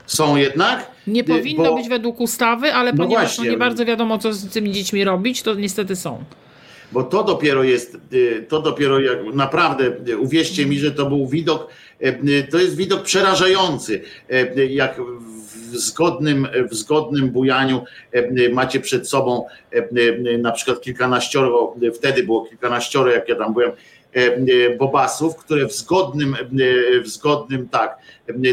Są 0.07 0.37
jednak? 0.37 0.91
Nie 1.07 1.25
powinno 1.25 1.65
bo... 1.65 1.77
być 1.77 1.89
według 1.89 2.21
ustawy, 2.21 2.75
ale 2.75 2.93
no 2.93 2.97
ponieważ 2.97 3.23
no 3.23 3.29
właśnie, 3.29 3.45
no 3.45 3.51
nie 3.51 3.59
bardzo 3.59 3.85
wiadomo, 3.85 4.19
co 4.19 4.33
z 4.33 4.49
tymi 4.49 4.73
dziećmi 4.73 5.05
robić, 5.05 5.43
to 5.43 5.55
niestety 5.55 5.97
są. 5.97 6.25
Bo 6.93 7.03
to 7.03 7.25
dopiero 7.25 7.63
jest, 7.63 7.99
y, 8.13 8.47
to 8.49 8.63
dopiero 8.63 9.01
jak 9.01 9.19
naprawdę, 9.35 9.93
y, 10.09 10.19
uwierzcie 10.19 10.67
mi, 10.67 10.79
że 10.79 10.93
to 10.93 11.07
był 11.07 11.27
widok, 11.27 11.69
y, 12.03 12.47
to 12.51 12.59
jest 12.59 12.77
widok 12.77 13.03
przerażający, 13.03 14.03
jak 14.69 15.01
w 15.48 15.48
zgodnym, 15.77 16.49
w 16.71 16.75
zgodnym 16.75 17.31
bujaniu 17.31 17.85
macie 18.53 18.81
przed 18.81 19.09
sobą 19.09 19.47
na 20.39 20.53
przykład 20.53 20.81
kilkanaścioro, 20.81 21.75
wtedy 21.95 22.23
było 22.23 22.45
kilkanaścioro, 22.47 23.11
jak 23.11 23.29
ja 23.29 23.37
tam 23.37 23.55
byłem, 23.55 23.73
E, 23.73 23.98
e, 23.98 23.98
bobasów, 24.79 25.37
które 25.37 25.67
w 25.67 25.73
zgodnym, 25.73 26.35
e, 26.35 27.01
w 27.01 27.09
zgodnym 27.09 27.69
tak, 27.69 27.99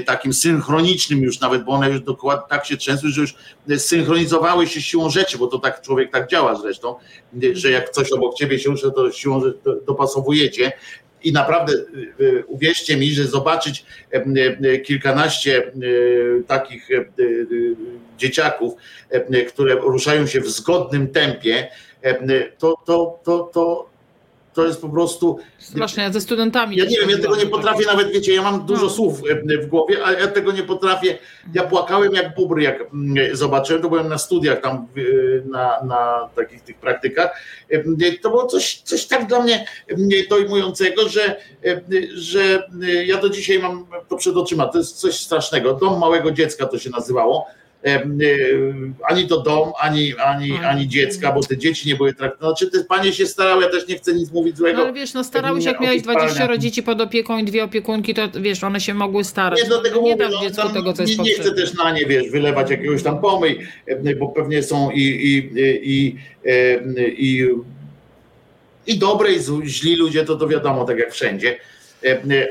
takim 0.05 0.33
synchronicznym 0.33 1.19
już 1.19 1.39
nawet, 1.39 1.63
bo 1.63 1.71
one 1.71 1.89
już 1.89 2.01
dokładnie 2.01 2.45
tak 2.49 2.65
się 2.65 2.77
trzęsły, 2.77 3.09
że 3.09 3.21
już 3.21 3.35
synchronizowały 3.77 4.67
się 4.67 4.81
siłą 4.81 5.09
rzeczy, 5.09 5.37
bo 5.37 5.47
to 5.47 5.59
tak 5.59 5.81
człowiek 5.81 6.11
tak 6.11 6.29
działa 6.29 6.55
zresztą, 6.55 6.95
że 7.53 7.71
jak 7.71 7.89
coś 7.89 8.11
obok 8.11 8.35
ciebie 8.35 8.59
się 8.59 8.69
rusza, 8.69 8.91
to 8.91 9.11
siłą 9.11 9.41
rzeczy 9.41 9.59
dopasowujecie. 9.87 10.71
I 11.23 11.31
naprawdę 11.31 11.73
uwierzcie 12.47 12.97
mi, 12.97 13.11
że 13.11 13.27
zobaczyć 13.27 13.85
kilkanaście 14.85 15.71
takich 16.47 16.89
dzieciaków, 18.17 18.73
które 19.47 19.75
ruszają 19.75 20.27
się 20.27 20.41
w 20.41 20.49
zgodnym 20.49 21.07
tempie, 21.07 21.67
to, 22.57 22.75
to, 22.85 23.19
to, 23.23 23.49
to 23.53 23.94
to 24.55 24.65
jest 24.65 24.81
po 24.81 24.89
prostu. 24.89 25.39
Strasznie, 25.57 26.03
ja 26.03 26.11
ze 26.11 26.21
studentami. 26.21 26.77
Ja 26.77 26.85
nie 26.85 26.97
wiem, 26.99 27.09
ja 27.09 27.17
tego 27.17 27.35
nie 27.35 27.45
potrafię 27.45 27.85
nawet, 27.85 28.11
wiecie, 28.11 28.33
ja 28.33 28.41
mam 28.41 28.65
dużo 28.65 28.83
no. 28.83 28.89
słów 28.89 29.21
e, 29.49 29.57
w 29.57 29.67
głowie, 29.67 30.05
ale 30.05 30.19
ja 30.19 30.27
tego 30.27 30.51
nie 30.51 30.63
potrafię. 30.63 31.17
Ja 31.53 31.63
płakałem 31.63 32.13
jak 32.13 32.35
bubr, 32.35 32.59
jak 32.59 32.81
mm, 32.81 33.35
zobaczyłem, 33.35 33.81
to 33.81 33.89
byłem 33.89 34.07
na 34.07 34.17
studiach 34.17 34.61
tam 34.61 34.87
na, 35.45 35.83
na 35.83 36.29
takich 36.35 36.61
tych 36.61 36.77
praktykach. 36.77 37.41
E, 37.69 37.83
to 38.21 38.29
było 38.29 38.47
coś, 38.47 38.81
coś 38.83 39.05
tak 39.05 39.27
dla 39.27 39.43
mnie 39.43 39.65
dojmującego, 40.29 41.09
że, 41.09 41.35
e, 41.65 41.81
że 42.13 42.67
ja 43.05 43.17
do 43.17 43.29
dzisiaj 43.29 43.59
mam 43.59 43.85
to 44.09 44.15
przed 44.17 44.37
oczyma. 44.37 44.67
To 44.67 44.77
jest 44.77 44.97
coś 44.97 45.19
strasznego. 45.19 45.73
Dom 45.73 45.99
małego 45.99 46.31
dziecka 46.31 46.65
to 46.65 46.79
się 46.79 46.89
nazywało 46.89 47.47
ani 49.03 49.27
to 49.27 49.41
dom, 49.41 49.71
ani, 49.79 50.13
ani, 50.17 50.57
ani 50.57 50.87
dziecka, 50.87 51.31
bo 51.31 51.41
te 51.41 51.57
dzieci 51.57 51.89
nie 51.89 51.95
były 51.95 52.13
traktowane. 52.13 52.55
Znaczy 52.55 52.71
te 52.71 52.83
panie 52.83 53.13
się 53.13 53.25
starały, 53.25 53.63
ja 53.63 53.69
też 53.69 53.87
nie 53.87 53.95
chcę 53.95 54.13
nic 54.13 54.31
mówić 54.31 54.57
złego. 54.57 54.77
No, 54.77 54.83
ale 54.83 54.93
wiesz, 54.93 55.13
no 55.13 55.23
starały 55.23 55.61
się, 55.61 55.69
jak 55.69 55.79
miałeś 55.79 56.01
20 56.01 56.57
dzieci 56.57 56.83
pod 56.83 57.01
opieką 57.01 57.37
i 57.37 57.43
dwie 57.43 57.63
opiekunki, 57.63 58.13
to 58.13 58.21
wiesz, 58.41 58.63
one 58.63 58.81
się 58.81 58.93
mogły 58.93 59.23
starać. 59.23 59.63
Nie, 59.63 59.69
do 59.69 59.81
tego 59.81 60.01
nie 60.01 60.15
dasz 60.15 60.33
no, 60.33 60.41
dziecku 60.41 60.69
tego, 60.69 60.93
co 60.93 61.01
jest 61.01 61.17
nie, 61.17 61.23
nie 61.23 61.35
chcę 61.35 61.51
też 61.51 61.73
na 61.73 61.91
nie, 61.91 62.05
wiesz, 62.05 62.29
wylewać 62.29 62.71
jakiegoś 62.71 63.03
tam 63.03 63.21
pomyj, 63.21 63.59
bo 64.19 64.27
pewnie 64.27 64.63
są 64.63 64.91
i, 64.91 65.01
i, 65.01 65.51
i, 65.83 66.15
i, 67.17 67.47
i 68.87 68.97
dobre 68.97 69.33
i 69.33 69.39
źli 69.65 69.95
ludzie, 69.95 70.25
to 70.25 70.35
to 70.35 70.47
wiadomo, 70.47 70.85
tak 70.85 70.97
jak 70.99 71.11
wszędzie 71.11 71.55
E, 71.55 71.57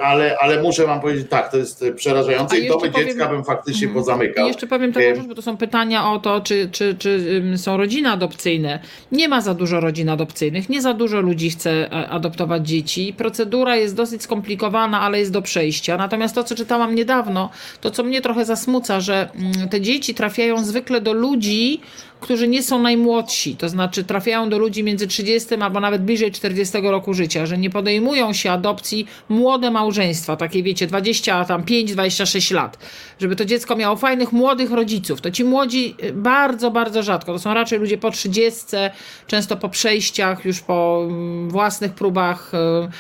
ale, 0.01 0.37
ale 0.41 0.63
muszę 0.63 0.87
wam 0.87 1.01
powiedzieć, 1.01 1.27
tak, 1.31 1.51
to 1.51 1.57
jest 1.57 1.85
przerażające 1.97 2.59
i 2.59 2.69
domy 2.69 2.91
powiem, 2.91 3.09
dziecka 3.09 3.29
bym 3.29 3.45
faktycznie 3.45 3.87
mm, 3.87 3.95
pozamykał. 3.95 4.45
I 4.45 4.49
jeszcze 4.49 4.67
powiem 4.67 4.93
taką 4.93 5.07
e, 5.07 5.17
rzecz, 5.17 5.27
bo 5.27 5.35
to 5.35 5.43
są 5.43 5.57
pytania 5.57 6.13
o 6.13 6.19
to, 6.19 6.41
czy, 6.41 6.69
czy, 6.73 6.97
czy 6.99 7.43
są 7.57 7.77
rodziny 7.77 8.11
adopcyjne. 8.11 8.79
Nie 9.13 9.29
ma 9.29 9.41
za 9.41 9.55
dużo 9.55 9.81
rodzin 9.81 10.09
adopcyjnych, 10.09 10.69
nie 10.69 10.83
za 10.83 10.95
dużo 10.95 11.21
ludzi 11.21 11.51
chce 11.51 11.71
e, 11.71 12.09
adoptować 12.09 12.69
dzieci. 12.69 13.15
Procedura 13.17 13.77
jest 13.77 13.97
dosyć 13.97 14.23
skomplikowana, 14.23 15.01
ale 15.01 15.19
jest 15.19 15.33
do 15.33 15.43
przejścia. 15.43 15.97
Natomiast 15.97 16.35
to, 16.35 16.45
co 16.45 16.55
czytałam 16.55 16.95
niedawno, 16.95 17.51
to 17.81 17.91
co 17.91 18.03
mnie 18.03 18.21
trochę 18.21 18.45
zasmuca, 18.45 19.01
że 19.01 19.29
mm, 19.35 19.69
te 19.69 19.81
dzieci 19.81 20.15
trafiają 20.15 20.65
zwykle 20.65 21.01
do 21.01 21.13
ludzi, 21.13 21.81
którzy 22.25 22.49
nie 22.49 22.63
są 22.63 22.83
najmłodsi, 22.83 23.57
to 23.57 23.69
znaczy 23.69 24.05
trafiają 24.05 24.49
do 24.49 24.59
ludzi 24.59 24.85
między 24.85 25.07
30 25.07 25.55
albo 25.55 25.81
nawet 25.81 26.05
bliżej 26.05 26.33
40 26.33 26.79
roku 26.83 27.15
życia, 27.15 27.47
że 27.47 27.59
nie 27.59 27.71
podejmują 27.71 28.33
się 28.33 28.51
adopcji 28.51 29.07
młode 29.29 29.71
małżeństwa, 29.71 30.37
takie 30.37 30.63
wiecie, 30.63 30.87
20, 30.87 31.45
tam 31.45 31.65
5, 31.65 31.93
26 31.93 32.51
lat, 32.51 32.79
żeby 33.21 33.37
to 33.37 33.45
dziecko 33.45 33.77
miało 33.77 33.97
fajnych 33.97 34.33
młodych 34.33 34.71
rodziców. 34.71 35.21
To 35.21 35.31
ci 35.31 35.45
młodzi 35.45 35.95
y, 36.05 36.13
bardzo, 36.13 36.71
bardzo 36.71 37.03
rzadko, 37.03 37.33
to 37.33 37.39
są 37.39 37.55
raczej 37.55 37.79
ludzie 37.79 37.99
po 37.99 38.11
30, 38.11 38.67
często 39.27 39.57
po 39.57 39.69
przejściach, 39.69 40.45
już 40.45 40.61
po 40.61 41.05
mm, 41.09 41.51
własnych 41.51 41.93
próbach 41.93 42.53
y, 42.55 42.59
Mm, 42.59 42.91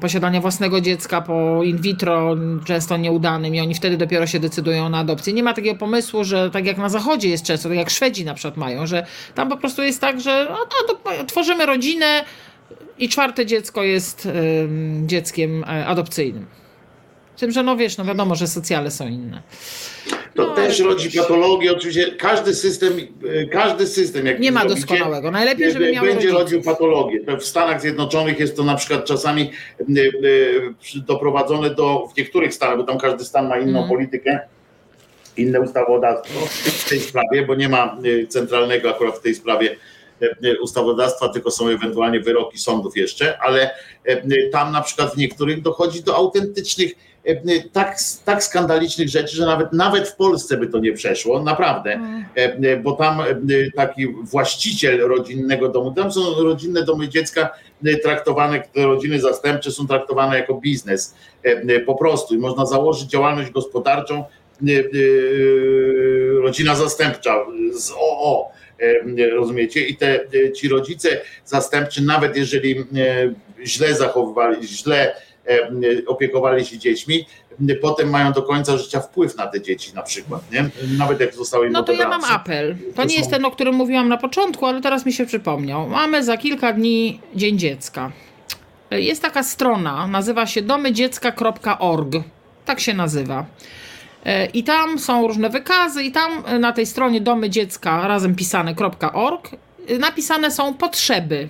posiadania 0.00 0.40
własnego 0.40 0.80
dziecka 0.80 1.20
po 1.20 1.62
in 1.64 1.78
vitro, 1.78 2.36
często 2.64 2.96
nieudanym, 2.96 3.54
i 3.54 3.60
oni 3.60 3.74
wtedy 3.74 3.96
dopiero 3.96 4.26
się 4.26 4.40
decydują 4.40 4.88
na 4.88 4.98
adopcję. 4.98 5.32
Nie 5.32 5.42
ma 5.42 5.54
takiego 5.54 5.78
pomysłu, 5.78 6.24
że 6.24 6.50
tak 6.50 6.66
jak 6.66 6.78
na 6.78 6.88
Zachodzie 6.88 7.28
jest 7.28 7.44
często, 7.44 7.68
tak 7.68 7.78
jak 7.78 7.90
Szwedzi 7.90 8.24
na 8.24 8.34
przykład 8.34 8.56
mają, 8.56 8.86
że 8.86 9.06
tam 9.34 9.48
po 9.48 9.56
prostu 9.56 9.82
jest 9.82 10.00
tak, 10.00 10.20
że 10.20 10.46
no, 10.50 10.58
no, 11.04 11.24
tworzymy 11.24 11.66
rodzinę 11.66 12.24
i 12.98 13.08
czwarte 13.08 13.46
dziecko 13.46 13.82
jest 13.82 14.28
dzieckiem 15.06 15.64
e, 15.64 15.86
adopcyjnym. 15.86 16.59
Tym, 17.40 17.50
że 17.50 17.62
no 17.62 17.76
wiesz, 17.76 17.98
no 17.98 18.04
wiadomo, 18.04 18.34
że 18.34 18.46
socjale 18.46 18.90
są 18.90 19.08
inne. 19.08 19.42
To 20.34 20.46
no, 20.46 20.54
też 20.54 20.80
rodzi 20.80 21.18
patologię, 21.18 21.72
oczywiście 21.72 22.12
każdy 22.12 22.54
system, 22.54 22.92
e, 23.28 23.46
każdy 23.46 23.86
system 23.86 24.26
jak 24.26 24.40
nie 24.40 24.52
ma 24.52 24.64
doskonałego. 24.64 25.30
Najlepiej, 25.30 25.72
żeby 25.72 25.92
miał 25.92 26.04
będzie 26.04 26.30
rodził 26.30 26.62
patologię. 26.62 27.20
W 27.40 27.44
Stanach 27.44 27.80
Zjednoczonych 27.80 28.38
jest 28.38 28.56
to 28.56 28.64
na 28.64 28.74
przykład 28.74 29.04
czasami 29.04 29.50
e, 29.80 29.84
e, 29.84 31.00
doprowadzone 31.06 31.74
do, 31.74 32.08
w 32.14 32.16
niektórych 32.16 32.54
stanach, 32.54 32.76
bo 32.76 32.84
tam 32.84 32.98
każdy 32.98 33.24
stan 33.24 33.48
ma 33.48 33.58
inną 33.58 33.78
mm. 33.78 33.88
politykę, 33.90 34.40
inne 35.36 35.60
ustawodawstwo 35.60 36.46
w 36.64 36.88
tej 36.88 37.00
sprawie, 37.00 37.46
bo 37.46 37.54
nie 37.54 37.68
ma 37.68 37.98
centralnego 38.28 38.90
akurat 38.90 39.18
w 39.18 39.22
tej 39.22 39.34
sprawie 39.34 39.76
ustawodawstwa, 40.62 41.28
tylko 41.28 41.50
są 41.50 41.68
ewentualnie 41.68 42.20
wyroki 42.20 42.58
sądów 42.58 42.96
jeszcze, 42.96 43.38
ale 43.38 43.70
tam 44.52 44.72
na 44.72 44.80
przykład 44.80 45.14
w 45.14 45.16
niektórych 45.16 45.62
dochodzi 45.62 46.02
do 46.02 46.16
autentycznych 46.16 46.92
E, 46.92 47.09
tak, 47.72 47.98
tak 48.24 48.44
skandalicznych 48.44 49.08
rzeczy, 49.08 49.36
że 49.36 49.46
nawet, 49.46 49.72
nawet 49.72 50.08
w 50.08 50.16
Polsce 50.16 50.56
by 50.56 50.66
to 50.66 50.78
nie 50.78 50.92
przeszło, 50.92 51.42
naprawdę, 51.42 51.92
mm. 51.92 52.24
e, 52.36 52.72
e, 52.72 52.76
bo 52.76 52.92
tam 52.92 53.22
taki 53.76 54.06
właściciel 54.06 55.00
rodzinnego 55.00 55.68
domu, 55.68 55.92
tam 55.92 56.12
są 56.12 56.20
rodzinne 56.42 56.84
domy 56.84 57.08
dziecka 57.08 57.50
traktowane, 58.02 58.62
te 58.74 58.84
rodziny 58.84 59.20
zastępcze 59.20 59.70
są 59.70 59.86
traktowane 59.86 60.36
jako 60.36 60.54
biznes 60.54 61.14
po 61.86 61.94
prostu 61.94 62.34
i 62.34 62.38
można 62.38 62.66
założyć 62.66 63.10
działalność 63.10 63.50
gospodarczą 63.50 64.24
rodzina 66.42 66.74
zastępcza 66.74 67.46
z 67.72 67.90
OO, 67.90 68.48
rozumiecie? 69.32 69.86
I 69.86 69.96
te, 69.96 70.20
ci 70.56 70.68
rodzice 70.68 71.20
zastępczy, 71.44 72.02
nawet 72.02 72.36
jeżeli 72.36 72.84
źle 73.64 73.94
zachowywali, 73.94 74.68
źle 74.68 75.14
E, 75.29 75.29
opiekowali 76.06 76.64
się 76.64 76.78
dziećmi, 76.78 77.26
potem 77.82 78.10
mają 78.10 78.32
do 78.32 78.42
końca 78.42 78.78
życia 78.78 79.00
wpływ 79.00 79.36
na 79.36 79.46
te 79.46 79.60
dzieci 79.60 79.94
na 79.94 80.02
przykład, 80.02 80.52
nie? 80.52 80.70
Nawet 80.98 81.20
jak 81.20 81.34
zostały 81.34 81.66
im 81.66 81.72
No 81.72 81.82
to 81.82 81.92
ja 81.92 82.08
mam 82.08 82.24
apel. 82.24 82.76
To, 82.94 83.04
nie 83.04 83.16
jest 83.16 83.30
ten, 83.30 83.44
o 83.44 83.50
którym 83.50 83.74
mówiłam 83.74 84.08
na 84.08 84.16
początku, 84.16 84.66
ale 84.66 84.80
teraz 84.80 85.06
mi 85.06 85.12
się 85.12 85.26
przypomniał. 85.26 85.88
Mamy 85.88 86.24
za 86.24 86.36
kilka 86.36 86.72
dni 86.72 87.20
Dzień 87.34 87.58
Dziecka. 87.58 88.12
Jest 88.90 89.22
taka 89.22 89.42
strona, 89.42 90.06
nazywa 90.06 90.46
się 90.46 90.62
domydziecka.org. 90.62 92.12
Tak 92.64 92.80
się 92.80 92.94
nazywa. 92.94 93.46
E, 94.24 94.46
I 94.46 94.64
tam 94.64 94.98
są 94.98 95.26
różne 95.26 95.50
wykazy, 95.50 96.02
i 96.02 96.12
tam 96.12 96.60
na 96.60 96.72
tej 96.72 96.86
stronie 96.86 97.20
domydziecka 97.20 98.08
razem 98.08 98.34
pisane.org 98.34 99.50
napisane 99.98 100.50
są 100.50 100.74
potrzeby 100.74 101.48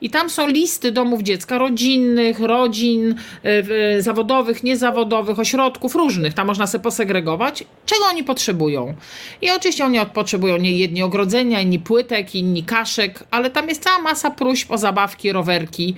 i 0.00 0.10
tam 0.10 0.30
są 0.30 0.48
listy 0.48 0.92
domów 0.92 1.22
dziecka, 1.22 1.58
rodzinnych, 1.58 2.40
rodzin, 2.40 3.14
yy, 3.44 4.02
zawodowych, 4.02 4.64
niezawodowych, 4.64 5.38
ośrodków 5.38 5.94
różnych. 5.94 6.34
Tam 6.34 6.46
można 6.46 6.66
sobie 6.66 6.84
posegregować, 6.84 7.64
czego 7.86 8.04
oni 8.04 8.24
potrzebują. 8.24 8.94
I 9.42 9.50
oczywiście 9.50 9.84
oni 9.84 9.98
potrzebują 10.14 10.56
nie 10.56 10.78
jedni 10.78 11.02
ogrodzenia, 11.02 11.60
inni 11.60 11.78
płytek, 11.78 12.34
inni 12.34 12.64
kaszek, 12.64 13.24
ale 13.30 13.50
tam 13.50 13.68
jest 13.68 13.82
cała 13.82 13.98
masa 13.98 14.30
próśb 14.30 14.70
o 14.70 14.78
zabawki, 14.78 15.32
rowerki. 15.32 15.94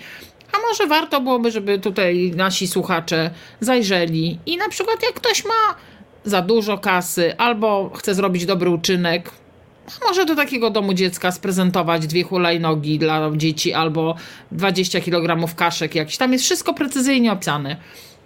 A 0.53 0.69
może 0.69 0.87
warto 0.87 1.20
byłoby, 1.20 1.51
żeby 1.51 1.79
tutaj 1.79 2.33
nasi 2.37 2.66
słuchacze 2.66 3.31
zajrzeli 3.61 4.39
i 4.47 4.57
na 4.57 4.69
przykład 4.69 5.03
jak 5.03 5.15
ktoś 5.15 5.45
ma 5.45 5.75
za 6.25 6.43
dużo 6.43 6.79
kasy 6.79 7.37
albo 7.37 7.91
chce 7.95 8.15
zrobić 8.15 8.47
dobry 8.47 8.70
uczynek, 8.70 9.31
może 10.06 10.24
do 10.24 10.36
takiego 10.36 10.70
domu 10.70 10.94
dziecka 10.94 11.32
sprezentować 11.32 12.06
dwie 12.06 12.23
hulajnogi 12.23 12.98
dla 12.98 13.31
dzieci 13.36 13.73
albo 13.73 14.15
20 14.52 15.01
kg 15.01 15.55
kaszek 15.56 15.94
jakiś. 15.94 16.16
Tam 16.16 16.32
jest 16.32 16.44
wszystko 16.44 16.74
precyzyjnie 16.74 17.32
opisane. 17.32 17.77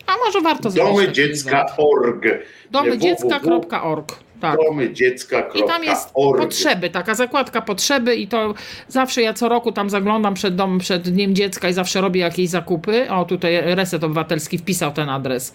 A 0.06 0.12
może 0.26 0.40
warto 0.40 0.70
zrobić. 0.70 0.94
Domy 0.94 1.12
dziecka.org. 1.12 2.24
Domydziecka.org. 2.70 4.18
Tak. 4.40 4.59
domy 4.68 4.93
dziecka. 4.93 5.40
I 5.55 5.64
tam 5.64 5.84
jest 5.84 6.10
potrzeby, 6.12 6.90
taka 6.90 7.14
zakładka 7.14 7.60
potrzeby 7.60 8.16
i 8.16 8.28
to 8.28 8.55
zawsze 8.89 9.22
ja 9.22 9.34
co 9.34 9.48
roku 9.48 9.72
tam 9.72 9.90
zaglądam 9.90 10.34
przed 10.34 10.55
dom, 10.55 10.78
przed 10.78 11.02
Dniem 11.02 11.34
Dziecka 11.34 11.68
i 11.68 11.72
zawsze 11.72 12.01
robię 12.01 12.20
jakieś 12.20 12.48
zakupy. 12.48 13.10
O, 13.10 13.24
tutaj 13.24 13.74
Reset 13.74 14.05
Obywatelski 14.05 14.59
wpisał 14.59 14.93
ten 14.93 15.09
adres. 15.09 15.55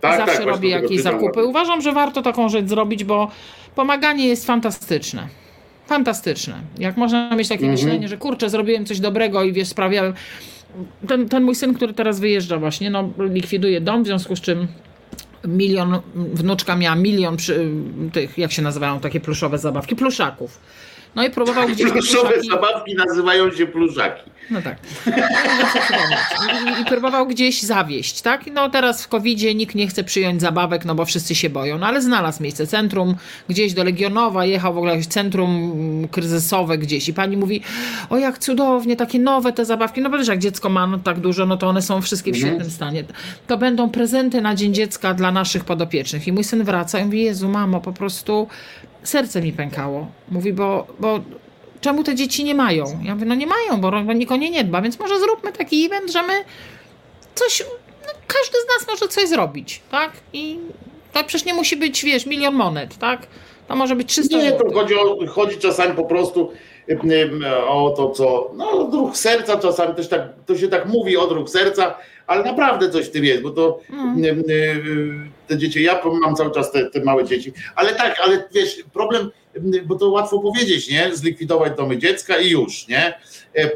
Tak, 0.00 0.18
zawsze 0.18 0.38
tak, 0.38 0.46
robię 0.46 0.68
jakieś 0.68 1.00
zakupy. 1.00 1.44
Uważam, 1.44 1.80
że 1.80 1.92
warto 1.92 2.22
taką 2.22 2.48
rzecz 2.48 2.66
zrobić, 2.66 3.04
bo 3.04 3.30
pomaganie 3.74 4.28
jest 4.28 4.46
fantastyczne. 4.46 5.28
Fantastyczne. 5.86 6.54
Jak 6.78 6.96
można 6.96 7.36
mieć 7.36 7.48
takie 7.48 7.66
Mhm. 7.66 7.72
myślenie, 7.72 8.08
że 8.08 8.16
kurczę, 8.16 8.50
zrobiłem 8.50 8.86
coś 8.86 9.00
dobrego 9.00 9.42
i 9.42 9.52
wiesz, 9.52 9.68
sprawiałem. 9.68 10.14
Ten, 11.08 11.28
ten 11.28 11.42
mój 11.42 11.54
syn, 11.54 11.74
który 11.74 11.94
teraz 11.94 12.20
wyjeżdża 12.20 12.58
właśnie, 12.58 12.90
no 12.90 13.10
likwiduje 13.18 13.80
dom, 13.80 14.02
w 14.02 14.06
związku 14.06 14.36
z 14.36 14.40
czym 14.40 14.66
milion, 15.44 16.00
wnuczka 16.14 16.76
miała 16.76 16.96
milion 16.96 17.36
przy, 17.36 17.70
tych, 18.12 18.38
jak 18.38 18.52
się 18.52 18.62
nazywają 18.62 19.00
takie 19.00 19.20
pluszowe 19.20 19.58
zabawki, 19.58 19.96
pluszaków. 19.96 20.60
No 21.14 21.26
i 21.26 21.30
próbował 21.30 21.68
gdzieś 21.68 21.86
te 21.86 21.92
Pluszowe 21.92 22.28
pluszaki... 22.28 22.48
zabawki 22.48 22.94
nazywają 22.94 23.50
się 23.50 23.66
pluszaki. 23.66 24.30
No 24.50 24.62
tak. 24.62 24.76
I, 25.06 26.82
I 26.82 26.84
próbował 26.84 27.26
gdzieś 27.26 27.62
zawieść, 27.62 28.22
tak? 28.22 28.46
No 28.52 28.70
teraz 28.70 29.04
w 29.04 29.08
covid 29.08 29.54
nikt 29.54 29.74
nie 29.74 29.86
chce 29.86 30.04
przyjąć 30.04 30.40
zabawek, 30.40 30.84
no 30.84 30.94
bo 30.94 31.04
wszyscy 31.04 31.34
się 31.34 31.50
boją. 31.50 31.78
No 31.78 31.86
ale 31.86 32.02
znalazł 32.02 32.42
miejsce, 32.42 32.66
centrum 32.66 33.14
gdzieś 33.48 33.72
do 33.72 33.84
Legionowa, 33.84 34.44
jechał 34.44 34.74
w 34.74 34.76
ogóle 34.76 34.92
jakieś 34.92 35.06
centrum 35.06 35.50
mm, 35.50 36.08
kryzysowe 36.08 36.78
gdzieś 36.78 37.08
i 37.08 37.14
pani 37.14 37.36
mówi, 37.36 37.60
o 38.10 38.18
jak 38.18 38.38
cudownie, 38.38 38.96
takie 38.96 39.18
nowe 39.18 39.52
te 39.52 39.64
zabawki. 39.64 40.00
No 40.00 40.10
bo 40.10 40.18
wiesz, 40.18 40.28
jak 40.28 40.38
dziecko 40.38 40.68
ma 40.68 40.86
no, 40.86 40.98
tak 40.98 41.20
dużo, 41.20 41.46
no 41.46 41.56
to 41.56 41.68
one 41.68 41.82
są 41.82 42.02
wszystkie 42.02 42.32
w 42.32 42.36
świetnym 42.36 42.70
stanie. 42.70 43.04
To 43.46 43.58
będą 43.58 43.90
prezenty 43.90 44.40
na 44.40 44.54
Dzień 44.54 44.74
Dziecka 44.74 45.14
dla 45.14 45.32
naszych 45.32 45.64
podopiecznych. 45.64 46.26
I 46.26 46.32
mój 46.32 46.44
syn 46.44 46.64
wraca 46.64 46.98
i 46.98 47.04
mówi, 47.04 47.22
Jezu 47.22 47.48
mamo, 47.48 47.80
po 47.80 47.92
prostu 47.92 48.48
serce 49.04 49.42
mi 49.42 49.52
pękało. 49.52 50.06
Mówi, 50.28 50.52
bo, 50.52 50.86
bo 51.00 51.20
czemu 51.80 52.04
te 52.04 52.14
dzieci 52.14 52.44
nie 52.44 52.54
mają? 52.54 52.84
Ja 53.02 53.14
mówię, 53.14 53.26
no 53.26 53.34
nie 53.34 53.46
mają, 53.46 53.80
bo, 53.80 54.12
nikt 54.12 54.32
o 54.32 54.36
nie 54.36 54.50
nie 54.50 54.64
dba, 54.64 54.82
więc 54.82 54.98
może 54.98 55.20
zróbmy 55.20 55.52
taki 55.52 55.86
event, 55.86 56.12
że 56.12 56.22
my 56.22 56.32
coś, 57.34 57.64
no 58.06 58.12
każdy 58.26 58.58
z 58.64 58.68
nas 58.68 58.88
może 58.88 59.08
coś 59.08 59.28
zrobić, 59.28 59.82
tak? 59.90 60.12
I 60.32 60.58
to 61.12 61.24
przecież 61.24 61.46
nie 61.46 61.54
musi 61.54 61.76
być, 61.76 62.04
wiesz, 62.04 62.26
milion 62.26 62.54
monet, 62.54 62.98
tak? 62.98 63.26
To 63.68 63.76
może 63.76 63.96
być 63.96 64.08
300 64.08 64.36
Nie, 64.36 64.52
to 64.52 64.74
chodzi, 64.74 64.94
o, 64.94 65.26
chodzi 65.26 65.58
czasami 65.58 65.94
po 65.94 66.04
prostu 66.04 66.52
o 67.68 67.94
to, 67.96 68.10
co. 68.10 68.50
No, 68.54 68.70
odruch 68.70 69.16
serca 69.16 69.58
czasami 69.58 69.94
też 69.94 70.08
tak, 70.08 70.22
to 70.46 70.56
się 70.58 70.68
tak 70.68 70.86
mówi, 70.86 71.16
odruch 71.16 71.50
serca, 71.50 71.94
ale 72.26 72.44
naprawdę 72.44 72.90
coś 72.90 73.06
w 73.06 73.10
tym 73.10 73.24
jest, 73.24 73.42
bo 73.42 73.50
to 73.50 73.80
Mm. 73.90 74.24
ym, 74.24 74.42
ym, 74.50 75.30
te 75.48 75.58
dzieci, 75.58 75.82
ja 75.82 76.00
mam 76.20 76.36
cały 76.36 76.50
czas 76.50 76.72
te, 76.72 76.90
te 76.90 77.04
małe 77.04 77.24
dzieci, 77.24 77.52
ale 77.74 77.94
tak, 77.94 78.20
ale 78.24 78.48
wiesz, 78.54 78.76
problem, 78.92 79.30
bo 79.86 79.94
to 79.94 80.08
łatwo 80.10 80.38
powiedzieć, 80.38 80.90
nie? 80.90 81.10
Zlikwidować 81.16 81.72
domy 81.76 81.98
dziecka 81.98 82.36
i 82.38 82.50
już, 82.50 82.88
nie? 82.88 83.06
E, 83.06 83.14
e, 83.56 83.64
e, 83.64 83.70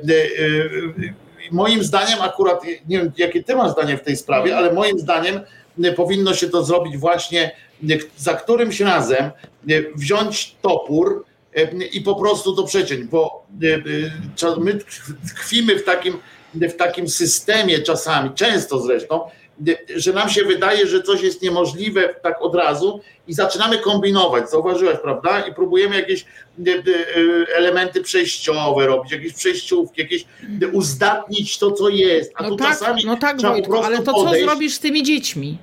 Moim 1.51 1.85
zdaniem, 1.85 2.23
akurat 2.23 2.65
nie 2.65 2.99
wiem, 2.99 3.13
jakie 3.17 3.45
ty 3.45 3.57
masz 3.57 3.73
zdanie 3.73 3.97
w 3.97 4.03
tej 4.03 4.17
sprawie, 4.17 4.57
ale 4.57 4.73
moim 4.73 4.99
zdaniem 4.99 5.41
e, 5.85 5.93
powinno 5.93 6.35
się 6.35 6.49
to 6.49 6.65
zrobić 6.65 6.97
właśnie 6.97 7.51
e, 7.91 7.99
za 8.17 8.35
którymś 8.35 8.81
razem 8.81 9.25
e, 9.25 9.31
wziąć 9.95 10.57
topór 10.63 11.25
e, 11.55 11.63
i 11.87 12.01
po 12.01 12.15
prostu 12.15 12.57
to 12.57 12.63
przeciąć, 12.65 13.05
bo 13.05 13.47
e, 13.63 14.47
e, 14.49 14.61
my 14.61 14.79
tkwimy 15.37 15.79
w 15.79 15.85
takim, 15.85 16.19
w 16.55 16.77
takim 16.77 17.09
systemie 17.09 17.79
czasami, 17.79 18.31
często 18.35 18.81
zresztą, 18.81 19.21
że 19.97 20.13
nam 20.13 20.29
się 20.31 20.45
wydaje, 20.45 20.87
że 20.87 21.03
coś 21.03 21.23
jest 21.23 21.43
niemożliwe 21.43 22.15
tak 22.23 22.43
od 22.43 22.55
razu 22.55 23.01
i 23.29 23.35
zaczynamy 23.35 23.79
kombinować, 23.79 24.51
zauważyłaś, 24.51 24.97
prawda? 25.03 25.41
I 25.41 25.55
próbujemy 25.55 25.97
jakieś 25.97 26.25
e, 26.67 27.57
elementy 27.57 28.03
przejściowe 28.03 28.87
robić, 28.87 29.13
jakieś 29.13 29.33
przejściówki, 29.33 30.01
jakieś 30.01 30.25
uzdatnić 30.73 31.59
to, 31.59 31.73
co 31.73 31.89
jest. 31.89 32.33
A 32.35 32.43
No 32.43 32.49
tu 32.49 32.57
tak, 32.57 32.69
czasami 32.69 33.03
no 33.07 33.17
tak 33.17 33.41
Wojtku, 33.41 33.77
ale 33.79 33.99
to 33.99 34.05
co 34.13 34.13
podejść. 34.25 34.47
zrobisz 34.47 34.75
z 34.75 34.79
tymi 34.81 35.03
dziećmi? 35.03 35.59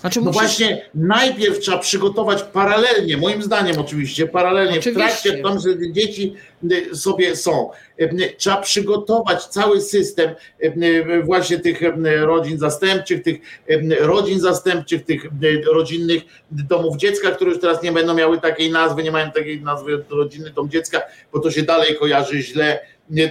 Znaczy 0.00 0.20
No 0.20 0.26
musisz... 0.26 0.40
właśnie, 0.40 0.82
najpierw 0.94 1.58
trzeba 1.58 1.78
przygotować 1.78 2.42
paralelnie, 2.42 3.16
moim 3.16 3.42
zdaniem 3.42 3.78
oczywiście, 3.78 4.26
paralelnie 4.26 4.78
Oczywiście. 4.78 4.90
w 4.90 4.94
trakcie 4.94 5.42
tam, 5.42 5.58
że 5.60 5.92
dzieci 5.92 6.34
y, 6.72 6.96
sobie 6.96 7.36
są. 7.36 7.70
Y, 8.00 8.34
Trzeba 8.36 8.56
przygotować 8.56 9.44
cały 9.46 9.80
system 9.80 10.30
y, 10.64 10.66
y, 10.86 11.22
właśnie 11.22 11.58
tych 11.58 11.82
y, 11.82 11.92
rodzin 12.20 12.58
zastępczych, 12.58 13.22
tych 13.22 13.36
y, 13.70 13.96
rodzin 14.00 14.40
zastępczych, 14.40 15.04
tych 15.04 15.24
y, 15.24 15.62
rodzinnych 15.72 16.22
domów 16.50 16.96
dziecka, 16.96 17.30
które 17.30 17.50
już 17.50 17.60
teraz 17.60 17.82
nie 17.82 17.92
będą 17.92 18.14
miały 18.14 18.40
takiej 18.40 18.70
nazwy, 18.70 19.02
nie 19.02 19.12
mają 19.12 19.30
takiej 19.30 19.62
nazwy 19.62 20.04
rodzinny 20.10 20.50
dom 20.50 20.70
dziecka, 20.70 21.02
bo 21.32 21.40
to 21.40 21.50
się 21.50 21.62
dalej 21.62 21.96
kojarzy 21.96 22.42
źle, 22.42 22.80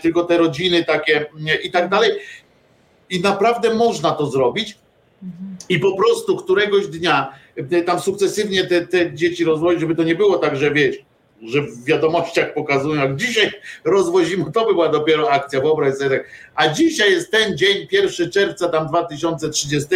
tylko 0.01 0.23
te 0.23 0.37
rodziny 0.37 0.83
takie 0.83 1.25
i 1.63 1.71
tak 1.71 1.89
dalej. 1.89 2.11
I 3.09 3.21
naprawdę 3.21 3.73
można 3.73 4.11
to 4.11 4.25
zrobić. 4.25 4.77
I 5.69 5.79
po 5.79 5.97
prostu 5.97 6.37
któregoś 6.37 6.87
dnia 6.87 7.33
e, 7.71 7.81
tam 7.81 7.99
sukcesywnie 7.99 8.63
te, 8.63 8.87
te 8.87 9.13
dzieci 9.13 9.43
rozwozić, 9.43 9.79
żeby 9.79 9.95
to 9.95 10.03
nie 10.03 10.15
było 10.15 10.37
tak, 10.37 10.57
że 10.57 10.71
wiesz, 10.71 10.95
że 11.41 11.61
w 11.61 11.85
wiadomościach 11.85 12.53
pokazują, 12.53 13.01
jak 13.01 13.15
dzisiaj 13.15 13.51
rozwozimy, 13.85 14.51
to 14.51 14.65
by 14.65 14.73
była 14.73 14.89
dopiero 14.89 15.31
akcja, 15.31 15.61
wyobraź 15.61 15.95
sobie 15.95 16.09
tak. 16.09 16.27
A 16.55 16.67
dzisiaj 16.67 17.11
jest 17.11 17.31
ten 17.31 17.57
dzień, 17.57 17.87
1 17.91 18.31
czerwca 18.31 18.69
tam 18.69 18.87
2030 18.87 19.87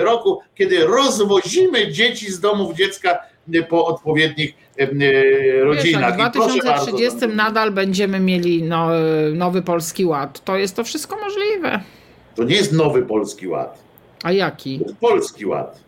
roku, 0.00 0.40
kiedy 0.54 0.86
rozwozimy 0.86 1.92
dzieci 1.92 2.32
z 2.32 2.40
domów 2.40 2.76
dziecka 2.76 3.18
e, 3.54 3.62
po 3.62 3.86
odpowiednich 3.86 4.54
e, 4.78 4.82
e, 4.82 4.94
Wiesz, 4.94 5.62
rodzinach. 5.62 6.18
jak 6.18 6.32
w 6.32 6.36
I 6.36 6.38
proszę 6.38 6.58
2030 6.58 7.20
bardzo, 7.20 7.36
nadal 7.36 7.70
będziemy 7.70 8.20
mieli 8.20 8.62
no, 8.62 8.88
nowy 9.34 9.62
Polski 9.62 10.04
Ład, 10.04 10.44
to 10.44 10.56
jest 10.56 10.76
to 10.76 10.84
wszystko 10.84 11.16
możliwe. 11.16 11.80
To 12.34 12.44
nie 12.44 12.54
jest 12.54 12.72
nowy 12.72 13.02
polski 13.02 13.48
ład, 13.48 13.82
A 14.22 14.32
jaki? 14.32 14.78
to 14.78 14.84
jest 14.84 14.96
polski 14.96 15.46
ład. 15.46 15.80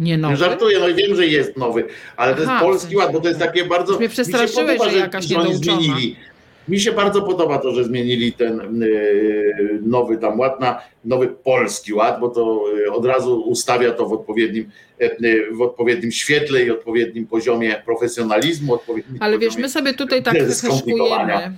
Nie 0.00 0.10
Nie 0.10 0.18
nowy? 0.18 0.36
żartuję, 0.36 0.78
no 0.78 0.88
i 0.88 0.94
wiem, 0.94 1.16
że 1.16 1.26
jest 1.26 1.56
nowy, 1.56 1.84
ale 2.16 2.34
to 2.34 2.42
Aha, 2.42 2.52
jest 2.52 2.62
w 2.62 2.66
polski 2.66 2.82
sensie- 2.86 2.98
ład, 2.98 3.12
bo 3.12 3.20
to 3.20 3.28
jest 3.28 3.40
takie 3.40 3.64
bardzo. 3.64 3.92
Już 3.92 3.98
mnie 3.98 4.08
mi 4.08 4.14
się 4.14 4.22
przestraszyłeś, 4.22 4.78
podoba, 4.78 4.90
że 4.90 4.98
jakaś 4.98 5.32
oni 5.32 5.54
zmienili. 5.54 6.16
Mi 6.68 6.80
się 6.80 6.92
bardzo 6.92 7.22
podoba 7.22 7.58
to, 7.58 7.72
że 7.74 7.84
zmienili 7.84 8.32
ten 8.32 8.82
y, 8.82 9.80
nowy 9.82 10.16
tam 10.18 10.38
ład 10.38 10.60
na 10.60 10.80
nowy 11.04 11.28
polski 11.28 11.92
ład, 11.94 12.20
bo 12.20 12.28
to 12.28 12.64
y, 12.86 12.92
od 12.92 13.04
razu 13.06 13.40
ustawia 13.40 13.92
to 13.92 14.06
w 14.06 14.12
odpowiednim, 14.12 14.70
y, 15.02 15.46
w 15.52 15.62
odpowiednim 15.62 16.12
świetle 16.12 16.62
i 16.64 16.70
odpowiednim 16.70 17.26
poziomie 17.26 17.82
profesjonalizmu. 17.84 18.74
Odpowiednim 18.74 19.16
Ale 19.20 19.38
wiesz, 19.38 19.56
my 19.56 19.68
sobie 19.68 19.94
tutaj 19.94 20.22
tak 20.22 20.34
heszkujemy. 20.34 21.52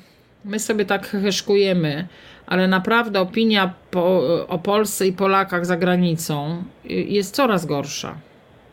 My 0.45 0.59
sobie 0.59 0.85
tak 0.85 1.07
heszkujemy, 1.07 2.09
ale 2.49 2.69
naprawdę 2.69 3.21
opinia 3.21 3.75
po, 3.91 4.23
o 4.49 4.59
Polsce 4.59 5.07
i 5.07 5.13
Polakach 5.13 5.67
za 5.67 5.77
granicą 5.77 6.65
y, 6.85 6.93
jest 6.93 7.35
coraz 7.35 7.67
gorsza. 7.67 8.15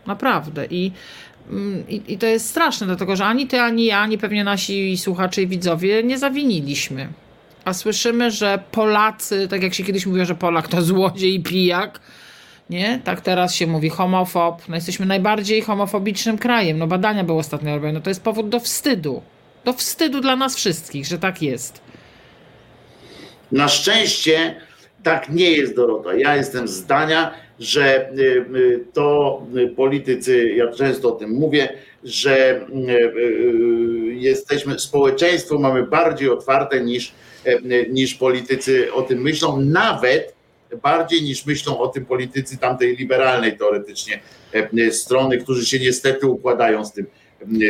Naprawdę. 0.08 0.66
I, 0.66 0.92
mm, 1.52 1.90
i, 1.90 2.02
I 2.08 2.18
to 2.18 2.26
jest 2.26 2.50
straszne, 2.50 2.88
dlatego 2.88 3.16
że 3.16 3.26
ani 3.26 3.48
ty, 3.48 3.60
ani 3.60 3.86
ja, 3.86 4.00
ani 4.00 4.18
pewnie 4.18 4.44
nasi 4.44 4.98
słuchacze 4.98 5.42
i 5.42 5.48
widzowie 5.48 6.04
nie 6.04 6.18
zawiniliśmy. 6.18 7.08
A 7.66 7.74
słyszymy, 7.74 8.32
że 8.32 8.60
Polacy, 8.72 9.48
tak 9.48 9.64
jak 9.64 9.74
się 9.74 9.84
kiedyś 9.84 10.06
mówiło, 10.06 10.26
że 10.26 10.36
Polak 10.36 10.68
to 10.68 10.82
złodziej 10.82 11.36
i 11.36 11.44
pijak, 11.44 12.00
nie? 12.70 13.00
Tak 13.04 13.22
teraz 13.22 13.56
się 13.56 13.68
mówi 13.68 13.90
homofob. 13.90 14.70
No 14.70 14.76
jesteśmy 14.76 15.06
najbardziej 15.06 15.62
homofobicznym 15.62 16.38
krajem. 16.38 16.78
No 16.78 16.88
badania 16.88 17.24
były 17.24 17.40
ostatnio 17.40 17.76
robione. 17.76 17.94
No 17.94 18.02
to 18.02 18.10
jest 18.10 18.24
powód 18.24 18.50
do 18.50 18.60
wstydu. 18.60 19.22
Do 19.66 19.74
wstydu 19.74 20.22
dla 20.22 20.36
nas 20.36 20.56
wszystkich, 20.56 21.06
że 21.06 21.18
tak 21.18 21.42
jest. 21.42 21.82
Na 23.56 23.68
szczęście 23.68 24.56
tak 25.04 25.30
nie 25.30 25.52
jest, 25.52 25.76
Dorota. 25.76 26.14
Ja 26.14 26.36
jestem 26.36 26.68
zdania, 26.68 27.34
że 27.60 28.10
y, 28.10 28.22
y, 28.56 28.86
to 28.94 29.42
y, 29.58 29.68
politycy, 29.68 30.50
ja 30.50 30.72
często 30.72 31.10
o 31.10 31.12
tym 31.12 31.30
mówię, 31.30 31.70
że 32.04 32.66
jesteśmy, 34.14 34.80
społeczeństwo 34.80 35.60
mamy 35.60 35.84
bardziej 35.84 36.30
otwarte 36.30 36.82
niż, 36.82 37.14
y, 37.48 37.90
niż 37.90 38.16
politycy 38.16 38.94
o 38.94 39.02
tym 39.02 39.22
myślą, 39.22 39.62
nawet 39.62 40.36
bardziej 40.84 41.22
niż 41.22 41.46
myślą 41.46 41.80
o 41.80 41.88
tym 41.88 42.06
politycy 42.06 42.58
tamtej 42.58 42.96
liberalnej 42.96 43.58
teoretycznie 43.58 44.20
y, 44.78 44.92
strony, 44.92 45.38
którzy 45.38 45.66
się 45.66 45.80
niestety 45.80 46.28
układają 46.28 46.86
z 46.86 46.94
tym, 46.94 47.06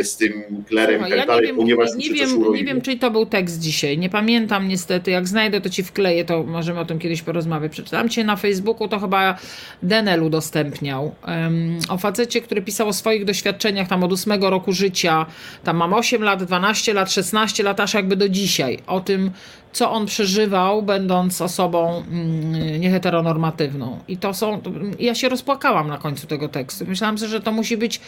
z 0.04 0.18
tym 0.18 0.34
klerem 0.68 1.02
Słuchaj, 1.02 1.10
i 1.10 1.12
tak 1.12 1.18
ja 1.18 1.24
nie 1.24 1.28
dalej, 1.28 1.48
wiem, 1.48 1.56
ponieważ 1.56 1.90
nie, 1.98 2.10
coś 2.10 2.20
wiem, 2.20 2.54
nie 2.54 2.64
wiem, 2.64 2.82
czyj 2.82 3.00
to 3.00 3.12
był 3.12 3.26
tekst 3.26 3.60
dzisiaj. 3.60 3.98
Nie 3.98 4.10
pamiętam 4.10 4.68
niestety. 4.68 5.12
Jak 5.12 5.28
znajdę, 5.28 5.62
to 5.62 5.70
ci 5.70 5.84
wkleję, 5.84 6.26
to 6.26 6.44
możemy 6.44 6.80
o 6.80 6.86
tym 6.86 7.00
kiedyś 7.00 7.22
porozmawiać. 7.22 7.72
Przeczytałam 7.72 8.10
cię 8.10 8.24
na 8.24 8.36
Facebooku, 8.36 8.88
to 8.88 9.00
chyba 9.00 9.38
Denel 9.84 10.24
udostępniał. 10.24 11.16
Um, 11.28 11.80
o 11.90 11.98
facecie, 11.98 12.42
który 12.42 12.62
pisał 12.62 12.88
o 12.88 12.94
swoich 12.94 13.26
doświadczeniach 13.26 13.88
tam 13.88 14.04
od 14.04 14.12
ósmego 14.12 14.50
roku 14.50 14.74
życia. 14.74 15.26
Tam 15.64 15.78
mam 15.78 15.94
8 15.94 16.24
lat, 16.24 16.44
12 16.44 16.94
lat, 16.94 17.12
16 17.12 17.64
lat, 17.64 17.80
aż 17.80 17.94
jakby 17.94 18.16
do 18.16 18.30
dzisiaj. 18.30 18.80
O 18.88 19.00
tym, 19.00 19.32
co 19.72 19.92
on 19.92 20.06
przeżywał, 20.06 20.84
będąc 20.84 21.42
osobą 21.42 22.04
mm, 22.12 22.82
nieheteronormatywną. 22.82 24.00
I 24.08 24.18
to 24.18 24.34
są. 24.34 24.62
Ja 25.00 25.16
się 25.16 25.30
rozpłakałam 25.30 25.88
na 25.88 25.98
końcu 25.98 26.28
tego 26.28 26.50
tekstu. 26.50 26.86
Myślałam 26.88 27.18
sobie, 27.18 27.30
że 27.30 27.42
to 27.42 27.52
musi 27.52 27.78
być 27.78 28.02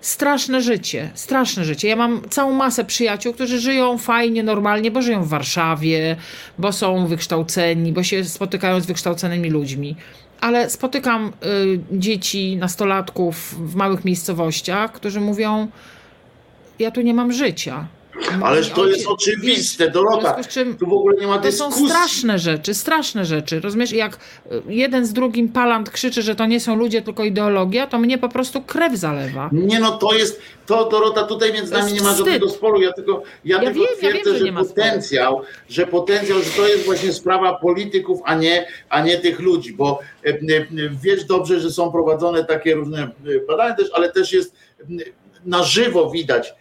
straszne 0.00 0.60
życie, 0.62 1.10
straszne 1.14 1.64
życie. 1.64 1.88
Ja 1.88 1.96
mam 1.96 2.22
całą 2.30 2.54
masę 2.54 2.84
przyjaciół, 2.84 3.32
którzy 3.32 3.60
żyją 3.60 3.98
fajnie, 3.98 4.42
normalnie, 4.42 4.90
bo 4.90 5.02
żyją 5.02 5.22
w 5.24 5.28
Warszawie, 5.28 6.16
bo 6.58 6.72
są 6.72 7.06
wykształceni, 7.06 7.92
bo 7.92 8.02
się 8.02 8.24
spotykają 8.24 8.80
z 8.80 8.86
wykształconymi 8.86 9.50
ludźmi. 9.50 9.96
Ale 10.40 10.70
spotykam 10.70 11.26
y, 11.26 11.80
dzieci, 11.92 12.56
nastolatków 12.56 13.54
w 13.70 13.74
małych 13.74 14.04
miejscowościach, 14.04 14.92
którzy 14.92 15.20
mówią: 15.20 15.68
Ja 16.78 16.90
tu 16.90 17.00
nie 17.00 17.14
mam 17.14 17.32
życia. 17.32 17.86
Ależ 18.42 18.70
to 18.70 18.86
jest 18.86 19.06
oczywiste, 19.06 19.90
Dorota. 19.90 20.36
Tu 20.78 20.86
w 20.86 20.92
ogóle 20.92 21.16
nie 21.20 21.26
ma 21.26 21.36
to 21.38 21.42
dyskusji. 21.42 21.80
są 21.82 21.88
straszne 21.88 22.38
rzeczy, 22.38 22.74
straszne 22.74 23.24
rzeczy. 23.24 23.60
Rozumiesz, 23.60 23.92
jak 23.92 24.14
y, 24.16 24.62
jeden 24.68 25.06
z 25.06 25.12
drugim 25.12 25.48
palant 25.48 25.90
krzyczy, 25.90 26.22
że 26.22 26.34
to 26.34 26.46
nie 26.46 26.60
są 26.60 26.76
ludzie, 26.76 27.02
tylko 27.02 27.24
ideologia, 27.24 27.86
to 27.86 27.98
mnie 27.98 28.18
po 28.18 28.28
prostu 28.28 28.62
krew 28.62 28.96
zalewa. 28.96 29.48
Nie 29.52 29.80
no, 29.80 29.90
to 29.98 30.14
jest, 30.14 30.40
to 30.66 30.88
Dorota, 30.88 31.22
tutaj 31.22 31.52
między 31.52 31.72
nami 31.72 31.92
nie 31.92 32.02
ma 32.02 32.14
żadnego 32.14 32.48
sporu. 32.50 32.80
Ja 32.80 32.92
tylko, 32.92 33.22
ja 33.44 33.56
Ja 33.62 33.70
tylko 33.72 33.80
wiem, 33.80 33.88
ja 34.02 34.08
twierdzę, 34.10 34.30
wiem, 34.32 34.38
że 34.38 34.46
że, 34.46 34.52
sporu. 34.52 34.68
potencjał, 34.68 35.42
że 35.68 35.86
potencjał, 35.86 36.38
że 36.42 36.50
to 36.50 36.68
jest 36.68 36.84
właśnie 36.84 37.12
sprawa 37.12 37.54
polityków, 37.54 38.20
a 38.24 38.34
nie, 38.34 38.66
a 38.88 39.02
nie 39.02 39.18
tych 39.18 39.40
ludzi, 39.40 39.72
bo 39.72 39.98
e, 40.24 40.28
e, 40.28 40.36
wiesz 41.02 41.24
dobrze, 41.24 41.60
że 41.60 41.70
są 41.70 41.92
prowadzone 41.92 42.44
takie 42.44 42.74
różne 42.74 43.02
e, 43.02 43.10
badania 43.48 43.74
też, 43.74 43.88
ale 43.94 44.12
też 44.12 44.32
jest 44.32 44.54
na 45.44 45.62
żywo 45.62 46.10
widać, 46.10 46.54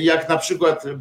jak 0.00 0.28
na 0.28 0.38
przykład 0.38 0.86
e, 0.86 0.94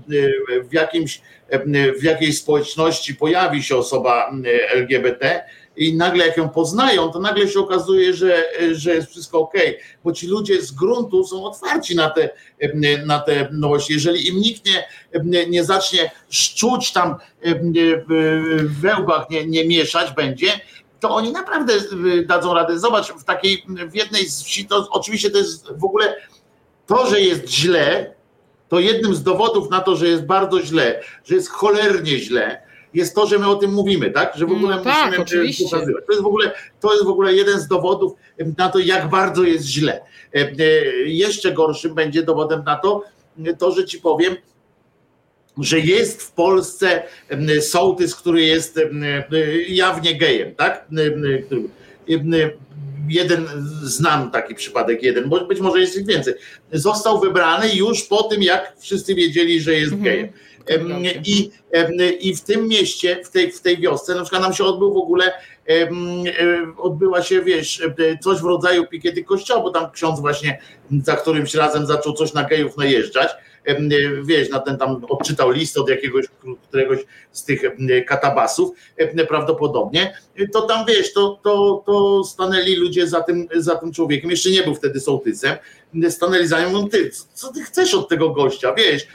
w 0.64 0.74
jakimś, 0.74 1.22
e, 1.50 1.94
w 1.94 2.04
jakiejś 2.04 2.38
społeczności 2.38 3.16
pojawi 3.16 3.64
się 3.64 3.76
osoba 3.76 4.32
e, 4.46 4.72
LGBT 4.72 5.44
i 5.78 5.98
nagle 5.98 6.28
jak 6.28 6.38
ją 6.38 6.50
poznają, 6.50 7.12
to 7.12 7.20
nagle 7.20 7.48
się 7.48 7.60
okazuje, 7.60 8.14
że, 8.14 8.44
że 8.72 8.96
jest 8.96 9.10
wszystko 9.10 9.40
ok, 9.40 9.54
bo 10.04 10.12
ci 10.12 10.28
ludzie 10.28 10.62
z 10.62 10.72
gruntu 10.72 11.28
są 11.28 11.46
otwarci 11.46 11.96
na 11.96 12.10
te, 12.10 12.30
na 13.06 13.20
te 13.20 13.50
nowości. 13.52 13.94
Jeżeli 13.94 14.28
im 14.28 14.40
nikt 14.40 14.64
nie, 15.24 15.48
nie 15.48 15.64
zacznie 15.64 16.12
szczuć 16.30 16.92
tam 16.92 17.16
w 18.08 18.82
wełbach, 18.82 19.30
nie, 19.30 19.46
nie 19.46 19.66
mieszać 19.66 20.14
będzie, 20.14 20.48
to 21.00 21.16
oni 21.16 21.32
naprawdę 21.32 21.74
dadzą 22.26 22.54
radę. 22.54 22.80
Zobacz, 22.80 23.14
w 23.14 23.24
takiej, 23.24 23.64
w 23.90 23.96
jednej 23.96 24.26
z 24.26 24.44
wsi, 24.44 24.66
to 24.66 24.88
oczywiście 24.92 25.30
to 25.30 25.38
jest 25.38 25.72
w 25.72 25.84
ogóle 25.84 26.16
to, 26.88 27.08
że 27.08 27.22
jest 27.22 27.50
źle, 27.50 28.17
to 28.70 28.80
jednym 28.80 29.16
z 29.16 29.24
dowodów 29.24 29.70
na 29.70 29.80
to, 29.80 29.96
że 29.96 30.08
jest 30.08 30.26
bardzo 30.26 30.62
źle, 30.62 31.02
że 31.26 31.36
jest 31.36 31.50
cholernie 31.50 32.20
źle, 32.20 32.62
jest 32.94 33.16
to, 33.16 33.28
że 33.28 33.40
my 33.40 33.48
o 33.48 33.56
tym 33.56 33.74
mówimy, 33.74 34.12
tak? 34.12 34.36
Że 34.36 34.46
w 34.46 34.52
ogóle 34.52 34.76
No 34.76 34.82
tak, 34.84 35.06
musimy 35.06 35.24
oczywiście. 35.24 35.64
pokazywać. 35.64 36.04
To 36.06 36.12
jest, 36.12 36.24
w 36.24 36.28
ogóle, 36.28 36.52
to 36.80 36.94
jest 36.94 37.06
w 37.06 37.10
ogóle 37.10 37.34
jeden 37.34 37.60
z 37.60 37.68
dowodów 37.68 38.14
na 38.58 38.70
to, 38.70 38.80
jak 38.80 39.10
bardzo 39.10 39.44
jest 39.44 39.66
źle. 39.66 40.02
E, 40.36 40.40
e, 40.40 40.52
Jeszcze 41.06 41.52
gorszym 41.52 41.96
będzie 41.96 42.24
dowodem 42.24 42.64
na 42.64 42.76
to, 42.76 43.04
to, 43.58 43.72
że 43.72 43.86
ci 43.86 44.00
powiem, 44.00 44.36
że 45.58 45.80
jest 45.80 46.22
w 46.22 46.32
Polsce 46.32 47.04
sołtys, 47.62 48.16
który 48.16 48.42
jest 48.42 48.78
e, 48.78 48.84
jawnie 49.68 50.18
gejem, 50.18 50.56
tak? 50.56 50.88
Jeden 53.08 53.48
znam 53.84 54.32
taki 54.32 54.56
przypadek, 54.56 55.04
jeden, 55.04 55.30
bo 55.30 55.46
być 55.46 55.60
może 55.60 55.80
jest 55.80 55.98
ich 55.98 56.06
więcej. 56.06 56.34
Został 56.72 57.20
wybrany 57.20 57.70
już 57.76 58.04
po 58.04 58.24
tym, 58.24 58.44
jak 58.44 58.74
wszyscy 58.80 59.16
wiedzieli, 59.16 59.62
że 59.62 59.74
jest 59.74 59.94
Mhm. 59.94 60.04
gejem. 60.04 60.30
Em, 60.68 61.04
I, 61.26 61.52
I 62.20 62.36
w 62.36 62.42
tym 62.42 62.68
mieście, 62.68 63.20
w 63.24 63.30
tej, 63.30 63.52
w 63.52 63.62
tej 63.62 63.78
wiosce, 63.78 64.16
na 64.16 64.22
przykład 64.22 64.42
nam 64.42 64.54
się 64.54 64.64
odbył 64.64 64.94
w 64.94 64.98
ogóle, 64.98 65.34
odbyła 66.78 67.22
się, 67.24 67.42
wiesz, 67.42 67.82
coś 68.24 68.40
w 68.40 68.44
rodzaju 68.46 68.88
pikiety 68.88 69.24
kościoła, 69.24 69.62
bo 69.62 69.70
tam 69.70 69.92
ksiądz 69.92 70.20
właśnie 70.20 70.60
za 71.04 71.16
którymś 71.16 71.56
razem 71.56 71.86
zaczął 71.86 72.14
coś 72.14 72.34
na 72.34 72.44
gejów 72.44 72.78
najeżdżać. 72.78 73.30
Wiesz, 74.24 74.50
na 74.50 74.60
ten 74.60 74.78
tam 74.78 75.06
odczytał 75.10 75.52
list 75.52 75.78
od 75.78 75.90
jakiegoś 75.90 76.26
któregoś 76.68 77.00
z 77.32 77.44
tych 77.44 77.62
katabasów, 78.08 78.70
prawdopodobnie, 79.28 80.18
to 80.54 80.62
tam 80.62 80.86
wiesz, 80.86 81.14
to, 81.14 81.40
to, 81.44 81.84
to 81.86 82.24
stanęli 82.24 82.76
ludzie 82.76 83.08
za 83.08 83.22
tym, 83.22 83.48
za 83.56 83.76
tym 83.76 83.94
człowiekiem, 83.94 84.32
jeszcze 84.32 84.50
nie 84.50 84.64
był 84.64 84.76
wtedy 84.76 85.00
sołtysem, 85.00 85.58
stanęli 86.10 86.48
za 86.48 86.60
nim, 86.60 86.70
mówią, 86.72 86.90
ty, 86.90 87.12
co 87.34 87.54
ty 87.54 87.64
chcesz 87.64 87.94
od 87.94 88.10
tego 88.10 88.30
gościa, 88.30 88.74
wiesz, 88.74 89.08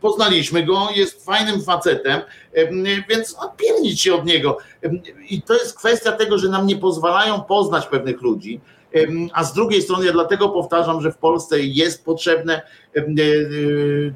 poznaliśmy 0.00 0.62
go, 0.62 0.88
jest 0.96 1.24
fajnym 1.24 1.62
facetem, 1.62 2.20
em, 2.52 2.84
więc 3.08 3.34
odpiernić 3.34 4.00
się 4.00 4.14
od 4.14 4.26
niego. 4.26 4.58
I 5.28 5.42
to 5.42 5.54
jest 5.54 5.78
kwestia 5.78 6.12
tego, 6.12 6.38
że 6.38 6.48
nam 6.48 6.66
nie 6.66 6.76
pozwalają 6.76 7.40
poznać 7.40 7.86
pewnych 7.86 8.22
ludzi, 8.22 8.60
a 9.32 9.44
z 9.44 9.54
drugiej 9.54 9.82
strony 9.82 10.06
ja 10.06 10.12
dlatego 10.12 10.48
powtarzam, 10.48 11.00
że 11.00 11.12
w 11.12 11.16
Polsce 11.18 11.60
jest 11.60 12.04
potrzebne 12.04 12.62
e, 12.96 13.00
e, 13.00 13.04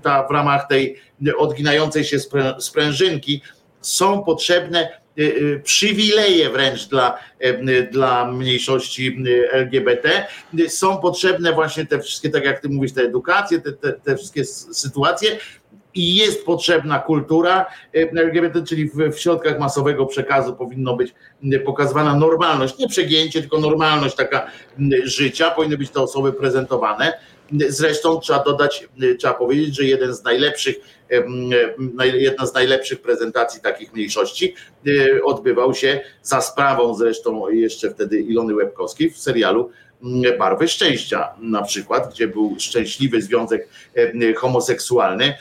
ta 0.03 0.27
w 0.29 0.31
ramach 0.31 0.69
tej 0.69 0.97
odginającej 1.37 2.05
się 2.05 2.17
sprę- 2.17 2.61
sprężynki 2.61 3.43
są 3.81 4.25
potrzebne 4.25 4.89
e, 5.19 5.59
przywileje 5.59 6.51
wręcz 6.51 6.89
dla, 6.89 7.19
dla 7.93 8.33
mniejszości 8.33 9.17
LGBT. 9.53 10.27
Są 10.69 10.97
potrzebne 10.97 11.53
właśnie 11.53 11.87
te 11.87 12.01
wszystkie, 12.01 12.31
tak 12.31 12.45
jak 12.45 12.61
ty 12.61 12.69
mówisz, 12.69 12.93
te 12.93 13.03
edukacje, 13.03 13.61
te, 13.61 13.73
te, 13.73 13.93
te 13.93 14.17
wszystkie 14.17 14.45
sytuacje 14.45 15.39
i 15.97 16.15
jest 16.15 16.45
potrzebna 16.47 16.99
kultura 16.99 17.67
e, 17.95 17.99
LGBT, 18.21 18.63
czyli 18.63 18.91
w, 18.91 19.19
środkach 19.19 19.59
masowego 19.59 20.07
przekazu 20.07 20.55
powinno 20.57 20.97
być 20.97 21.15
pokazywana 21.65 22.17
normalność, 22.17 22.79
nie 22.79 22.89
przegięcie, 22.89 23.41
tylko 23.41 23.59
normalność 23.59 24.17
taka 24.17 24.47
życia, 25.05 25.51
powinny 25.51 25.79
być 25.79 25.91
te 25.91 26.01
osoby 26.01 26.33
prezentowane. 26.33 27.13
Zresztą 27.69 28.21
trzeba 28.21 28.45
dodać, 28.45 28.89
trzeba 29.19 29.35
powiedzieć, 29.35 29.77
że 29.77 29.85
jeden 29.85 30.15
z 30.15 30.25
najlepszych, 30.25 30.77
em, 31.09 31.51
naj- 31.97 32.15
jedna 32.15 32.47
z 32.47 32.55
najlepszych 32.55 33.03
prezentacji 33.03 33.61
takich 33.61 33.93
mniejszości 33.95 34.55
e, 34.87 35.23
odbywał 35.23 35.75
się 35.75 36.01
za 36.23 36.41
sprawą 36.41 36.95
zresztą 36.95 37.49
jeszcze 37.49 37.91
wtedy 37.91 38.21
Ilony 38.21 38.55
Łebkowskiej 38.55 39.11
w 39.11 39.19
serialu 39.19 39.71
mm, 40.03 40.39
Barwy 40.39 40.69
Szczęścia 40.69 41.29
na 41.39 41.63
przykład, 41.63 42.11
gdzie 42.15 42.29
był 42.29 42.57
szczęśliwy 42.59 43.23
związek 43.23 43.69
homoseksualny, 44.37 45.35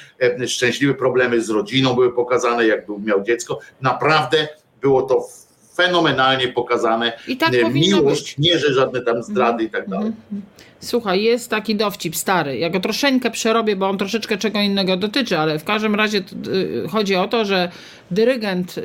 szczęśliwe 0.48 0.94
problemy 0.94 1.42
z 1.42 1.50
rodziną 1.50 1.94
były 1.94 2.14
pokazane, 2.14 2.68
jak 2.68 2.86
był, 2.86 3.00
miał 3.00 3.24
dziecko. 3.24 3.60
Naprawdę 3.82 4.48
było 4.82 5.02
to 5.02 5.28
fenomenalnie 5.76 6.48
pokazane. 6.48 7.14
I 7.28 7.38
tak 7.38 7.54
E, 7.54 7.70
Miłość, 7.70 8.36
być. 8.36 8.38
nie, 8.38 8.60
że 8.60 8.74
żadne 8.74 9.02
tam 9.02 9.24
zdrady 9.24 9.64
i 9.64 9.70
tak 9.70 9.90
dalej. 9.90 10.08
Mhm. 10.08 10.42
Słuchaj, 10.80 11.24
jest 11.24 11.50
taki 11.50 11.76
dowcip 11.76 12.16
stary. 12.16 12.58
Ja 12.58 12.70
go 12.70 12.80
troszeczkę 12.80 13.32
przerobię, 13.32 13.76
bo 13.76 13.90
on 13.90 13.98
troszeczkę 13.98 14.38
czego 14.38 14.60
innego 14.60 14.98
dotyczy, 14.98 15.38
ale 15.38 15.60
w 15.60 15.64
każdym 15.64 15.96
razie 15.96 16.18
y, 16.48 16.88
chodzi 16.92 17.16
o 17.16 17.28
to, 17.28 17.46
że 17.46 17.72
dyrygent 18.12 18.76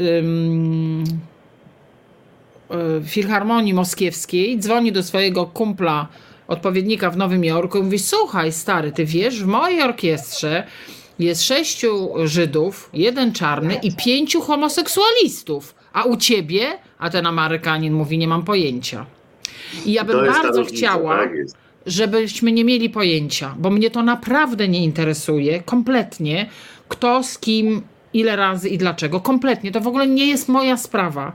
Filharmonii 3.07 3.75
Moskiewskiej 3.75 4.59
dzwoni 4.59 4.93
do 4.93 5.03
swojego 5.03 5.47
kumpla, 5.47 6.09
odpowiednika 6.49 7.11
w 7.11 7.17
Nowym 7.17 7.45
Jorku 7.45 7.79
i 7.79 7.83
mówi: 7.83 7.99
Słuchaj, 7.99 8.53
stary, 8.53 8.93
ty 8.93 9.05
wiesz, 9.05 9.43
w 9.43 9.47
mojej 9.47 9.83
orkiestrze 9.83 10.67
jest 11.19 11.43
sześciu 11.43 12.09
Żydów, 12.25 12.91
jeden 12.93 13.33
czarny 13.33 13.75
i 13.75 13.97
pięciu 13.97 14.41
homoseksualistów. 14.41 15.75
A 15.93 16.05
u 16.05 16.17
ciebie? 16.17 16.67
A 16.99 17.11
ten 17.11 17.27
Amerykanin 17.27 17.93
mówi: 17.93 18.19
Nie 18.19 18.29
mam 18.29 18.43
pojęcia. 18.43 19.07
I 19.87 19.93
ja 19.93 20.05
bym 20.05 20.27
bardzo 20.27 20.65
chciała, 20.65 21.19
tak 21.19 21.31
żebyśmy 21.87 22.53
nie 22.53 22.65
mieli 22.65 22.91
pojęcia, 22.91 23.55
bo 23.59 23.71
mnie 23.71 23.91
to 23.91 24.03
naprawdę 24.03 24.69
nie 24.69 24.85
interesuje 24.85 25.63
kompletnie, 25.63 26.47
kto 26.89 27.23
z 27.23 27.39
kim, 27.39 27.83
ile 28.13 28.37
razy 28.37 28.69
i 28.69 28.79
dlaczego. 28.79 29.21
Kompletnie. 29.21 29.73
To 29.73 29.81
w 29.81 29.87
ogóle 29.87 30.07
nie 30.07 30.27
jest 30.27 30.49
moja 30.49 30.77
sprawa. 30.77 31.33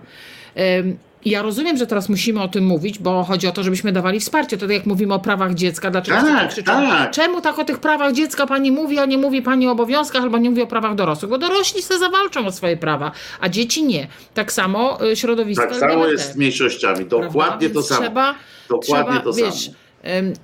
Ja 1.26 1.42
rozumiem, 1.42 1.78
że 1.78 1.88
teraz 1.88 2.10
musimy 2.10 2.42
o 2.42 2.48
tym 2.48 2.66
mówić, 2.66 3.00
bo 3.00 3.24
chodzi 3.24 3.48
o 3.48 3.52
to, 3.52 3.64
żebyśmy 3.64 3.92
dawali 3.92 4.20
wsparcie. 4.20 4.58
To 4.58 4.66
tak 4.68 4.76
jak 4.76 4.86
mówimy 4.86 5.14
o 5.14 5.20
prawach 5.20 5.54
dziecka, 5.54 5.92
dlaczego 5.92 6.18
Tak, 6.18 6.28
wszyscy 6.28 6.48
krzyczą, 6.64 6.88
tak. 6.90 7.12
czemu 7.12 7.42
tak 7.42 7.60
o 7.60 7.66
tych 7.66 7.80
prawach 7.80 8.14
dziecka 8.14 8.48
pani 8.48 8.72
mówi, 8.72 9.00
a 9.00 9.06
nie 9.06 9.18
mówi 9.18 9.42
pani 9.42 9.68
o 9.68 9.72
obowiązkach, 9.72 10.24
albo 10.24 10.38
nie 10.38 10.50
mówi 10.50 10.62
o 10.62 10.68
prawach 10.68 10.96
dorosłych? 10.96 11.30
Bo 11.30 11.38
dorośli 11.38 11.82
sobie 11.82 12.00
zawalczą 12.00 12.46
o 12.46 12.52
swoje 12.52 12.78
prawa, 12.78 13.12
a 13.42 13.50
dzieci 13.50 13.84
nie. 13.84 14.08
Tak 14.34 14.52
samo 14.52 15.06
y, 15.06 15.16
środowisko 15.16 15.68
Tak 15.68 15.76
samo 15.76 16.08
jest 16.08 16.34
z 16.34 16.36
mniejszościami, 16.36 17.06
dokładnie 17.06 17.70
to 17.70 17.84
samo. 17.84 18.02
Trzeba, 18.02 18.36
Dokładnie 18.70 19.14
trzeba, 19.14 19.20
to 19.24 19.34
wiesz, 19.34 19.66
samo. 19.66 19.78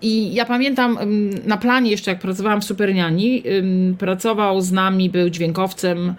I 0.02 0.34
ja 0.34 0.46
pamiętam 0.46 0.98
na 1.46 1.58
planie 1.58 1.92
jeszcze, 1.92 2.12
jak 2.12 2.20
pracowałam 2.20 2.62
w 2.62 2.66
Superniani, 2.66 3.44
pracował 4.00 4.62
z 4.62 4.72
nami, 4.72 5.10
był 5.10 5.30
dźwiękowcem 5.30 6.14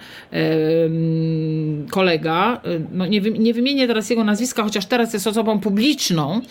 kolega. 1.90 2.60
Ym, 2.66 2.86
No 2.93 3.06
nie, 3.06 3.20
nie 3.20 3.55
wymienię 3.55 3.86
teraz 3.86 4.10
jego 4.10 4.24
nazwiska, 4.24 4.62
chociaż 4.62 4.86
teraz 4.86 5.12
jest 5.12 5.27
osobą 5.27 5.60
publiczną, 5.60 6.40
e, 6.40 6.43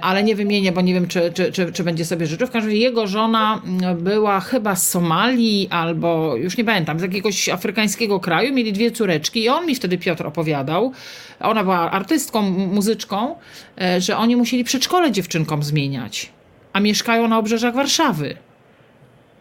ale 0.00 0.22
nie 0.22 0.34
wymienię, 0.36 0.72
bo 0.72 0.80
nie 0.80 0.94
wiem, 0.94 1.08
czy, 1.08 1.32
czy, 1.34 1.52
czy, 1.52 1.72
czy 1.72 1.84
będzie 1.84 2.04
sobie 2.04 2.26
życzył. 2.26 2.46
W 2.46 2.50
każdym 2.50 2.70
razie 2.70 2.82
jego 2.82 3.06
żona 3.06 3.62
mm, 3.64 3.96
była 3.96 4.40
chyba 4.40 4.76
z 4.76 4.90
Somalii 4.90 5.68
albo 5.70 6.36
już 6.36 6.56
nie 6.56 6.64
pamiętam, 6.64 6.98
z 6.98 7.02
jakiegoś 7.02 7.48
afrykańskiego 7.48 8.20
kraju. 8.20 8.54
Mieli 8.54 8.72
dwie 8.72 8.90
córeczki 8.90 9.42
i 9.42 9.48
on 9.48 9.66
mi 9.66 9.74
wtedy 9.74 9.98
Piotr 9.98 10.26
opowiadał. 10.26 10.92
Ona 11.40 11.62
była 11.62 11.90
artystką, 11.90 12.42
muzyczką, 12.50 13.36
e, 13.80 14.00
że 14.00 14.16
oni 14.16 14.36
musieli 14.36 14.64
przedszkole 14.64 15.12
dziewczynkom 15.12 15.62
zmieniać. 15.62 16.30
a 16.72 16.80
mieszkają 16.80 17.28
na 17.28 17.38
obrzeżach 17.38 17.74
Warszawy. 17.74 18.36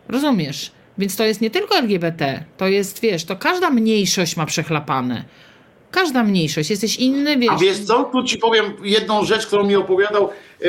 Rozumiesz? 0.07 0.71
Więc 0.97 1.15
to 1.15 1.23
jest 1.25 1.41
nie 1.41 1.49
tylko 1.49 1.75
LGBT, 1.75 2.43
to 2.57 2.67
jest, 2.67 3.01
wiesz, 3.01 3.25
to 3.25 3.35
każda 3.35 3.69
mniejszość 3.69 4.37
ma 4.37 4.45
przechlapane. 4.45 5.23
Każda 5.97 6.23
mniejszość. 6.23 6.69
Jesteś 6.69 6.95
inny, 6.95 7.37
wiesz. 7.37 7.51
A 7.51 7.57
wiesz 7.57 7.79
co, 7.79 8.03
tu 8.03 8.23
ci 8.23 8.37
powiem 8.37 8.65
jedną 8.83 9.25
rzecz, 9.25 9.47
którą 9.47 9.63
mi 9.63 9.75
opowiadał 9.75 10.29
e, 10.29 10.65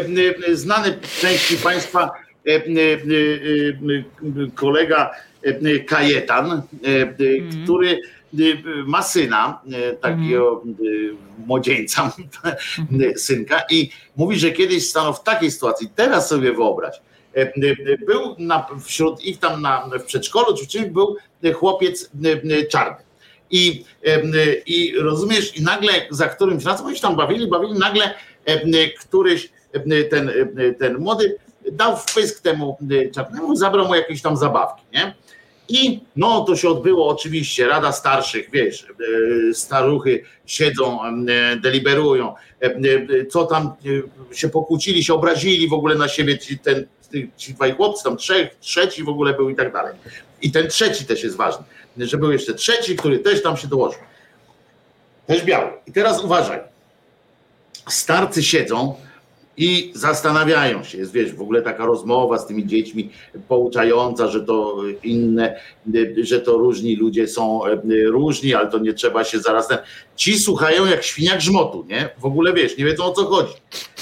e, 0.48 0.56
znany 0.56 0.98
części 1.20 1.56
Państwa 1.56 2.10
e, 2.46 2.60
kolega 4.54 5.10
Kajetan, 5.86 6.62
który 7.64 8.00
ma 8.86 9.02
syna, 9.02 9.60
takiego 10.00 10.62
młodzieńca, 11.46 12.12
synka 13.16 13.60
i 13.70 13.90
mówi, 14.16 14.38
że 14.38 14.50
kiedyś 14.50 14.88
stanął 14.88 15.14
w 15.14 15.22
takiej 15.22 15.50
sytuacji, 15.50 15.88
teraz 15.94 16.28
sobie 16.28 16.52
wyobraź, 16.52 17.00
był 18.06 18.36
na, 18.38 18.66
wśród 18.84 19.24
ich 19.24 19.38
tam 19.38 19.62
na, 19.62 19.88
w 19.98 20.04
przedszkolu 20.04 20.56
czy 20.56 20.66
czymś 20.66 20.88
był 20.88 21.16
chłopiec 21.54 22.10
czarny 22.70 23.07
i, 23.50 23.84
i 24.66 24.94
rozumiesz, 24.98 25.56
i 25.56 25.62
nagle 25.62 25.92
za 26.10 26.28
którymś 26.28 26.64
razem 26.64 26.86
oni 26.86 26.96
się 26.96 27.02
tam 27.02 27.16
bawili, 27.16 27.46
bawili, 27.46 27.78
nagle 27.78 28.14
któryś 29.00 29.50
ten, 30.10 30.30
ten 30.78 30.98
młody 30.98 31.36
dał 31.72 31.96
wpysk 31.96 32.42
temu 32.42 32.78
czarnemu, 33.14 33.56
zabrał 33.56 33.86
mu 33.86 33.94
jakieś 33.94 34.22
tam 34.22 34.36
zabawki, 34.36 34.82
nie? 34.92 35.14
I 35.68 36.00
no 36.16 36.40
to 36.44 36.56
się 36.56 36.68
odbyło 36.68 37.08
oczywiście, 37.08 37.68
Rada 37.68 37.92
Starszych, 37.92 38.50
wiesz, 38.52 38.86
staruchy 39.52 40.22
siedzą, 40.46 40.98
deliberują, 41.62 42.34
co 43.30 43.46
tam 43.46 43.72
się 44.32 44.48
pokłócili, 44.48 45.04
się 45.04 45.14
obrazili 45.14 45.68
w 45.68 45.72
ogóle 45.72 45.94
na 45.94 46.08
siebie, 46.08 46.38
ci, 46.38 46.58
ten, 46.58 46.86
ci 47.36 47.54
dwaj 47.54 47.72
chłopcy, 47.72 48.04
tam 48.04 48.16
trzech, 48.16 48.56
trzeci 48.60 49.04
w 49.04 49.08
ogóle 49.08 49.34
był 49.34 49.50
i 49.50 49.54
tak 49.54 49.72
dalej. 49.72 49.94
I 50.42 50.52
ten 50.52 50.68
trzeci 50.68 51.04
też 51.04 51.24
jest 51.24 51.36
ważny 51.36 51.64
że 52.06 52.18
był 52.18 52.32
jeszcze 52.32 52.54
trzeci, 52.54 52.96
który 52.96 53.18
też 53.18 53.42
tam 53.42 53.56
się 53.56 53.68
dołożył. 53.68 54.00
Też 55.26 55.44
biały. 55.44 55.70
I 55.86 55.92
teraz 55.92 56.24
uważaj. 56.24 56.60
Starcy 57.88 58.42
siedzą 58.42 58.94
i 59.58 59.92
zastanawiają 59.94 60.84
się. 60.84 60.98
Jest 60.98 61.12
wiesz, 61.12 61.32
w 61.32 61.42
ogóle 61.42 61.62
taka 61.62 61.86
rozmowa 61.86 62.38
z 62.38 62.46
tymi 62.46 62.66
dziećmi 62.66 63.10
pouczająca, 63.48 64.28
że 64.28 64.40
to 64.40 64.76
inne, 65.02 65.60
że 66.22 66.40
to 66.40 66.52
różni 66.52 66.96
ludzie 66.96 67.28
są 67.28 67.66
e, 67.66 67.80
różni, 68.06 68.54
ale 68.54 68.70
to 68.70 68.78
nie 68.78 68.92
trzeba 68.92 69.24
się 69.24 69.38
zaraz. 69.38 69.68
Ten... 69.68 69.78
Ci 70.16 70.38
słuchają 70.38 70.86
jak 70.86 71.02
świnia 71.02 71.36
grzmotu, 71.36 71.86
nie? 71.88 72.08
W 72.18 72.24
ogóle 72.24 72.52
wiesz, 72.52 72.78
nie 72.78 72.84
wiedzą 72.84 73.04
o 73.04 73.12
co 73.12 73.24
chodzi. 73.24 73.54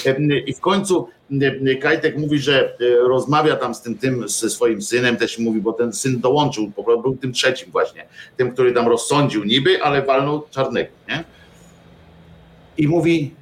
E, 0.05 0.39
I 0.39 0.53
w 0.53 0.59
końcu 0.59 1.07
Kajtek 1.81 2.17
mówi, 2.17 2.39
że 2.39 2.65
e, 2.65 2.95
rozmawia 3.07 3.55
tam 3.55 3.75
z 3.75 3.81
tym, 3.81 3.97
tym 3.97 4.29
ze 4.29 4.49
swoim 4.49 4.81
synem, 4.81 5.17
też 5.17 5.39
mówi, 5.39 5.61
bo 5.61 5.73
ten 5.73 5.93
syn 5.93 6.19
dołączył, 6.19 6.71
był 7.01 7.17
tym 7.17 7.33
trzecim 7.33 7.71
właśnie, 7.71 8.05
tym, 8.37 8.51
który 8.51 8.71
tam 8.71 8.87
rozsądził 8.87 9.43
niby, 9.43 9.83
ale 9.83 10.01
walnął 10.01 10.43
czarnego, 10.51 10.89
nie? 11.09 11.23
I 12.77 12.87
mówi, 12.87 13.35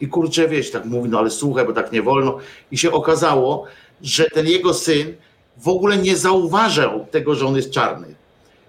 i 0.00 0.08
kurczę, 0.08 0.48
wieś, 0.48 0.70
tak 0.70 0.84
mówi, 0.84 1.08
no 1.10 1.18
ale 1.18 1.30
słuchaj, 1.30 1.66
bo 1.66 1.72
tak 1.72 1.92
nie 1.92 2.02
wolno. 2.02 2.38
I 2.70 2.78
się 2.78 2.92
okazało, 2.92 3.64
że 4.02 4.24
ten 4.24 4.46
jego 4.46 4.74
syn 4.74 5.14
w 5.56 5.68
ogóle 5.68 5.96
nie 5.96 6.16
zauważał 6.16 7.06
tego, 7.10 7.34
że 7.34 7.46
on 7.46 7.56
jest 7.56 7.70
czarny. 7.70 8.14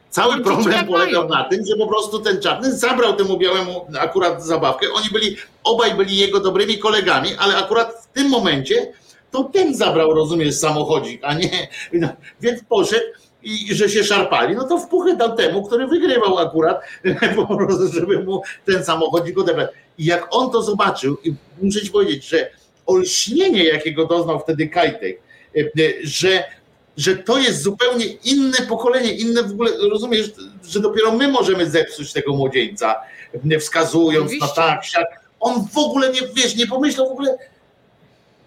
Cały 0.10 0.44
problem 0.44 0.88
polegał 0.88 1.30
na 1.30 1.44
tym, 1.44 1.65
że 1.65 1.76
po 1.76 1.88
prostu 1.88 2.19
ten 2.19 2.41
czarny 2.41 2.77
zabrał 2.77 3.15
temu 3.15 3.38
białemu 3.38 3.86
akurat 3.99 4.45
zabawkę. 4.45 4.88
Oni 4.94 5.10
byli, 5.14 5.38
obaj 5.64 5.95
byli 5.95 6.18
jego 6.18 6.40
dobrymi 6.40 6.77
kolegami, 6.77 7.30
ale 7.40 7.57
akurat 7.57 7.94
w 8.03 8.07
tym 8.07 8.30
momencie 8.30 8.94
to 9.31 9.44
ten 9.44 9.76
zabrał, 9.76 10.14
rozumiesz, 10.14 10.56
samochodzik, 10.56 11.22
a 11.23 11.34
nie. 11.34 11.68
No, 11.94 12.07
więc 12.41 12.64
poszedł 12.64 13.06
i 13.44 13.76
że 13.76 13.90
się 13.90 14.03
szarpali, 14.03 14.56
no 14.56 14.68
to 14.68 14.77
w 14.77 14.88
puchę 14.88 15.15
dał 15.15 15.36
temu, 15.36 15.64
który 15.64 15.88
wygrywał 15.88 16.38
akurat, 16.38 16.81
po 17.48 17.57
prostu, 17.57 17.88
żeby 17.88 18.23
mu 18.23 18.41
ten 18.65 18.84
samochodzik 18.86 19.38
odebrać. 19.38 19.69
I 19.98 20.06
jak 20.06 20.27
on 20.31 20.52
to 20.52 20.61
zobaczył, 20.61 21.18
i 21.23 21.34
muszę 21.61 21.81
ci 21.81 21.91
powiedzieć, 21.91 22.30
że 22.30 22.49
olśnienie, 22.86 23.64
jakiego 23.64 24.06
doznał 24.06 24.40
wtedy 24.40 24.68
Kajtek, 24.68 25.22
e, 25.56 25.60
e, 25.60 25.94
że, 26.03 26.44
że 26.99 27.15
to 27.15 27.38
jest 27.38 27.61
zupełnie 27.61 28.05
inne 28.05 28.57
pokolenie, 28.57 29.11
inne 29.11 29.43
w 29.43 29.51
ogóle, 29.51 29.71
rozumiesz, 29.91 30.31
że 30.67 30.80
dopiero 30.80 31.11
my 31.11 31.27
możemy 31.27 31.69
zepsuć 31.69 32.13
tego 32.13 32.34
młodzieńca, 32.34 32.95
e, 33.51 33.59
wskazując 33.59 34.26
Oczywiście. 34.26 34.47
na 34.47 34.67
tak, 34.67 34.85
siak. 34.85 35.07
On 35.39 35.67
w 35.73 35.77
ogóle 35.77 36.11
nie, 36.11 36.21
wiesz, 36.34 36.55
nie 36.55 36.67
pomyślał 36.67 37.09
w 37.09 37.11
ogóle, 37.11 37.38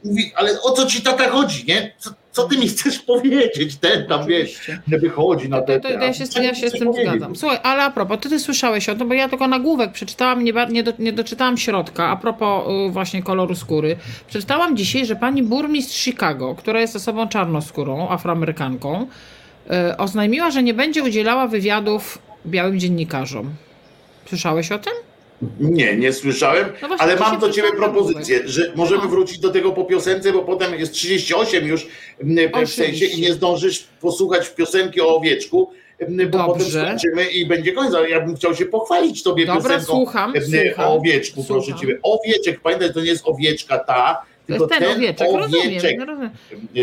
mówi, 0.05 0.33
ale 0.37 0.63
o 0.63 0.73
co 0.73 0.87
ci 0.87 1.03
tata 1.03 1.31
chodzi, 1.31 1.65
nie? 1.65 1.95
Co, 1.99 2.11
co 2.33 2.49
ty 2.49 2.59
mi 2.59 2.69
chcesz 2.69 2.99
powiedzieć? 2.99 3.77
Ten 3.77 4.07
tam, 4.07 4.27
wiesz, 4.27 4.71
nie 4.89 4.99
wychodzi 4.99 5.49
na 5.49 5.61
te... 5.63 5.81
To, 5.81 5.89
to, 5.89 5.95
to 5.95 6.05
ja 6.05 6.13
się, 6.13 6.25
ja 6.43 6.55
się 6.55 6.71
z 6.71 6.73
tym 6.73 6.93
zgadzam. 6.93 7.37
Słuchaj, 7.37 7.59
ale 7.63 7.83
a 7.83 7.91
propos, 7.91 8.19
ty, 8.21 8.29
ty 8.29 8.41
słyszałeś 8.41 8.89
o 8.89 8.95
tym, 8.95 9.09
bo 9.09 9.15
ja 9.15 9.29
tylko 9.29 9.49
nagłówek 9.49 9.93
przeczytałam, 9.93 10.45
nie, 10.45 10.53
nie, 10.71 10.83
do, 10.83 10.93
nie 10.99 11.13
doczytałam 11.13 11.57
środka, 11.59 12.09
a 12.09 12.17
propos 12.17 12.65
y, 12.89 12.91
właśnie 12.91 13.23
koloru 13.23 13.55
skóry. 13.55 13.97
Przeczytałam 14.29 14.77
dzisiaj, 14.77 15.07
że 15.07 15.17
pani 15.17 15.43
burmistrz 15.43 16.05
Chicago, 16.05 16.55
która 16.55 16.81
jest 16.81 16.97
osobą 16.97 17.29
czarnoskórą, 17.29 18.09
afroamerykanką, 18.09 19.07
y, 19.91 19.97
oznajmiła, 19.97 20.51
że 20.51 20.63
nie 20.63 20.75
będzie 20.75 21.03
udzielała 21.03 21.47
wywiadów 21.47 22.19
białym 22.47 22.81
dziennikarzom. 22.81 23.51
Słyszałeś 24.27 24.73
o 24.73 24.79
tym? 24.79 24.93
Nie, 25.61 25.97
nie 25.97 26.13
słyszałem, 26.13 26.69
no 26.83 26.97
ale 26.99 27.17
mam 27.17 27.39
do 27.39 27.51
ciebie 27.51 27.69
propozycję, 27.77 28.41
że 28.45 28.73
możemy 28.75 29.03
no. 29.03 29.09
wrócić 29.09 29.39
do 29.39 29.51
tego 29.51 29.73
po 29.73 29.85
piosence, 29.85 30.33
bo 30.33 30.43
potem 30.43 30.75
jest 30.75 30.93
38 30.93 31.67
już 31.67 31.87
w 32.67 32.69
sensie 32.69 33.05
i 33.05 33.21
nie 33.21 33.33
zdążysz 33.33 33.85
posłuchać 34.01 34.49
piosenki 34.49 35.01
o 35.01 35.17
owieczku, 35.17 35.71
bo 36.09 36.39
Dobrze. 36.39 36.47
potem 36.47 36.67
skończymy 36.71 37.25
i 37.25 37.47
będzie 37.47 37.73
koniec. 37.73 37.95
Ale 37.95 38.11
ja 38.11 38.21
bym 38.21 38.37
chciał 38.37 38.55
się 38.55 38.67
pochwalić 38.67 39.23
tobie 39.23 39.47
Dobra, 39.47 39.63
piosenką 39.63 39.85
słucham, 39.85 40.33
słucham, 40.45 40.91
o 40.91 40.95
owieczku, 40.95 41.43
słucham. 41.43 41.63
proszę 41.65 41.81
ciebie. 41.81 41.99
Owieczek, 42.03 42.61
pamiętaj, 42.61 42.93
to 42.93 43.01
nie 43.01 43.11
jest 43.11 43.23
owieczka 43.27 43.79
ta, 43.79 44.23
tylko 44.59 44.67
ten, 44.67 44.79
ten 44.79 44.97
owieczek, 44.97 45.29
owieczek. 45.29 46.01
Rozumiem, 46.01 46.09
rozumiem. 46.09 46.31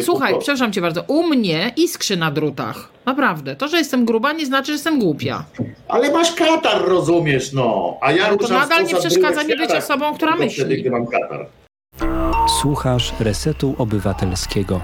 Słuchaj, 0.03 0.33
przepraszam 0.39 0.73
cię 0.73 0.81
bardzo, 0.81 1.03
u 1.07 1.23
mnie 1.23 1.71
iskrzy 1.75 2.17
na 2.17 2.31
drutach. 2.31 2.89
Naprawdę. 3.05 3.55
To, 3.55 3.67
że 3.67 3.77
jestem 3.77 4.05
gruba, 4.05 4.33
nie 4.33 4.45
znaczy, 4.45 4.65
że 4.65 4.73
jestem 4.73 4.99
głupia. 4.99 5.43
Ale 5.87 6.11
masz 6.11 6.33
katar, 6.33 6.85
rozumiesz, 6.85 7.53
no. 7.53 7.97
A 8.01 8.11
ja 8.11 8.25
Ale 8.25 8.37
to 8.37 8.47
nadal 8.47 8.85
nie 8.85 8.95
przeszkadza 8.95 9.43
mi 9.43 9.57
być 9.57 9.71
osobą, 9.71 10.13
która 10.13 10.35
myśli. 10.35 10.59
Wtedy, 10.63 10.77
gdy 10.77 10.91
mam 10.91 11.07
katar. 11.07 11.45
Słuchasz 12.61 13.13
Resetu 13.19 13.75
Obywatelskiego. 13.77 14.81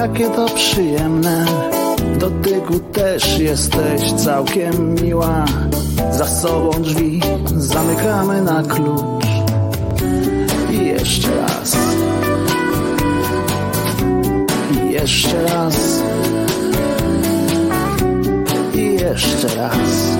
Jakie 0.00 0.30
to 0.30 0.46
przyjemne. 0.46 1.46
Dotyku 2.18 2.80
też 2.80 3.38
jesteś 3.38 4.12
całkiem 4.12 4.94
miła. 4.94 5.44
Za 6.10 6.26
sobą 6.26 6.70
drzwi 6.70 7.20
zamykamy 7.56 8.42
na 8.42 8.62
klucz. 8.62 9.26
I 10.72 10.84
jeszcze 10.84 11.28
raz. 11.40 11.76
I 14.84 14.92
jeszcze 14.92 15.42
raz. 15.42 16.02
I 18.74 18.94
jeszcze 18.94 19.48
raz. 19.56 20.16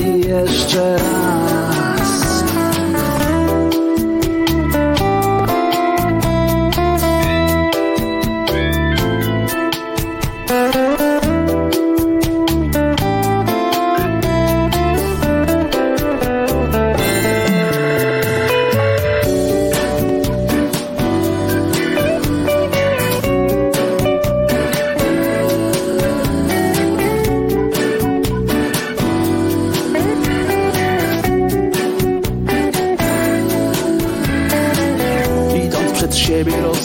I 0.00 0.28
jeszcze 0.28 0.96
raz 0.96 1.23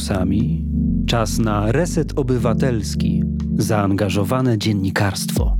Newsami? 0.00 0.64
Czas 1.06 1.38
na 1.38 1.72
reset 1.72 2.18
obywatelski. 2.18 3.22
Zaangażowane 3.58 4.58
dziennikarstwo. 4.58 5.56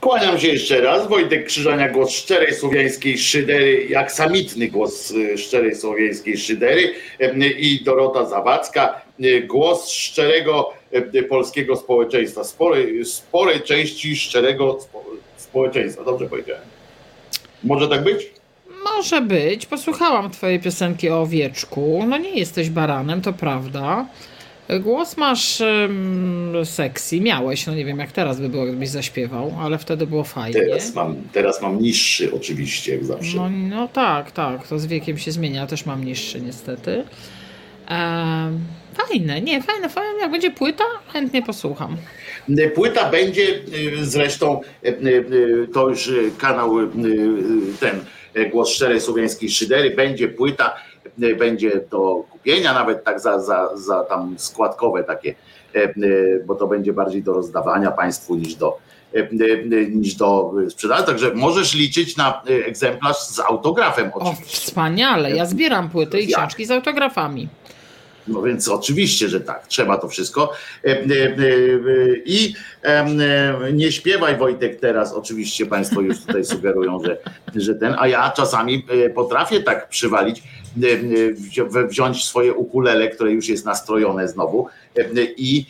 Kłaniam 0.00 0.38
się 0.38 0.48
jeszcze 0.48 0.80
raz. 0.80 1.08
Wojtek 1.08 1.46
Krzyżania, 1.46 1.88
głos 1.88 2.10
szczerej 2.10 2.54
słowiańskiej 2.54 3.18
szydery, 3.18 3.86
jak 3.88 4.12
samitny 4.12 4.68
głos 4.68 5.10
y, 5.10 5.38
szczerej 5.38 5.76
słowiańskiej 5.76 6.38
szydery 6.38 6.92
em, 7.18 7.40
i 7.58 7.80
Dorota 7.84 8.26
Zawadzka, 8.26 9.02
y, 9.24 9.42
głos 9.42 9.90
szczerego 9.90 10.72
polskiego 11.28 11.76
społeczeństwa, 11.76 12.44
sporej, 12.44 13.04
sporej 13.04 13.62
części 13.62 14.16
szczerego 14.16 14.78
spo, 14.80 15.04
społeczeństwa. 15.36 16.04
Dobrze 16.04 16.26
powiedziałem. 16.26 16.64
Może 17.64 17.88
tak 17.88 18.04
być? 18.04 18.37
Może 18.84 19.20
być. 19.20 19.66
Posłuchałam 19.66 20.30
twojej 20.30 20.60
piosenki 20.60 21.10
o 21.10 21.20
owieczku. 21.20 22.04
No 22.08 22.18
nie 22.18 22.38
jesteś 22.38 22.70
baranem, 22.70 23.22
to 23.22 23.32
prawda. 23.32 24.06
Głos 24.80 25.16
masz 25.16 25.60
um, 25.60 26.52
sexy. 26.64 27.20
Miałeś, 27.20 27.66
no 27.66 27.74
nie 27.74 27.84
wiem 27.84 27.98
jak 27.98 28.12
teraz 28.12 28.40
by 28.40 28.48
było, 28.48 28.64
gdybyś 28.64 28.88
zaśpiewał, 28.88 29.54
ale 29.60 29.78
wtedy 29.78 30.06
było 30.06 30.24
fajnie. 30.24 30.60
Teraz 30.60 30.94
mam, 30.94 31.16
teraz 31.32 31.62
mam 31.62 31.82
niższy 31.82 32.32
oczywiście, 32.34 32.92
jak 32.92 33.04
zawsze. 33.04 33.36
No, 33.36 33.50
no 33.50 33.88
tak, 33.88 34.30
tak. 34.30 34.68
To 34.68 34.78
z 34.78 34.86
wiekiem 34.86 35.18
się 35.18 35.32
zmienia. 35.32 35.66
Też 35.66 35.86
mam 35.86 36.04
niższy 36.04 36.40
niestety. 36.40 37.04
Em, 37.86 38.58
fajne, 38.94 39.40
nie, 39.40 39.62
fajne, 39.62 39.88
fajne. 39.88 40.20
Jak 40.20 40.30
będzie 40.30 40.50
płyta, 40.50 40.84
chętnie 41.12 41.42
posłucham. 41.42 41.96
Płyta 42.74 43.10
będzie 43.10 43.42
y, 43.42 44.04
zresztą, 44.04 44.60
y, 44.84 45.68
to 45.72 45.88
już 45.88 46.12
kanał 46.38 46.76
ten 47.80 48.00
Głos 48.52 48.68
Szczerej 48.68 49.00
Słowiańskiej 49.00 49.50
Szydery, 49.50 49.90
będzie 49.90 50.28
płyta, 50.28 50.74
y, 51.22 51.36
będzie 51.36 51.80
do 51.90 52.24
kupienia, 52.30 52.72
nawet 52.72 53.04
tak 53.04 53.20
za, 53.20 53.40
za, 53.40 53.76
za 53.76 54.04
tam 54.04 54.34
składkowe 54.38 55.04
takie, 55.04 55.34
y, 55.76 56.44
bo 56.46 56.54
to 56.54 56.66
będzie 56.66 56.92
bardziej 56.92 57.22
do 57.22 57.32
rozdawania 57.32 57.90
Państwu 57.90 58.34
niż 58.36 58.54
do, 58.54 58.78
niż 59.90 60.14
do 60.14 60.52
sprzedaży. 60.70 61.04
Także 61.04 61.34
możesz 61.34 61.74
liczyć 61.74 62.16
na 62.16 62.42
egzemplarz 62.66 63.18
z 63.18 63.40
autografem 63.40 64.10
O, 64.14 64.18
oczywiście. 64.18 64.56
wspaniale. 64.56 65.30
Ja 65.30 65.46
zbieram 65.46 65.90
płyty 65.90 66.20
i 66.20 66.26
książki 66.26 66.66
z 66.66 66.70
autografami. 66.70 67.48
No 68.28 68.42
więc 68.42 68.68
oczywiście, 68.68 69.28
że 69.28 69.40
tak, 69.40 69.66
trzeba 69.66 69.98
to 69.98 70.08
wszystko. 70.08 70.52
E, 70.84 70.88
e, 70.88 70.94
e, 70.94 71.36
I 72.24 72.54
nie 73.72 73.92
śpiewaj 73.92 74.36
Wojtek 74.36 74.80
teraz, 74.80 75.12
oczywiście 75.12 75.66
Państwo 75.66 76.00
już 76.00 76.20
tutaj 76.20 76.44
sugerują, 76.44 77.00
że, 77.04 77.18
że 77.56 77.74
ten, 77.74 77.94
a 77.98 78.08
ja 78.08 78.30
czasami 78.36 78.86
potrafię 79.14 79.60
tak 79.60 79.88
przywalić, 79.88 80.42
wzi- 81.34 81.88
wziąć 81.88 82.24
swoje 82.24 82.54
ukulele, 82.54 83.08
które 83.08 83.32
już 83.32 83.48
jest 83.48 83.64
nastrojone 83.64 84.28
znowu 84.28 84.68
i, 85.36 85.66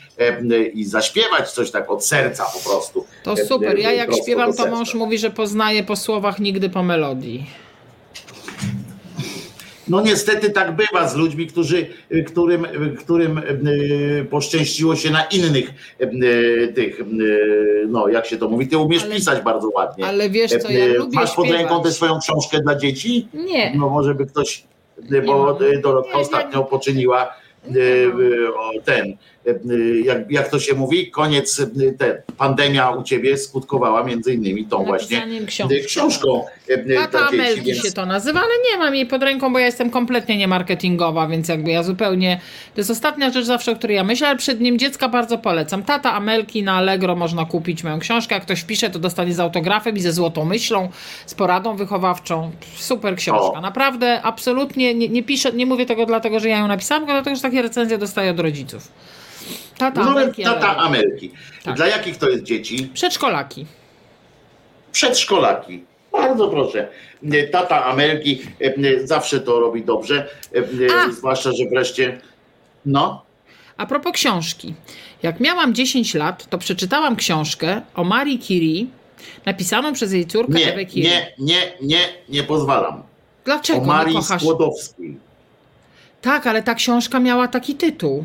i 0.74 0.84
zaśpiewać 0.84 1.50
coś 1.52 1.70
tak 1.70 1.90
od 1.90 2.06
serca 2.06 2.44
po 2.44 2.70
prostu. 2.70 3.06
To 3.22 3.36
super. 3.36 3.78
Ja 3.78 3.92
jak 3.92 4.14
śpiewam, 4.22 4.52
to 4.52 4.66
mąż 4.66 4.94
mówi, 4.94 5.18
że 5.18 5.30
poznaje 5.30 5.84
po 5.84 5.96
słowach, 5.96 6.38
nigdy 6.38 6.70
po 6.70 6.82
melodii. 6.82 7.46
No 9.88 10.00
niestety 10.00 10.50
tak 10.50 10.76
bywa 10.76 11.08
z 11.08 11.16
ludźmi, 11.16 11.46
którzy, 11.46 11.86
którym, 12.26 12.66
którym 12.98 13.38
e, 13.38 13.42
poszczęściło 14.24 14.96
się 14.96 15.10
na 15.10 15.24
innych 15.24 15.70
e, 15.98 16.68
tych, 16.68 17.00
e, 17.00 17.04
no 17.88 18.08
jak 18.08 18.26
się 18.26 18.36
to 18.36 18.48
mówi, 18.48 18.68
ty 18.68 18.78
umiesz 18.78 19.02
Ale- 19.02 19.14
pisać 19.14 19.44
bardzo 19.44 19.68
ładnie. 19.74 20.06
Ale 20.06 20.30
wiesz 20.30 20.50
co, 20.50 20.70
ja 20.70 20.86
lubię 20.86 21.14
Masz 21.14 21.34
pod 21.34 21.50
ręką 21.50 21.82
tę 21.82 21.92
swoją 21.92 22.18
książkę 22.20 22.60
dla 22.60 22.74
dzieci? 22.74 23.28
Nie, 23.34 23.72
No 23.76 23.88
może 23.88 24.14
by 24.14 24.26
ktoś, 24.26 24.64
bo 25.26 25.58
Dorotka 25.82 26.18
ostatnio 26.18 26.64
poczyniła 26.64 27.34
ten, 28.84 29.16
jak, 30.04 30.30
jak 30.30 30.50
to 30.50 30.58
się 30.58 30.74
mówi, 30.74 31.10
koniec, 31.10 31.60
e, 31.60 31.92
ten, 31.92 32.14
pandemia 32.36 32.90
u 32.90 33.02
ciebie 33.02 33.38
skutkowała 33.38 34.04
między 34.04 34.34
innymi 34.34 34.66
tą 34.66 34.84
właśnie 34.84 35.22
książki. 35.46 35.80
książką 35.86 36.44
Tata 36.96 37.28
Amelki 37.28 37.62
więc 37.62 37.84
się 37.84 37.92
to 37.92 38.06
nazywa, 38.06 38.40
ale 38.40 38.50
nie 38.72 38.78
mam 38.78 38.94
jej 38.94 39.06
pod 39.06 39.22
ręką, 39.22 39.52
bo 39.52 39.58
ja 39.58 39.66
jestem 39.66 39.90
kompletnie 39.90 40.36
niemarketingowa, 40.36 41.26
więc 41.26 41.48
jakby 41.48 41.70
ja 41.70 41.82
zupełnie. 41.82 42.40
To 42.74 42.80
jest 42.80 42.90
ostatnia 42.90 43.30
rzecz 43.30 43.44
zawsze, 43.44 43.72
o 43.72 43.76
której 43.76 43.96
ja 43.96 44.04
myślę, 44.04 44.28
ale 44.28 44.36
przed 44.36 44.60
nim 44.60 44.78
dziecka 44.78 45.08
bardzo 45.08 45.38
polecam. 45.38 45.82
Tata 45.82 46.12
Amelki 46.12 46.62
na 46.62 46.72
Allegro 46.72 47.16
można 47.16 47.44
kupić 47.44 47.84
moją 47.84 47.98
książkę. 47.98 48.34
Jak 48.34 48.44
ktoś 48.44 48.60
wpisze, 48.60 48.90
to 48.90 48.98
dostanie 48.98 49.34
z 49.34 49.40
autografem 49.40 49.96
i 49.96 50.00
ze 50.00 50.12
złotą 50.12 50.44
myślą, 50.44 50.88
z 51.26 51.34
poradą 51.34 51.76
wychowawczą. 51.76 52.50
Super 52.76 53.16
książka. 53.16 53.58
O. 53.58 53.60
Naprawdę, 53.60 54.22
absolutnie 54.22 54.94
nie, 54.94 55.08
nie 55.08 55.22
piszę, 55.22 55.52
nie 55.52 55.66
mówię 55.66 55.86
tego 55.86 56.06
dlatego, 56.06 56.40
że 56.40 56.48
ja 56.48 56.58
ją 56.58 56.68
napisałam, 56.68 57.02
tylko 57.02 57.12
dlatego, 57.12 57.36
że 57.36 57.42
takie 57.42 57.62
recenzje 57.62 57.98
dostaję 57.98 58.30
od 58.30 58.40
rodziców. 58.40 58.92
Tata 59.78 60.04
no, 60.04 60.10
Amelki. 60.10 60.44
tata. 60.44 60.76
Amelki. 60.76 61.30
Tak. 61.64 61.76
Dla 61.76 61.86
jakich 61.86 62.16
to 62.16 62.28
jest 62.28 62.42
dzieci? 62.44 62.90
Przedszkolaki. 62.94 63.66
Przedszkolaki. 64.92 65.84
Bardzo 66.12 66.48
proszę. 66.48 66.88
Tata 67.52 67.84
Amelki 67.84 68.42
e, 68.60 69.06
zawsze 69.06 69.40
to 69.40 69.60
robi 69.60 69.84
dobrze, 69.84 70.28
e, 70.54 70.94
A! 70.94 71.12
zwłaszcza, 71.12 71.52
że 71.52 71.64
wreszcie 71.70 72.20
no, 72.86 73.24
A 73.76 73.86
propos 73.86 74.12
książki. 74.12 74.74
Jak 75.22 75.40
miałam 75.40 75.74
10 75.74 76.14
lat, 76.14 76.46
to 76.50 76.58
przeczytałam 76.58 77.16
książkę 77.16 77.82
o 77.94 78.04
Marii 78.04 78.38
Curie, 78.38 78.86
napisaną 79.46 79.92
przez 79.92 80.12
jej 80.12 80.26
córkę 80.26 80.52
nie, 80.58 80.72
Ewę 80.72 80.86
Curie. 80.86 81.02
nie, 81.10 81.32
nie, 81.38 81.72
nie, 81.82 81.98
nie 82.28 82.42
pozwalam. 82.42 83.02
Dlaczego 83.44 83.80
O 83.80 83.84
Marii 83.84 84.16
kochasz? 84.16 84.42
Skłodowskiej. 84.42 85.16
Tak, 86.22 86.46
ale 86.46 86.62
ta 86.62 86.74
książka 86.74 87.20
miała 87.20 87.48
taki 87.48 87.74
tytuł. 87.74 88.24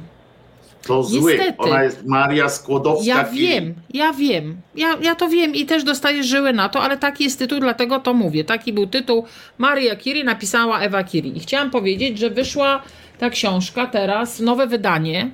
To 0.88 1.04
zły. 1.04 1.36
Niestety. 1.38 1.58
Ona 1.58 1.84
jest 1.84 2.06
Maria 2.06 2.50
Skłodowska. 2.50 3.06
Ja 3.06 3.24
wiem, 3.24 3.74
ja 3.94 4.14
wiem. 4.14 4.58
Ja, 4.76 4.98
ja 5.02 5.16
to 5.16 5.30
wiem 5.30 5.56
i 5.56 5.66
też 5.66 5.84
dostaję 5.84 6.24
żyły 6.24 6.54
na 6.54 6.70
to, 6.70 6.82
ale 6.82 6.98
taki 6.98 7.24
jest 7.24 7.40
tytuł, 7.40 7.60
dlatego 7.60 8.00
to 8.00 8.14
mówię. 8.14 8.44
Taki 8.44 8.74
był 8.74 8.88
tytuł. 8.88 9.26
Maria 9.58 9.96
Curie 9.96 10.24
napisała 10.24 10.80
Ewa 10.80 11.04
Curie. 11.04 11.32
I 11.32 11.40
chciałam 11.40 11.72
powiedzieć, 11.72 12.20
że 12.20 12.30
wyszła 12.30 12.82
ta 13.20 13.30
książka 13.30 13.88
teraz, 13.88 14.40
nowe 14.40 14.68
wydanie. 14.68 15.30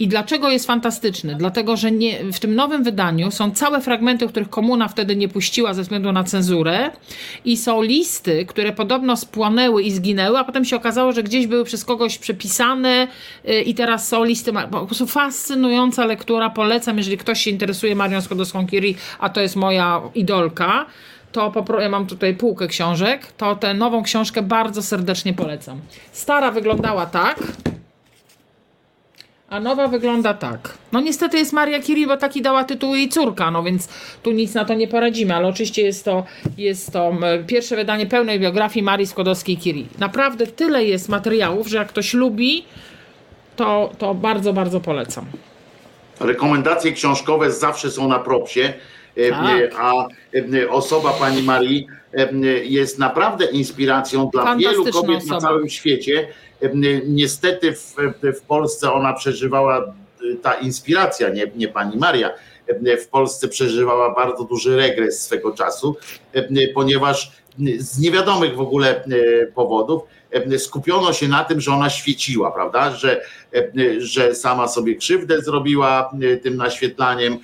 I 0.00 0.08
dlaczego 0.08 0.50
jest 0.50 0.66
fantastyczny? 0.66 1.34
Dlatego, 1.34 1.76
że 1.76 1.90
nie, 1.92 2.32
w 2.32 2.38
tym 2.38 2.54
nowym 2.54 2.84
wydaniu 2.84 3.30
są 3.30 3.50
całe 3.50 3.80
fragmenty, 3.80 4.28
których 4.28 4.50
komuna 4.50 4.88
wtedy 4.88 5.16
nie 5.16 5.28
puściła 5.28 5.74
ze 5.74 5.82
względu 5.82 6.12
na 6.12 6.24
cenzurę, 6.24 6.90
i 7.44 7.56
są 7.56 7.82
listy, 7.82 8.46
które 8.46 8.72
podobno 8.72 9.16
spłonęły 9.16 9.82
i 9.82 9.90
zginęły, 9.90 10.38
a 10.38 10.44
potem 10.44 10.64
się 10.64 10.76
okazało, 10.76 11.12
że 11.12 11.22
gdzieś 11.22 11.46
były 11.46 11.64
przez 11.64 11.84
kogoś 11.84 12.18
przepisane 12.18 13.08
y, 13.48 13.62
i 13.62 13.74
teraz 13.74 14.08
są 14.08 14.24
listy. 14.24 14.52
Po 14.70 14.86
prostu 14.86 15.06
fascynująca 15.06 16.04
lektura. 16.04 16.50
Polecam, 16.50 16.98
jeżeli 16.98 17.18
ktoś 17.18 17.42
się 17.42 17.50
interesuje 17.50 17.94
Marią 17.94 18.20
Skłodowską-Curie, 18.20 18.94
a 19.18 19.28
to 19.28 19.40
jest 19.40 19.56
moja 19.56 20.00
idolka. 20.14 20.86
To 21.32 21.50
popro- 21.50 21.80
ja 21.80 21.88
mam 21.88 22.06
tutaj 22.06 22.34
półkę 22.34 22.66
książek, 22.66 23.32
to 23.32 23.56
tę 23.56 23.74
nową 23.74 24.02
książkę 24.02 24.42
bardzo 24.42 24.82
serdecznie 24.82 25.34
polecam. 25.34 25.80
Stara 26.12 26.50
wyglądała 26.50 27.06
tak, 27.06 27.38
a 29.50 29.60
nowa 29.60 29.88
wygląda 29.88 30.34
tak. 30.34 30.78
No 30.92 31.00
niestety 31.00 31.38
jest 31.38 31.52
Maria 31.52 31.82
Curie, 31.82 32.06
bo 32.06 32.16
taki 32.16 32.42
dała 32.42 32.64
tytuł 32.64 32.94
jej 32.94 33.08
córka, 33.08 33.50
no 33.50 33.62
więc 33.62 33.88
tu 34.22 34.30
nic 34.30 34.54
na 34.54 34.64
to 34.64 34.74
nie 34.74 34.88
poradzimy, 34.88 35.34
ale 35.34 35.48
oczywiście 35.48 35.82
jest 35.82 36.04
to, 36.04 36.24
jest 36.58 36.92
to 36.92 37.12
pierwsze 37.46 37.76
wydanie 37.76 38.06
pełnej 38.06 38.40
biografii 38.40 38.82
Marii 38.84 39.06
Skłodowskiej-Curie. 39.06 39.84
Naprawdę 39.98 40.46
tyle 40.46 40.84
jest 40.84 41.08
materiałów, 41.08 41.66
że 41.66 41.76
jak 41.76 41.88
ktoś 41.88 42.14
lubi, 42.14 42.64
to, 43.56 43.90
to 43.98 44.14
bardzo, 44.14 44.52
bardzo 44.52 44.80
polecam. 44.80 45.24
Rekomendacje 46.20 46.92
książkowe 46.92 47.50
zawsze 47.50 47.90
są 47.90 48.08
na 48.08 48.18
propsie, 48.18 48.72
e, 49.16 49.30
Tak. 49.30 49.74
a 49.78 50.06
e, 50.62 50.70
osoba 50.70 51.10
pani 51.12 51.42
Marii 51.42 51.86
e, 52.14 52.28
jest 52.64 52.98
naprawdę 52.98 53.44
inspiracją 53.44 54.30
dla 54.32 54.56
wielu 54.56 54.84
kobiet 54.84 55.26
na 55.26 55.36
osoba. 55.36 55.40
całym 55.40 55.68
świecie. 55.68 56.28
Niestety 57.06 57.72
w, 57.72 57.94
w 58.22 58.40
Polsce 58.40 58.92
ona 58.92 59.12
przeżywała 59.12 59.78
e, 59.78 60.36
ta 60.42 60.54
inspiracja, 60.54 61.28
nie, 61.28 61.50
nie 61.56 61.68
pani 61.68 61.96
Maria. 61.96 62.30
W 63.04 63.08
Polsce 63.08 63.48
przeżywała 63.48 64.14
bardzo 64.14 64.44
duży 64.44 64.76
regres 64.76 65.22
swego 65.22 65.52
czasu, 65.52 65.96
ponieważ 66.74 67.32
z 67.78 67.98
niewiadomych 67.98 68.56
w 68.56 68.60
ogóle 68.60 69.04
e, 69.04 69.46
powodów 69.46 70.02
skupiono 70.58 71.12
się 71.12 71.28
na 71.28 71.44
tym, 71.44 71.60
że 71.60 71.72
ona 71.72 71.90
świeciła, 71.90 72.50
prawda? 72.50 72.90
Że, 72.90 73.22
że 73.98 74.34
sama 74.34 74.68
sobie 74.68 74.96
krzywdę 74.96 75.40
zrobiła 75.40 76.10
e, 76.22 76.36
tym 76.36 76.56
naświetlaniem 76.56 77.38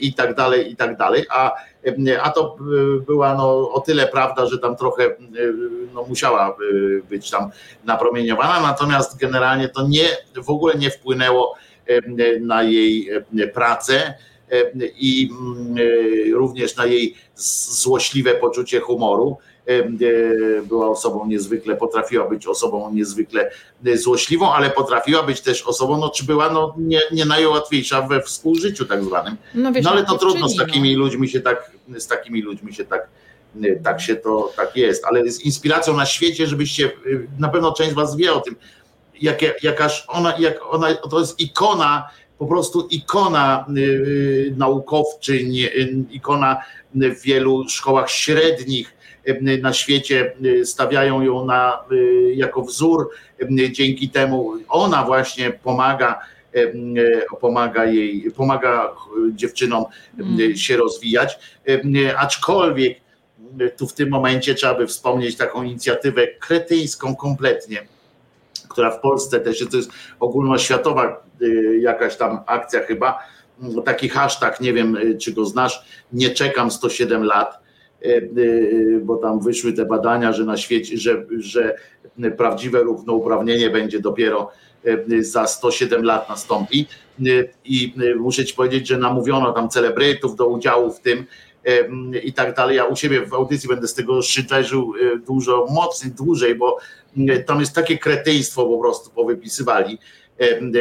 i 0.00 0.14
tak 0.14 0.34
dalej, 0.34 0.72
i 0.72 0.76
tak 0.76 0.96
dalej. 0.96 1.24
A, 1.30 1.52
a 2.22 2.30
to 2.30 2.56
e, 2.60 3.00
była 3.00 3.34
no, 3.34 3.72
o 3.72 3.80
tyle 3.80 4.06
prawda, 4.06 4.46
że 4.46 4.58
tam 4.58 4.76
trochę 4.76 5.04
e, 5.04 5.16
no, 5.94 6.02
musiała 6.02 6.48
e, 6.48 6.54
być 7.10 7.30
tam 7.30 7.50
napromieniowana, 7.84 8.60
natomiast 8.60 9.18
generalnie 9.18 9.68
to 9.68 9.88
nie, 9.88 10.08
w 10.42 10.50
ogóle 10.50 10.74
nie 10.74 10.90
wpłynęło 10.90 11.54
na 12.40 12.62
jej 12.62 13.10
pracę 13.54 14.14
i 14.98 15.30
mm, 15.40 15.76
również 16.34 16.76
na 16.76 16.86
jej 16.86 17.14
złośliwe 17.34 18.34
poczucie 18.34 18.80
humoru. 18.80 19.38
E, 19.68 19.72
e, 19.72 20.62
Była 20.62 20.88
osobą 20.88 21.26
niezwykle, 21.26 21.76
potrafiła 21.76 22.28
być 22.28 22.46
osobą 22.46 22.90
niezwykle 22.94 23.50
e, 23.86 23.96
złośliwą, 23.96 24.52
ale 24.52 24.70
potrafiła 24.70 25.22
być 25.22 25.40
też 25.40 25.62
osobą, 25.62 25.98
no 25.98 26.08
czy 26.08 26.24
była 26.24 26.50
no, 26.50 26.74
nie, 26.78 27.00
nie 27.12 27.24
najłatwiejsza 27.24 28.02
we 28.02 28.22
współżyciu 28.22 28.84
tak 28.84 29.04
zwanym. 29.04 29.36
No, 29.54 29.72
wiesz, 29.72 29.84
No 29.84 29.90
ale 29.90 30.00
jak 30.00 30.08
to 30.08 30.18
trudno 30.18 30.48
z 30.48 30.56
takimi 30.56 30.92
no. 30.92 30.98
ludźmi 30.98 31.28
się 31.28 31.40
tak, 31.40 31.70
z 31.98 32.06
takimi 32.06 32.42
ludźmi 32.42 32.74
się 32.74 32.84
tak, 32.84 33.08
y, 33.64 33.80
tak 33.84 34.00
się 34.00 34.16
to 34.16 34.52
tak 34.56 34.76
jest, 34.76 35.04
ale 35.04 35.30
z 35.30 35.40
inspiracją 35.40 35.96
na 35.96 36.06
świecie, 36.06 36.46
żebyście, 36.46 36.90
na 37.38 37.48
pewno 37.48 37.72
część 37.72 37.90
z 37.90 37.94
was 37.94 38.16
wie 38.16 38.32
o 38.32 38.40
tym, 38.40 38.56
jakie, 39.20 39.54
jakaż 39.62 40.04
ona, 40.08 40.38
jak 40.38 40.60
ona, 40.70 40.94
to 40.94 41.20
jest 41.20 41.40
ikona, 41.40 42.08
po 42.38 42.46
prostu 42.46 42.86
ikona 42.90 43.66
y, 43.76 44.54
naukowczyń, 44.56 45.58
y, 45.58 46.04
ikona 46.10 46.56
w 46.94 47.22
wielu 47.22 47.68
szkołach 47.68 48.10
średnich 48.10 48.97
na 49.62 49.72
świecie 49.72 50.32
y, 50.44 50.66
stawiają 50.66 51.22
ją 51.22 51.44
na, 51.44 51.84
y, 51.92 52.32
jako 52.34 52.62
wzór. 52.62 53.10
Dzięki 53.70 54.08
temu 54.08 54.52
ona 54.68 55.04
właśnie 55.04 55.50
pomaga 55.50 56.20
e, 56.54 57.36
pomaga 57.40 57.84
jej, 57.84 58.30
pomaga 58.30 58.84
e, 58.84 59.36
dziewczynom 59.36 59.84
e, 60.52 60.56
się 60.56 60.76
rozwijać. 60.76 61.38
E, 61.68 62.18
Aczkolwiek 62.18 63.00
e, 63.60 63.68
tu 63.68 63.86
w 63.86 63.94
tym 63.94 64.08
momencie 64.08 64.54
trzeba 64.54 64.74
by 64.74 64.86
wspomnieć 64.86 65.36
taką 65.36 65.62
inicjatywę 65.62 66.26
kretyńską 66.26 67.16
kompletnie, 67.16 67.86
która 68.68 68.90
w 68.90 69.00
Polsce 69.00 69.40
też 69.40 69.66
to 69.70 69.76
jest 69.76 69.90
ogólnoświatowa 70.20 71.22
e, 71.42 71.46
jakaś 71.78 72.16
tam 72.16 72.40
akcja 72.46 72.80
chyba, 72.80 73.18
taki 73.84 74.08
hashtag, 74.08 74.60
nie 74.60 74.72
wiem 74.72 74.96
e, 74.96 75.14
czy 75.14 75.32
go 75.32 75.44
znasz, 75.44 75.84
nie 76.12 76.30
czekam 76.30 76.70
107 76.70 77.24
lat, 77.24 77.54
e, 77.54 77.58
e, 77.58 77.67
bo 79.02 79.16
tam 79.16 79.40
wyszły 79.40 79.72
te 79.72 79.84
badania, 79.84 80.32
że 80.32 80.44
na 80.44 80.56
świecie, 80.56 80.98
że, 80.98 81.26
że 81.38 81.76
prawdziwe 82.36 82.82
równouprawnienie 82.82 83.70
będzie 83.70 84.00
dopiero 84.00 84.50
e, 84.84 85.22
za 85.22 85.46
107 85.46 86.04
lat 86.04 86.28
nastąpi 86.28 86.86
E, 87.26 87.44
i 87.64 87.94
e, 88.12 88.14
muszę 88.14 88.44
ci 88.44 88.54
powiedzieć, 88.54 88.88
że 88.88 88.98
namówiono 88.98 89.52
tam 89.52 89.68
celebrytów 89.68 90.36
do 90.36 90.46
udziału 90.46 90.92
w 90.92 91.00
tym 91.00 91.24
i 92.24 92.32
tak 92.32 92.56
dalej. 92.56 92.76
Ja 92.76 92.84
u 92.84 92.96
siebie 92.96 93.26
w 93.26 93.34
audycji 93.34 93.68
będę 93.68 93.88
z 93.88 93.94
tego 93.94 94.22
szyczerzył 94.22 94.92
e, 94.94 95.18
dużo 95.18 95.66
mocniej, 95.70 96.12
dłużej, 96.12 96.54
bo 96.54 96.78
e, 97.28 97.38
tam 97.38 97.60
jest 97.60 97.74
takie 97.74 97.98
kretyństwo 97.98 98.66
po 98.66 98.78
prostu 98.78 99.10
powypisywali. 99.10 99.98
Em, 100.38 100.72
e, 100.76 100.80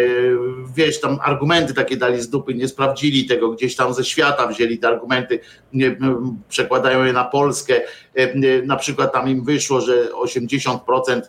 Wiesz, 0.75 0.99
tam 0.99 1.19
argumenty 1.23 1.73
takie 1.73 1.97
dali 1.97 2.21
z 2.21 2.29
dupy, 2.29 2.53
nie 2.53 2.67
sprawdzili 2.67 3.25
tego, 3.25 3.51
gdzieś 3.51 3.75
tam 3.75 3.93
ze 3.93 4.05
świata 4.05 4.47
wzięli 4.47 4.77
te 4.79 4.88
argumenty, 4.88 5.39
przekładają 6.49 7.03
je 7.03 7.13
na 7.13 7.23
Polskę. 7.23 7.81
E, 8.15 8.61
Na 8.61 8.75
przykład 8.75 9.13
tam 9.13 9.29
im 9.29 9.43
wyszło, 9.43 9.81
że 9.81 10.09
80% 10.11 11.21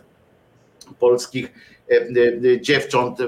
polskich 0.99 1.51
e, 1.91 1.95
e, 1.95 2.61
dziewcząt, 2.61 3.21
e, 3.21 3.25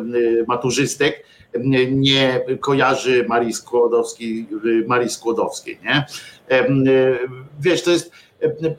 maturzystek 0.48 1.24
e, 1.54 1.60
nie 1.92 2.42
kojarzy 2.60 3.26
Marii 3.30 3.54
Skłodowskiej, 3.54 4.48
e, 4.84 4.88
Marii 4.88 5.10
Skłodowskiej, 5.10 5.80
nie? 5.84 6.06
E, 6.52 6.60
e, 6.60 6.68
Wiesz, 7.60 7.84
to 7.84 7.92
jest 7.92 8.12
e, 8.42 8.46
e, 8.46 8.76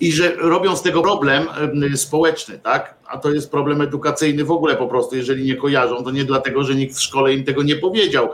i 0.00 0.12
że 0.12 0.34
robią 0.36 0.76
z 0.76 0.82
tego 0.82 1.02
problem 1.02 1.48
społeczny, 1.96 2.58
tak? 2.58 2.94
A 3.06 3.18
to 3.18 3.30
jest 3.30 3.50
problem 3.50 3.80
edukacyjny 3.80 4.44
w 4.44 4.50
ogóle 4.50 4.76
po 4.76 4.86
prostu, 4.86 5.16
jeżeli 5.16 5.44
nie 5.44 5.56
kojarzą, 5.56 6.04
to 6.04 6.10
nie 6.10 6.24
dlatego, 6.24 6.64
że 6.64 6.74
nikt 6.74 6.96
w 6.96 7.02
szkole 7.02 7.34
im 7.34 7.44
tego 7.44 7.62
nie 7.62 7.76
powiedział, 7.76 8.28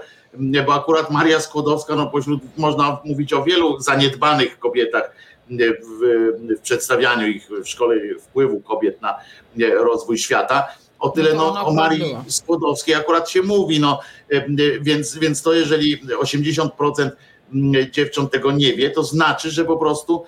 bo 0.67 0.75
akurat 0.75 1.11
Maria 1.11 1.41
Skłodowska, 1.41 1.95
no 1.95 2.07
pośród, 2.07 2.41
można 2.57 2.99
mówić 3.05 3.33
o 3.33 3.43
wielu 3.43 3.81
zaniedbanych 3.81 4.59
kobietach 4.59 5.13
w, 5.51 6.57
w 6.59 6.61
przedstawianiu 6.61 7.27
ich 7.27 7.49
w 7.65 7.69
szkole 7.69 7.97
wpływu 8.21 8.61
kobiet 8.61 9.03
na 9.03 9.15
rozwój 9.79 10.19
świata. 10.19 10.69
O 10.99 11.09
tyle 11.09 11.35
No 11.35 11.55
no, 11.55 11.67
o 11.67 11.73
Marii. 11.73 12.17
Skłodowskiej 12.29 12.95
akurat 12.95 13.31
się 13.31 13.43
mówi, 13.43 13.81
no, 13.81 14.01
więc, 14.81 15.19
więc 15.19 15.43
to 15.43 15.53
jeżeli 15.53 16.03
80% 16.03 16.69
mm, 17.55 17.93
dziewcząt 17.93 18.31
tego 18.31 18.53
nie 18.53 18.75
wie, 18.75 18.91
to 18.91 19.03
znaczy, 19.03 19.51
że 19.51 19.65
po 19.65 19.77
prostu 19.77 20.25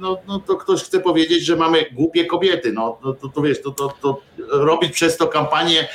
no, 0.00 0.18
no 0.28 0.40
to 0.40 0.56
ktoś 0.56 0.82
chce 0.82 1.00
powiedzieć, 1.00 1.44
że 1.44 1.56
mamy 1.56 1.84
głupie 1.92 2.24
kobiety. 2.24 2.72
No, 2.72 2.98
no 3.04 3.12
to, 3.12 3.28
to 3.28 3.42
wiesz, 3.42 3.62
to, 3.62 3.70
to, 3.70 3.94
to 4.02 4.20
robić 4.48 4.92
przez 4.92 5.16
to 5.16 5.26
kampanię 5.26 5.88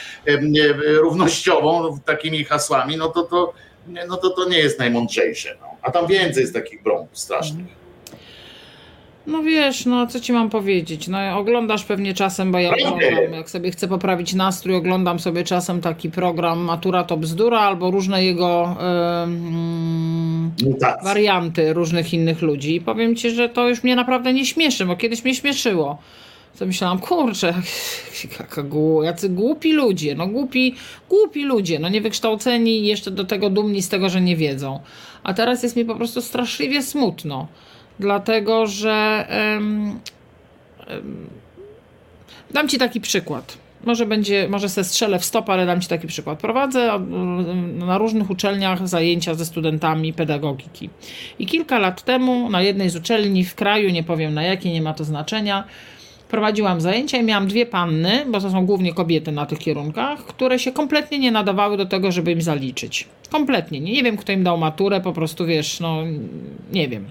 równościową 0.99 1.99
takimi 2.06 2.44
hasłami, 2.44 2.98
no 2.98 3.10
to 3.10 3.24
to, 3.24 3.54
no 4.08 4.18
to, 4.18 4.30
to 4.30 4.49
nie 4.49 4.60
jest 4.60 4.80
najmądrzejsze. 4.80 5.58
No. 5.62 5.68
A 5.82 5.91
tam 5.91 6.08
więcej 6.08 6.41
jest 6.41 6.54
takich 6.54 6.84
brąb 6.84 7.10
strasznych. 7.14 7.77
No 9.28 9.44
wiesz, 9.44 9.86
no 9.86 10.08
co 10.08 10.20
ci 10.20 10.34
mam 10.34 10.49
powiedzieć? 10.49 11.08
No 11.08 11.38
oglądasz 11.38 11.84
pewnie 11.84 12.14
czasem, 12.14 12.52
bo 12.52 12.60
ja 12.60 12.70
Prawdę. 12.70 13.08
oglądam, 13.08 13.34
jak 13.34 13.49
sobie 13.49 13.72
chcę 13.72 13.88
poprawić 13.88 14.34
nastrój, 14.34 14.76
oglądam 14.76 15.20
sobie 15.20 15.44
czasem 15.44 15.82
taki 15.82 16.12
program 16.12 16.60
Matura 16.60 17.04
to 17.04 17.18
bzdura 17.18 17.60
albo 17.60 17.91
różne 17.91 18.24
jego 18.26 18.76
ym, 19.24 20.52
Mutacje. 20.64 21.04
warianty 21.04 21.74
różnych 21.74 22.14
innych 22.14 22.41
ludzi. 22.41 22.76
I 22.76 22.82
powiem 22.82 23.16
ci, 23.16 23.32
że 23.32 23.49
to 23.49 23.70
już 23.70 23.84
mnie 23.84 23.95
naprawdę 23.95 24.34
nie 24.34 24.45
śmieszy, 24.45 24.86
bo 24.86 24.95
kiedyś 24.95 25.24
mnie 25.24 25.36
śmieszyło. 25.36 25.98
To 26.60 26.66
myślałam, 26.66 26.99
kurczę, 26.99 27.54
jaka 28.40 28.64
głu- 28.64 29.04
jacy 29.04 29.30
głupi 29.30 29.74
ludzie, 29.74 30.16
no 30.16 30.28
głupi, 30.28 30.76
głupi 31.10 31.44
ludzie, 31.44 31.80
no 31.80 31.90
niewykształceni 31.90 32.80
i 32.80 32.86
jeszcze 32.88 33.12
do 33.12 33.26
tego 33.26 33.49
dumni 33.49 33.82
z 33.82 33.90
tego, 33.90 34.10
że 34.10 34.22
nie 34.22 34.36
wiedzą. 34.36 34.80
A 35.24 35.34
teraz 35.34 35.64
jest 35.64 35.76
mi 35.76 35.86
po 35.86 35.95
prostu 35.95 36.22
straszliwie 36.22 36.82
smutno, 36.84 37.48
dlatego 37.99 38.68
że 38.68 39.26
em, 39.30 39.99
em, 40.88 41.30
dam 42.52 42.68
ci 42.69 42.78
taki 42.78 43.02
przykład. 43.02 43.57
Może 43.86 44.06
będzie, 44.06 44.48
może 44.49 44.69
se 44.69 44.84
strzelę 44.84 45.19
w 45.19 45.26
stop, 45.26 45.49
ale 45.49 45.65
dam 45.65 45.82
ci 45.82 45.88
taki 45.88 46.07
przykład. 46.07 46.40
Prowadzę 46.40 46.99
na 47.74 47.98
różnych 47.98 48.30
uczelniach 48.30 48.88
zajęcia 48.88 49.34
ze 49.34 49.45
studentami 49.45 50.14
pedagogiki. 50.14 50.90
I 51.40 51.45
kilka 51.45 51.80
lat 51.80 52.03
temu 52.03 52.49
na 52.49 52.61
jednej 52.61 52.90
z 52.90 52.95
uczelni 52.95 53.45
w 53.45 53.56
kraju, 53.56 53.90
nie 53.90 54.03
powiem 54.03 54.34
na 54.34 54.44
jakiej, 54.44 54.72
nie 54.72 54.82
ma 54.82 54.94
to 54.94 55.03
znaczenia, 55.03 55.64
prowadziłam 56.30 56.82
zajęcia 56.82 57.18
i 57.18 57.24
miałam 57.24 57.48
dwie 57.48 57.65
panny, 57.65 58.26
bo 58.32 58.41
to 58.41 58.52
są 58.52 58.65
głównie 58.65 58.94
kobiety 58.94 59.32
na 59.32 59.45
tych 59.45 59.60
kierunkach, 59.60 60.26
które 60.26 60.60
się 60.60 60.72
kompletnie 60.72 61.19
nie 61.19 61.32
nadawały 61.32 61.78
do 61.78 61.86
tego, 61.86 62.11
żeby 62.11 62.32
im 62.32 62.41
zaliczyć. 62.41 63.07
Kompletnie. 63.32 63.80
Nie, 63.80 63.91
nie 63.91 64.03
wiem, 64.03 64.18
kto 64.18 64.32
im 64.32 64.44
dał 64.44 64.57
maturę, 64.57 65.02
po 65.02 65.14
prostu 65.14 65.45
wiesz, 65.45 65.80
no 65.80 66.03
nie 66.72 66.88
wiem. 66.88 67.06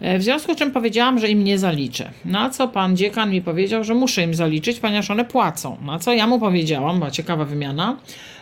E, 0.00 0.18
w 0.18 0.22
związku 0.22 0.54
z 0.54 0.56
czym 0.56 0.70
powiedziałam, 0.70 1.18
że 1.18 1.28
im 1.28 1.44
nie 1.44 1.58
zaliczę. 1.58 2.10
Na 2.24 2.50
co 2.50 2.68
pan 2.68 2.96
dziekan 2.96 3.30
mi 3.30 3.42
powiedział, 3.42 3.84
że 3.84 3.94
muszę 3.94 4.22
im 4.22 4.34
zaliczyć, 4.34 4.80
ponieważ 4.80 5.10
one 5.10 5.24
płacą. 5.24 5.76
Na 5.82 5.98
co 5.98 6.12
ja 6.12 6.26
mu 6.26 6.38
powiedziałam, 6.38 6.98
była 6.98 7.10
ciekawa 7.10 7.44
wymiana, 7.44 7.96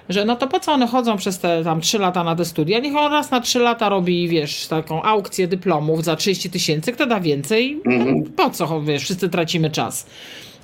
że 0.08 0.24
no 0.24 0.36
to 0.36 0.46
po 0.46 0.60
co 0.60 0.72
one 0.72 0.86
chodzą 0.86 1.16
przez 1.16 1.38
te 1.38 1.64
tam 1.64 1.80
3 1.80 1.98
lata 1.98 2.24
na 2.24 2.36
te 2.36 2.44
studia? 2.44 2.78
Niech 2.78 2.96
on 2.96 3.12
raz 3.12 3.30
na 3.30 3.40
3 3.40 3.58
lata 3.58 3.88
robi, 3.88 4.28
wiesz, 4.28 4.66
taką 4.66 5.02
aukcję 5.02 5.48
dyplomów 5.48 6.04
za 6.04 6.16
30 6.16 6.50
tysięcy, 6.50 6.92
kto 6.92 7.06
da 7.06 7.20
więcej? 7.20 7.80
Mhm. 7.86 8.32
Po 8.36 8.50
co, 8.50 8.82
wiesz, 8.82 9.02
wszyscy 9.02 9.28
tracimy 9.28 9.70
czas. 9.70 10.06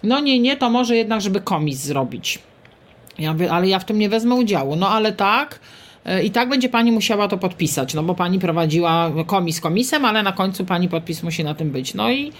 No 0.02 0.20
nie, 0.20 0.38
nie, 0.40 0.56
to 0.56 0.70
może 0.70 0.96
jednak, 0.96 1.20
żeby 1.20 1.40
komis 1.40 1.78
zrobić. 1.78 2.38
Ja 3.18 3.32
mówię, 3.32 3.52
ale 3.52 3.68
ja 3.68 3.78
w 3.78 3.84
tym 3.84 3.98
nie 3.98 4.08
wezmę 4.08 4.34
udziału. 4.34 4.76
No 4.76 4.88
ale 4.88 5.12
tak, 5.12 5.60
i 6.24 6.30
tak 6.30 6.48
będzie 6.48 6.68
pani 6.68 6.92
musiała 6.92 7.28
to 7.28 7.38
podpisać, 7.38 7.94
no 7.94 8.02
bo 8.02 8.14
pani 8.14 8.38
prowadziła 8.38 9.10
komis 9.26 9.60
komisem, 9.60 10.04
ale 10.04 10.22
na 10.22 10.32
końcu 10.32 10.64
pani 10.64 10.88
podpis 10.88 11.22
musi 11.22 11.44
na 11.44 11.54
tym 11.54 11.70
być. 11.70 11.94
No 11.94 12.10
i 12.10 12.32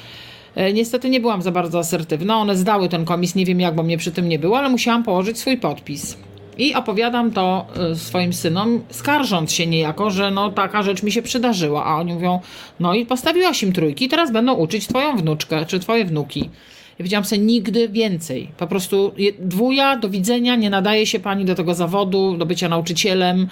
e, 0.54 0.72
niestety 0.72 1.10
nie 1.10 1.20
byłam 1.20 1.42
za 1.42 1.50
bardzo 1.50 1.78
asertywna. 1.78 2.36
One 2.36 2.56
zdały 2.56 2.88
ten 2.88 3.04
komis, 3.04 3.34
nie 3.34 3.44
wiem 3.44 3.60
jak, 3.60 3.74
bo 3.74 3.82
mnie 3.82 3.98
przy 3.98 4.12
tym 4.12 4.28
nie 4.28 4.38
było, 4.38 4.58
ale 4.58 4.68
musiałam 4.68 5.02
położyć 5.02 5.38
swój 5.38 5.56
podpis. 5.56 6.16
I 6.58 6.74
opowiadam 6.74 7.30
to 7.30 7.66
e, 7.92 7.96
swoim 7.96 8.32
synom, 8.32 8.80
skarżąc 8.90 9.52
się 9.52 9.66
niejako, 9.66 10.10
że 10.10 10.30
no 10.30 10.50
taka 10.50 10.82
rzecz 10.82 11.02
mi 11.02 11.12
się 11.12 11.22
przydarzyła. 11.22 11.84
A 11.84 11.96
oni 11.96 12.14
mówią, 12.14 12.40
no 12.80 12.94
i 12.94 13.06
postawiłaś 13.06 13.62
im 13.62 13.72
trójki, 13.72 14.08
teraz 14.08 14.32
będą 14.32 14.54
uczyć 14.54 14.86
twoją 14.86 15.16
wnuczkę 15.16 15.66
czy 15.66 15.80
twoje 15.80 16.04
wnuki. 16.04 16.50
Ja 16.94 16.98
powiedziałam 16.98 17.24
sobie 17.24 17.42
nigdy 17.42 17.88
więcej. 17.88 18.48
Po 18.56 18.66
prostu 18.66 19.12
dwuja, 19.38 19.96
do 19.96 20.08
widzenia, 20.08 20.56
nie 20.56 20.70
nadaje 20.70 21.06
się 21.06 21.20
pani 21.20 21.44
do 21.44 21.54
tego 21.54 21.74
zawodu, 21.74 22.36
do 22.36 22.46
bycia 22.46 22.68
nauczycielem, 22.68 23.48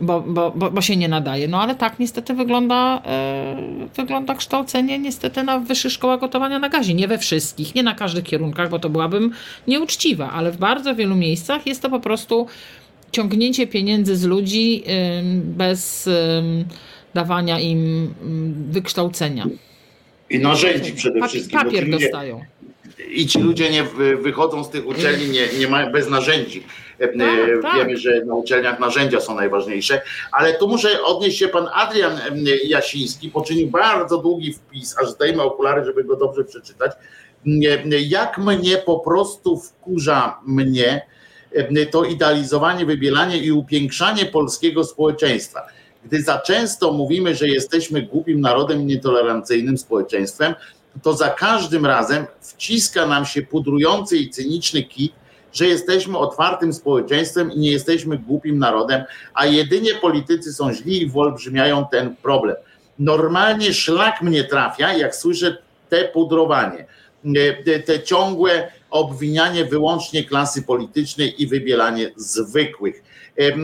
bo, 0.00 0.20
bo, 0.20 0.50
bo, 0.50 0.70
bo 0.70 0.80
się 0.80 0.96
nie 0.96 1.08
nadaje. 1.08 1.48
No 1.48 1.60
ale 1.60 1.74
tak 1.74 1.98
niestety 1.98 2.34
wygląda, 2.34 3.02
e, 3.06 3.56
wygląda 3.96 4.34
kształcenie 4.34 4.98
niestety 4.98 5.42
na 5.42 5.58
wyższych 5.58 5.92
szkołach 5.92 6.20
gotowania 6.20 6.58
na 6.58 6.68
gazie. 6.68 6.94
Nie 6.94 7.08
we 7.08 7.18
wszystkich, 7.18 7.74
nie 7.74 7.82
na 7.82 7.94
każdych 7.94 8.24
kierunkach, 8.24 8.70
bo 8.70 8.78
to 8.78 8.90
byłabym 8.90 9.32
nieuczciwa, 9.68 10.30
ale 10.30 10.52
w 10.52 10.56
bardzo 10.56 10.94
wielu 10.94 11.16
miejscach 11.16 11.66
jest 11.66 11.82
to 11.82 11.90
po 11.90 12.00
prostu 12.00 12.46
ciągnięcie 13.12 13.66
pieniędzy 13.66 14.16
z 14.16 14.24
ludzi 14.24 14.82
ym, 15.18 15.42
bez 15.42 16.06
ym, 16.06 16.64
dawania 17.14 17.60
im 17.60 18.14
wykształcenia. 18.70 19.46
I 20.30 20.38
narzędzi 20.38 20.92
przede 20.92 21.28
wszystkim. 21.28 21.58
papier 21.58 21.90
dostają. 21.90 22.44
I 23.08 23.26
ci 23.26 23.38
ludzie 23.38 23.70
nie 23.70 23.82
wy- 23.84 24.16
wychodzą 24.16 24.64
z 24.64 24.70
tych 24.70 24.86
uczelni 24.86 25.28
nie, 25.28 25.48
nie 25.58 25.68
mają 25.68 25.92
bez 25.92 26.08
narzędzi. 26.10 26.62
E, 26.98 27.08
Tak, 27.08 27.62
tak. 27.62 27.76
Wiemy, 27.76 27.96
że 27.96 28.24
na 28.24 28.34
uczelniach 28.34 28.80
narzędzia 28.80 29.20
są 29.20 29.34
najważniejsze, 29.34 30.02
ale 30.32 30.54
tu 30.54 30.68
muszę 30.68 31.02
odnieść 31.04 31.38
się 31.38 31.48
pan 31.48 31.68
Adrian 31.74 32.18
Jasiński, 32.64 33.30
poczynił 33.30 33.66
bardzo 33.68 34.18
długi 34.18 34.52
wpis, 34.52 34.98
aż 34.98 35.10
zdejmę 35.10 35.42
okulary, 35.42 35.84
żeby 35.84 36.04
go 36.04 36.16
dobrze 36.16 36.44
przeczytać. 36.44 36.92
Nie, 37.46 37.78
Jak 38.00 38.38
mnie 38.38 38.76
po 38.76 38.98
prostu 38.98 39.56
wkurza 39.56 40.38
mnie 40.46 41.06
to 41.90 42.04
idealizowanie, 42.04 42.86
wybielanie 42.86 43.38
i 43.38 43.52
upiększanie 43.52 44.26
polskiego 44.26 44.84
społeczeństwa. 44.84 45.60
Gdy 46.04 46.22
za 46.22 46.38
często 46.38 46.92
mówimy, 46.92 47.34
że 47.34 47.48
jesteśmy 47.48 48.02
głupim 48.02 48.40
narodem 48.40 48.86
nietolerancyjnym 48.86 49.78
społeczeństwem, 49.78 50.54
to 51.02 51.12
za 51.14 51.28
każdym 51.28 51.86
razem 51.86 52.26
wciska 52.40 53.06
nam 53.06 53.26
się 53.26 53.42
pudrujący 53.42 54.16
i 54.16 54.30
cyniczny 54.30 54.82
kit, 54.82 55.12
że 55.52 55.66
jesteśmy 55.66 56.18
otwartym 56.18 56.72
społeczeństwem 56.72 57.52
i 57.52 57.58
nie 57.58 57.70
jesteśmy 57.72 58.18
głupim 58.18 58.58
narodem, 58.58 59.04
a 59.34 59.46
jedynie 59.46 59.94
politycy 59.94 60.52
są 60.52 60.72
źli 60.72 61.02
i 61.02 61.06
wyolbrzymiają 61.06 61.86
ten 61.90 62.16
problem. 62.16 62.56
Normalnie 62.98 63.74
szlak 63.74 64.22
mnie 64.22 64.44
trafia, 64.44 64.92
jak 64.92 65.16
słyszę 65.16 65.56
te 65.88 66.04
pudrowanie, 66.04 66.86
e, 67.66 67.78
te 67.82 68.02
ciągłe 68.02 68.72
obwinianie 68.90 69.64
wyłącznie 69.64 70.24
klasy 70.24 70.62
politycznej 70.62 71.42
i 71.42 71.46
wybielanie 71.46 72.10
zwykłych. 72.16 73.02
E, 73.38 73.56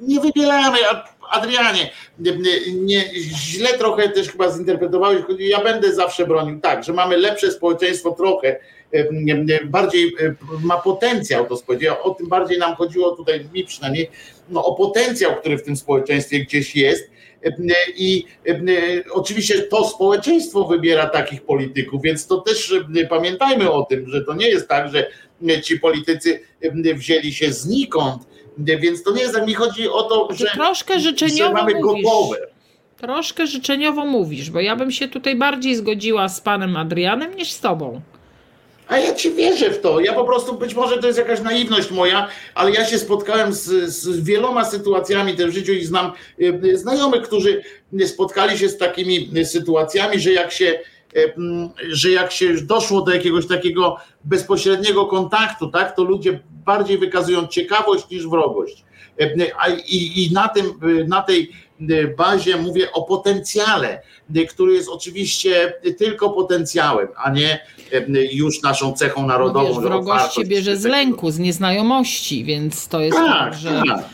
Nie 0.00 0.20
wybielamy, 0.20 0.78
a- 0.92 1.04
Adrianie, 1.30 1.90
nie, 2.74 3.04
źle 3.36 3.68
trochę 3.78 4.08
też 4.08 4.28
chyba 4.30 4.52
zinterpretowałeś, 4.52 5.22
ja 5.38 5.64
będę 5.64 5.94
zawsze 5.94 6.26
bronił 6.26 6.60
tak, 6.60 6.84
że 6.84 6.92
mamy 6.92 7.16
lepsze 7.16 7.52
społeczeństwo 7.52 8.10
trochę, 8.10 8.60
em, 8.92 9.46
bardziej 9.64 10.14
em, 10.20 10.36
ma 10.62 10.76
potencjał 10.76 11.46
to 11.46 11.56
spodziewa, 11.56 12.02
o 12.02 12.10
tym 12.10 12.28
bardziej 12.28 12.58
nam 12.58 12.74
chodziło 12.74 13.16
tutaj, 13.16 13.46
mi 13.54 13.64
przynajmniej, 13.64 14.10
no, 14.48 14.64
o 14.64 14.74
potencjał, 14.74 15.36
który 15.36 15.58
w 15.58 15.62
tym 15.62 15.76
społeczeństwie 15.76 16.40
gdzieś 16.40 16.76
jest. 16.76 17.10
Em, 17.42 17.68
i 17.96 18.26
oczywiście 19.10 19.62
to 19.62 19.88
społeczeństwo 19.88 20.64
wybiera 20.64 21.06
takich 21.06 21.42
polityków, 21.42 22.02
więc 22.02 22.26
to 22.26 22.40
też 22.40 22.74
pamiętajmy 23.08 23.70
o 23.70 23.82
tym, 23.84 24.08
że 24.08 24.24
to 24.24 24.34
nie 24.34 24.48
jest 24.48 24.68
tak, 24.68 24.92
że 24.92 25.10
ci 25.62 25.80
politycy 25.80 26.40
wzięli 26.94 27.32
się 27.32 27.52
znikąd, 27.52 28.22
więc 28.58 29.02
to 29.02 29.12
nie 29.12 29.22
jest 29.22 29.34
tak, 29.34 29.46
mi 29.46 29.54
chodzi 29.54 29.88
o 29.88 30.02
to, 30.02 30.26
Ty 30.26 30.36
że, 30.36 30.46
troszkę 30.54 30.94
że 30.94 31.00
życzeniowo 31.00 31.52
mamy 31.52 31.74
mówisz. 31.74 32.04
gotowe. 32.04 32.36
Troszkę 32.96 33.46
życzeniowo 33.46 34.04
mówisz, 34.06 34.50
bo 34.50 34.60
ja 34.60 34.76
bym 34.76 34.90
się 34.90 35.08
tutaj 35.08 35.36
bardziej 35.36 35.76
zgodziła 35.76 36.28
z 36.28 36.40
panem 36.40 36.76
Adrianem 36.76 37.34
niż 37.36 37.52
z 37.52 37.60
tobą. 37.60 38.00
A 38.88 38.98
ja 38.98 39.14
ci 39.14 39.30
wierzę 39.30 39.70
w 39.70 39.80
to. 39.80 40.00
Ja 40.00 40.12
po 40.12 40.24
prostu, 40.24 40.54
być 40.54 40.74
może 40.74 40.98
to 40.98 41.06
jest 41.06 41.18
jakaś 41.18 41.40
naiwność 41.40 41.90
moja, 41.90 42.28
ale 42.54 42.70
ja 42.70 42.86
się 42.86 42.98
spotkałem 42.98 43.52
z, 43.52 43.64
z 43.94 44.20
wieloma 44.20 44.64
sytuacjami 44.64 45.34
w 45.34 45.50
życiu 45.50 45.72
i 45.72 45.84
znam 45.84 46.12
e, 46.72 46.76
znajomych, 46.76 47.22
którzy 47.22 47.62
spotkali 48.06 48.58
się 48.58 48.68
z 48.68 48.78
takimi 48.78 49.30
sytuacjami, 49.44 50.20
że 50.20 50.32
jak 50.32 50.52
się, 50.52 50.80
że 51.90 52.10
jak 52.10 52.32
się 52.32 52.46
już 52.46 52.62
doszło 52.62 53.02
do 53.02 53.14
jakiegoś 53.14 53.46
takiego 53.46 53.96
bezpośredniego 54.24 55.06
kontaktu, 55.06 55.68
tak, 55.68 55.96
to 55.96 56.04
ludzie 56.04 56.40
bardziej 56.64 56.98
wykazują 56.98 57.46
ciekawość 57.46 58.10
niż 58.10 58.26
wrogość. 58.28 58.84
E, 59.20 59.30
i, 59.86 60.24
i 60.26 60.32
na, 60.32 60.48
tym, 60.48 60.66
e, 60.66 61.04
na 61.04 61.22
tej 61.22 61.50
e, 61.80 62.06
bazie 62.08 62.56
mówię 62.56 62.92
o 62.92 63.02
potencjale, 63.02 64.02
e, 64.36 64.44
który 64.44 64.72
jest 64.74 64.88
oczywiście 64.88 65.72
tylko 65.98 66.30
potencjałem, 66.30 67.08
a 67.24 67.30
nie 67.30 67.52
e, 67.92 68.04
już 68.32 68.62
naszą 68.62 68.92
cechą 68.92 69.20
No 69.20 69.26
narodową. 69.26 69.66
wiesz, 69.66 69.74
że 69.74 69.80
wrogość 69.82 70.34
się 70.34 70.44
bierze 70.44 70.76
z 70.76 70.84
lęku, 70.84 71.30
z 71.30 71.38
nieznajomości, 71.38 72.44
więc 72.44 72.88
to 72.88 73.00
jest 73.00 73.16
tak, 73.16 73.28
Tak, 73.50 73.54
że 73.54 73.82
tak. 73.88 74.04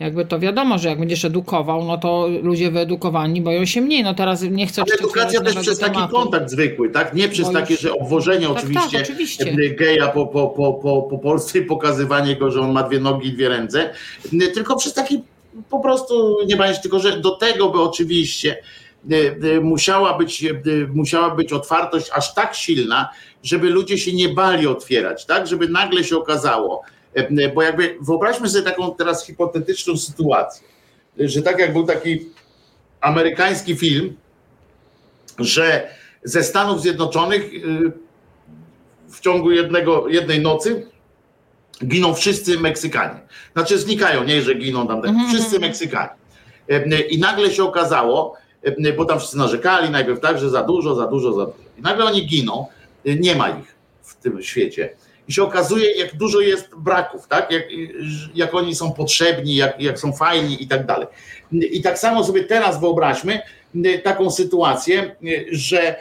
Jakby 0.00 0.24
to 0.24 0.38
wiadomo, 0.38 0.78
że 0.78 0.88
jak 0.88 0.98
będziesz 0.98 1.24
edukował, 1.24 1.84
no 1.84 1.98
to 1.98 2.28
ludzie 2.42 2.70
wyedukowani 2.70 3.42
boją 3.42 3.64
się 3.64 3.80
mniej. 3.80 4.02
No 4.04 4.14
teraz 4.14 4.42
nie 4.42 4.66
chcę 4.66 4.82
Ale 4.82 4.94
edukacja 4.94 5.40
też 5.40 5.54
przez 5.56 5.78
taki 5.78 5.94
tematu. 5.94 6.14
kontakt 6.14 6.50
zwykły, 6.50 6.90
tak? 6.90 7.14
Nie 7.14 7.28
przez 7.28 7.46
Bo 7.46 7.52
takie, 7.52 7.74
już- 7.74 7.80
że 7.82 7.92
obwożenie 7.92 8.46
Tak, 8.46 8.56
oczywiście, 8.56 8.98
tak, 8.98 9.02
oczywiście. 9.02 9.74
geja 9.74 10.08
po, 10.08 10.26
po, 10.26 10.46
po, 10.48 10.72
po, 10.74 11.02
po 11.02 11.18
Polsce 11.18 11.58
i 11.58 11.62
pokazywanie 11.62 12.36
go, 12.36 12.50
że 12.50 12.60
on 12.60 12.72
ma 12.72 12.82
dwie 12.82 13.00
nogi 13.00 13.28
i 13.28 13.32
dwie 13.32 13.48
ręce, 13.48 13.90
tylko 14.54 14.76
przez 14.76 14.94
taki 14.94 15.22
po 15.70 15.80
prostu, 15.80 16.36
nie 16.46 16.56
pamięć, 16.56 16.80
tylko 16.80 16.98
że 16.98 17.20
do 17.20 17.30
tego 17.36 17.70
by 17.70 17.80
oczywiście 17.80 18.56
musiała 19.62 20.18
być, 20.18 20.44
musiała 20.94 21.30
być 21.34 21.52
otwartość 21.52 22.10
aż 22.14 22.34
tak 22.34 22.54
silna, 22.54 23.08
żeby 23.42 23.70
ludzie 23.70 23.98
się 23.98 24.12
nie 24.12 24.28
bali 24.28 24.66
otwierać, 24.66 25.26
tak? 25.26 25.46
Żeby 25.46 25.68
nagle 25.68 26.04
się 26.04 26.16
okazało, 26.16 26.82
bo 27.54 27.62
jakby 27.62 27.96
wyobraźmy 28.00 28.48
sobie 28.48 28.64
taką 28.64 28.94
teraz 28.94 29.26
hipotetyczną 29.26 29.96
sytuację, 29.96 30.68
że 31.18 31.42
tak 31.42 31.58
jak 31.58 31.72
był 31.72 31.86
taki 31.86 32.28
amerykański 33.00 33.76
film, 33.76 34.16
że 35.38 35.88
ze 36.24 36.42
Stanów 36.42 36.82
Zjednoczonych 36.82 37.54
y, 37.54 37.92
w 39.08 39.20
ciągu 39.20 39.50
jednego, 39.50 40.08
jednej 40.08 40.40
nocy 40.40 40.86
giną 41.86 42.14
wszyscy 42.14 42.60
Meksykanie. 42.60 43.20
Znaczy 43.52 43.78
znikają, 43.78 44.24
nie, 44.24 44.42
że 44.42 44.54
giną 44.54 44.86
tam, 44.86 44.98
Mhm, 44.98 45.28
wszyscy 45.28 45.56
mhm. 45.56 45.62
Meksykanie. 45.62 46.10
I 47.10 47.18
nagle 47.18 47.50
się 47.50 47.64
okazało, 47.64 48.36
bo 48.96 49.04
tam 49.04 49.18
wszyscy 49.18 49.38
narzekali 49.38 49.90
najpierw 49.90 50.20
tak, 50.20 50.38
że 50.38 50.50
za 50.50 50.62
dużo, 50.62 50.94
za 50.94 51.06
dużo, 51.06 51.32
za 51.32 51.46
dużo. 51.46 51.58
I 51.78 51.82
nagle 51.82 52.04
oni 52.04 52.26
giną, 52.26 52.66
nie 53.04 53.34
ma 53.36 53.48
ich 53.48 53.74
w 54.02 54.14
tym 54.14 54.42
świecie. 54.42 54.90
I 55.28 55.32
się 55.32 55.42
okazuje, 55.42 55.92
jak 55.92 56.16
dużo 56.16 56.40
jest 56.40 56.74
braków, 56.76 57.28
tak? 57.28 57.50
Jak, 57.50 57.64
jak 58.34 58.54
oni 58.54 58.74
są 58.74 58.92
potrzebni, 58.92 59.56
jak, 59.56 59.80
jak 59.80 59.98
są 59.98 60.12
fajni 60.12 60.62
i 60.62 60.68
tak 60.68 60.86
dalej. 60.86 61.06
I 61.52 61.82
tak 61.82 61.98
samo 61.98 62.24
sobie 62.24 62.44
teraz 62.44 62.80
wyobraźmy 62.80 63.40
y, 63.74 63.98
taką 63.98 64.30
sytuację, 64.30 65.16
y, 65.24 65.46
że 65.50 65.96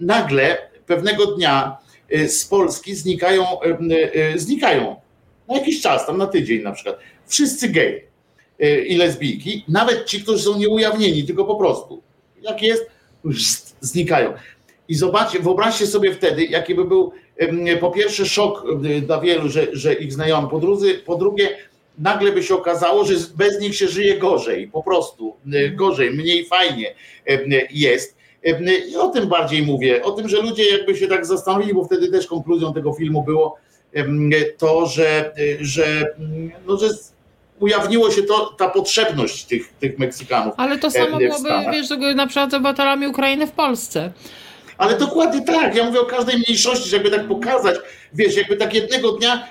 nagle 0.00 0.58
pewnego 0.86 1.26
dnia 1.26 1.76
y, 2.14 2.28
z 2.28 2.46
Polski 2.46 2.94
znikają, 2.94 3.46
znikają 4.36 4.96
na 5.48 5.54
jakiś 5.54 5.82
czas, 5.82 6.06
tam 6.06 6.18
na 6.18 6.26
tydzień 6.26 6.62
na 6.62 6.72
przykład, 6.72 6.98
wszyscy 7.26 7.68
gej 7.68 8.06
i 8.86 8.96
lesbijki, 8.96 9.64
nawet 9.68 10.04
ci, 10.04 10.22
którzy 10.22 10.42
są 10.42 10.58
nieujawnieni, 10.58 11.24
tylko 11.24 11.44
po 11.44 11.56
prostu. 11.56 12.02
Jak 12.42 12.62
jest, 12.62 12.86
znikają. 13.80 14.32
I 14.88 14.94
zobaczcie, 14.94 15.40
wyobraźcie 15.40 15.86
sobie 15.86 16.14
wtedy, 16.14 16.44
jaki 16.44 16.74
by 16.74 16.84
był 16.84 17.12
po 17.80 17.90
pierwsze 17.90 18.26
szok 18.26 18.64
dla 19.02 19.20
wielu, 19.20 19.48
że, 19.48 19.66
że 19.72 19.94
ich 19.94 20.12
znajomi, 20.12 20.48
po, 20.50 20.60
drugie, 20.60 20.94
po 20.94 21.16
drugie 21.16 21.56
nagle 21.98 22.32
by 22.32 22.42
się 22.42 22.54
okazało, 22.54 23.04
że 23.04 23.14
bez 23.36 23.60
nich 23.60 23.76
się 23.76 23.88
żyje 23.88 24.18
gorzej, 24.18 24.68
po 24.68 24.82
prostu 24.82 25.36
gorzej, 25.74 26.10
mniej 26.10 26.46
fajnie 26.46 26.94
jest. 27.70 28.16
I 28.90 28.96
o 28.96 29.08
tym 29.08 29.28
bardziej 29.28 29.62
mówię, 29.62 30.02
o 30.02 30.10
tym, 30.10 30.28
że 30.28 30.42
ludzie 30.42 30.70
jakby 30.70 30.96
się 30.96 31.08
tak 31.08 31.26
zastanowili, 31.26 31.74
bo 31.74 31.84
wtedy 31.84 32.08
też 32.08 32.26
konkluzją 32.26 32.74
tego 32.74 32.92
filmu 32.92 33.22
było 33.22 33.56
to, 34.58 34.86
że, 34.86 35.32
że, 35.60 36.14
no, 36.66 36.76
że 36.76 36.88
ujawniło 37.60 38.10
się 38.10 38.22
to, 38.22 38.54
ta 38.58 38.68
potrzebność 38.68 39.44
tych, 39.44 39.72
tych 39.72 39.98
Meksykanów. 39.98 40.54
Ale 40.56 40.78
to 40.78 40.90
samo 40.90 41.18
byłoby, 41.18 41.48
wiesz, 41.72 41.88
na 42.16 42.26
przykład 42.26 42.50
z 42.50 42.54
obywatelami 42.54 43.06
Ukrainy 43.06 43.46
w 43.46 43.52
Polsce. 43.52 44.12
Ale 44.78 44.98
dokładnie 44.98 45.44
tak, 45.44 45.74
ja 45.74 45.84
mówię 45.84 46.00
o 46.00 46.06
każdej 46.06 46.36
mniejszości, 46.36 46.88
żeby 46.88 47.10
tak 47.10 47.28
pokazać, 47.28 47.76
wiesz, 48.14 48.36
jakby 48.36 48.56
tak 48.56 48.74
jednego 48.74 49.12
dnia 49.12 49.48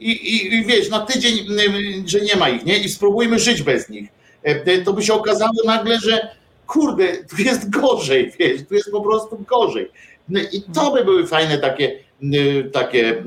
i, 0.00 0.10
i, 0.10 0.54
i 0.54 0.64
wiesz, 0.64 0.90
na 0.90 1.00
tydzień, 1.00 1.46
że 2.06 2.20
nie 2.20 2.36
ma 2.36 2.48
ich, 2.48 2.64
nie? 2.64 2.78
I 2.78 2.88
spróbujmy 2.88 3.38
żyć 3.38 3.62
bez 3.62 3.88
nich. 3.88 4.08
E, 4.42 4.78
to 4.78 4.92
by 4.92 5.02
się 5.02 5.14
okazało 5.14 5.52
nagle, 5.66 6.00
że 6.00 6.28
kurde, 6.66 7.16
tu 7.16 7.42
jest 7.42 7.70
gorzej, 7.70 8.32
wiesz, 8.38 8.60
tu 8.68 8.74
jest 8.74 8.90
po 8.90 9.00
prostu 9.00 9.38
gorzej. 9.38 9.90
No 10.28 10.40
I 10.52 10.62
to 10.74 10.92
by 10.92 11.04
były 11.04 11.26
fajne 11.26 11.58
takie, 11.58 11.98
takie 12.72 13.24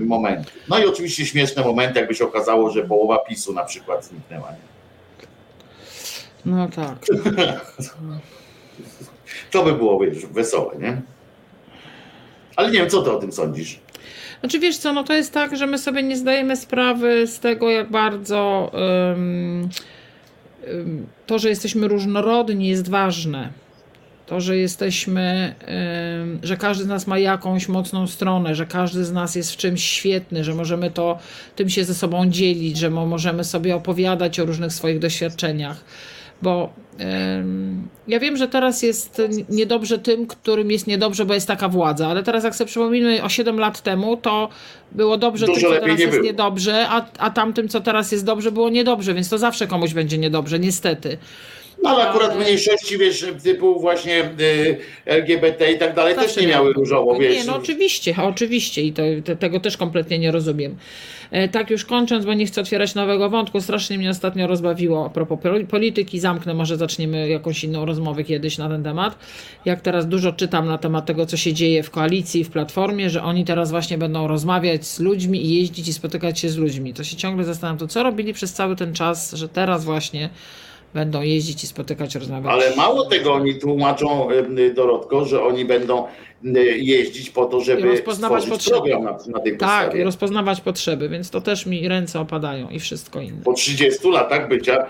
momenty. 0.00 0.50
No 0.68 0.78
i 0.78 0.86
oczywiście 0.86 1.26
śmieszne 1.26 1.64
momenty, 1.64 1.98
jakby 1.98 2.14
się 2.14 2.24
okazało, 2.24 2.70
że 2.70 2.82
połowa 2.82 3.18
PiSu 3.18 3.52
na 3.52 3.64
przykład 3.64 4.04
zniknęła. 4.04 4.50
Nie? 4.50 4.74
No 6.44 6.68
tak. 6.68 6.98
to 9.50 9.64
by 9.64 9.72
było 9.72 10.00
wesołe, 10.30 10.76
nie? 10.78 11.02
Ale 12.56 12.70
nie 12.70 12.78
wiem, 12.78 12.90
co 12.90 13.02
ty 13.02 13.12
o 13.12 13.16
tym 13.16 13.32
sądzisz? 13.32 13.78
Znaczy 14.40 14.58
wiesz 14.58 14.76
co, 14.76 14.92
no 14.92 15.04
to 15.04 15.14
jest 15.14 15.32
tak, 15.32 15.56
że 15.56 15.66
my 15.66 15.78
sobie 15.78 16.02
nie 16.02 16.16
zdajemy 16.16 16.56
sprawy 16.56 17.26
z 17.26 17.40
tego, 17.40 17.70
jak 17.70 17.90
bardzo 17.90 18.70
um, 18.72 19.68
to, 21.26 21.38
że 21.38 21.48
jesteśmy 21.48 21.88
różnorodni 21.88 22.68
jest 22.68 22.90
ważne. 22.90 23.48
To, 24.26 24.40
że 24.40 24.56
jesteśmy, 24.56 25.54
że 26.42 26.56
każdy 26.56 26.84
z 26.84 26.86
nas 26.86 27.06
ma 27.06 27.18
jakąś 27.18 27.68
mocną 27.68 28.06
stronę, 28.06 28.54
że 28.54 28.66
każdy 28.66 29.04
z 29.04 29.12
nas 29.12 29.34
jest 29.34 29.52
w 29.52 29.56
czymś 29.56 29.84
świetny, 29.84 30.44
że 30.44 30.54
możemy 30.54 30.90
to 30.90 31.18
tym 31.56 31.68
się 31.68 31.84
ze 31.84 31.94
sobą 31.94 32.26
dzielić, 32.26 32.78
że 32.78 32.90
możemy 32.90 33.44
sobie 33.44 33.76
opowiadać 33.76 34.40
o 34.40 34.44
różnych 34.44 34.72
swoich 34.72 34.98
doświadczeniach 34.98 35.84
bo 36.42 36.72
ja 38.08 38.20
wiem, 38.20 38.36
że 38.36 38.48
teraz 38.48 38.82
jest 38.82 39.22
niedobrze 39.48 39.98
tym, 39.98 40.26
którym 40.26 40.70
jest 40.70 40.86
niedobrze, 40.86 41.24
bo 41.24 41.34
jest 41.34 41.48
taka 41.48 41.68
władza, 41.68 42.08
ale 42.08 42.22
teraz 42.22 42.44
jak 42.44 42.54
sobie 42.54 42.68
przypomnimy 42.68 43.22
o 43.22 43.28
7 43.28 43.58
lat 43.58 43.80
temu, 43.80 44.16
to 44.16 44.48
było 44.92 45.16
dobrze 45.16 45.46
Dużo 45.46 45.60
tym, 45.60 45.70
co 45.74 45.80
teraz 45.80 45.98
nie 45.98 46.04
jest 46.04 46.16
było. 46.16 46.26
niedobrze, 46.26 46.86
a, 46.88 47.06
a 47.18 47.30
tamtym, 47.30 47.68
co 47.68 47.80
teraz 47.80 48.12
jest 48.12 48.24
dobrze, 48.24 48.52
było 48.52 48.70
niedobrze, 48.70 49.14
więc 49.14 49.28
to 49.28 49.38
zawsze 49.38 49.66
komuś 49.66 49.94
będzie 49.94 50.18
niedobrze, 50.18 50.58
niestety. 50.58 51.18
No 51.84 51.90
ale 51.90 52.08
akurat 52.08 52.38
mniejszości, 52.38 52.98
wiesz, 52.98 53.26
typu 53.42 53.80
właśnie 53.80 54.24
y, 54.40 54.76
LGBT 55.06 55.72
i 55.72 55.78
tak 55.78 55.94
dalej 55.94 56.14
też 56.14 56.36
nie 56.36 56.46
miały 56.46 56.72
różowo, 56.72 57.18
wiesz. 57.18 57.36
Nie, 57.36 57.44
no 57.44 57.56
oczywiście, 57.56 58.14
oczywiście 58.22 58.82
i 58.82 58.92
to, 58.92 59.02
to, 59.24 59.36
tego 59.36 59.60
też 59.60 59.76
kompletnie 59.76 60.18
nie 60.18 60.30
rozumiem. 60.30 60.76
E, 61.30 61.48
tak 61.48 61.70
już 61.70 61.84
kończąc, 61.84 62.24
bo 62.24 62.34
nie 62.34 62.46
chcę 62.46 62.60
otwierać 62.60 62.94
nowego 62.94 63.30
wątku, 63.30 63.60
strasznie 63.60 63.98
mnie 63.98 64.10
ostatnio 64.10 64.46
rozbawiło 64.46 65.06
a 65.06 65.10
propos 65.10 65.38
polityki, 65.70 66.20
zamknę, 66.20 66.54
może 66.54 66.76
zaczniemy 66.76 67.28
jakąś 67.28 67.64
inną 67.64 67.84
rozmowę 67.84 68.24
kiedyś 68.24 68.58
na 68.58 68.68
ten 68.68 68.82
temat. 68.82 69.18
Jak 69.64 69.80
teraz 69.80 70.08
dużo 70.08 70.32
czytam 70.32 70.66
na 70.66 70.78
temat 70.78 71.06
tego, 71.06 71.26
co 71.26 71.36
się 71.36 71.52
dzieje 71.52 71.82
w 71.82 71.90
koalicji, 71.90 72.44
w 72.44 72.50
Platformie, 72.50 73.10
że 73.10 73.22
oni 73.22 73.44
teraz 73.44 73.70
właśnie 73.70 73.98
będą 73.98 74.28
rozmawiać 74.28 74.86
z 74.86 75.00
ludźmi 75.00 75.46
i 75.46 75.54
jeździć 75.58 75.88
i 75.88 75.92
spotykać 75.92 76.40
się 76.40 76.48
z 76.48 76.56
ludźmi. 76.56 76.94
To 76.94 77.04
się 77.04 77.16
ciągle 77.16 77.44
zastanawiam, 77.44 77.78
to 77.78 77.86
co 77.86 78.02
robili 78.02 78.32
przez 78.32 78.52
cały 78.52 78.76
ten 78.76 78.94
czas, 78.94 79.32
że 79.32 79.48
teraz 79.48 79.84
właśnie 79.84 80.30
będą 80.94 81.22
jeździć 81.22 81.64
i 81.64 81.66
spotykać, 81.66 82.14
rozmawiać. 82.14 82.52
Ale 82.52 82.76
mało 82.76 83.04
tego 83.04 83.32
oni 83.32 83.54
tłumaczą, 83.54 84.28
Dorotko, 84.74 85.24
że 85.24 85.42
oni 85.42 85.64
będą 85.64 86.04
jeździć 86.76 87.30
po 87.30 87.44
to, 87.44 87.60
żeby 87.60 87.88
rozpoznawać 87.88 88.46
potrzeby. 88.46 88.90
na, 88.90 89.18
na 89.26 89.56
Tak, 89.58 89.94
i 89.94 90.02
rozpoznawać 90.02 90.60
potrzeby, 90.60 91.08
więc 91.08 91.30
to 91.30 91.40
też 91.40 91.66
mi 91.66 91.88
ręce 91.88 92.20
opadają 92.20 92.68
i 92.68 92.80
wszystko 92.80 93.20
inne. 93.20 93.42
Po 93.44 93.52
30 93.52 94.10
latach 94.10 94.48
bycia 94.48 94.86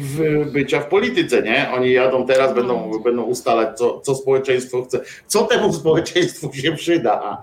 w, 0.00 0.44
bycia 0.52 0.80
w 0.80 0.86
polityce, 0.86 1.42
nie? 1.42 1.70
Oni 1.74 1.92
jadą 1.92 2.26
teraz, 2.26 2.48
no. 2.48 2.54
będą, 2.54 3.02
będą 3.04 3.22
ustalać, 3.22 3.78
co, 3.78 4.00
co 4.00 4.14
społeczeństwo 4.14 4.82
chce, 4.82 5.00
co 5.26 5.42
temu 5.42 5.72
społeczeństwu 5.72 6.52
się 6.52 6.72
przyda. 6.72 7.42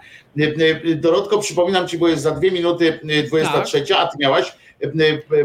Dorotko, 0.96 1.38
przypominam 1.38 1.88
ci, 1.88 1.98
bo 1.98 2.08
jest 2.08 2.24
za 2.24 2.32
dwie 2.32 2.52
minuty 2.52 3.00
23, 3.28 3.82
tak. 3.82 3.98
a 4.00 4.08
ty 4.08 4.18
miałaś 4.20 4.54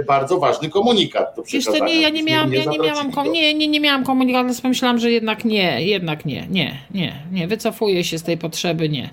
bardzo 0.06 0.38
ważny 0.38 0.68
komunikat 0.68 1.36
do. 1.36 1.42
Jeszcze 1.52 1.80
nie, 1.80 2.00
ja 2.00 2.08
nie 2.08 2.22
miałam, 2.22 2.50
nie, 2.50 2.58
ja 2.58 2.64
nie 2.64 2.78
miałam, 2.78 3.12
kom, 3.12 3.32
nie, 3.32 3.54
nie, 3.54 3.68
nie 3.68 3.80
miałam 3.80 4.04
komunikatu, 4.04 4.46
więc 4.46 4.60
pomyślałam, 4.60 4.98
że 4.98 5.10
jednak 5.10 5.44
nie, 5.44 5.86
jednak 5.86 6.24
nie, 6.24 6.46
nie, 6.50 6.78
nie, 6.90 7.22
nie, 7.32 7.48
wycofuję 7.48 8.04
się 8.04 8.18
z 8.18 8.22
tej 8.22 8.38
potrzeby, 8.38 8.88
nie. 8.88 9.10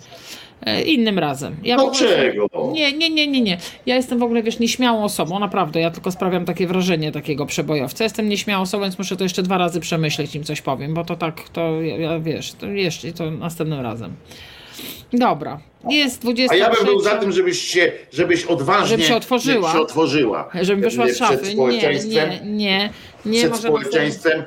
E, 0.65 0.81
innym 0.81 1.19
razem. 1.19 1.55
Ja 1.63 1.77
Dlaczego? 1.77 2.47
Nie, 2.73 2.93
nie, 2.93 3.09
nie, 3.09 3.27
nie, 3.27 3.41
nie. 3.41 3.57
Ja 3.85 3.95
jestem 3.95 4.19
w 4.19 4.23
ogóle, 4.23 4.43
wiesz, 4.43 4.59
nieśmiałą 4.59 5.03
osobą, 5.03 5.39
naprawdę. 5.39 5.79
Ja 5.79 5.91
tylko 5.91 6.11
sprawiam 6.11 6.45
takie 6.45 6.67
wrażenie 6.67 7.11
takiego 7.11 7.45
przebojowca. 7.45 8.03
Jestem 8.03 8.29
nieśmiałą 8.29 8.61
osobą, 8.61 8.83
więc 8.83 8.97
muszę 8.97 9.15
to 9.15 9.23
jeszcze 9.23 9.43
dwa 9.43 9.57
razy 9.57 9.79
przemyśleć, 9.79 10.35
im 10.35 10.43
coś 10.43 10.61
powiem, 10.61 10.93
bo 10.93 11.05
to 11.05 11.15
tak, 11.15 11.49
to 11.49 11.81
ja, 11.81 12.19
wiesz, 12.19 12.53
to 12.53 12.67
jeszcze, 12.67 13.13
to 13.13 13.31
następnym 13.31 13.81
razem. 13.81 14.13
Dobra. 15.13 15.59
Jest 15.89 16.21
20. 16.21 16.53
A 16.53 16.57
ja 16.57 16.69
bym 16.69 16.85
był 16.85 17.01
za 17.01 17.17
tym, 17.17 17.31
żebyś 17.31 17.61
się, 17.61 17.91
żebyś 18.13 18.45
odważnie 18.45 18.87
żeby 18.87 19.03
się 19.03 19.15
otworzyła. 19.15 19.71
Się 19.71 19.79
otworzyła. 19.79 20.49
Żebym 20.61 20.83
wyszła 20.83 21.07
z 21.07 21.17
szafy. 21.17 21.55
Nie, 21.55 21.99
nie, 22.05 22.41
nie. 22.43 22.89
nie 23.25 23.39
przed 23.39 23.51
może 23.51 23.67
społeczeństwem. 23.67 24.43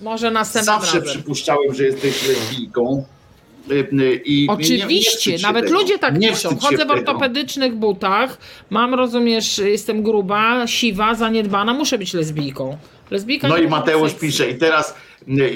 Może 0.00 0.30
następnym 0.30 0.74
Zawsze 0.74 0.98
razem. 0.98 1.14
przypuszczałem, 1.14 1.74
że 1.74 1.84
jesteś 1.84 2.28
lesbijką. 2.28 3.04
Y, 3.70 3.74
y, 3.74 4.22
I 4.24 4.48
Oczywiście, 4.48 5.30
nie, 5.30 5.36
nie 5.36 5.42
nawet 5.42 5.64
tego. 5.64 5.78
ludzie 5.78 5.98
tak 5.98 6.18
nie 6.18 6.28
piszą. 6.30 6.56
Chodzę 6.56 6.86
w 6.86 6.90
ortopedycznych 6.90 7.74
butach, 7.74 8.38
mam, 8.70 8.94
rozumiesz, 8.94 9.58
jestem 9.58 10.02
gruba, 10.02 10.66
siwa, 10.66 11.14
zaniedbana, 11.14 11.74
muszę 11.74 11.98
być 11.98 12.14
lesbijką. 12.14 12.76
Lesbijka 13.10 13.48
no 13.48 13.56
i 13.56 13.68
Mateusz 13.68 14.14
pisze, 14.14 14.50
i 14.50 14.54
teraz 14.54 14.94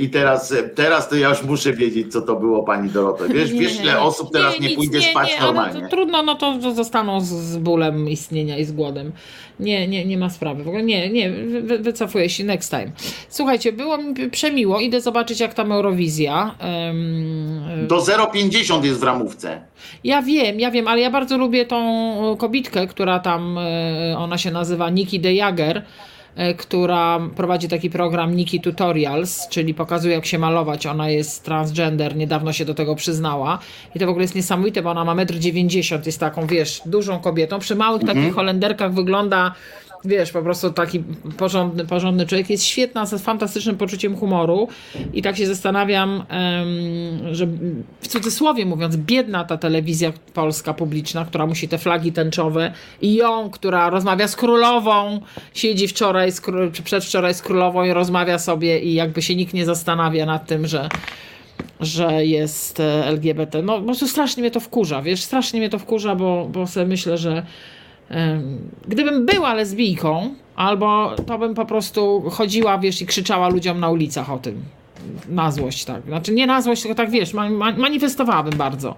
i 0.00 0.10
teraz, 0.10 0.54
teraz 0.74 1.08
to 1.08 1.16
ja 1.16 1.28
już 1.28 1.42
muszę 1.42 1.72
wiedzieć, 1.72 2.12
co 2.12 2.22
to 2.22 2.36
było, 2.36 2.62
pani 2.62 2.90
Dorota. 2.90 3.24
Wiesz, 3.28 3.52
nie, 3.52 3.60
wiesz 3.60 3.80
ile 3.80 4.00
osób 4.00 4.32
teraz 4.32 4.60
nie, 4.60 4.68
nie 4.68 4.76
pójdzie 4.76 4.98
nie, 4.98 5.10
spać 5.10 5.40
normalnie. 5.40 5.80
To 5.80 5.88
trudno, 5.88 6.22
no 6.22 6.34
to 6.34 6.74
zostaną 6.74 7.20
z, 7.20 7.28
z, 7.28 7.56
bólem 7.56 8.08
istnienia 8.08 8.58
i 8.58 8.64
z 8.64 8.72
głodem. 8.72 9.12
Nie, 9.60 9.88
nie, 9.88 10.04
nie 10.04 10.18
ma 10.18 10.30
sprawy. 10.30 10.64
W 10.64 10.68
ogóle 10.68 10.82
nie, 10.82 11.10
nie, 11.10 11.30
wy, 11.60 11.78
wycofuję 11.78 12.30
się 12.30 12.44
next 12.44 12.70
time. 12.70 12.92
Słuchajcie, 13.28 13.72
było 13.72 13.98
mi 13.98 14.30
przemiło. 14.30 14.80
Idę 14.80 15.00
zobaczyć, 15.00 15.40
jak 15.40 15.54
tam 15.54 15.72
Eurowizja. 15.72 16.54
Um, 16.86 17.86
Do 17.88 17.96
0,50 17.96 18.84
jest 18.84 19.00
w 19.00 19.02
ramówce. 19.02 19.60
Ja 20.04 20.22
wiem, 20.22 20.60
ja 20.60 20.70
wiem, 20.70 20.88
ale 20.88 21.00
ja 21.00 21.10
bardzo 21.10 21.38
lubię 21.38 21.66
tą 21.66 22.36
kobitkę, 22.38 22.86
która 22.86 23.18
tam, 23.18 23.58
e, 23.58 24.14
ona 24.18 24.38
się 24.38 24.50
nazywa 24.50 24.90
Niki 24.90 25.20
de 25.20 25.34
Jager 25.34 25.76
E, 25.76 25.82
która 26.58 27.20
prowadzi 27.36 27.68
taki 27.68 27.90
program 27.90 28.36
Niki 28.36 28.60
Tutorials, 28.60 29.48
czyli 29.48 29.74
pokazuje 29.74 30.14
jak 30.14 30.26
się 30.26 30.38
malować. 30.38 30.86
Ona 30.86 31.10
jest 31.10 31.44
transgender, 31.44 32.16
niedawno 32.16 32.52
się 32.52 32.64
do 32.64 32.74
tego 32.74 32.94
przyznała. 32.94 33.58
I 33.94 33.98
to 33.98 34.06
w 34.06 34.08
ogóle 34.08 34.24
jest 34.24 34.34
niesamowite, 34.34 34.82
bo 34.82 34.90
ona 34.90 35.04
ma 35.04 35.14
1,90 35.14 35.94
m, 35.94 36.02
jest 36.06 36.20
taką, 36.20 36.46
wiesz, 36.46 36.82
dużą 36.86 37.18
kobietą. 37.18 37.58
Przy 37.58 37.74
małych 37.74 38.02
mhm. 38.02 38.18
takich 38.18 38.34
Holenderkach 38.34 38.94
wygląda 38.94 39.54
wiesz, 40.06 40.32
po 40.32 40.42
prostu 40.42 40.72
taki 40.72 41.02
porządny, 41.36 41.84
porządny 41.84 42.26
człowiek. 42.26 42.50
Jest 42.50 42.64
świetna, 42.64 43.06
z 43.06 43.22
fantastycznym 43.22 43.76
poczuciem 43.76 44.16
humoru 44.16 44.68
i 45.12 45.22
tak 45.22 45.36
się 45.36 45.46
zastanawiam, 45.46 46.24
że 47.32 47.46
w 48.00 48.08
cudzysłowie 48.08 48.66
mówiąc, 48.66 48.96
biedna 48.96 49.44
ta 49.44 49.56
telewizja 49.56 50.12
polska 50.34 50.74
publiczna, 50.74 51.24
która 51.24 51.46
musi 51.46 51.68
te 51.68 51.78
flagi 51.78 52.12
tęczowe 52.12 52.72
i 53.00 53.14
ją, 53.14 53.50
która 53.50 53.90
rozmawia 53.90 54.28
z 54.28 54.36
królową, 54.36 55.20
siedzi 55.54 55.88
wczoraj, 55.88 56.32
z 56.32 56.40
król, 56.40 56.72
czy 56.72 56.82
przedwczoraj 56.82 57.34
z 57.34 57.42
królową 57.42 57.84
i 57.84 57.92
rozmawia 57.92 58.38
sobie 58.38 58.80
i 58.80 58.94
jakby 58.94 59.22
się 59.22 59.36
nikt 59.36 59.54
nie 59.54 59.64
zastanawia 59.64 60.26
nad 60.26 60.46
tym, 60.46 60.66
że 60.66 60.88
że 61.80 62.26
jest 62.26 62.80
e, 62.80 63.06
LGBT. 63.06 63.62
No 63.62 63.80
po 63.80 63.94
strasznie 63.94 64.40
mnie 64.40 64.50
to 64.50 64.60
wkurza, 64.60 65.02
wiesz, 65.02 65.22
strasznie 65.22 65.60
mnie 65.60 65.70
to 65.70 65.78
wkurza, 65.78 66.14
bo, 66.14 66.48
bo 66.52 66.66
sobie 66.66 66.86
myślę, 66.86 67.18
że 67.18 67.46
Gdybym 68.88 69.26
była 69.26 69.54
lesbijką, 69.54 70.34
albo 70.56 71.16
to 71.26 71.38
bym 71.38 71.54
po 71.54 71.66
prostu 71.66 72.22
chodziła, 72.30 72.78
wiesz, 72.78 73.02
i 73.02 73.06
krzyczała 73.06 73.48
ludziom 73.48 73.80
na 73.80 73.90
ulicach 73.90 74.32
o 74.32 74.38
tym. 74.38 74.62
Na 75.28 75.50
złość, 75.50 75.84
tak. 75.84 76.02
Znaczy 76.02 76.32
nie 76.32 76.46
na 76.46 76.62
złość, 76.62 76.82
tylko 76.82 76.94
tak, 76.94 77.10
wiesz, 77.10 77.34
manifestowałabym 77.76 78.58
bardzo. 78.58 78.94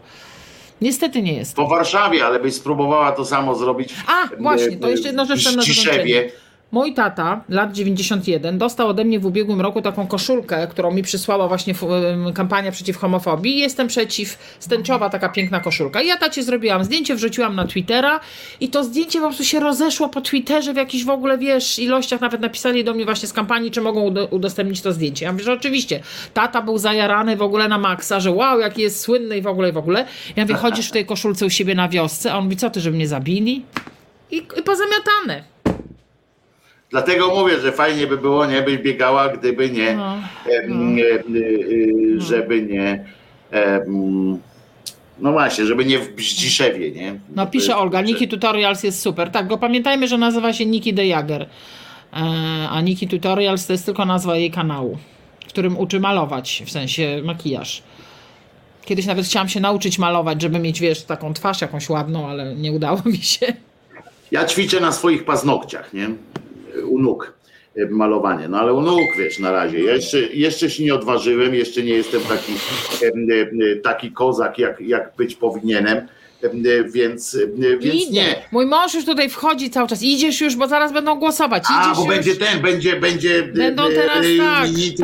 Niestety 0.81 1.23
nie 1.23 1.33
jest. 1.33 1.57
Po 1.57 1.69
Warszawie, 1.69 2.27
ale 2.27 2.41
byś 2.41 2.55
spróbowała 2.55 3.13
to 3.13 3.25
samo 3.25 3.55
zrobić. 3.55 3.95
A, 4.07 4.43
właśnie, 4.43 4.77
to 4.77 4.89
jeszcze 4.89 5.07
jedna 5.09 5.25
rzecz 5.25 5.49
w 5.49 5.65
Ciszewie, 5.65 6.31
Mój 6.73 6.95
tata, 6.95 7.45
lat 7.49 7.73
91, 7.73 8.59
dostał 8.59 8.89
ode 8.89 9.05
mnie 9.05 9.21
w 9.21 9.27
ubiegłym 9.27 9.61
roku 9.61 9.83
taką 9.83 10.07
koszulkę, 10.07 10.67
którą 10.71 10.91
mi 10.91 11.03
przysłała 11.03 11.49
właśnie 11.49 11.75
kampania 12.35 12.73
przeciw 12.73 12.97
homofobii. 12.97 13.59
Jestem 13.59 13.87
przeciw, 13.89 14.57
stęczowa 14.61 15.11
taka 15.11 15.29
piękna 15.29 15.61
koszulka. 15.61 16.03
I 16.03 16.07
ja 16.07 16.17
tacie 16.17 16.43
zrobiłam 16.43 16.85
zdjęcie, 16.85 17.15
wrzuciłam 17.15 17.55
na 17.57 17.67
Twittera 17.67 18.21
i 18.61 18.69
to 18.69 18.85
zdjęcie 18.85 19.19
po 19.21 19.27
prostu 19.27 19.45
się 19.45 19.61
rozeszło 19.61 20.09
po 20.09 20.21
Twitterze 20.21 20.73
w 20.73 20.77
jakichś 20.77 21.05
w 21.05 21.11
ogóle, 21.11 21.39
wiesz, 21.39 21.79
ilościach. 21.79 22.21
Nawet 22.21 22.41
napisali 22.41 22.85
do 22.85 22.95
mnie 22.95 23.05
właśnie 23.05 23.29
z 23.29 23.33
kampanii, 23.33 23.71
czy 23.71 23.81
mogą 23.81 24.11
udo- 24.11 24.29
udostępnić 24.31 24.81
to 24.81 24.93
zdjęcie. 24.93 25.25
Ja 25.25 25.33
mówię, 25.33 25.45
że 25.45 25.53
oczywiście. 25.53 26.01
Tata 26.35 26.63
był 26.63 26.79
zajarany 26.79 27.37
w 27.37 27.43
ogóle 27.43 27.69
na 27.69 27.79
maksa, 27.79 28.21
że 28.21 28.31
wow, 28.31 28.61
jaki 28.61 28.83
jest 28.83 29.01
słynny 29.01 29.39
i 29.39 29.43
w 29.43 29.47
ogóle, 29.47 29.69
i 29.69 29.73
w 29.73 29.77
ogóle. 29.79 30.07
Ja 30.37 30.45
mówię, 30.45 30.55
chodzisz 30.55 30.89
w 30.89 30.93
tej 30.93 31.07
koszulce 31.07 31.47
u 31.47 31.51
siebie 31.51 31.75
na 31.75 31.89
wiosce? 31.89 32.33
A 32.33 32.39
on 32.39 32.45
mówi, 32.45 32.57
co 32.57 32.71
ty, 32.71 32.81
żeby 32.81 32.97
mnie 32.97 33.09
zabili? 33.09 33.65
I, 34.31 34.37
i 34.37 34.63
pozamiatane. 34.65 35.58
Dlatego 36.91 37.35
mówię, 37.35 37.61
że 37.61 37.73
fajnie 37.73 38.07
by 38.07 38.17
było, 38.19 38.47
nie 38.47 38.63
byś 38.63 38.79
biegała, 38.79 39.29
gdyby 39.29 39.71
nie, 39.71 39.95
No, 39.97 40.15
em, 40.65 40.97
e, 40.99 41.03
e, 42.17 42.21
żeby 42.21 42.63
nie, 42.63 43.05
no 45.21 45.33
właśnie, 45.33 45.67
żeby 45.67 45.85
nie 45.85 45.99
w 45.99 46.15
Bździszewie, 46.15 46.91
nie? 46.91 47.21
No 47.35 47.45
To 47.47 47.51
pisze 47.53 47.67
jest- 47.67 47.79
Olga, 47.79 48.01
Niki 48.03 48.29
Tutorials 48.29 48.83
jest 48.83 49.01
super. 49.03 49.31
Tak, 49.31 49.49
bo 49.49 49.59
pamiętajmy, 49.59 50.09
że 50.09 50.19
nazywa 50.19 50.53
się 50.53 50.67
Niki 50.67 50.95
de 50.95 51.07
Jager. 51.07 51.43
E, 51.43 51.49
a 52.71 52.81
Niki 52.81 53.09
Tutorials 53.09 53.67
to 53.67 53.73
jest 53.73 53.87
tylko 53.87 54.05
nazwa 54.05 54.37
jej 54.37 54.51
kanału, 54.51 54.99
którym 55.49 55.79
uczy 55.79 56.01
malować, 56.01 56.63
w 56.67 56.71
sensie 56.71 57.21
makijaż. 57.25 57.83
Kiedyś 58.85 59.07
nawet 59.07 59.27
chciałam 59.27 59.49
się 59.49 59.61
nauczyć 59.61 59.99
malować, 59.99 60.43
żeby 60.43 60.59
mieć, 60.59 60.81
wiesz, 60.81 61.03
taką 61.03 61.35
twarz 61.35 61.61
jakąś 61.61 61.89
ładną, 61.89 62.29
ale 62.29 62.55
nie 62.55 62.73
udało 62.73 63.01
mi 63.05 63.17
się. 63.19 63.47
Ja 64.31 64.45
ćwiczę 64.45 64.81
na 64.81 64.93
swoich 64.93 65.25
paznokciach, 65.25 65.93
nie? 65.95 66.09
U 66.85 66.99
nóg 66.99 67.33
e, 67.77 67.87
malowanie, 67.87 68.49
no 68.49 68.59
ale 68.59 68.73
u 68.73 68.81
nóg, 68.83 69.17
wiesz, 69.19 69.39
na 69.39 69.53
razie. 69.53 69.85
Ja 69.85 69.95
jeszcze, 69.95 70.19
jeszcze 70.19 70.71
się 70.71 70.85
nie 70.85 70.95
odważyłem, 70.95 71.55
jeszcze 71.55 71.83
nie 71.83 71.93
jestem 71.93 72.21
taki, 72.21 72.53
e, 73.03 73.77
taki 73.77 74.13
kozak, 74.13 74.59
jak, 74.59 74.81
jak 74.81 75.13
być 75.17 75.35
powinienem, 75.35 75.97
em, 76.43 76.63
e, 76.67 76.85
więc, 76.85 77.39
więc 77.79 77.95
Idę. 77.95 78.13
nie. 78.13 78.43
Mój 78.53 78.67
mąż 78.67 78.95
już 78.95 79.05
tutaj 79.05 79.31
wchodzi 79.31 79.71
cały 79.71 79.89
czas. 79.89 80.03
Idziesz 80.03 80.41
już, 80.41 80.57
bo 80.57 80.69
zaraz 80.69 80.93
będą 80.93 81.15
głosować. 81.15 81.65
A, 81.71 81.83
Idziesz 81.83 81.97
bo 81.97 82.05
już. 82.05 82.15
będzie 82.15 82.37
ten, 82.37 82.63
będzie, 82.63 82.97
będzie 82.97 83.43
Będą 83.43 83.89
teraz, 83.89 84.27
e, 84.27 84.39
tak, 84.39 84.69
mini 84.69 84.95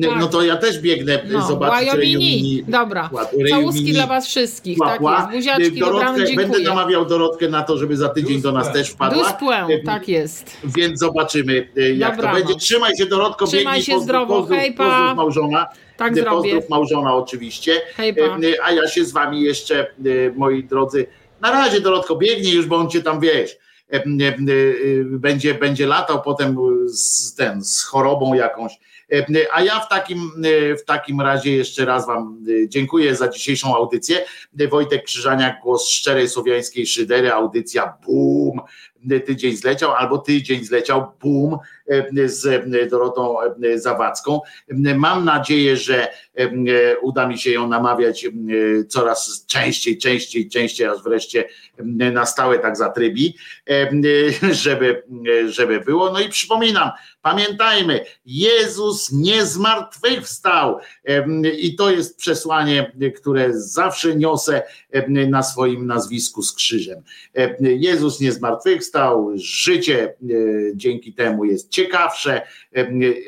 tak. 0.00 0.10
No 0.18 0.22
Tak. 0.22 0.32
to 0.32 0.42
ja 0.42 0.56
też 0.56 0.78
biegnę 0.80 1.18
No, 1.32 1.46
zobaczyć 1.48 1.90
Wyomini. 1.90 2.00
Rejumini. 2.16 2.64
Dobra. 2.68 3.10
Całuski 3.50 3.92
dla 3.92 4.06
was 4.06 4.26
wszystkich. 4.26 4.78
Tak 4.78 5.00
Łapła. 5.00 5.18
jest. 5.20 5.32
Buziaczki, 5.56 5.80
Dorotkę, 5.80 6.24
będę 6.36 6.58
namawiał 6.60 7.06
Dorotkę 7.06 7.48
na 7.48 7.62
to, 7.62 7.78
żeby 7.78 7.96
za 7.96 8.08
tydzień 8.08 8.40
do 8.42 8.52
nas 8.52 8.72
też 8.72 8.90
wpadła. 8.90 9.22
Duspłę, 9.24 9.66
tak 9.86 10.08
jest. 10.08 10.56
Więc 10.64 11.00
zobaczymy, 11.00 11.68
e, 11.76 11.90
jak 11.90 12.16
Dobranoc. 12.16 12.40
to 12.40 12.44
będzie. 12.46 12.60
Trzymaj 12.60 12.96
się, 12.96 13.06
Dorotko, 13.06 13.46
Trzymaj 13.46 13.64
biegnij, 13.64 13.82
się 13.82 13.92
pozdrów, 13.92 14.04
zdrowo, 14.04 14.34
pozdrów, 14.40 14.58
hejpa. 14.58 14.84
pozdrów 14.84 15.16
małżona. 15.16 15.66
Tak 15.96 16.12
E, 16.12 16.14
zrobię. 16.14 16.30
Pozdrów 16.50 16.68
małżona 16.70 17.14
oczywiście. 17.14 17.72
Hejpa. 17.96 18.20
E, 18.22 18.38
A 18.64 18.72
ja 18.72 18.88
się 18.88 19.04
z 19.04 19.12
wami 19.12 19.42
jeszcze, 19.42 19.86
moi 20.36 20.64
drodzy, 20.64 21.06
na 21.40 21.50
razie 21.50 21.80
Dorotko, 21.80 22.16
biegnij 22.16 22.52
już, 22.54 22.66
bo 22.66 22.76
on 22.76 22.90
cię 22.90 23.02
tam, 23.02 23.20
wiesz, 23.20 23.56
będzie, 25.06 25.54
będzie 25.54 25.86
latał 25.86 26.22
potem 26.22 26.56
z, 26.86 27.34
ten, 27.34 27.64
z 27.64 27.82
chorobą 27.82 28.34
jakąś. 28.34 28.72
E, 29.12 29.52
A 29.52 29.62
ja 29.62 29.80
w 29.80 29.88
takim, 29.88 30.32
e, 30.44 30.76
w 30.76 30.84
takim 30.84 31.20
razie 31.20 31.56
jeszcze 31.56 31.84
raz 31.84 32.06
Wam 32.06 32.44
e, 32.48 32.68
dziękuję 32.68 33.16
za 33.16 33.28
dzisiejszą 33.28 33.76
audycję. 33.76 34.24
Wojtek 34.70 35.04
Krzyżaniak, 35.04 35.60
głos 35.62 35.88
szczerej 35.88 36.28
słowiańskiej 36.28 36.86
szydery, 36.86 37.32
audycja 37.32 37.94
BUM, 38.06 38.60
tydzień 39.26 39.56
zleciał, 39.56 39.92
albo 39.92 40.18
tydzień 40.18 40.64
zleciał 40.64 41.12
BUM 41.20 41.58
z 42.24 42.64
Dorotą 42.90 43.36
Zawadzką. 43.74 44.40
Mam 44.96 45.24
nadzieję, 45.24 45.76
że 45.76 46.08
uda 47.02 47.28
mi 47.28 47.38
się 47.38 47.50
ją 47.50 47.68
namawiać 47.68 48.24
e, 48.24 48.30
coraz 48.84 49.46
częściej, 49.46 49.98
częściej, 49.98 50.48
częściej, 50.48 50.86
aż 50.86 51.02
wreszcie 51.02 51.44
e, 51.78 52.10
na 52.10 52.26
stałe 52.26 52.58
tak 52.58 52.76
zatrybi, 52.76 53.36
e, 53.70 53.90
żeby, 54.52 55.02
żeby 55.48 55.80
było. 55.80 56.12
No 56.12 56.20
i 56.20 56.28
przypominam, 56.28 56.90
pamiętajmy, 57.22 58.04
Jezus 58.26 59.12
nie 59.12 59.46
zmartwychwstał 59.46 60.78
i 61.58 61.76
to 61.76 61.90
jest 61.90 62.16
przesłanie, 62.16 62.92
które 63.16 63.50
zawsze 63.54 64.16
niosę 64.16 64.62
na 65.28 65.42
swoim 65.42 65.86
nazwisku 65.86 66.42
z 66.42 66.54
krzyżem. 66.54 67.02
Em, 67.34 67.56
Jezus 67.60 68.20
nie 68.20 68.32
zmartwychwstał, 68.32 69.30
życie 69.34 70.04
e, 70.04 70.14
dzięki 70.74 71.12
temu 71.14 71.44
jest 71.44 71.70
ciekawsze, 71.70 72.42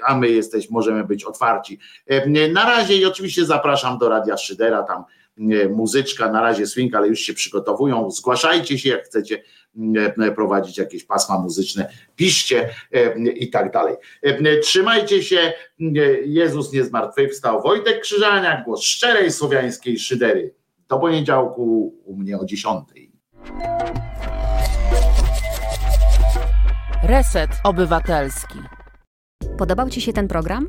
a 0.06 0.16
my 0.16 0.28
jesteś, 0.28 0.70
możemy 0.70 1.04
być 1.04 1.24
otwarci. 1.24 1.78
Na 2.52 2.64
razie 2.64 2.93
i 2.96 3.04
oczywiście 3.04 3.44
zapraszam 3.44 3.98
do 3.98 4.08
Radia 4.08 4.36
Szydera, 4.36 4.82
tam 4.82 5.04
e, 5.38 5.68
muzyczka, 5.68 6.32
na 6.32 6.40
razie 6.40 6.66
swing, 6.66 6.94
ale 6.94 7.08
już 7.08 7.20
się 7.20 7.34
przygotowują. 7.34 8.10
Zgłaszajcie 8.10 8.78
się, 8.78 8.88
jak 8.88 9.04
chcecie 9.04 9.42
e, 10.18 10.32
prowadzić 10.32 10.78
jakieś 10.78 11.04
pasma 11.04 11.38
muzyczne, 11.38 11.90
piszcie 12.16 12.70
e, 12.92 13.18
i 13.18 13.50
tak 13.50 13.72
dalej. 13.72 13.96
Trzymajcie 14.62 15.22
się, 15.22 15.52
Jezus 16.24 16.72
nie 16.72 16.84
zmartwychwstał. 16.84 17.62
Wojtek 17.62 18.00
Krzyżaniak, 18.00 18.64
głos 18.64 18.82
szczerej 18.82 19.32
słowiańskiej 19.32 19.98
szydery. 19.98 20.54
Do 20.88 20.98
poniedziałku 20.98 21.94
u 22.04 22.16
mnie 22.16 22.38
o 22.38 22.44
10. 22.44 22.84
Reset 27.02 27.50
Obywatelski. 27.64 28.58
Podobał 29.58 29.90
Ci 29.90 30.00
się 30.00 30.12
ten 30.12 30.28
program? 30.28 30.68